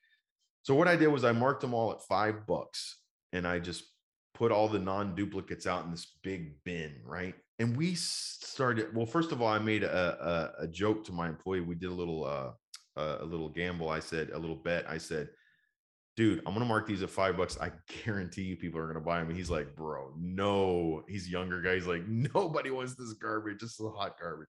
So 0.63 0.75
what 0.75 0.89
I 0.89 0.97
did 0.97 1.09
was 1.09 1.25
I 1.25 1.33
marked 1.33 1.61
them 1.61 1.75
all 1.75 1.93
at 1.93 2.03
five 2.03 2.47
bucks, 2.47 2.99
and 3.33 3.47
I 3.47 3.59
just 3.59 3.85
put 4.35 4.53
all 4.53 4.69
the 4.69 4.79
non-duplicates 4.79 5.67
out 5.67 5.85
in 5.85 5.91
this 5.91 6.17
big 6.23 6.63
bin, 6.65 6.95
right? 7.05 7.35
And 7.59 7.77
we 7.77 7.95
started. 7.95 8.95
Well, 8.95 9.07
first 9.07 9.33
of 9.33 9.41
all, 9.41 9.49
I 9.49 9.59
made 9.59 9.85
a 9.85 10.53
a, 10.59 10.65
a 10.65 10.69
joke 10.69 11.05
to 11.05 11.13
my 11.13 11.29
employee. 11.29 11.61
We 11.61 11.75
did 11.75 11.91
a 11.91 11.95
little 11.95 12.25
uh 12.25 12.51
a 12.97 13.25
little 13.25 13.49
gamble. 13.49 13.89
I 13.89 14.01
said 14.01 14.31
a 14.31 14.39
little 14.39 14.57
bet. 14.57 14.85
I 14.89 14.99
said, 14.99 15.29
"Dude, 16.17 16.43
I'm 16.47 16.55
gonna 16.55 16.65
mark 16.65 16.87
these 16.87 17.03
at 17.03 17.11
five 17.11 17.37
bucks. 17.37 17.59
I 17.61 17.73
guarantee 18.05 18.43
you 18.43 18.57
people 18.57 18.81
are 18.81 18.87
gonna 18.87 19.01
buy 19.01 19.19
them." 19.19 19.29
And 19.29 19.37
he's 19.37 19.51
like, 19.51 19.75
"Bro, 19.77 20.15
no." 20.19 21.05
He's 21.09 21.29
younger 21.29 21.61
guy. 21.61 21.75
He's 21.75 21.87
like, 21.87 22.07
"Nobody 22.09 22.71
wants 22.71 22.95
this 22.95 23.13
garbage. 23.15 23.61
This 23.61 23.79
is 23.79 23.87
hot 23.97 24.17
garbage." 24.21 24.49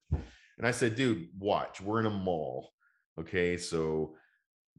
And 0.58 0.66
I 0.66 0.70
said, 0.70 0.96
"Dude, 0.96 1.28
watch. 1.38 1.80
We're 1.80 2.00
in 2.00 2.06
a 2.06 2.10
mall. 2.10 2.70
Okay, 3.18 3.56
so 3.56 4.16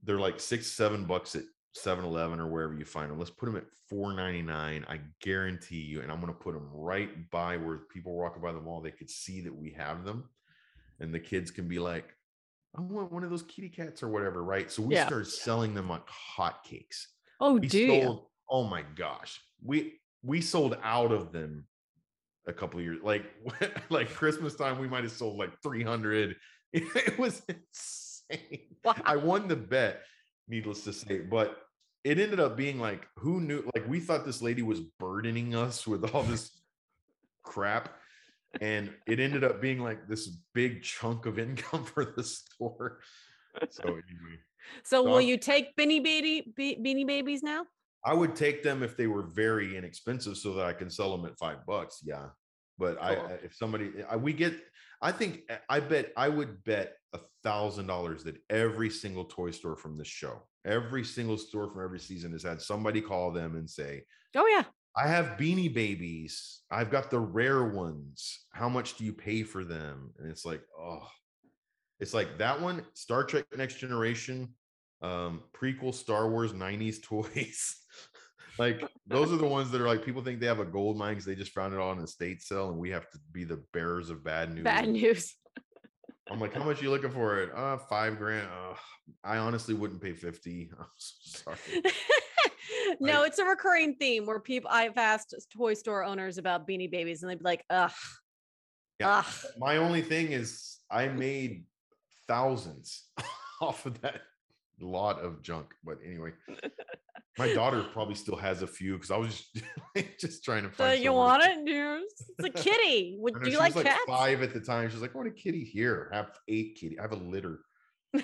they're 0.03 0.19
like 0.19 0.39
six, 0.39 0.67
seven 0.67 1.05
bucks 1.05 1.35
at 1.35 1.43
7-Eleven 1.76 2.39
or 2.39 2.47
wherever 2.47 2.73
you 2.73 2.86
find 2.86 3.11
them. 3.11 3.19
Let's 3.19 3.32
put 3.32 3.47
them 3.47 3.57
at 3.57 3.65
$4.99. 3.91 4.86
I 4.88 4.99
guarantee 5.21 5.82
you, 5.82 6.01
and 6.01 6.11
I'm 6.11 6.19
gonna 6.19 6.34
put 6.34 6.53
them 6.53 6.69
right 6.73 7.30
by 7.32 7.57
where 7.57 7.80
people 7.80 8.15
walking 8.15 8.41
by 8.41 8.53
the 8.53 8.61
mall, 8.61 8.82
they 8.82 8.91
could 8.91 9.09
see 9.09 9.41
that 9.41 9.53
we 9.55 9.71
have 9.71 10.05
them. 10.05 10.30
And 10.99 11.13
the 11.13 11.19
kids 11.19 11.51
can 11.51 11.67
be 11.67 11.80
like, 11.80 12.13
I 12.78 12.82
want 12.82 13.11
one 13.11 13.23
of 13.23 13.30
those 13.30 13.43
kitty 13.43 13.69
cats 13.69 14.03
or 14.03 14.09
whatever, 14.09 14.43
right? 14.43 14.71
So 14.71 14.82
we 14.84 14.95
Yeah. 14.95 15.05
started 15.05 15.28
selling 15.28 15.73
them 15.73 15.89
like 15.89 16.05
hotcakes. 16.07 17.07
Oh, 17.39 17.55
We 17.55 17.67
do 17.67 17.88
sold, 17.88 18.28
oh 18.49 18.63
my 18.65 18.82
gosh. 18.82 19.41
We 19.63 19.99
we 20.23 20.41
sold 20.41 20.78
out 20.82 21.11
of 21.11 21.32
them 21.32 21.67
a 22.47 22.53
couple 22.53 22.80
years 22.82 22.99
like 23.03 23.26
like 23.89 24.09
Christmas 24.09 24.55
time, 24.55 24.80
we 24.80 24.88
might 24.88 25.03
have 25.03 25.11
sold 25.11 25.38
like 25.38 25.61
300. 25.61 26.36
It 26.73 27.17
was 27.17 27.41
insane. 27.47 28.76
Wow. 28.84 28.95
I 29.05 29.15
won 29.15 29.47
the 29.47 29.55
bet, 29.55 30.03
needless 30.47 30.84
to 30.84 30.93
say, 30.93 31.19
but 31.19 31.64
it 32.05 32.19
ended 32.19 32.39
up 32.39 32.55
being 32.55 32.79
like, 32.79 33.07
who 33.17 33.41
knew? 33.41 33.69
Like, 33.75 33.85
we 33.89 33.99
thought 33.99 34.25
this 34.25 34.41
lady 34.41 34.61
was 34.61 34.79
burdening 34.99 35.55
us 35.55 35.85
with 35.87 36.05
all 36.13 36.23
this 36.23 36.51
crap. 37.43 37.89
And 38.61 38.93
it 39.05 39.19
ended 39.19 39.43
up 39.43 39.59
being 39.59 39.79
like 39.79 40.07
this 40.07 40.27
big 40.53 40.81
chunk 40.81 41.25
of 41.25 41.37
income 41.37 41.83
for 41.93 42.05
the 42.05 42.23
store. 42.23 42.99
So, 43.69 43.83
anyway, 43.83 44.37
So 44.83 45.03
will 45.03 45.15
Dog- 45.15 45.23
you 45.25 45.37
take 45.37 45.75
beanie 45.75 46.01
baby 46.03 46.53
be, 46.55 46.77
beanie 46.77 47.05
babies 47.07 47.43
now? 47.43 47.65
I 48.05 48.13
would 48.13 48.35
take 48.35 48.61
them 48.63 48.83
if 48.83 48.95
they 48.95 49.07
were 49.07 49.23
very 49.23 49.75
inexpensive 49.75 50.37
so 50.37 50.53
that 50.53 50.65
I 50.65 50.73
can 50.73 50.89
sell 50.91 51.17
them 51.17 51.25
at 51.25 51.37
five 51.39 51.65
bucks. 51.65 52.01
Yeah. 52.03 52.27
But 52.77 53.01
I, 53.01 53.15
Cool. 53.15 53.25
I- 53.25 53.45
if 53.45 53.55
somebody, 53.55 53.91
I, 54.09 54.15
we 54.15 54.31
get, 54.31 54.53
I 55.01 55.11
think, 55.11 55.41
I 55.67 55.79
bet, 55.79 56.13
I 56.15 56.29
would 56.29 56.63
bet 56.63 56.93
a 57.13 57.19
thousand 57.43 57.87
dollars 57.87 58.23
that 58.25 58.35
every 58.49 58.89
single 58.91 59.25
toy 59.25 59.51
store 59.51 59.75
from 59.75 59.97
this 59.97 60.07
show, 60.07 60.43
every 60.66 61.03
single 61.03 61.38
store 61.38 61.70
from 61.70 61.84
every 61.84 61.99
season 61.99 62.32
has 62.32 62.43
had 62.43 62.61
somebody 62.61 63.01
call 63.01 63.32
them 63.32 63.55
and 63.55 63.70
say, 63.70 64.03
Oh 64.36 64.47
yeah. 64.47 64.63
I 64.97 65.07
have 65.07 65.38
beanie 65.38 65.74
babies. 65.74 66.61
I've 66.72 66.89
got 66.89 67.11
the 67.11 67.20
rare 67.20 67.66
ones. 67.66 68.45
How 68.53 68.70
much 68.70 68.97
do 68.97 69.03
you 69.03 69.11
pay 69.13 69.43
for 69.43 69.63
them? 69.66 70.11
And 70.18 70.30
it's 70.32 70.45
like, 70.45 70.61
oh, 70.80 71.05
it's 71.99 72.13
like 72.13 72.38
that 72.38 72.61
one, 72.61 72.84
Star 72.93 73.24
Trek 73.24 73.45
Next 73.55 73.76
Generation, 73.76 74.53
um, 75.01 75.43
prequel 75.53 75.93
Star 75.93 76.30
Wars 76.30 76.53
90s 76.53 77.01
toys. 77.03 77.76
like 78.57 78.82
those 79.05 79.34
are 79.34 79.38
the 79.38 79.45
ones 79.45 79.70
that 79.72 79.82
are 79.82 79.88
like 79.88 80.05
people 80.05 80.24
think 80.24 80.39
they 80.39 80.45
have 80.45 80.59
a 80.59 80.66
gold 80.66 80.97
mine 80.97 81.11
because 81.11 81.26
they 81.26 81.36
just 81.36 81.51
found 81.51 81.74
it 81.74 81.80
on 81.80 81.97
an 81.97 82.03
estate 82.05 82.41
sale 82.41 82.70
and 82.70 82.78
we 82.80 82.89
have 82.89 83.09
to 83.11 83.20
be 83.34 83.43
the 83.43 83.61
bearers 83.74 84.09
of 84.09 84.24
bad 84.24 84.53
news. 84.53 84.63
Bad 84.63 84.89
news. 84.89 85.36
I'm 86.30 86.39
like, 86.39 86.53
how 86.53 86.63
much 86.63 86.82
you 86.82 86.89
looking 86.89 87.11
for 87.11 87.39
it? 87.39 87.51
Uh, 87.55 87.78
five 87.78 88.17
grand. 88.17 88.47
Uh, 88.47 88.76
I 89.23 89.38
honestly 89.38 89.73
wouldn't 89.73 90.01
pay 90.01 90.13
50. 90.13 90.71
I'm 90.80 90.86
so 90.97 91.39
sorry. 91.43 91.84
no, 92.99 93.23
it's 93.23 93.39
a 93.39 93.45
recurring 93.45 93.95
theme 93.95 94.26
where 94.26 94.39
people 94.39 94.69
I've 94.71 94.97
asked 94.97 95.36
toy 95.55 95.76
store 95.76 96.03
owners 96.03 96.38
about 96.38 96.67
beanie 96.67 96.89
babies 96.89 97.21
and 97.21 97.30
they'd 97.30 97.39
be 97.39 97.45
like, 97.45 97.63
ugh. 97.69 97.91
Yeah. 98.99 99.19
Ugh. 99.19 99.26
My 99.57 99.78
only 99.78 100.01
thing 100.01 100.32
is 100.32 100.80
I 100.89 101.07
made 101.07 101.65
thousands 102.28 103.03
off 103.61 103.86
of 103.86 104.01
that 104.01 104.21
lot 104.80 105.19
of 105.19 105.41
junk. 105.41 105.73
But 105.84 105.97
anyway, 106.05 106.32
My 107.38 107.53
daughter 107.53 107.83
probably 107.91 108.15
still 108.15 108.38
has 108.38 108.61
a 108.61 108.67
few 108.67 108.93
because 108.93 109.11
I 109.11 109.17
was 109.17 109.45
just, 109.53 109.65
just 110.19 110.43
trying 110.43 110.63
to 110.63 110.69
find. 110.69 110.95
So 110.97 111.01
you 111.03 111.11
want 111.11 111.43
to- 111.43 111.49
it? 111.49 112.03
It's 112.39 112.45
a 112.45 112.49
kitty. 112.63 113.17
Would 113.19 113.33
do 113.43 113.49
you 113.49 113.51
she 113.51 113.57
like 113.57 113.75
was 113.75 113.83
like 113.83 113.93
cats? 113.93 114.05
five 114.07 114.41
at 114.41 114.53
the 114.53 114.61
time. 114.61 114.89
She's 114.89 115.01
like, 115.01 115.13
I 115.13 115.17
want 115.17 115.27
a 115.29 115.31
kitty 115.31 115.63
here. 115.63 116.09
I 116.13 116.17
have 116.17 116.31
eight 116.47 116.77
kitty. 116.79 116.97
I 116.97 117.01
have 117.01 117.11
a 117.11 117.17
litter. 117.17 117.59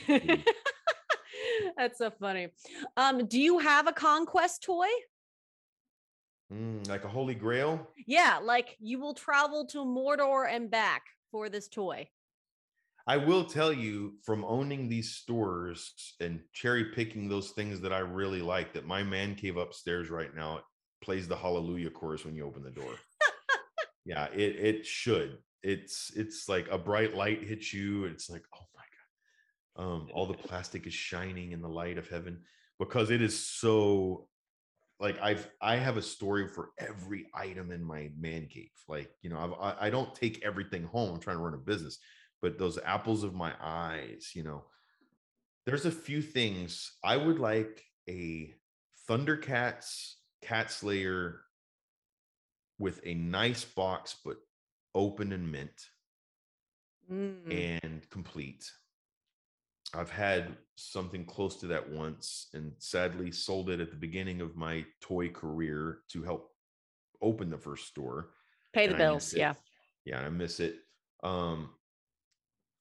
That's 1.78 1.98
so 1.98 2.12
funny. 2.12 2.50
Um, 2.98 3.26
do 3.28 3.40
you 3.40 3.60
have 3.60 3.88
a 3.88 3.94
conquest 3.94 4.64
toy? 4.64 4.88
Mm, 6.54 6.88
like 6.90 7.04
a 7.04 7.08
holy 7.08 7.36
grail. 7.36 7.88
Yeah, 8.08 8.40
like 8.42 8.78
you 8.80 9.00
will 9.00 9.14
travel 9.14 9.66
to 9.68 9.80
Mordor 9.80 10.48
and 10.50 10.70
back 10.70 11.04
for 11.32 11.50
this 11.50 11.68
toy. 11.68 12.08
I 13.08 13.18
will 13.18 13.44
tell 13.44 13.74
you 13.74 14.16
from 14.24 14.46
owning 14.46 14.88
these 14.88 15.16
stores 15.16 15.94
and 16.20 16.40
cherry 16.54 16.86
picking 16.86 17.28
those 17.28 17.52
things 17.52 17.82
that 17.82 17.94
I 17.94 18.00
really 18.00 18.42
like 18.42 18.74
that 18.74 18.86
my 18.86 19.04
man 19.04 19.36
cave 19.36 19.58
upstairs 19.58 20.10
right 20.10 20.34
now 20.36 20.62
plays 21.04 21.28
the 21.28 21.36
hallelujah 21.36 21.90
chorus 21.90 22.26
when 22.26 22.36
you 22.36 22.46
open 22.46 22.64
the 22.64 22.70
door. 22.70 22.94
yeah, 24.06 24.28
it 24.34 24.56
it 24.56 24.86
should. 24.86 25.40
It's 25.64 26.12
it's 26.16 26.48
like 26.48 26.68
a 26.70 26.78
bright 26.78 27.16
light 27.16 27.44
hits 27.44 27.74
you. 27.74 28.06
It's 28.06 28.30
like, 28.30 28.44
oh 28.56 28.66
my 28.76 29.84
god. 29.84 29.92
Um, 29.92 30.08
all 30.14 30.28
the 30.28 30.34
plastic 30.48 30.86
is 30.86 30.94
shining 30.94 31.54
in 31.54 31.62
the 31.62 31.70
light 31.70 31.98
of 31.98 32.08
heaven 32.08 32.42
because 32.78 33.10
it 33.10 33.22
is 33.22 33.38
so 33.38 34.28
like 35.00 35.20
I've 35.20 35.50
I 35.60 35.78
have 35.78 35.98
a 35.98 36.02
story 36.04 36.48
for 36.48 36.70
every 36.78 37.26
item 37.34 37.72
in 37.72 37.84
my 37.84 38.12
man 38.20 38.48
cave. 38.48 38.70
Like, 38.88 39.10
you 39.24 39.32
know, 39.32 39.40
I've, 39.40 39.54
I 39.54 39.88
I 39.88 39.90
don't 39.90 40.14
take 40.14 40.46
everything 40.46 40.84
home. 40.84 41.16
I'm 41.16 41.20
trying 41.20 41.38
to 41.38 41.44
run 41.44 41.56
a 41.56 41.58
business 41.58 41.98
but 42.42 42.58
those 42.58 42.78
apples 42.84 43.24
of 43.24 43.34
my 43.34 43.54
eyes, 43.62 44.32
you 44.34 44.44
know, 44.44 44.66
there's 45.66 45.86
a 45.86 45.92
few 45.92 46.22
things 46.22 46.92
I 47.04 47.18
would 47.18 47.40
like 47.40 47.84
a 48.10 48.54
Thundercats 49.10 50.14
Cats 50.42 50.84
Lair 50.84 51.42
with 52.80 53.00
a 53.06 53.14
nice 53.14 53.64
box, 53.64 54.16
but 54.26 54.38
open 54.96 55.32
and 55.34 55.52
mint 55.52 55.90
Mm. 57.12 57.52
and 57.84 58.10
complete. 58.10 58.72
I've 59.94 60.10
had 60.12 60.56
something 60.76 61.26
close 61.26 61.58
to 61.58 61.68
that 61.68 61.90
once 61.90 62.48
and 62.54 62.74
sadly 62.78 63.32
sold 63.32 63.70
it 63.70 63.82
at 63.82 63.90
the 63.90 63.98
beginning 63.98 64.40
of 64.40 64.56
my 64.56 64.86
toy 65.02 65.30
career 65.30 66.00
to 66.10 66.24
help 66.24 66.56
open 67.22 67.50
the 67.50 67.58
first 67.58 67.88
store. 67.88 68.34
Pay 68.72 68.88
the 68.88 68.94
and 68.94 68.98
bills. 69.00 69.34
it. 69.34 69.40
Yeah. 69.40 69.54
Yeah, 70.06 70.22
I 70.22 70.30
miss 70.30 70.60
it. 70.62 70.78
Um, 71.24 71.76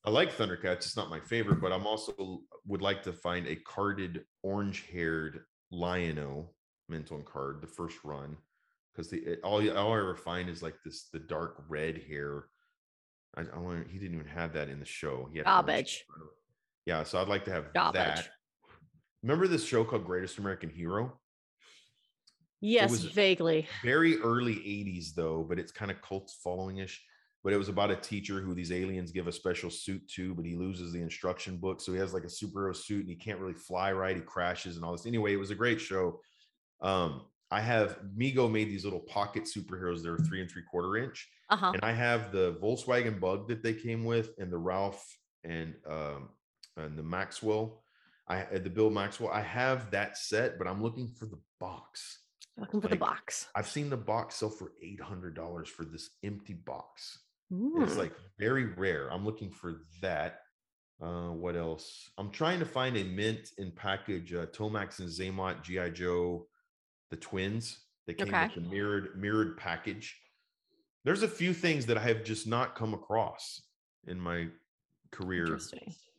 I 0.05 0.11
like 0.11 0.35
Thundercats. 0.35 0.77
It's 0.87 0.97
not 0.97 1.11
my 1.11 1.21
favorite, 1.21 1.61
but 1.61 1.73
I'm 1.73 1.87
also 1.87 2.41
would 2.67 2.81
like 2.83 3.03
to 3.03 3.13
find 3.13 3.47
a 3.47 3.57
carded 3.57 4.25
orange-haired 4.43 5.41
Lion-O 5.71 6.49
Menton 6.89 7.23
card, 7.23 7.61
the 7.61 7.67
first 7.67 7.99
run, 8.03 8.37
because 8.93 9.11
the 9.11 9.37
all, 9.45 9.63
you- 9.63 9.75
all 9.75 9.93
I 9.93 9.99
ever 9.99 10.17
find 10.17 10.49
is 10.49 10.63
like 10.63 10.77
this 10.85 11.09
the 11.13 11.19
dark 11.19 11.63
red 11.69 12.03
hair. 12.09 12.45
I, 13.37 13.43
I 13.55 13.59
want 13.59 13.89
he 13.91 13.99
didn't 13.99 14.15
even 14.19 14.27
have 14.29 14.55
that 14.55 14.69
in 14.69 14.81
the 14.81 14.87
show. 14.87 15.29
He 15.31 15.39
had 15.39 15.47
orange 15.47 15.67
Garbage. 15.67 16.05
Yeah, 16.87 17.03
so 17.05 17.21
I'd 17.21 17.29
like 17.29 17.45
to 17.45 17.53
have 17.53 17.73
Garbage. 17.75 17.95
that. 18.03 18.29
Remember 19.23 19.47
this 19.47 19.65
show 19.65 19.85
called 19.85 20.05
Greatest 20.07 20.39
American 20.39 20.71
Hero? 20.71 21.21
Yes, 22.63 22.95
vaguely. 23.03 23.67
very 23.83 24.19
early 24.21 24.55
80s 24.57 25.15
though 25.15 25.43
but 25.49 25.59
it's 25.59 25.73
kind 25.73 25.91
of 25.91 26.01
cult 26.03 26.31
following-ish 26.45 27.03
but 27.43 27.53
it 27.53 27.57
was 27.57 27.69
about 27.69 27.91
a 27.91 27.97
teacher 27.97 28.41
who 28.41 28.55
these 28.55 28.73
aliens 28.73 29.13
give 29.13 29.27
a 29.27 29.33
special 29.33 29.71
suit 29.71 30.07
to 30.09 30.35
but 30.35 30.45
he 30.45 30.55
loses 30.57 30.93
the 30.93 31.01
instruction 31.01 31.57
book. 31.57 31.81
So 31.81 31.93
he 31.93 31.99
has 31.99 32.13
like 32.13 32.25
a 32.25 32.27
superhero 32.27 32.77
suit 32.77 33.01
and 33.01 33.09
he 33.09 33.17
can't 33.17 33.39
really 33.39 33.55
fly 33.55 33.93
right. 33.93 34.17
He 34.17 34.23
crashes 34.23 34.77
and 34.77 34.85
all 34.85 34.93
this. 34.93 35.07
Anyway 35.07 35.33
it 35.33 35.39
was 35.39 35.51
a 35.51 35.55
great 35.55 35.81
show. 35.81 36.21
Um 36.83 37.23
i 37.51 37.61
have 37.61 37.99
Mego 38.17 38.51
made 38.51 38.69
these 38.69 38.85
little 38.85 39.01
pocket 39.01 39.45
superheroes 39.45 40.03
they're 40.03 40.19
three 40.19 40.41
and 40.41 40.51
three 40.51 40.63
quarter 40.71 40.97
inch. 40.97 41.29
Uh 41.49 41.57
huh. 41.57 41.73
and 41.75 41.83
i 41.83 41.93
have 41.93 42.31
the 42.31 42.55
volkswagen 42.63 43.19
bug 43.19 43.49
that 43.49 43.63
they 43.63 43.75
came 43.75 44.05
with 44.05 44.31
and 44.39 44.53
the 44.53 44.59
ralph 44.59 45.05
and 45.45 45.75
um 45.89 46.29
and 46.77 46.97
the 46.97 47.03
maxwell. 47.03 47.83
I 48.29 48.43
uh, 48.43 48.59
the 48.59 48.71
bill 48.71 48.91
maxwell. 48.91 49.31
I 49.33 49.41
have 49.41 49.91
that 49.93 50.19
set 50.19 50.59
but 50.59 50.67
i'm 50.67 50.83
looking 50.83 51.09
for 51.09 51.27
the 51.27 51.39
box. 51.59 52.19
Looking 52.59 52.83
for 52.83 52.89
the 52.89 52.97
box. 52.97 53.47
I've 53.57 53.69
seen 53.69 53.89
the 53.89 53.97
box 53.97 54.37
sell 54.37 54.51
for 54.51 54.73
eight 54.83 55.01
hundred 55.01 55.35
dollars 55.35 55.69
for 55.69 55.85
this 55.85 56.11
empty 56.23 56.53
box. 56.53 57.19
It's 57.51 57.95
Mm. 57.95 57.97
like 57.99 58.15
very 58.39 58.65
rare. 58.67 59.09
I'm 59.13 59.25
looking 59.25 59.51
for 59.51 59.83
that. 60.01 60.43
Uh, 61.01 61.31
what 61.31 61.57
else? 61.57 62.11
I'm 62.19 62.31
trying 62.31 62.59
to 62.61 62.67
find 62.67 62.97
a 62.97 63.05
mint 63.05 63.51
in 63.59 63.73
package. 63.73 64.33
Uh, 64.35 64.47
Tomax 64.47 65.01
and 65.01 65.09
Xamot 65.09 65.63
GI 65.63 65.91
Joe, 65.91 66.47
the 67.11 67.17
twins. 67.17 67.87
They 68.07 68.15
came 68.15 68.29
Okay. 68.29 68.45
with 68.45 68.55
the 68.55 68.61
mirrored 68.71 69.19
mirrored 69.21 69.57
package. 69.57 70.21
There's 71.05 71.23
a 71.23 71.29
few 71.29 71.55
things 71.55 71.87
that 71.87 71.97
I 71.97 72.03
have 72.03 72.23
just 72.25 72.47
not 72.47 72.75
come 72.77 72.93
across 72.95 73.63
in 74.07 74.21
my 74.21 74.49
career. 75.11 75.59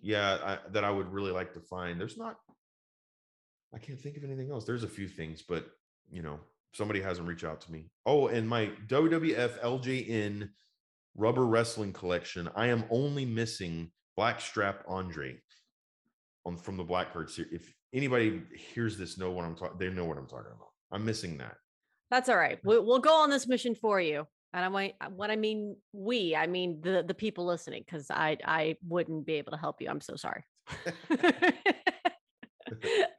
Yeah, 0.01 0.39
I, 0.43 0.69
that 0.69 0.83
I 0.83 0.89
would 0.89 1.11
really 1.13 1.31
like 1.31 1.53
to 1.53 1.61
find. 1.61 1.99
There's 1.99 2.17
not. 2.17 2.39
I 3.73 3.77
can't 3.77 3.99
think 3.99 4.17
of 4.17 4.23
anything 4.23 4.49
else. 4.51 4.65
There's 4.65 4.83
a 4.83 4.87
few 4.89 5.07
things, 5.07 5.43
but 5.43 5.77
you 6.09 6.23
know, 6.23 6.39
somebody 6.73 6.99
hasn't 7.01 7.27
reached 7.27 7.43
out 7.45 7.61
to 7.61 7.71
me. 7.71 7.89
Oh, 8.05 8.27
and 8.27 8.49
my 8.49 8.67
WWF 8.87 9.59
LJN 9.61 10.49
rubber 11.15 11.45
wrestling 11.45 11.93
collection. 11.93 12.49
I 12.55 12.67
am 12.67 12.85
only 12.89 13.25
missing 13.25 13.91
Blackstrap 14.15 14.83
Andre 14.87 15.37
on 16.45 16.57
from 16.57 16.77
the 16.77 16.83
Blackbird 16.83 17.29
series. 17.29 17.53
If 17.53 17.73
anybody 17.93 18.41
hears 18.55 18.97
this, 18.97 19.17
know 19.17 19.31
what 19.31 19.45
I'm 19.45 19.55
talking. 19.55 19.77
They 19.77 19.89
know 19.89 20.05
what 20.05 20.17
I'm 20.17 20.27
talking 20.27 20.51
about. 20.55 20.69
I'm 20.91 21.05
missing 21.05 21.37
that. 21.37 21.55
That's 22.09 22.29
all 22.29 22.37
right. 22.37 22.59
We, 22.63 22.77
we'll 22.79 22.99
go 22.99 23.21
on 23.21 23.29
this 23.29 23.47
mission 23.47 23.75
for 23.75 24.01
you. 24.01 24.25
And 24.53 24.65
I 24.65 24.67
might, 24.67 24.95
uh, 24.99 25.07
what 25.09 25.31
I 25.31 25.37
mean, 25.37 25.77
we, 25.93 26.35
I 26.35 26.45
mean 26.47 26.81
the 26.81 27.05
the 27.07 27.13
people 27.13 27.45
listening, 27.45 27.83
because 27.85 28.07
I 28.11 28.37
I 28.43 28.75
wouldn't 28.85 29.25
be 29.25 29.35
able 29.35 29.51
to 29.53 29.57
help 29.57 29.77
you. 29.79 29.87
I'm 29.89 30.01
so 30.01 30.17
sorry. 30.17 30.43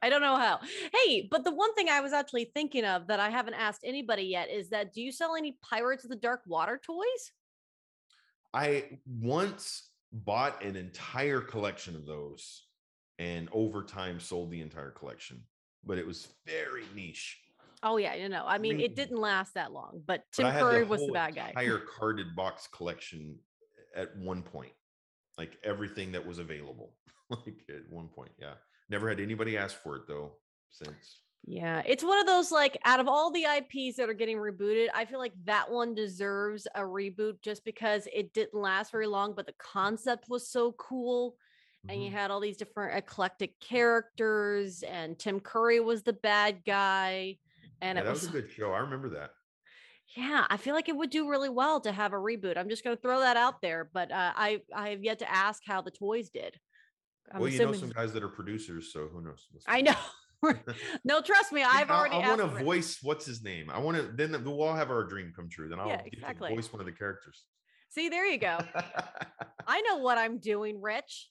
I 0.01 0.09
don't 0.09 0.21
know 0.21 0.37
how. 0.37 0.59
Hey, 0.93 1.27
but 1.29 1.43
the 1.43 1.53
one 1.53 1.73
thing 1.73 1.89
I 1.89 2.01
was 2.01 2.13
actually 2.13 2.51
thinking 2.53 2.85
of 2.85 3.07
that 3.07 3.19
I 3.19 3.29
haven't 3.29 3.55
asked 3.55 3.81
anybody 3.83 4.23
yet 4.23 4.49
is 4.51 4.69
that 4.69 4.93
do 4.93 5.01
you 5.01 5.11
sell 5.11 5.35
any 5.35 5.57
Pirates 5.67 6.03
of 6.03 6.11
the 6.11 6.15
Dark 6.15 6.41
Water 6.45 6.79
toys? 6.83 7.31
I 8.53 8.99
once 9.19 9.89
bought 10.11 10.63
an 10.63 10.75
entire 10.75 11.41
collection 11.41 11.95
of 11.95 12.05
those 12.05 12.67
and 13.19 13.49
over 13.51 13.83
time 13.83 14.19
sold 14.19 14.51
the 14.51 14.61
entire 14.61 14.91
collection, 14.91 15.41
but 15.83 15.97
it 15.97 16.05
was 16.05 16.27
very 16.45 16.83
niche. 16.95 17.39
Oh 17.81 17.97
yeah, 17.97 18.15
you 18.15 18.29
know. 18.29 18.45
I 18.47 18.57
mean, 18.57 18.79
it 18.79 18.95
didn't 18.95 19.19
last 19.19 19.55
that 19.55 19.73
long, 19.73 20.01
but 20.05 20.23
But 20.37 20.43
Tim 20.43 20.51
had 20.51 20.61
Curry 20.61 20.83
was 20.83 21.05
the 21.05 21.11
bad 21.11 21.35
guy. 21.35 21.49
Entire 21.49 21.79
carded 21.99 22.35
box 22.35 22.67
collection 22.71 23.37
at 23.95 24.15
one 24.17 24.41
point, 24.41 24.71
like 25.37 25.57
everything 25.63 26.11
that 26.13 26.25
was 26.25 26.39
available. 26.39 26.93
like 27.29 27.63
at 27.69 27.89
one 27.89 28.07
point, 28.07 28.31
yeah. 28.39 28.53
Never 28.89 29.09
had 29.09 29.19
anybody 29.19 29.57
ask 29.57 29.81
for 29.81 29.97
it 29.97 30.03
though. 30.07 30.33
Since 30.69 31.22
Yeah, 31.45 31.81
it's 31.85 32.03
one 32.03 32.19
of 32.19 32.25
those 32.25 32.51
like 32.51 32.77
out 32.85 32.99
of 33.01 33.07
all 33.09 33.29
the 33.31 33.45
IPs 33.45 33.97
that 33.97 34.09
are 34.09 34.13
getting 34.13 34.37
rebooted, 34.37 34.87
I 34.93 35.03
feel 35.05 35.19
like 35.19 35.33
that 35.43 35.69
one 35.69 35.93
deserves 35.93 36.67
a 36.73 36.79
reboot 36.81 37.41
just 37.41 37.65
because 37.65 38.07
it 38.13 38.33
didn't 38.33 38.59
last 38.59 38.91
very 38.91 39.07
long, 39.07 39.33
but 39.35 39.45
the 39.45 39.55
concept 39.59 40.29
was 40.29 40.47
so 40.49 40.71
cool. 40.73 41.35
And 41.89 42.01
you 42.01 42.09
Mhm. 42.09 42.13
had 42.13 42.31
all 42.31 42.39
these 42.39 42.55
different 42.55 42.97
eclectic 42.97 43.59
characters, 43.59 44.83
and 44.83 45.19
Tim 45.19 45.41
Curry 45.41 45.81
was 45.81 46.03
the 46.03 46.13
bad 46.13 46.63
guy. 46.65 47.37
And 47.81 47.97
yeah, 47.97 48.01
it 48.01 48.05
that 48.05 48.09
was, 48.13 48.21
was 48.21 48.29
a 48.29 48.31
good 48.41 48.49
show. 48.49 48.71
I 48.71 48.79
remember 48.79 49.09
that. 49.09 49.31
yeah, 50.15 50.47
I 50.49 50.55
feel 50.55 50.75
like 50.75 50.87
it 50.87 50.95
would 50.95 51.09
do 51.09 51.27
really 51.29 51.49
well 51.49 51.81
to 51.81 51.91
have 51.91 52.13
a 52.13 52.17
reboot. 52.17 52.55
I'm 52.57 52.69
just 52.69 52.85
going 52.85 52.95
to 52.95 53.01
throw 53.01 53.19
that 53.19 53.35
out 53.35 53.61
there, 53.61 53.89
but 53.93 54.11
uh, 54.13 54.31
I 54.33 54.61
I 54.73 54.91
have 54.91 55.03
yet 55.03 55.19
to 55.19 55.29
ask 55.29 55.61
how 55.65 55.81
the 55.81 55.91
toys 55.91 56.29
did. 56.29 56.57
I'm 57.31 57.41
well, 57.41 57.49
you 57.49 57.59
know 57.59 57.73
some 57.73 57.89
guys 57.89 58.13
that 58.13 58.23
are 58.23 58.29
producers, 58.29 58.93
so 58.93 59.07
who 59.07 59.21
knows? 59.21 59.47
I 59.67 59.81
know. 59.81 59.95
no, 61.03 61.21
trust 61.21 61.51
me, 61.51 61.63
I've 61.63 61.89
already. 61.89 62.15
I, 62.15 62.29
want 62.29 62.41
to 62.41 62.63
voice 62.63 62.99
what's 63.01 63.25
his 63.25 63.43
name. 63.43 63.69
I 63.69 63.79
want 63.79 63.97
to. 63.97 64.03
Then 64.03 64.43
we'll 64.43 64.61
all 64.61 64.75
have 64.75 64.89
our 64.89 65.03
dream 65.03 65.33
come 65.35 65.49
true. 65.49 65.69
Then 65.69 65.79
I'll 65.79 65.87
Yeah, 65.87 66.01
exactly. 66.05 66.53
voice 66.53 66.71
one 66.71 66.79
of 66.79 66.85
the 66.85 66.91
characters. 66.91 67.43
See, 67.89 68.09
there 68.09 68.25
you 68.25 68.39
go. 68.39 68.57
I 69.67 69.81
know 69.81 69.97
what 69.97 70.17
I'm 70.17 70.39
doing, 70.39 70.81
Rich. 70.81 71.29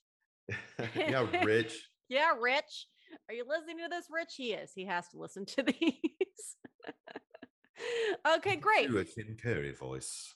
yeah, 0.97 1.27
Rich. 1.43 1.75
Yeah, 2.09 2.33
Rich. 2.41 2.87
Are 3.29 3.35
you 3.35 3.45
listening 3.47 3.79
to 3.79 3.89
this, 3.91 4.07
Rich? 4.11 4.35
He 4.37 4.53
is. 4.53 4.73
He 4.75 4.87
has 4.87 5.09
to 5.09 5.19
listen 5.19 5.45
to 5.47 5.63
these. 5.63 6.57
okay, 8.37 8.57
great. 8.57 8.89
Do 8.89 8.99
a 8.99 9.05
Tim 9.05 9.37
Curry 9.43 9.73
voice. 9.73 10.35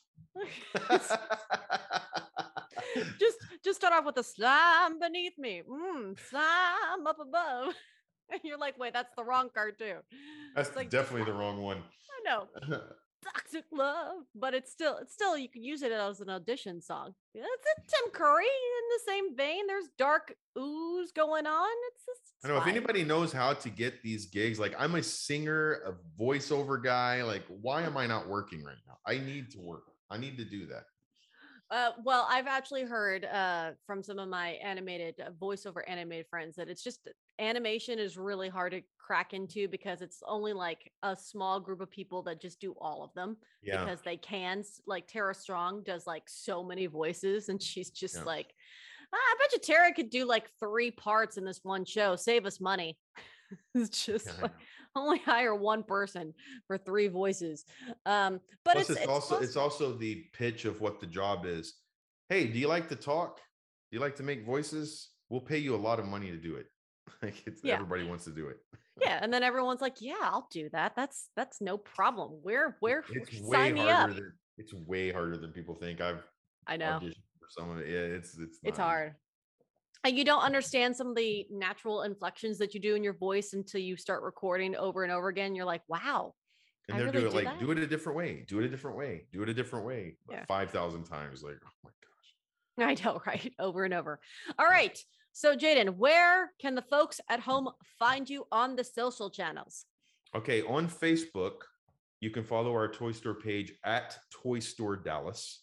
just 3.19 3.39
just 3.65 3.79
start 3.79 3.95
off 3.95 4.05
with 4.05 4.19
a 4.19 4.23
slime 4.23 4.99
beneath 4.99 5.39
me. 5.39 5.63
Mm, 5.69 6.19
slime 6.29 7.07
up 7.07 7.19
above. 7.21 7.75
And 8.31 8.41
you're 8.45 8.59
like, 8.59 8.79
wait, 8.79 8.93
that's 8.93 9.15
the 9.17 9.25
wrong 9.25 9.51
cartoon. 9.55 9.99
That's 10.55 10.75
like, 10.75 10.91
definitely 10.91 11.31
the 11.31 11.39
wrong 11.39 11.63
one. 11.63 11.79
I 11.79 12.31
know. 12.31 12.79
toxic 13.33 13.65
love, 13.73 14.25
but 14.35 14.55
it's 14.55 14.71
still 14.71 14.99
it's 14.99 15.13
still 15.13 15.37
you 15.37 15.49
could 15.49 15.63
use 15.63 15.83
it 15.83 15.93
as 15.93 16.21
an 16.21 16.31
audition 16.31 16.81
song. 16.81 17.15
It's 17.35 17.45
a 17.45 17.81
Tim 17.81 18.13
Curry 18.13 18.45
in 18.45 18.85
the 18.91 19.13
same 19.13 19.37
vein. 19.37 19.67
There's 19.67 19.89
dark 19.99 20.35
ooze 20.59 21.13
going 21.13 21.47
on. 21.47 21.69
It's 21.93 22.05
just 22.05 22.35
I 22.45 22.49
know 22.49 22.59
if 22.59 22.67
anybody 22.67 23.05
knows 23.05 23.33
how 23.33 23.55
to 23.55 23.69
get 23.69 24.03
these 24.03 24.27
gigs, 24.27 24.59
like 24.59 24.75
I'm 24.79 24.95
a 24.95 25.03
singer, 25.03 25.81
a 25.87 26.23
voiceover 26.23 26.83
guy. 26.83 27.23
Like, 27.23 27.45
why 27.49 27.83
am 27.83 27.97
I 27.97 28.07
not 28.07 28.29
working 28.29 28.63
right 28.63 28.77
now? 28.87 28.99
I 29.07 29.19
need 29.19 29.51
to 29.53 29.61
work. 29.61 29.85
I 30.11 30.19
need 30.19 30.37
to 30.39 30.45
do 30.45 30.67
that. 30.67 30.85
Uh, 31.69 31.91
well, 32.05 32.29
I've 32.31 32.47
actually 32.47 32.85
heard 32.85 33.25
uh, 33.25 33.73
from 33.87 34.03
some 34.03 34.21
of 34.21 34.29
my 34.29 34.51
animated 34.63 35.17
uh, 35.21 35.31
voiceover 35.43 35.81
animated 35.89 36.27
friends 36.31 36.55
that 36.57 36.69
it's 36.69 36.83
just 36.83 37.09
animation 37.39 37.99
is 37.99 38.17
really 38.17 38.49
hard 38.49 38.73
to 38.73 38.83
crack 38.99 39.33
into 39.33 39.69
because 39.69 40.03
it's 40.03 40.23
only 40.27 40.53
like 40.53 40.91
a 41.03 41.15
small 41.15 41.61
group 41.61 41.81
of 41.81 41.91
people 41.91 42.23
that 42.23 42.41
just 42.41 42.61
do 42.61 42.75
all 42.81 43.05
of 43.05 43.13
them 43.15 43.37
Yeah. 43.63 43.85
because 43.85 44.01
they 44.03 44.17
can. 44.17 44.63
Like 44.87 45.07
Tara 45.07 45.35
Strong 45.35 45.85
does 45.85 46.07
like 46.07 46.25
so 46.27 46.65
many 46.65 46.87
voices, 46.87 47.49
and 47.49 47.63
she's 47.63 47.91
just 47.91 48.17
Yeah. 48.17 48.25
like, 48.25 48.53
"Ah, 49.13 49.17
I 49.17 49.35
bet 49.39 49.53
you 49.53 49.59
Tara 49.61 49.93
could 49.93 50.11
do 50.11 50.25
like 50.25 50.51
three 50.59 50.91
parts 50.91 51.37
in 51.37 51.45
this 51.45 51.61
one 51.63 51.85
show, 51.85 52.17
save 52.17 52.47
us 52.47 52.61
money. 52.61 52.99
it's 53.75 54.05
just 54.05 54.27
Yeah, 54.27 54.43
like, 54.43 54.55
only 54.97 55.19
hire 55.19 55.55
one 55.55 55.85
person 55.85 56.35
for 56.67 56.79
three 56.79 57.09
voices. 57.09 57.65
Um, 58.07 58.41
but 58.65 58.75
Plus, 58.75 58.91
it's, 58.91 59.01
it's, 59.01 59.09
also 59.09 59.39
it's 59.39 59.57
also 59.57 59.93
the 59.93 60.25
pitch 60.33 60.65
of 60.65 60.81
what 60.81 61.01
the 61.01 61.07
job 61.07 61.47
is. 61.47 61.75
Hey, 62.29 62.47
do 62.49 62.59
you 62.59 62.67
like 62.67 62.89
to 62.89 62.97
talk? 62.97 63.37
Do 63.37 63.97
you 63.97 64.01
like 64.01 64.17
to 64.17 64.25
make 64.25 64.45
voices? 64.45 65.11
We'll 65.29 65.43
pay 65.43 65.59
you 65.59 65.75
a 65.75 65.77
lot 65.77 66.01
of 66.01 66.07
money 66.07 66.31
to 66.31 66.37
do 66.37 66.57
it. 66.57 66.67
Like 67.23 67.47
it's 67.47 67.61
Yeah. 67.65 67.75
everybody 67.75 68.05
wants 68.05 68.25
to 68.25 68.31
do 68.31 68.49
it. 68.49 68.59
yeah, 69.01 69.19
and 69.23 69.33
then 69.33 69.43
everyone's 69.43 69.81
like, 69.81 70.01
"Yeah, 70.01 70.17
I'll 70.23 70.49
do 70.51 70.69
that. 70.73 70.95
That's 70.97 71.31
that's 71.37 71.61
no 71.61 71.79
problem. 71.79 72.41
Where 72.43 72.77
where 72.81 73.05
It's 73.11 73.39
sign 73.39 73.47
way 73.49 73.73
me 73.73 73.89
up." 73.89 74.11
than 74.11 74.33
it's 74.59 74.73
way 74.75 75.11
harder 75.13 75.37
than 75.37 75.53
people 75.53 75.75
think. 75.75 76.01
I've 76.01 76.25
I 76.67 76.77
know 76.77 76.99
for 77.01 77.47
some 77.51 77.71
of 77.71 77.79
it. 77.79 77.89
Yeah, 77.89 78.17
it's 78.17 78.37
it's 78.39 78.59
it's 78.63 78.79
easy. 78.79 78.83
hard. 78.83 79.15
And 80.05 80.17
you 80.17 80.25
don't 80.25 80.43
understand 80.51 80.97
some 80.97 81.09
of 81.09 81.17
the 81.17 81.47
natural 81.51 82.03
inflections 82.03 82.59
that 82.59 82.75
you 82.75 82.81
do 82.81 82.95
in 82.97 83.05
your 83.05 83.15
voice 83.17 83.53
until 83.53 83.81
you 83.81 83.97
start 83.97 84.23
recording 84.23 84.75
over 84.77 85.03
and 85.05 85.13
over 85.13 85.29
again. 85.29 85.55
You're 85.55 85.65
like, 85.65 85.83
"Wow, 85.89 86.35
And 86.89 86.97
I 86.97 86.99
they're 86.99 87.07
really 87.13 87.21
doing 87.21 87.31
do 87.31 87.37
like 87.37 87.45
that? 87.45 87.61
do 87.61 87.71
it 87.71 87.79
a 87.79 87.87
different 87.87 88.19
way, 88.19 88.45
do 88.49 88.59
it 88.59 88.65
a 88.65 88.69
different 88.69 88.97
way, 88.97 89.27
do 89.33 89.43
it 89.43 89.49
a 89.49 89.55
different 89.55 89.87
way, 89.87 90.19
Yeah. 90.29 90.45
five 90.47 90.71
thousand 90.71 91.05
times. 91.05 91.43
Like, 91.43 91.59
oh 91.65 91.71
my 91.85 91.91
gosh. 92.03 93.01
I 93.01 93.05
know, 93.05 93.21
right? 93.27 93.55
Over 93.59 93.85
and 93.85 93.95
over. 93.95 94.21
All 94.59 94.67
right. 94.67 94.99
So, 95.39 95.55
Jayden, 95.55 95.99
where 95.99 96.53
can 96.59 96.75
the 96.75 96.81
folks 96.81 97.21
at 97.29 97.41
home 97.41 97.69
find 97.99 98.27
you 98.29 98.47
on 98.51 98.75
the 98.75 98.83
social 98.83 99.29
channels? 99.29 99.85
Okay, 100.35 100.63
on 100.63 100.89
Facebook, 100.89 101.57
you 102.23 102.31
can 102.31 102.43
follow 102.43 102.73
our 102.73 102.91
toy 102.91 103.13
store 103.13 103.35
page 103.35 103.75
at 103.85 104.17
Toy 104.31 104.61
Store 104.61 104.97
Dallas. 104.97 105.61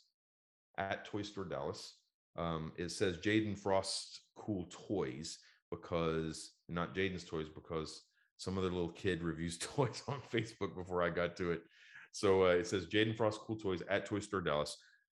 At 0.77 1.05
Toy 1.05 1.23
Store 1.23 1.45
Dallas. 1.45 1.95
Um, 2.37 2.71
it 2.77 2.91
says 2.91 3.17
Jayden 3.17 3.57
Frost 3.57 4.21
Cool 4.35 4.69
Toys 4.69 5.39
because 5.71 6.51
not 6.69 6.93
Jayden's 6.93 7.23
toys, 7.23 7.47
because 7.49 8.03
some 8.37 8.59
other 8.59 8.69
little 8.69 8.91
kid 8.91 9.23
reviews 9.23 9.57
toys 9.75 10.03
on 10.07 10.21
Facebook 10.31 10.75
before 10.75 11.01
I 11.01 11.09
got 11.09 11.35
to 11.37 11.51
it. 11.51 11.63
So 12.11 12.43
uh, 12.43 12.49
it 12.49 12.67
says 12.67 12.85
Jayden 12.85 13.17
Frost 13.17 13.39
Cool 13.39 13.55
Toys 13.55 13.81
at 13.89 14.05
Toy 14.05 14.19
Store 14.19 14.41
Dallas. 14.41 14.77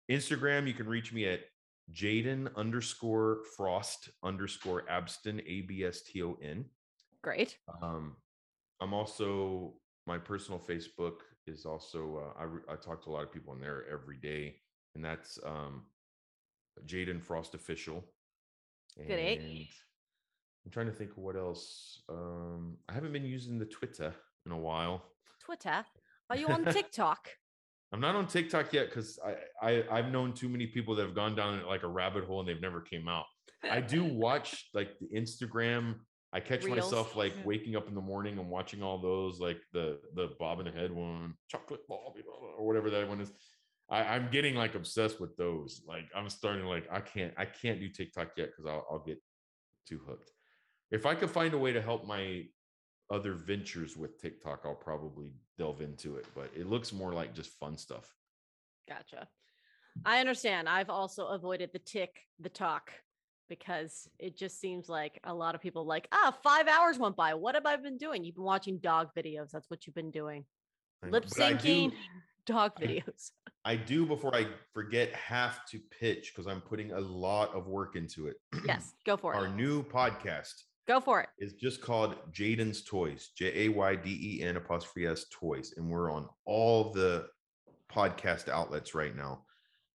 Instagram, 0.08 0.68
you 0.68 0.74
can 0.74 0.86
reach 0.86 1.12
me 1.12 1.26
at 1.26 1.40
Jayden 1.92 2.54
underscore 2.56 3.40
Frost 3.56 4.10
underscore 4.22 4.84
Abston 4.90 5.42
A 5.46 5.62
B 5.62 5.84
S 5.84 6.02
T 6.02 6.22
O 6.22 6.36
N. 6.42 6.64
Great. 7.22 7.56
Um, 7.82 8.16
I'm 8.80 8.94
also 8.94 9.74
my 10.06 10.18
personal 10.18 10.58
Facebook 10.58 11.20
is 11.46 11.64
also 11.64 12.22
uh, 12.22 12.40
I 12.40 12.44
re- 12.44 12.62
I 12.68 12.76
talk 12.76 13.04
to 13.04 13.10
a 13.10 13.12
lot 13.12 13.22
of 13.22 13.32
people 13.32 13.52
on 13.52 13.60
there 13.60 13.84
every 13.92 14.16
day, 14.16 14.56
and 14.94 15.04
that's 15.04 15.38
um, 15.44 15.84
Jayden 16.86 17.22
Frost 17.22 17.54
official. 17.54 18.04
Good? 19.06 19.40
I'm 20.64 20.70
trying 20.70 20.86
to 20.86 20.92
think 20.92 21.10
of 21.10 21.18
what 21.18 21.36
else. 21.36 22.02
Um, 22.08 22.78
I 22.88 22.94
haven't 22.94 23.12
been 23.12 23.24
using 23.24 23.58
the 23.58 23.66
Twitter 23.66 24.14
in 24.46 24.52
a 24.52 24.58
while. 24.58 25.04
Twitter. 25.44 25.84
Are 26.30 26.36
you 26.36 26.48
on 26.48 26.64
TikTok? 26.72 27.28
I'm 27.94 28.00
not 28.00 28.16
on 28.16 28.26
TikTok 28.26 28.72
yet 28.72 28.88
because 28.88 29.20
I, 29.24 29.68
I 29.68 29.84
I've 29.88 30.10
known 30.10 30.32
too 30.32 30.48
many 30.48 30.66
people 30.66 30.96
that 30.96 31.02
have 31.02 31.14
gone 31.14 31.36
down 31.36 31.64
like 31.64 31.84
a 31.84 31.88
rabbit 31.88 32.24
hole 32.24 32.40
and 32.40 32.48
they've 32.48 32.60
never 32.60 32.80
came 32.80 33.06
out. 33.06 33.24
I 33.70 33.80
do 33.80 34.02
watch 34.12 34.68
like 34.74 34.98
the 34.98 35.06
Instagram. 35.16 35.94
I 36.32 36.40
catch 36.40 36.64
Reels. 36.64 36.78
myself 36.78 37.14
like 37.14 37.32
waking 37.44 37.76
up 37.76 37.86
in 37.86 37.94
the 37.94 38.00
morning 38.00 38.40
and 38.40 38.50
watching 38.50 38.82
all 38.82 39.00
those 39.00 39.38
like 39.38 39.60
the 39.72 40.00
the 40.16 40.30
bob 40.40 40.58
in 40.58 40.66
the 40.66 40.72
head 40.72 40.90
one, 40.90 41.34
chocolate 41.48 41.86
bobby 41.88 42.22
or 42.58 42.66
whatever 42.66 42.90
that 42.90 43.08
one 43.08 43.20
is. 43.20 43.30
I, 43.88 44.02
I'm 44.02 44.28
getting 44.32 44.56
like 44.56 44.74
obsessed 44.74 45.20
with 45.20 45.36
those. 45.36 45.82
Like 45.86 46.06
I'm 46.16 46.28
starting 46.28 46.64
like 46.66 46.88
I 46.90 46.98
can't 46.98 47.32
I 47.38 47.44
can't 47.44 47.78
do 47.78 47.88
TikTok 47.88 48.30
yet 48.36 48.48
because 48.48 48.66
I'll 48.66 48.84
I'll 48.90 49.04
get 49.06 49.22
too 49.88 50.00
hooked. 50.04 50.32
If 50.90 51.06
I 51.06 51.14
could 51.14 51.30
find 51.30 51.54
a 51.54 51.58
way 51.58 51.72
to 51.72 51.80
help 51.80 52.08
my 52.08 52.42
other 53.10 53.34
ventures 53.34 53.96
with 53.96 54.20
TikTok, 54.20 54.62
I'll 54.64 54.74
probably 54.74 55.30
delve 55.58 55.80
into 55.80 56.16
it. 56.16 56.26
But 56.34 56.50
it 56.56 56.68
looks 56.68 56.92
more 56.92 57.12
like 57.12 57.34
just 57.34 57.58
fun 57.58 57.76
stuff. 57.76 58.12
Gotcha. 58.88 59.28
I 60.04 60.18
understand. 60.18 60.68
I've 60.68 60.90
also 60.90 61.26
avoided 61.26 61.70
the 61.72 61.78
tick, 61.78 62.20
the 62.40 62.48
talk, 62.48 62.90
because 63.48 64.08
it 64.18 64.36
just 64.36 64.60
seems 64.60 64.88
like 64.88 65.20
a 65.24 65.32
lot 65.32 65.54
of 65.54 65.60
people 65.60 65.86
like, 65.86 66.08
ah, 66.12 66.34
five 66.42 66.66
hours 66.66 66.98
went 66.98 67.16
by. 67.16 67.34
What 67.34 67.54
have 67.54 67.66
I 67.66 67.76
been 67.76 67.98
doing? 67.98 68.24
You've 68.24 68.34
been 68.34 68.44
watching 68.44 68.78
dog 68.78 69.10
videos. 69.16 69.50
That's 69.50 69.70
what 69.70 69.86
you've 69.86 69.94
been 69.94 70.10
doing. 70.10 70.44
Lip 71.06 71.26
syncing, 71.26 71.92
dog 72.46 72.72
videos. 72.80 73.30
I 73.64 73.76
do 73.76 74.04
before 74.04 74.34
I 74.34 74.46
forget 74.72 75.12
have 75.14 75.64
to 75.66 75.78
pitch 75.98 76.32
because 76.34 76.50
I'm 76.50 76.60
putting 76.60 76.92
a 76.92 77.00
lot 77.00 77.54
of 77.54 77.66
work 77.66 77.96
into 77.96 78.26
it. 78.26 78.36
yes, 78.66 78.94
go 79.06 79.16
for 79.16 79.32
it. 79.34 79.36
Our 79.36 79.48
new 79.48 79.82
podcast 79.82 80.54
Go 80.86 81.00
for 81.00 81.20
it. 81.20 81.28
it. 81.38 81.44
is 81.44 81.52
just 81.54 81.80
called 81.80 82.16
Jayden's 82.32 82.82
Toys, 82.82 83.30
J 83.36 83.66
A 83.66 83.68
Y 83.70 83.96
D 83.96 84.38
E 84.38 84.42
N 84.42 84.56
apostrophe 84.56 85.06
S 85.06 85.26
Toys. 85.30 85.74
And 85.76 85.88
we're 85.88 86.10
on 86.12 86.28
all 86.44 86.92
the 86.92 87.26
podcast 87.90 88.48
outlets 88.48 88.94
right 88.94 89.16
now. 89.16 89.44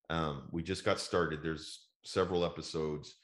Um, 0.10 0.48
we 0.52 0.64
just 0.64 0.86
got 0.86 1.00
started. 1.00 1.44
There's 1.44 1.88
several 2.04 2.44
episodes 2.44 3.16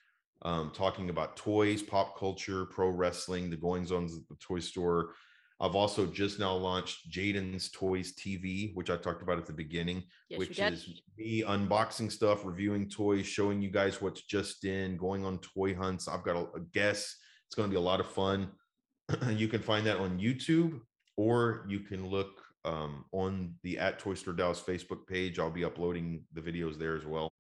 um, 0.43 0.71
talking 0.73 1.09
about 1.09 1.37
toys, 1.37 1.81
pop 1.81 2.17
culture, 2.19 2.65
pro 2.65 2.89
wrestling, 2.89 3.49
the 3.49 3.55
goings 3.55 3.91
on 3.91 4.05
at 4.05 4.11
the 4.29 4.35
toy 4.39 4.59
store. 4.59 5.13
I've 5.61 5.75
also 5.75 6.05
just 6.05 6.37
now 6.37 6.53
launched 6.53 7.09
Jayden's 7.09 7.71
Toys 7.71 8.13
TV, 8.13 8.75
which 8.75 8.89
I 8.89 8.97
talked 8.97 9.21
about 9.21 9.37
at 9.37 9.45
the 9.45 9.53
beginning 9.53 10.03
Yes, 10.29 10.39
which 10.39 10.59
is 10.59 11.01
me 11.17 11.43
unboxing 11.43 12.11
stuff, 12.11 12.43
reviewing 12.43 12.89
toys, 12.89 13.25
showing 13.25 13.61
you 13.61 13.71
guys 13.71 14.01
what's 14.01 14.23
just 14.23 14.65
in, 14.65 14.97
going 14.97 15.23
on 15.23 15.39
toy 15.39 15.73
hunts. 15.73 16.09
I've 16.09 16.23
got 16.23 16.35
a, 16.35 16.57
a 16.57 16.59
guest. 16.73 17.15
It's 17.47 17.55
going 17.55 17.69
to 17.69 17.73
be 17.73 17.77
a 17.77 17.81
lot 17.81 17.99
of 17.99 18.07
fun. 18.07 18.49
you 19.29 19.47
can 19.47 19.61
find 19.61 19.85
that 19.85 19.97
on 19.97 20.19
YouTube, 20.19 20.81
or 21.17 21.65
you 21.67 21.79
can 21.79 22.07
look 22.07 22.41
um, 22.65 23.05
on 23.11 23.53
the 23.63 23.77
at 23.77 23.99
Toy 23.99 24.15
Store 24.15 24.33
Dallas 24.33 24.61
Facebook 24.61 25.07
page. 25.07 25.39
I'll 25.39 25.51
be 25.51 25.65
uploading 25.65 26.23
the 26.33 26.41
videos 26.41 26.77
there 26.77 26.95
as 26.95 27.05
well. 27.05 27.31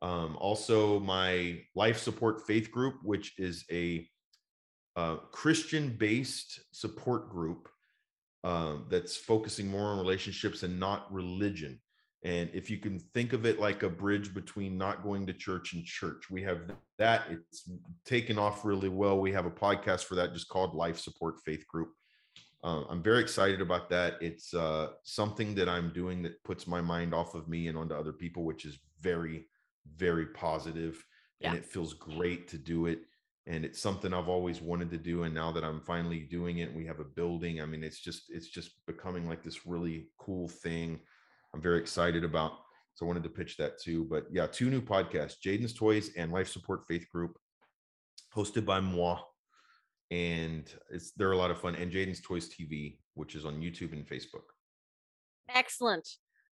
Um, 0.00 0.36
also, 0.40 0.98
my 0.98 1.60
life 1.76 1.98
support 1.98 2.46
faith 2.46 2.72
group, 2.72 2.96
which 3.04 3.34
is 3.38 3.64
a 3.70 4.08
uh, 4.96 5.16
Christian-based 5.30 6.60
support 6.72 7.30
group 7.30 7.68
um, 8.44 8.86
that's 8.90 9.16
focusing 9.16 9.68
more 9.68 9.86
on 9.86 9.98
relationships 9.98 10.64
and 10.64 10.80
not 10.80 11.12
religion. 11.12 11.80
And 12.24 12.50
if 12.54 12.70
you 12.70 12.78
can 12.78 13.00
think 13.00 13.32
of 13.32 13.46
it 13.46 13.58
like 13.58 13.82
a 13.82 13.88
bridge 13.88 14.32
between 14.32 14.78
not 14.78 15.02
going 15.02 15.26
to 15.26 15.32
church 15.32 15.72
and 15.72 15.84
church, 15.84 16.30
we 16.30 16.42
have 16.42 16.60
that. 16.98 17.24
It's 17.30 17.68
taken 18.04 18.38
off 18.38 18.64
really 18.64 18.88
well. 18.88 19.18
We 19.18 19.32
have 19.32 19.46
a 19.46 19.50
podcast 19.50 20.04
for 20.04 20.14
that 20.14 20.32
just 20.32 20.48
called 20.48 20.74
Life 20.74 20.98
Support 21.00 21.40
Faith 21.44 21.66
Group. 21.66 21.90
Uh, 22.62 22.84
I'm 22.88 23.02
very 23.02 23.20
excited 23.20 23.60
about 23.60 23.90
that. 23.90 24.14
It's 24.20 24.54
uh, 24.54 24.90
something 25.02 25.52
that 25.56 25.68
I'm 25.68 25.92
doing 25.92 26.22
that 26.22 26.42
puts 26.44 26.68
my 26.68 26.80
mind 26.80 27.12
off 27.12 27.34
of 27.34 27.48
me 27.48 27.66
and 27.66 27.76
onto 27.76 27.94
other 27.94 28.12
people, 28.12 28.44
which 28.44 28.64
is 28.64 28.78
very, 29.00 29.46
very 29.96 30.26
positive. 30.26 31.04
And 31.40 31.56
it 31.56 31.66
feels 31.66 31.92
great 31.94 32.46
to 32.48 32.56
do 32.56 32.86
it. 32.86 33.00
And 33.48 33.64
it's 33.64 33.80
something 33.80 34.14
I've 34.14 34.28
always 34.28 34.60
wanted 34.60 34.92
to 34.92 34.96
do. 34.96 35.24
And 35.24 35.34
now 35.34 35.50
that 35.50 35.64
I'm 35.64 35.80
finally 35.80 36.20
doing 36.20 36.58
it, 36.58 36.72
we 36.72 36.86
have 36.86 37.00
a 37.00 37.04
building. 37.04 37.60
I 37.60 37.66
mean, 37.66 37.82
it's 37.82 37.98
just, 37.98 38.26
it's 38.28 38.46
just 38.46 38.86
becoming 38.86 39.28
like 39.28 39.42
this 39.42 39.66
really 39.66 40.06
cool 40.18 40.46
thing. 40.46 41.00
I'm 41.54 41.60
very 41.60 41.78
excited 41.78 42.24
about. 42.24 42.52
So 42.94 43.06
I 43.06 43.08
wanted 43.08 43.22
to 43.24 43.28
pitch 43.30 43.56
that 43.56 43.80
too. 43.80 44.04
But 44.04 44.26
yeah, 44.30 44.46
two 44.46 44.70
new 44.70 44.80
podcasts, 44.80 45.36
Jayden's 45.44 45.72
Toys 45.72 46.10
and 46.16 46.32
Life 46.32 46.48
Support 46.48 46.84
Faith 46.86 47.06
Group, 47.12 47.36
hosted 48.34 48.64
by 48.64 48.80
moi. 48.80 49.18
And 50.10 50.70
it's 50.90 51.12
they're 51.12 51.32
a 51.32 51.36
lot 51.36 51.50
of 51.50 51.60
fun. 51.60 51.74
And 51.74 51.90
Jayden's 51.90 52.20
Toys 52.20 52.48
TV, 52.48 52.98
which 53.14 53.34
is 53.34 53.46
on 53.46 53.60
YouTube 53.60 53.92
and 53.92 54.06
Facebook. 54.06 54.44
Excellent. 55.48 56.06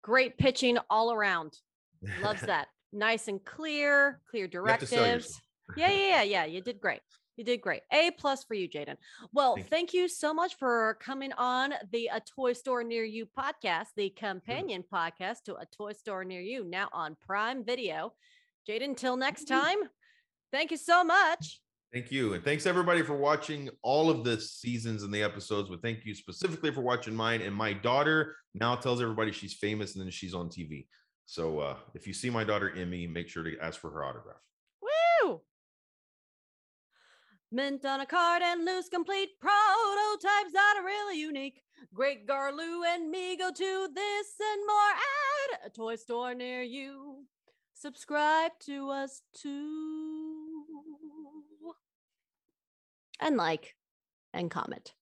Great 0.02 0.38
pitching 0.38 0.78
all 0.88 1.12
around. 1.12 1.54
Loves 2.22 2.40
that. 2.46 2.68
Nice 2.92 3.28
and 3.28 3.44
clear, 3.44 4.20
clear 4.30 4.48
have 4.66 4.80
to 4.80 4.86
sell 4.86 5.04
directives. 5.04 5.40
Yeah, 5.76 5.90
yeah, 5.90 6.08
yeah, 6.08 6.22
yeah. 6.22 6.44
You 6.46 6.62
did 6.62 6.80
great. 6.80 7.00
You 7.38 7.44
did 7.44 7.60
great. 7.60 7.82
A 7.92 8.10
plus 8.10 8.42
for 8.42 8.54
you, 8.54 8.68
Jayden. 8.68 8.96
Well, 9.32 9.54
thank, 9.54 9.70
thank 9.70 9.94
you. 9.94 10.02
you 10.02 10.08
so 10.08 10.34
much 10.34 10.56
for 10.56 10.98
coming 11.00 11.32
on 11.34 11.72
the 11.92 12.10
A 12.12 12.20
Toy 12.20 12.52
Store 12.52 12.82
Near 12.82 13.04
You 13.04 13.26
podcast, 13.26 13.86
the 13.96 14.10
companion 14.10 14.82
sure. 14.82 15.00
podcast 15.00 15.44
to 15.44 15.54
A 15.54 15.64
Toy 15.66 15.92
Store 15.92 16.24
Near 16.24 16.40
You, 16.40 16.64
now 16.64 16.88
on 16.92 17.16
Prime 17.24 17.64
Video. 17.64 18.12
Jayden, 18.68 18.96
till 18.96 19.16
next 19.16 19.44
time, 19.44 19.76
thank 20.50 20.72
you 20.72 20.76
so 20.76 21.04
much. 21.04 21.60
Thank 21.92 22.10
you. 22.10 22.34
And 22.34 22.42
thanks 22.42 22.66
everybody 22.66 23.02
for 23.02 23.16
watching 23.16 23.70
all 23.82 24.10
of 24.10 24.24
the 24.24 24.40
seasons 24.40 25.04
and 25.04 25.14
the 25.14 25.22
episodes. 25.22 25.68
But 25.68 25.80
thank 25.80 26.04
you 26.04 26.16
specifically 26.16 26.72
for 26.72 26.80
watching 26.80 27.14
mine. 27.14 27.40
And 27.40 27.54
my 27.54 27.72
daughter 27.72 28.34
now 28.52 28.74
tells 28.74 29.00
everybody 29.00 29.30
she's 29.30 29.54
famous 29.54 29.94
and 29.94 30.04
then 30.04 30.10
she's 30.10 30.34
on 30.34 30.48
TV. 30.48 30.86
So 31.26 31.60
uh, 31.60 31.76
if 31.94 32.04
you 32.08 32.12
see 32.12 32.30
my 32.30 32.42
daughter 32.42 32.74
Emmy, 32.76 33.06
make 33.06 33.28
sure 33.28 33.44
to 33.44 33.56
ask 33.60 33.80
for 33.80 33.90
her 33.90 34.04
autograph. 34.04 34.42
Mint 37.50 37.84
on 37.86 38.00
a 38.00 38.06
card 38.06 38.42
and 38.42 38.64
loose 38.64 38.90
complete 38.90 39.40
prototypes 39.40 40.52
that 40.52 40.74
are 40.78 40.84
really 40.84 41.18
unique. 41.18 41.62
Great 41.94 42.26
Garloo 42.26 42.82
and 42.86 43.10
me 43.10 43.38
go 43.38 43.50
to 43.50 43.88
this 43.94 44.26
and 44.52 44.66
more 44.66 45.54
at 45.54 45.66
a 45.66 45.70
toy 45.70 45.96
store 45.96 46.34
near 46.34 46.60
you. 46.60 47.24
Subscribe 47.72 48.52
to 48.66 48.90
us 48.90 49.22
too. 49.32 50.34
And 53.18 53.38
like 53.38 53.76
and 54.34 54.50
comment. 54.50 54.92